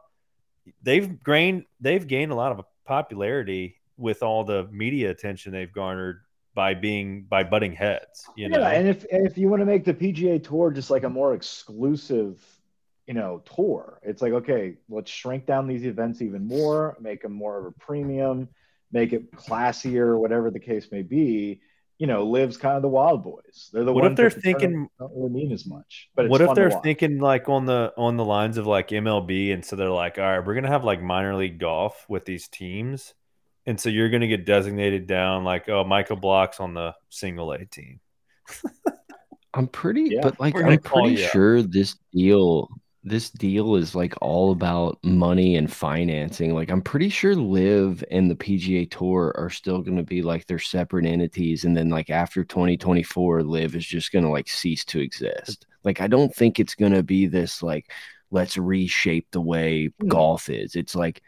they've 0.82 1.24
gained 1.24 1.66
they've 1.80 2.08
gained 2.08 2.32
a 2.32 2.36
lot 2.36 2.52
of 2.52 2.66
popularity 2.86 3.78
with 3.98 4.24
all 4.24 4.44
the 4.44 4.68
media 4.72 5.10
attention 5.12 5.52
they've 5.52 5.72
garnered 5.72 6.22
by 6.54 6.74
being 6.74 7.24
by 7.24 7.44
butting 7.44 7.74
heads. 7.74 8.28
You 8.36 8.50
know, 8.50 8.60
yeah, 8.60 8.70
and 8.70 8.88
if 8.88 9.06
and 9.12 9.26
if 9.26 9.38
you 9.38 9.48
want 9.50 9.62
to 9.62 9.66
make 9.66 9.86
the 9.86 9.94
PGA 9.94 10.44
Tour 10.44 10.72
just 10.72 10.90
like 10.90 11.04
a 11.04 11.10
more 11.10 11.34
exclusive, 11.34 12.44
you 13.08 13.14
know, 13.14 13.42
tour, 13.56 14.00
it's 14.04 14.22
like 14.22 14.34
okay, 14.34 14.76
let's 14.90 15.10
shrink 15.12 15.46
down 15.46 15.68
these 15.68 15.86
events 15.86 16.22
even 16.22 16.46
more, 16.46 16.98
make 17.00 17.22
them 17.22 17.34
more 17.34 17.58
of 17.58 17.66
a 17.66 17.72
premium, 17.72 18.50
make 18.92 19.14
it 19.14 19.32
classier, 19.32 20.18
whatever 20.18 20.52
the 20.52 20.60
case 20.60 20.88
may 20.92 21.02
be. 21.02 21.62
You 21.98 22.08
know, 22.08 22.24
LIV's 22.26 22.58
kind 22.58 22.76
of 22.76 22.82
the 22.82 22.88
Wild 22.90 23.24
Boys. 23.24 23.70
They're 23.72 23.84
the 23.84 23.94
What 23.94 24.06
if 24.06 24.16
they're 24.18 24.30
that 24.32 24.42
thinking- 24.42 24.90
don't 24.98 25.12
really 25.16 25.30
mean 25.30 25.52
as 25.52 25.68
much. 25.68 26.10
But 26.16 26.26
it's 26.26 26.32
what 26.32 26.42
if 26.42 26.56
they're 26.56 26.72
thinking 26.72 27.20
like 27.20 27.48
on 27.48 27.66
the 27.66 27.94
on 27.96 28.18
the 28.18 28.26
lines 28.26 28.58
of 28.58 28.66
like 28.66 28.88
MLB, 28.90 29.54
and 29.54 29.64
so 29.64 29.76
they're 29.76 29.90
like, 29.90 30.18
all 30.18 30.24
right, 30.26 30.40
we're 30.46 30.56
gonna 30.56 30.68
have 30.70 30.84
like 30.84 31.02
minor 31.02 31.36
league 31.36 31.60
golf 31.60 32.04
with 32.10 32.26
these 32.26 32.48
teams, 32.48 33.14
and 33.68 33.80
so 33.80 33.90
you're 33.90 34.10
gonna 34.10 34.28
get 34.28 34.48
designated 34.48 35.06
down 35.06 35.44
like, 35.44 35.70
oh, 35.70 35.84
Michael 35.84 36.16
Block's 36.16 36.60
on 36.60 36.74
the 36.74 36.96
single 37.10 37.52
A 37.52 37.66
team. 37.66 38.00
I'm 39.54 39.68
pretty, 39.68 40.08
Yeah, 40.12 40.22
but 40.24 40.40
like 40.40 40.56
I'm 40.56 40.80
pretty 40.80 41.18
sure 41.18 41.62
this 41.62 41.98
deal, 42.14 42.70
this 43.04 43.30
deal 43.32 43.76
is 43.76 43.96
like 43.96 44.14
all 44.22 44.52
about 44.52 45.00
money 45.04 45.56
and 45.56 45.72
financing. 45.72 46.54
Like 46.54 46.70
I'm 46.70 46.82
pretty 46.82 47.10
sure 47.10 47.36
LIV 47.36 48.04
and 48.12 48.30
the 48.30 48.36
PGA 48.36 48.90
Tour 48.92 49.34
are 49.38 49.50
still 49.50 49.82
going 49.82 49.98
to 49.98 50.04
be 50.04 50.22
like 50.22 50.46
their 50.46 50.60
separate 50.60 51.06
entities, 51.06 51.66
and 51.66 51.76
then 51.76 51.90
like 51.90 52.10
after 52.12 52.44
2024, 52.44 53.42
LIV 53.44 53.76
is 53.76 53.86
just 53.86 54.12
going 54.12 54.24
to 54.26 54.30
like 54.32 54.48
cease 54.48 54.86
to 54.86 55.00
exist. 55.00 55.66
Like 55.84 56.00
I 56.00 56.08
don't 56.08 56.34
think 56.34 56.60
it's 56.60 56.76
going 56.76 56.94
to 56.94 57.02
be 57.04 57.26
this 57.26 57.64
like 57.64 57.92
let's 58.30 58.56
reshape 58.58 59.28
the 59.32 59.42
way 59.42 59.88
Hmm. 60.00 60.08
golf 60.08 60.50
is. 60.50 60.76
It's 60.76 60.96
like 60.96 61.22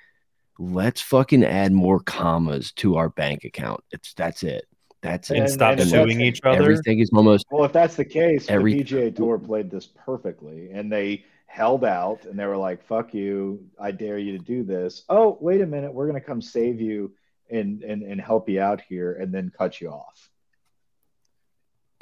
let's 0.60 1.02
fucking 1.02 1.44
add 1.44 1.72
more 1.72 2.00
commas 2.00 2.72
to 2.74 2.98
our 2.98 3.10
bank 3.10 3.45
account. 3.45 3.84
It's 3.91 4.14
that's 4.14 4.44
it. 4.44 4.66
That's 5.02 5.32
And, 5.32 5.40
it. 5.40 5.41
And- 5.41 5.50
stop 5.52 5.80
and 5.80 5.90
suing 5.90 6.22
each 6.22 6.40
other. 6.44 6.62
Everything 6.62 7.00
is 7.00 7.10
almost 7.12 7.48
Well, 7.52 7.66
if 7.66 7.74
that's 7.74 7.95
the 7.95 8.06
case, 8.06 8.48
Every- 8.48 8.76
the 8.76 8.84
PGA 8.84 9.16
Tour 9.16 9.40
played 9.40 9.72
this 9.72 9.88
perfectly, 9.88 10.70
and 10.72 10.91
they 10.91 11.26
held 11.53 11.85
out, 11.85 12.25
and 12.25 12.38
they 12.38 12.47
were 12.47 12.57
like, 12.57 12.84
"Fuck 12.84 13.13
you! 13.13 13.69
I 13.80 13.91
dare 13.91 14.17
you 14.17 14.35
to 14.38 14.43
do 14.43 14.63
this." 14.63 15.03
Oh, 15.07 15.38
wait 15.39 15.61
a 15.61 15.67
minute, 15.67 15.93
we're 15.93 16.07
gonna 16.07 16.19
come 16.19 16.41
save 16.41 16.81
you 16.81 17.13
and 17.51 17.84
and 17.84 18.01
and 18.01 18.19
help 18.19 18.49
you 18.49 18.59
out 18.59 18.81
here, 18.81 19.13
and 19.13 19.31
then 19.31 19.51
cut 19.55 19.80
you 19.80 19.89
off. 19.89 20.31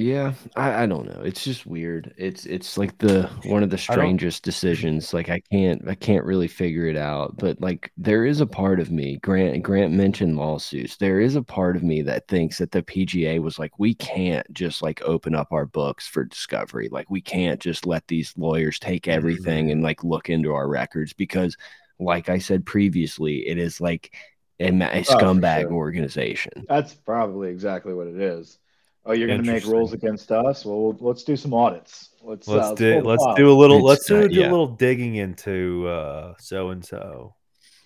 Yeah, 0.01 0.33
I, 0.55 0.83
I 0.83 0.85
don't 0.87 1.05
know. 1.05 1.21
It's 1.23 1.43
just 1.43 1.67
weird. 1.67 2.13
It's 2.17 2.47
it's 2.47 2.75
like 2.75 2.97
the 2.97 3.29
one 3.43 3.61
of 3.61 3.69
the 3.69 3.75
I 3.75 3.93
don't- 3.93 3.95
strangest 3.95 4.43
decisions. 4.43 5.13
Like 5.13 5.29
I 5.29 5.41
can't 5.51 5.87
I 5.87 5.93
can't 5.93 6.25
really 6.25 6.47
figure 6.47 6.87
it 6.87 6.97
out. 6.97 7.37
But 7.37 7.61
like 7.61 7.91
there 7.97 8.25
is 8.25 8.41
a 8.41 8.47
part 8.47 8.79
of 8.79 8.91
me, 8.91 9.17
Grant 9.17 9.61
Grant 9.61 9.93
mentioned 9.93 10.37
lawsuits. 10.37 10.97
There 10.97 11.19
is 11.19 11.35
a 11.35 11.43
part 11.43 11.75
of 11.75 11.83
me 11.83 12.01
that 12.01 12.27
thinks 12.27 12.57
that 12.57 12.71
the 12.71 12.81
PGA 12.81 13.39
was 13.39 13.59
like, 13.59 13.77
we 13.77 13.93
can't 13.93 14.51
just 14.53 14.81
like 14.81 15.01
open 15.03 15.35
up 15.35 15.51
our 15.51 15.67
books 15.67 16.07
for 16.07 16.23
discovery. 16.23 16.89
Like 16.91 17.09
we 17.11 17.21
can't 17.21 17.59
just 17.59 17.85
let 17.85 18.07
these 18.07 18.33
lawyers 18.35 18.79
take 18.79 19.07
everything 19.07 19.65
mm-hmm. 19.65 19.71
and 19.73 19.83
like 19.83 20.03
look 20.03 20.29
into 20.29 20.51
our 20.53 20.67
records 20.67 21.13
because 21.13 21.55
like 21.99 22.27
I 22.27 22.39
said 22.39 22.65
previously, 22.65 23.47
it 23.47 23.59
is 23.59 23.79
like 23.79 24.15
a, 24.59 24.71
ma- 24.71 24.89
a 24.91 25.01
oh, 25.01 25.03
for 25.03 25.13
scumbag 25.13 25.61
sure. 25.61 25.73
organization. 25.73 26.65
That's 26.67 26.95
probably 26.95 27.49
exactly 27.49 27.93
what 27.93 28.07
it 28.07 28.19
is. 28.19 28.57
Oh, 29.05 29.13
you're 29.13 29.27
gonna 29.27 29.43
make 29.43 29.65
rules 29.65 29.93
against 29.93 30.31
us? 30.31 30.63
Well, 30.65 30.95
let's 30.99 31.23
do 31.23 31.35
some 31.35 31.53
audits. 31.53 32.09
Let's 32.23 32.47
Let's 32.47 32.67
uh, 32.69 32.75
do 32.75 33.01
let's 33.01 33.23
file. 33.23 33.35
do 33.35 33.51
a 33.51 33.57
little 33.57 33.81
let's 33.83 34.05
do, 34.05 34.23
uh, 34.25 34.27
do 34.27 34.41
a 34.41 34.43
little 34.43 34.67
digging 34.67 35.15
into 35.15 35.87
uh 35.87 36.33
so 36.39 36.69
and 36.69 36.85
so. 36.85 37.33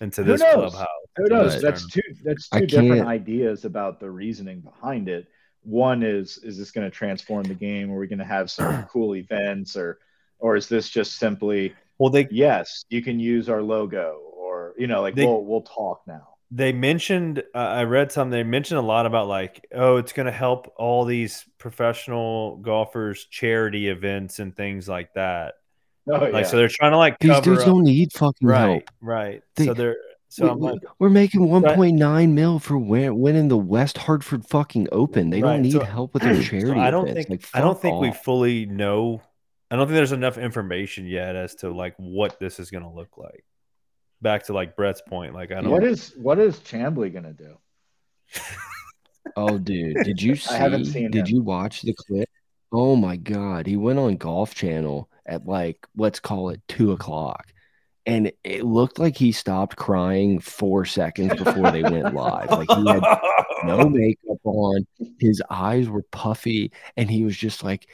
into 0.02 0.22
Who 0.22 0.32
this 0.32 0.40
knows? 0.42 0.72
clubhouse. 0.72 0.86
Who 1.16 1.24
knows? 1.28 1.62
That's 1.62 1.86
tournament. 1.90 2.18
two. 2.18 2.24
That's 2.24 2.48
I 2.52 2.60
two 2.60 2.66
different 2.66 2.94
can't- 2.96 3.08
ideas 3.08 3.64
about 3.64 3.98
the 3.98 4.10
reasoning 4.10 4.60
behind 4.60 5.08
it. 5.08 5.26
One 5.62 6.02
is 6.02 6.36
is 6.38 6.58
this 6.58 6.70
going 6.70 6.86
to 6.88 6.94
transform 6.94 7.44
the 7.44 7.54
game? 7.54 7.90
Are 7.90 7.98
we 7.98 8.06
going 8.06 8.18
to 8.18 8.24
have 8.26 8.50
some 8.50 8.82
cool 8.92 9.16
events, 9.16 9.74
or 9.74 9.98
or 10.38 10.54
is 10.56 10.68
this 10.68 10.90
just 10.90 11.16
simply 11.18 11.74
well 11.98 12.10
they 12.10 12.28
yes, 12.30 12.84
you 12.90 13.00
can 13.02 13.18
use 13.18 13.48
our 13.48 13.62
logo, 13.62 14.20
or 14.36 14.74
you 14.76 14.86
know, 14.86 15.00
like 15.00 15.14
They- 15.14 15.24
we'll 15.24 15.44
we'll 15.46 15.62
talk 15.62 16.02
now. 16.06 16.35
They 16.50 16.72
mentioned 16.72 17.42
uh, 17.54 17.58
i 17.58 17.82
read 17.84 18.12
some 18.12 18.30
they 18.30 18.42
mentioned 18.44 18.78
a 18.78 18.82
lot 18.82 19.04
about 19.06 19.26
like 19.28 19.66
oh 19.74 19.96
it's 19.96 20.12
going 20.12 20.26
to 20.26 20.32
help 20.32 20.72
all 20.76 21.04
these 21.04 21.44
professional 21.58 22.56
golfers 22.58 23.26
charity 23.30 23.88
events 23.88 24.38
and 24.38 24.54
things 24.56 24.88
like 24.88 25.12
that 25.14 25.54
Oh 26.08 26.12
like 26.18 26.32
yeah. 26.32 26.42
so 26.44 26.56
they're 26.56 26.68
trying 26.68 26.92
to 26.92 26.98
like 26.98 27.18
These 27.18 27.32
cover 27.32 27.42
dudes 27.42 27.60
up- 27.62 27.66
don't 27.66 27.82
need 27.84 28.12
fucking 28.12 28.46
right 28.46 28.68
help. 28.70 28.82
right 29.00 29.42
They- 29.56 29.64
so 29.66 29.74
they're 29.74 29.96
so 30.28 30.44
we, 30.44 30.50
i'm 30.50 30.60
like 30.60 30.78
are 31.00 31.08
making 31.10 31.40
1.9 31.42 32.30
mil 32.32 32.58
for 32.60 32.78
win- 32.78 33.18
winning 33.18 33.48
the 33.48 33.56
West 33.56 33.96
Hartford 33.98 34.44
fucking 34.46 34.88
Open. 34.92 35.30
They 35.30 35.40
Right, 35.42 35.54
don't 35.54 35.62
need 35.62 35.72
so- 35.72 35.84
help 35.84 36.14
with 36.14 36.22
their 36.22 36.34
so 36.42 36.42
charity. 36.42 36.80
i 36.80 36.90
don't 36.90 37.08
events. 37.08 37.26
think 37.28 37.42
Like, 37.42 37.50
i 37.54 37.60
don't 37.60 37.74
fuck 37.74 37.82
think 37.82 38.00
we 38.00 38.12
fully 38.12 38.66
know 38.66 39.20
i 39.70 39.74
don't 39.76 39.86
think 39.88 39.96
there's 39.96 40.12
enough 40.12 40.38
information 40.38 41.06
yet 41.06 41.34
as 41.34 41.56
to 41.56 41.70
like 41.70 41.94
what 41.96 42.38
this 42.38 42.60
is 42.60 42.70
going 42.70 42.84
to 42.84 42.90
look 42.90 43.16
like 43.18 43.44
back 44.22 44.44
to 44.44 44.52
like 44.52 44.76
brett's 44.76 45.02
point 45.06 45.34
like 45.34 45.52
i 45.52 45.60
don't 45.60 45.70
what 45.70 45.84
is 45.84 46.14
what 46.16 46.38
is 46.38 46.58
Chamblee 46.60 47.12
going 47.12 47.24
to 47.24 47.32
do? 47.32 47.56
Oh, 49.36 49.58
dude, 49.58 49.96
did 50.04 50.20
you 50.22 50.34
see? 50.34 50.54
I 50.54 50.58
haven't 50.58 50.86
seen 50.86 51.10
did 51.10 51.28
him. 51.28 51.36
you 51.36 51.42
watch 51.42 51.82
the 51.82 51.94
clip? 51.94 52.28
Oh 52.72 52.96
my 52.96 53.16
god, 53.16 53.66
he 53.66 53.76
went 53.76 53.98
on 53.98 54.16
Golf 54.16 54.54
Channel 54.54 55.08
at 55.26 55.46
like 55.46 55.86
let's 55.96 56.20
call 56.20 56.50
it 56.50 56.60
two 56.68 56.92
o'clock, 56.92 57.46
and 58.06 58.32
it 58.44 58.64
looked 58.64 58.98
like 58.98 59.16
he 59.16 59.32
stopped 59.32 59.76
crying 59.76 60.40
four 60.40 60.84
seconds 60.84 61.34
before 61.42 61.70
they 61.70 61.82
went 61.82 62.14
live. 62.14 62.50
Like 62.50 62.70
he 62.70 62.86
had 62.86 63.02
no 63.64 63.88
makeup 63.88 64.38
on, 64.44 64.86
his 65.18 65.42
eyes 65.50 65.88
were 65.88 66.04
puffy, 66.10 66.72
and 66.96 67.10
he 67.10 67.24
was 67.24 67.36
just 67.36 67.62
like, 67.62 67.88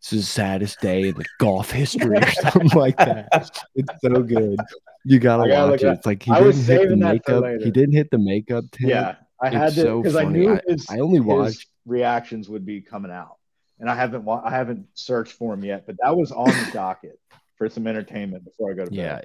"This 0.00 0.12
is 0.14 0.20
the 0.20 0.26
saddest 0.32 0.80
day 0.80 1.08
in 1.08 1.14
the 1.14 1.24
golf 1.38 1.70
history," 1.70 2.16
or 2.18 2.30
something 2.30 2.70
like 2.78 2.96
that. 2.98 3.28
It's 3.74 3.90
so 4.02 4.22
good. 4.22 4.58
You 5.04 5.18
gotta 5.18 5.48
gotta 5.48 5.70
watch 5.72 5.82
it. 5.82 5.86
up- 5.86 5.96
It's 5.98 6.06
like 6.06 6.22
he 6.22 6.30
I 6.30 6.40
didn't 6.40 6.54
hit 6.54 6.56
the 6.56 6.62
saving 6.64 6.98
that 7.00 7.24
for 7.24 7.40
makeup. 7.40 7.62
He 7.64 7.70
didn't 7.70 7.94
hit 7.94 8.10
the 8.10 8.18
makeup 8.18 8.64
tip. 8.72 8.88
Yeah, 8.88 9.14
I 9.40 9.46
It's 9.48 9.56
had 9.56 9.72
to 9.74 9.80
so 9.80 10.02
because 10.02 10.16
I 10.16 10.24
knew 10.24 10.54
I- 10.54 10.60
his, 10.68 10.86
I 10.90 10.98
only 10.98 11.18
his 11.18 11.26
watched- 11.26 11.66
reactions 11.86 12.48
would 12.48 12.66
be 12.66 12.80
coming 12.80 13.10
out, 13.10 13.36
and 13.78 13.88
I 13.90 13.94
haven't 13.94 14.24
wa- 14.24 14.42
I 14.44 14.50
haven't 14.50 14.86
searched 14.94 15.32
for 15.32 15.54
him 15.54 15.64
yet, 15.64 15.86
but 15.86 15.96
that 16.02 16.16
was 16.16 16.32
on 16.32 16.48
the 16.48 16.70
docket 16.72 17.18
for 17.56 17.68
some 17.68 17.86
entertainment 17.86 18.44
before 18.44 18.70
I 18.70 18.74
go 18.74 18.84
to 18.84 18.90
bed. 18.90 18.96
Yeah. 18.96 19.20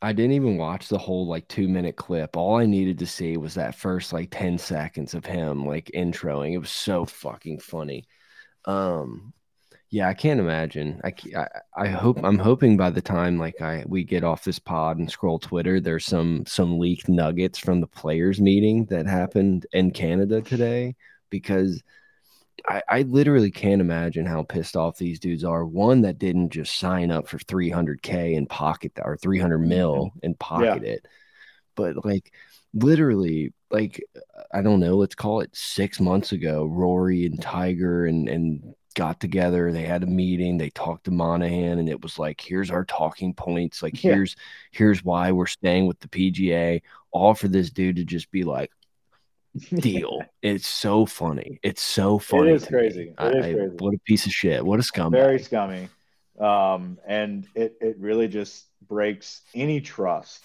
I 0.00 0.12
didn't 0.12 0.32
even 0.32 0.56
watch 0.58 0.88
the 0.88 0.98
whole 0.98 1.26
like 1.26 1.48
two 1.48 1.66
minute 1.66 1.96
clip. 1.96 2.36
All 2.36 2.54
I 2.56 2.66
needed 2.66 3.00
to 3.00 3.06
see 3.06 3.36
was 3.36 3.54
that 3.54 3.74
first 3.74 4.12
like 4.12 4.28
10 4.30 4.56
seconds 4.58 5.12
of 5.14 5.26
him 5.26 5.66
like 5.66 5.90
introing. 5.92 6.52
It 6.52 6.58
was 6.58 6.70
so 6.70 7.04
fucking 7.04 7.58
funny. 7.58 8.04
Um, 8.68 9.32
yeah, 9.90 10.08
I 10.08 10.14
can't 10.14 10.38
imagine. 10.38 11.00
I, 11.02 11.14
I, 11.34 11.46
I 11.74 11.88
hope 11.88 12.22
I'm 12.22 12.38
hoping 12.38 12.76
by 12.76 12.90
the 12.90 13.00
time 13.00 13.38
like 13.38 13.62
I 13.62 13.84
we 13.86 14.04
get 14.04 14.22
off 14.22 14.44
this 14.44 14.58
pod 14.58 14.98
and 14.98 15.10
scroll 15.10 15.38
Twitter, 15.38 15.80
there's 15.80 16.04
some 16.04 16.44
some 16.46 16.78
leaked 16.78 17.08
nuggets 17.08 17.58
from 17.58 17.80
the 17.80 17.86
players 17.86 18.38
meeting 18.40 18.84
that 18.86 19.06
happened 19.06 19.66
in 19.72 19.90
Canada 19.90 20.42
today 20.42 20.94
because 21.30 21.82
I, 22.68 22.82
I 22.88 23.02
literally 23.02 23.50
can't 23.50 23.80
imagine 23.80 24.26
how 24.26 24.42
pissed 24.42 24.76
off 24.76 24.98
these 24.98 25.18
dudes 25.18 25.44
are. 25.44 25.64
One 25.64 26.02
that 26.02 26.18
didn't 26.18 26.50
just 26.50 26.78
sign 26.78 27.10
up 27.10 27.26
for 27.26 27.38
300k 27.38 28.36
and 28.36 28.48
pocket 28.48 28.92
that 28.96 29.06
or 29.06 29.16
300 29.16 29.58
mil 29.58 30.12
and 30.22 30.38
pocket 30.38 30.82
it, 30.84 31.06
but 31.74 32.04
like 32.04 32.32
literally, 32.82 33.52
like 33.70 34.02
I 34.52 34.62
don't 34.62 34.80
know, 34.80 34.96
let's 34.96 35.14
call 35.14 35.40
it 35.40 35.50
six 35.54 36.00
months 36.00 36.32
ago, 36.32 36.64
Rory 36.64 37.26
and 37.26 37.40
Tiger 37.40 38.06
and 38.06 38.28
and 38.28 38.74
got 38.94 39.20
together. 39.20 39.70
They 39.70 39.82
had 39.82 40.02
a 40.02 40.06
meeting. 40.06 40.58
They 40.58 40.70
talked 40.70 41.04
to 41.04 41.10
Monahan, 41.10 41.78
and 41.78 41.88
it 41.88 42.02
was 42.02 42.18
like, 42.18 42.40
here's 42.40 42.70
our 42.70 42.84
talking 42.84 43.32
points. 43.34 43.82
Like 43.82 44.02
Yeah. 44.02 44.14
here's 44.14 44.36
here's 44.72 45.04
why 45.04 45.30
we're 45.32 45.46
staying 45.46 45.86
with 45.86 46.00
the 46.00 46.08
PGA. 46.08 46.80
All 47.10 47.34
for 47.34 47.48
this 47.48 47.70
dude 47.70 47.96
to 47.96 48.04
just 48.04 48.30
be 48.30 48.44
like 48.44 48.70
deal. 49.76 50.22
It's 50.42 50.66
so 50.68 51.04
funny. 51.04 51.58
It's 51.62 51.82
so 51.82 52.18
funny. 52.18 52.52
is 52.52 52.64
to 52.64 52.72
me. 52.72 52.78
crazy. 52.78 53.02
It 53.08 53.14
I- 53.18 53.30
crazy. 53.32 53.60
What 53.78 53.94
a 53.94 53.98
piece 54.04 54.26
of 54.26 54.32
shit. 54.32 54.64
What 54.64 54.78
a 54.78 54.82
scumbag. 54.82 55.10
very 55.12 55.38
scummy, 55.40 55.88
um, 56.40 56.98
and 57.06 57.46
it 57.54 57.76
it 57.80 57.96
really 57.98 58.28
just 58.28 58.66
breaks 58.86 59.42
any 59.54 59.80
trust 59.80 60.40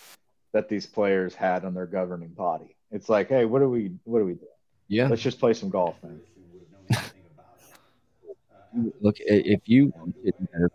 that 0.54 0.70
these 0.70 0.86
players 0.86 1.36
had 1.36 1.66
on 1.66 1.74
their 1.74 1.86
governing 1.88 2.30
body. 2.30 2.76
It's 2.92 3.10
like, 3.10 3.28
hey, 3.30 3.46
what 3.46 3.60
do 3.60 3.70
we 3.70 3.92
what 4.06 4.20
do 4.20 4.26
we 4.26 4.34
do? 4.36 4.48
yeah. 4.88 5.08
Let's 5.08 5.22
just 5.22 5.40
play 5.40 5.54
some 5.54 5.70
golf, 5.70 5.96
man. 6.04 6.22
Look, 9.02 9.18
i- 9.22 9.24
if 9.30 9.62
you 9.66 9.94
wanted 9.96 10.34
better, 10.52 10.72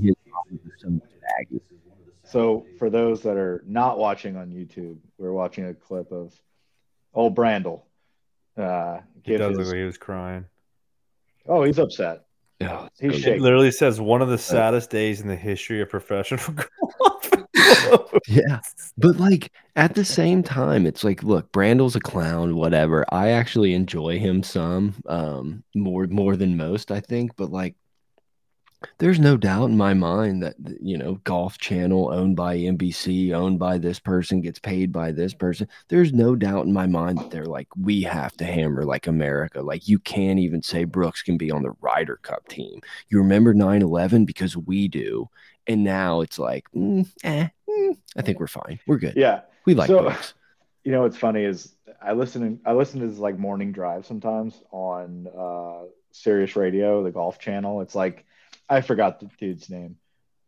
his 0.00 0.14
body 0.24 0.58
was 0.64 0.72
so 0.78 0.88
much 0.90 1.02
baggy. 1.20 1.60
So 2.24 2.64
for 2.78 2.88
those 2.88 3.22
that 3.22 3.36
are 3.36 3.62
not 3.66 3.98
watching 3.98 4.36
on 4.36 4.50
YouTube, 4.50 4.96
we're 5.18 5.32
watching 5.32 5.66
a 5.66 5.74
clip 5.74 6.10
of 6.12 6.32
old 7.12 7.34
Brandel. 7.36 7.82
Uh, 8.56 9.00
It 9.24 9.38
does 9.38 9.50
look 9.50 9.58
his- 9.60 9.68
like 9.68 9.76
he 9.78 9.84
was 9.84 9.98
crying. 9.98 10.46
oh, 11.46 11.62
he's 11.64 11.78
upset. 11.78 12.24
Oh, 12.62 12.88
He's 13.00 13.12
so 13.14 13.18
shaking. 13.18 13.34
It 13.34 13.40
literally 13.42 13.70
says 13.72 14.00
one 14.00 14.22
of 14.22 14.28
the 14.28 14.38
saddest 14.38 14.88
days 14.88 15.20
in 15.20 15.26
the 15.28 15.36
history 15.36 15.82
of 15.82 15.88
professional 15.90 16.40
golf. 16.54 17.11
Yeah. 18.28 18.60
But 18.96 19.16
like 19.16 19.52
at 19.76 19.94
the 19.94 20.04
same 20.04 20.42
time, 20.42 20.86
it's 20.86 21.04
like, 21.04 21.22
look, 21.22 21.50
Brandel's 21.52 21.96
a 21.96 22.00
clown, 22.00 22.56
whatever. 22.56 23.04
I 23.10 23.30
actually 23.30 23.74
enjoy 23.74 24.18
him 24.18 24.42
some, 24.42 24.94
um, 25.06 25.64
more 25.74 26.06
more 26.06 26.36
than 26.36 26.56
most, 26.56 26.90
I 26.90 27.00
think. 27.00 27.32
But 27.36 27.50
like, 27.50 27.74
there's 28.98 29.20
no 29.20 29.36
doubt 29.36 29.70
in 29.70 29.76
my 29.76 29.94
mind 29.94 30.42
that 30.42 30.56
you 30.80 30.96
know, 30.98 31.14
Golf 31.24 31.58
Channel 31.58 32.10
owned 32.12 32.36
by 32.36 32.56
NBC, 32.56 33.32
owned 33.32 33.58
by 33.58 33.78
this 33.78 33.98
person, 34.00 34.40
gets 34.40 34.58
paid 34.58 34.92
by 34.92 35.12
this 35.12 35.34
person. 35.34 35.68
There's 35.88 36.12
no 36.12 36.34
doubt 36.34 36.66
in 36.66 36.72
my 36.72 36.86
mind 36.86 37.18
that 37.18 37.30
they're 37.30 37.44
like, 37.46 37.68
we 37.76 38.02
have 38.02 38.36
to 38.38 38.44
hammer 38.44 38.84
like 38.84 39.06
America. 39.06 39.62
Like, 39.62 39.86
you 39.88 39.98
can't 40.00 40.38
even 40.40 40.62
say 40.62 40.84
Brooks 40.84 41.22
can 41.22 41.36
be 41.36 41.50
on 41.50 41.62
the 41.62 41.72
Ryder 41.80 42.16
Cup 42.22 42.48
team. 42.48 42.80
You 43.08 43.18
remember 43.18 43.54
9/11 43.54 44.26
because 44.26 44.56
we 44.56 44.88
do. 44.88 45.28
And 45.66 45.84
now 45.84 46.20
it's 46.22 46.38
like, 46.38 46.64
mm, 46.74 47.06
eh, 47.24 47.48
mm, 47.68 47.96
I 48.16 48.22
think 48.22 48.40
we're 48.40 48.46
fine. 48.46 48.80
We're 48.86 48.98
good. 48.98 49.14
Yeah. 49.16 49.42
We 49.66 49.74
like 49.74 49.88
So- 49.88 50.02
Brooks. 50.02 50.34
You 50.84 50.90
know 50.90 51.02
what's 51.02 51.16
funny 51.16 51.44
is 51.44 51.72
I 52.02 52.12
listen 52.12 52.58
I 52.66 52.72
listen 52.72 52.98
to 53.00 53.06
this 53.06 53.18
like 53.20 53.38
morning 53.38 53.70
drive 53.70 54.04
sometimes 54.04 54.60
on 54.72 55.28
uh 55.28 55.84
Sirius 56.10 56.56
Radio, 56.56 57.04
the 57.04 57.12
golf 57.12 57.38
channel. 57.38 57.82
It's 57.82 57.94
like 57.94 58.24
I 58.68 58.80
forgot 58.80 59.20
the 59.20 59.30
dude's 59.38 59.70
name, 59.70 59.94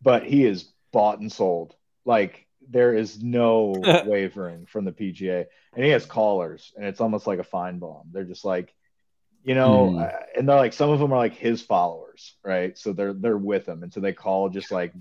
but 0.03 0.25
he 0.25 0.45
is 0.45 0.73
bought 0.93 1.21
and 1.21 1.31
sold. 1.31 1.77
Like 2.05 2.47
there 2.69 2.95
is 2.95 3.23
no 3.23 3.75
wavering 4.07 4.67
from 4.67 4.85
the 4.85 4.91
PGA, 4.91 5.45
and 5.77 5.85
he 5.85 5.93
has 5.93 6.05
callers, 6.05 6.73
and 6.77 6.85
it's 6.85 7.01
almost 7.01 7.29
like 7.29 7.39
a 7.39 7.45
fine 7.45 7.79
bomb. 7.79 8.09
They're 8.11 8.25
just 8.25 8.45
like, 8.45 8.75
you 9.45 9.55
know, 9.55 9.99
uh, 9.99 10.21
and 10.37 10.49
they're 10.49 10.57
like 10.57 10.73
some 10.73 10.91
of 10.91 10.99
them 10.99 11.13
are 11.13 11.19
like 11.19 11.35
his 11.35 11.63
followers, 11.63 12.35
right? 12.45 12.77
So 12.77 12.93
they're 12.93 13.13
they're 13.13 13.37
with 13.37 13.69
him, 13.69 13.83
and 13.83 13.93
so 13.93 14.01
they 14.01 14.13
call 14.13 14.49
just 14.49 14.73
like 14.73 14.93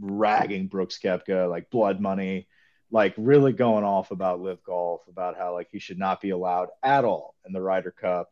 ragging 0.00 0.68
Brooks 0.68 0.98
Koepka, 1.02 1.50
like 1.50 1.70
blood 1.70 2.00
money 2.00 2.46
like 2.90 3.14
really 3.16 3.52
going 3.52 3.84
off 3.84 4.10
about 4.10 4.40
LIV 4.40 4.62
golf 4.64 5.02
about 5.08 5.36
how 5.36 5.52
like 5.52 5.68
he 5.70 5.78
should 5.78 5.98
not 5.98 6.20
be 6.20 6.30
allowed 6.30 6.68
at 6.82 7.04
all 7.04 7.34
in 7.46 7.52
the 7.52 7.60
Ryder 7.60 7.90
Cup, 7.90 8.30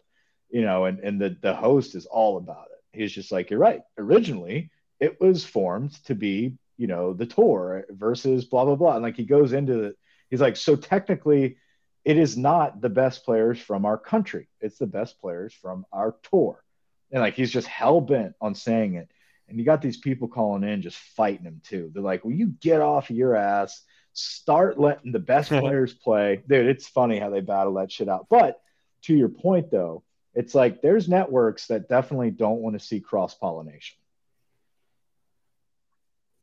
you 0.51 0.63
know, 0.63 0.87
and 0.87 0.99
and 1.01 1.21
the 1.21 1.37
the 1.41 1.55
host 1.55 1.95
is 1.95 2.07
all 2.07 2.39
about 2.39 2.69
it. 2.73 2.99
He's 2.99 3.13
just 3.13 3.33
like, 3.33 3.51
you're 3.51 3.59
right. 3.61 3.83
Originally, 3.99 4.71
it 5.01 5.21
was 5.21 5.45
formed 5.45 5.93
to 6.05 6.15
be, 6.15 6.57
you 6.79 6.87
know, 6.87 7.13
the 7.13 7.27
tour 7.27 7.85
versus 7.91 8.45
blah 8.47 8.65
blah 8.65 8.77
blah, 8.77 8.95
and 8.95 9.03
like 9.03 9.17
he 9.17 9.25
goes 9.25 9.53
into 9.53 9.85
it. 9.85 9.99
He's 10.31 10.41
like, 10.41 10.57
so 10.57 10.75
technically, 10.75 11.59
it 12.07 12.19
is 12.19 12.37
not 12.37 12.81
the 12.81 12.89
best 12.89 13.25
players 13.25 13.59
from 13.59 13.85
our 13.85 13.99
country. 13.99 14.49
It's 14.61 14.79
the 14.79 14.87
best 14.87 15.21
players 15.21 15.53
from 15.53 15.85
our 15.93 16.15
tour, 16.31 16.63
and 17.11 17.21
like 17.21 17.35
he's 17.35 17.51
just 17.51 17.67
hell 17.67 18.01
bent 18.01 18.37
on 18.41 18.55
saying 18.55 18.95
it. 18.95 19.09
And 19.49 19.59
you 19.59 19.65
got 19.65 19.83
these 19.83 19.97
people 19.97 20.29
calling 20.29 20.63
in 20.63 20.83
just 20.83 20.97
fighting 20.97 21.45
him 21.45 21.61
too. 21.65 21.91
They're 21.93 22.05
like, 22.05 22.25
"Will 22.25 22.31
you 22.31 22.55
get 22.61 22.81
off 22.81 23.11
your 23.11 23.35
ass? 23.35 23.83
Start 24.13 24.79
letting 24.79 25.11
the 25.11 25.19
best 25.19 25.49
players 25.51 25.95
play." 25.95 26.45
Dude, 26.49 26.69
it's 26.69 26.87
funny 26.87 27.19
how 27.19 27.31
they 27.31 27.41
battle 27.41 27.75
that 27.75 27.91
shit 27.91 28.09
out. 28.09 28.29
But 28.31 28.61
to 29.03 29.15
your 29.15 29.29
point 29.29 29.73
though, 29.73 30.05
it's 30.33 30.55
like 30.55 30.83
there's 30.83 31.09
networks 31.09 31.67
that 31.67 31.89
definitely 31.89 32.31
don't 32.31 32.61
want 32.61 32.79
to 32.79 32.87
see 32.87 33.01
cross 33.01 33.35
pollination. 33.35 33.97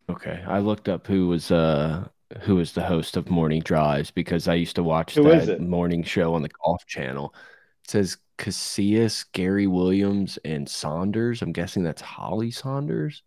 Okay. 0.09 0.43
I 0.45 0.59
looked 0.59 0.89
up 0.89 1.07
who 1.07 1.29
was 1.29 1.51
uh 1.51 2.09
who 2.41 2.55
was 2.55 2.73
the 2.73 2.83
host 2.83 3.17
of 3.17 3.29
Morning 3.29 3.61
Drives 3.61 4.11
because 4.11 4.47
I 4.47 4.55
used 4.55 4.75
to 4.75 4.83
watch 4.83 5.15
Who 5.15 5.29
is 5.29 5.47
that 5.47 5.61
morning 5.61 6.03
show 6.03 6.33
on 6.33 6.41
the 6.41 6.49
Golf 6.63 6.85
Channel. 6.85 7.33
It 7.83 7.89
says 7.89 8.17
Kuselias, 8.37 9.25
Gary 9.31 9.67
Williams, 9.67 10.37
and 10.45 10.67
Sonders. 10.67 11.41
I'm 11.41 11.51
guessing 11.51 11.83
that's 11.83 12.01
Holly 12.01 12.51
Sonders. 12.51 13.23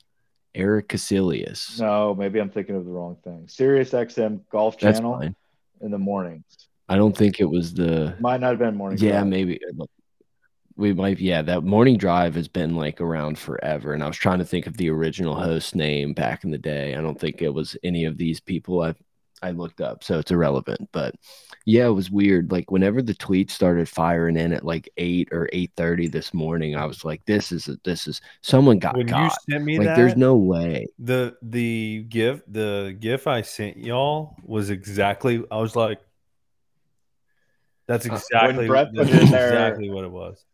Erik 0.55 0.89
Kuselias. 0.89 1.79
No, 1.79 2.15
maybe 2.15 2.39
I'm 2.39 2.51
thinking 2.51 2.77
of 2.77 2.85
the 2.85 2.91
wrong 2.91 3.17
thing. 3.23 3.47
Sirius 3.47 3.91
XM 3.91 4.41
Golf 4.51 4.79
Channel 4.79 5.35
in 5.81 5.91
the 5.91 5.99
mornings. 5.99 6.45
I 6.89 6.97
don't 6.97 7.17
think 7.17 7.41
it 7.41 7.45
was 7.45 7.75
the. 7.75 8.17
Might 8.21 8.41
not 8.41 8.51
have 8.51 8.59
been 8.59 8.77
morning. 8.77 8.99
Yeah, 8.99 9.13
drive. 9.13 9.27
maybe 9.27 9.61
we 10.77 10.93
might. 10.93 11.19
Yeah, 11.19 11.43
that 11.43 11.65
morning 11.65 11.97
drive 11.97 12.35
has 12.35 12.49
been 12.49 12.75
like 12.77 13.01
around 13.01 13.39
forever, 13.39 13.93
and 13.93 14.03
I 14.03 14.07
was 14.07 14.17
trying 14.17 14.39
to 14.41 14.45
think 14.45 14.67
of 14.67 14.77
the 14.77 14.91
original 14.91 15.35
host 15.35 15.75
name 15.75 16.13
back 16.13 16.45
in 16.45 16.51
the 16.51 16.59
day. 16.59 16.95
I 16.95 17.01
don't 17.01 17.19
think 17.19 17.41
it 17.43 17.55
was 17.55 17.77
any 17.83 18.05
of 18.05 18.17
these 18.19 18.41
people 18.41 18.83
I 18.83 18.95
I 19.43 19.51
looked 19.51 19.81
up, 19.81 20.03
so 20.05 20.19
it's 20.19 20.31
irrelevant. 20.31 20.89
But 20.93 21.15
yeah, 21.67 21.87
it 21.87 21.91
was 21.91 22.11
weird. 22.11 22.53
Like 22.53 22.71
whenever 22.71 23.03
the 23.03 23.15
tweets 23.15 23.51
started 23.51 23.89
firing 23.89 24.37
in 24.37 24.53
at 24.53 24.65
like 24.65 24.89
eight 24.97 25.29
or 25.33 25.49
eight 25.53 25.73
thirty 25.77 26.09
this 26.09 26.33
morning, 26.35 26.77
I 26.77 26.85
was 26.87 27.05
like, 27.05 27.25
"This 27.27 27.53
is 27.53 27.69
a, 27.69 27.77
this 27.85 28.07
is 28.07 28.21
someone 28.43 28.79
got 28.79 28.97
when 28.97 29.09
you 29.09 29.31
sent 29.51 29.65
me 29.65 29.79
Like, 29.79 29.89
that, 29.89 29.97
there's 29.97 30.17
no 30.17 30.37
way. 30.37 30.87
the 30.99 31.37
the 31.43 32.05
gif 32.09 32.43
the 32.49 32.97
gif 32.99 33.27
I 33.27 33.43
sent 33.43 33.77
y'all 33.79 34.37
was 34.43 34.71
exactly. 34.71 35.43
I 35.51 35.57
was 35.59 35.75
like, 35.77 36.01
that's 37.87 38.07
Uh, 38.07 38.11
when 38.11 38.17
exactly 38.19 38.67
Brett 38.67 38.89
that's 38.95 39.11
it 39.11 39.23
in 39.23 39.31
there- 39.31 39.49
exactly 39.49 39.91
what 39.91 40.05
it 40.05 40.11
was. 40.11 40.45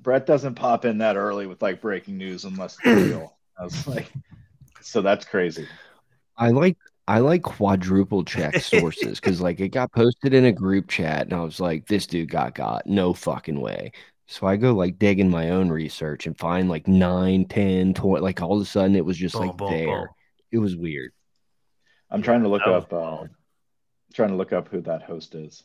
Brett 0.00 0.26
doesn't 0.26 0.54
pop 0.54 0.84
in 0.84 0.98
that 0.98 1.16
early 1.16 1.46
with 1.46 1.60
like 1.62 1.80
breaking 1.80 2.18
news 2.18 2.44
unless 2.44 2.78
it's 2.78 2.86
real. 2.94 3.36
I 3.58 3.64
was 3.64 3.86
like, 3.86 4.12
so 4.80 5.02
that's 5.02 5.24
crazy. 5.24 5.66
I 6.36 6.50
like 6.50 6.76
I 7.08 7.18
like 7.20 7.42
quadruple 7.42 8.24
check 8.24 8.60
sources 8.60 9.18
because 9.20 9.40
like 9.40 9.60
it 9.60 9.70
got 9.70 9.92
posted 9.92 10.34
in 10.34 10.44
a 10.44 10.52
group 10.52 10.88
chat 10.88 11.22
and 11.22 11.32
I 11.34 11.40
was 11.40 11.58
like, 11.60 11.86
this 11.86 12.06
dude 12.06 12.30
got 12.30 12.54
got 12.54 12.86
no 12.86 13.12
fucking 13.12 13.60
way. 13.60 13.92
So 14.26 14.46
I 14.46 14.56
go 14.56 14.74
like 14.74 14.98
digging 14.98 15.30
my 15.30 15.50
own 15.50 15.70
research 15.70 16.26
and 16.26 16.38
find 16.38 16.68
like 16.68 16.86
9, 16.86 17.46
10, 17.46 17.94
20, 17.94 18.22
like 18.22 18.42
all 18.42 18.56
of 18.56 18.62
a 18.62 18.64
sudden 18.66 18.94
it 18.94 19.04
was 19.04 19.16
just 19.16 19.34
Boom, 19.34 19.48
like 19.48 19.56
boom, 19.56 19.70
there. 19.72 19.86
boom. 19.86 20.08
It 20.52 20.58
was 20.58 20.76
weird. 20.76 21.12
I'm 22.10 22.22
trying 22.22 22.42
to 22.42 22.48
look 22.48 22.64
That 22.64 22.74
up. 22.74 22.92
Uh, 22.92 23.24
trying 24.14 24.30
to 24.30 24.36
look 24.36 24.52
up 24.52 24.68
who 24.68 24.80
that 24.82 25.02
host 25.02 25.34
is. 25.34 25.64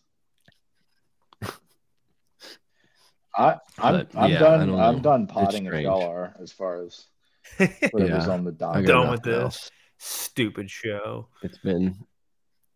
I, 3.35 3.57
I'm 3.80 3.93
But, 3.93 4.11
I'm 4.15 4.31
yeah, 4.31 4.39
done. 4.39 4.68
don't 4.68 4.80
I'm 4.80 5.01
done 5.01 5.27
potting 5.27 5.65
if 5.65 5.69
strange. 5.72 5.85
y'all 5.85 6.03
are 6.10 6.35
as 6.41 6.51
far 6.51 6.84
as 6.84 7.05
whatever's 7.57 8.26
Yeah, 8.27 8.30
on 8.34 8.43
the 8.43 8.51
I 8.51 8.53
docket. 8.55 8.85
Done 8.88 9.10
with 9.11 9.23
this. 9.23 9.41
else. 9.41 9.72
Stupid 9.97 10.69
show. 10.69 11.27
It's 11.41 11.57
been 11.57 11.95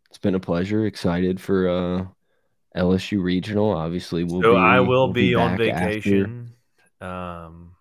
it's 0.10 0.18
been 0.18 0.36
a 0.36 0.40
pleasure. 0.40 0.86
Excited 0.86 1.40
for 1.42 1.70
uh 1.70 2.06
LSU 2.76 3.22
regional. 3.22 3.72
Obviously, 3.72 4.24
we'll 4.24 4.42
so 4.42 4.54
be 4.54 4.58
I 4.60 4.80
will 4.80 4.88
we'll 4.88 5.14
be, 5.14 5.36
on 5.36 5.58
back 5.58 5.70
after- 5.74 5.88
vacation. 5.88 6.54
Um, 7.02 7.72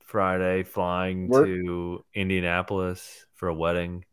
Friday, 0.00 0.62
flying 0.64 1.28
We're- 1.28 1.46
to 1.64 2.04
Indianapolis 2.14 3.26
for 3.34 3.48
a 3.48 3.54
wedding, 3.54 4.04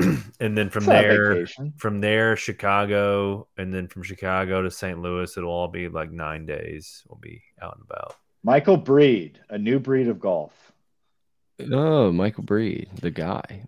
and 0.40 0.56
then 0.56 0.70
from 0.70 0.84
It's 0.84 0.86
there, 0.86 1.46
from 1.76 2.00
there, 2.00 2.36
Chicago, 2.36 3.48
and 3.56 3.74
then 3.74 3.88
from 3.88 4.02
Chicago 4.02 4.62
to 4.62 4.70
St. 4.70 5.00
Louis. 5.00 5.36
It'll 5.36 5.50
all 5.50 5.68
be 5.68 5.88
like 5.88 6.12
nine 6.12 6.46
days. 6.46 7.02
We'll 7.08 7.18
be 7.18 7.42
out 7.60 7.76
and 7.76 7.84
about. 7.88 8.14
Michael 8.44 8.76
Breed, 8.76 9.40
a 9.50 9.58
new 9.58 9.78
breed 9.80 10.08
of 10.08 10.20
golf. 10.20 10.52
Oh, 11.72 12.12
Michael 12.12 12.44
Breed, 12.44 12.88
the 13.00 13.10
guy. 13.10 13.64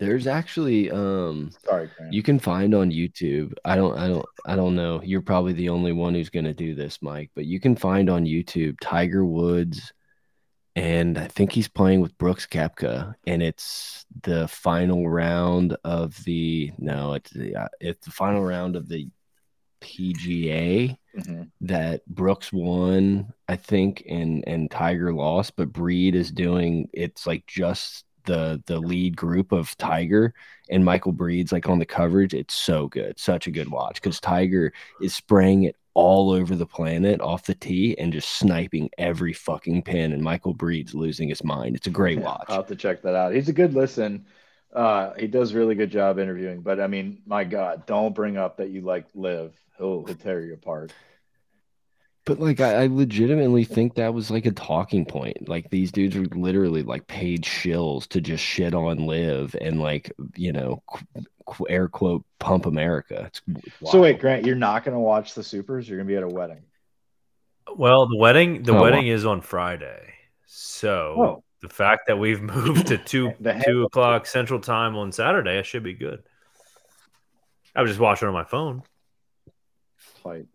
There's 0.00 0.26
actually 0.26 0.90
um 0.90 1.50
Sorry, 1.64 1.88
Grant. 1.96 2.12
you 2.12 2.22
can 2.22 2.38
find 2.38 2.74
on 2.74 2.90
YouTube. 2.90 3.54
I 3.64 3.76
don't 3.76 3.96
I 3.96 4.08
don't 4.08 4.26
I 4.44 4.56
don't 4.56 4.74
know. 4.74 5.00
You're 5.04 5.22
probably 5.22 5.52
the 5.52 5.68
only 5.68 5.92
one 5.92 6.14
who's 6.14 6.30
going 6.30 6.46
to 6.46 6.54
do 6.54 6.74
this, 6.74 7.00
Mike, 7.00 7.30
but 7.34 7.44
you 7.44 7.60
can 7.60 7.76
find 7.76 8.10
on 8.10 8.24
YouTube 8.24 8.76
Tiger 8.80 9.24
Woods 9.24 9.92
and 10.76 11.18
I 11.18 11.28
think 11.28 11.52
he's 11.52 11.68
playing 11.68 12.00
with 12.00 12.16
Brooks 12.18 12.46
Koepka 12.46 13.14
and 13.26 13.42
it's 13.42 14.04
the 14.22 14.48
final 14.48 15.08
round 15.08 15.76
of 15.84 16.22
the 16.24 16.72
no, 16.78 17.14
it's 17.14 17.30
the 17.30 17.54
uh, 17.56 17.68
it's 17.80 18.04
the 18.06 18.12
final 18.12 18.42
round 18.44 18.76
of 18.76 18.88
the 18.88 19.08
PGA 19.80 20.96
Mhm. 21.16 21.48
that 21.60 22.04
Brooks 22.06 22.52
won, 22.52 23.32
I 23.48 23.54
think, 23.56 24.02
and 24.08 24.42
and 24.48 24.68
Tiger 24.70 25.12
lost, 25.14 25.54
but 25.56 25.72
Breed 25.72 26.14
is 26.16 26.30
doing 26.32 26.88
it's 26.92 27.26
like 27.26 27.46
just 27.46 28.04
the 28.24 28.60
the 28.66 28.78
lead 28.80 29.16
group 29.16 29.52
of 29.52 29.76
Tiger 29.76 30.34
and 30.70 30.84
Michael 30.84 31.12
Breed's 31.12 31.52
like 31.52 31.68
on 31.68 31.78
the 31.78 31.86
coverage. 31.86 32.34
It's 32.34 32.54
so 32.54 32.88
good, 32.88 33.18
such 33.20 33.46
a 33.46 33.50
good 33.52 33.68
watch 33.70 33.96
because 34.02 34.18
Tiger 34.18 34.72
is 35.02 35.14
spraying 35.14 35.64
it 35.64 35.76
all 35.94 36.30
over 36.32 36.56
the 36.56 36.66
planet 36.66 37.20
off 37.20 37.44
the 37.44 37.54
tee 37.54 37.96
and 37.98 38.12
just 38.12 38.28
sniping 38.30 38.90
every 38.98 39.32
fucking 39.32 39.82
pin, 39.82 40.12
and 40.12 40.22
Michael 40.22 40.54
Breed's 40.54 40.94
losing 40.94 41.28
his 41.28 41.44
mind. 41.44 41.76
It's 41.76 41.86
a 41.86 41.90
great 41.90 42.18
Yeah, 42.18 42.24
watch. 42.24 42.46
I'll 42.48 42.56
have 42.56 42.66
to 42.66 42.76
check 42.76 43.02
that 43.02 43.14
out. 43.14 43.34
He's 43.34 43.48
a 43.48 43.52
good 43.52 43.74
listen. 43.74 44.26
Uh, 44.72 45.12
he 45.14 45.28
does 45.28 45.54
really 45.54 45.76
good 45.76 45.90
job 45.90 46.18
interviewing, 46.18 46.60
but 46.60 46.80
I 46.80 46.88
mean, 46.88 47.22
my 47.26 47.44
God, 47.44 47.86
don't 47.86 48.14
bring 48.14 48.36
up 48.36 48.56
that 48.56 48.70
you 48.70 48.80
like 48.80 49.06
LIV. 49.14 49.54
He'll, 49.78 50.04
he'll 50.04 50.16
tear 50.16 50.40
you 50.40 50.54
apart. 50.54 50.92
But 52.26 52.40
like, 52.40 52.60
I, 52.60 52.84
I 52.84 52.86
legitimately 52.86 53.64
think 53.64 53.94
that 53.94 54.14
was 54.14 54.30
like 54.30 54.46
a 54.46 54.50
talking 54.50 55.04
point. 55.04 55.46
Like 55.48 55.68
these 55.68 55.92
dudes 55.92 56.16
were 56.16 56.24
literally 56.24 56.82
like 56.82 57.06
paid 57.06 57.42
shills 57.42 58.08
to 58.08 58.20
just 58.20 58.42
shit 58.42 58.74
on 58.74 59.06
LIV 59.06 59.54
and 59.60 59.78
like 59.78 60.10
you 60.34 60.52
know, 60.52 60.82
air 61.68 61.88
quote 61.88 62.24
pump 62.38 62.66
America. 62.66 63.24
It's 63.30 63.42
So 63.90 64.00
wait. 64.00 64.20
Grant, 64.20 64.44
you're 64.46 64.56
not 64.56 64.84
going 64.84 64.94
to 64.94 65.00
watch 65.00 65.34
the 65.34 65.42
Supers. 65.42 65.88
You're 65.88 65.98
going 65.98 66.06
to 66.08 66.12
be 66.12 66.16
at 66.16 66.22
a 66.22 66.28
wedding. 66.28 66.62
Well, 67.76 68.06
the 68.06 68.16
wedding 68.18 68.62
the 68.62 68.76
Oh, 68.76 68.80
wedding 68.82 69.06
is 69.08 69.24
on 69.24 69.40
Friday, 69.40 70.12
so 70.46 71.14
Oh. 71.18 71.44
the 71.62 71.68
fact 71.68 72.02
that 72.08 72.18
we've 72.18 72.42
moved 72.42 72.88
to 72.88 72.98
two 72.98 73.32
two 73.64 73.84
o'clock 73.84 74.26
Central 74.26 74.60
Time 74.60 74.96
on 74.96 75.12
Saturday, 75.12 75.58
I 75.58 75.62
should 75.62 75.82
be 75.82 75.94
good. 75.94 76.22
I 77.74 77.80
was 77.82 77.90
just 77.90 78.00
watching 78.00 78.28
on 78.28 78.34
my 78.34 78.44
phone. 78.44 78.82
Fight. 80.22 80.46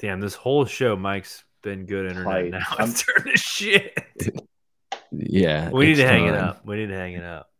Damn, 0.00 0.20
this 0.20 0.34
whole 0.34 0.64
show, 0.64 0.96
Mike's 0.96 1.44
been 1.62 1.86
good 1.86 2.06
internet. 2.06 2.32
Tight. 2.32 2.50
Now 2.50 2.58
I'm- 2.78 2.88
it's 2.90 3.04
turned 3.04 3.38
shit. 3.38 3.98
Yeah, 5.14 5.68
We 5.68 5.84
need 5.84 5.90
it's 5.92 6.00
to 6.00 6.08
hang 6.08 6.26
it 6.26 6.34
up. 6.34 6.64
We 6.64 6.76
need 6.76 6.86
to 6.86 6.96
hang 6.96 7.12
it 7.12 7.22
up. 7.22 7.50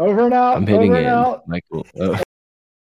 Over 0.00 0.24
and 0.24 0.34
out. 0.34 0.56
I'm 0.56 0.66
hitting 0.66 0.92
over 0.92 0.98
and 0.98 1.06
out. 1.06 1.46
Michael. 1.46 1.86
Oh. 2.00 2.18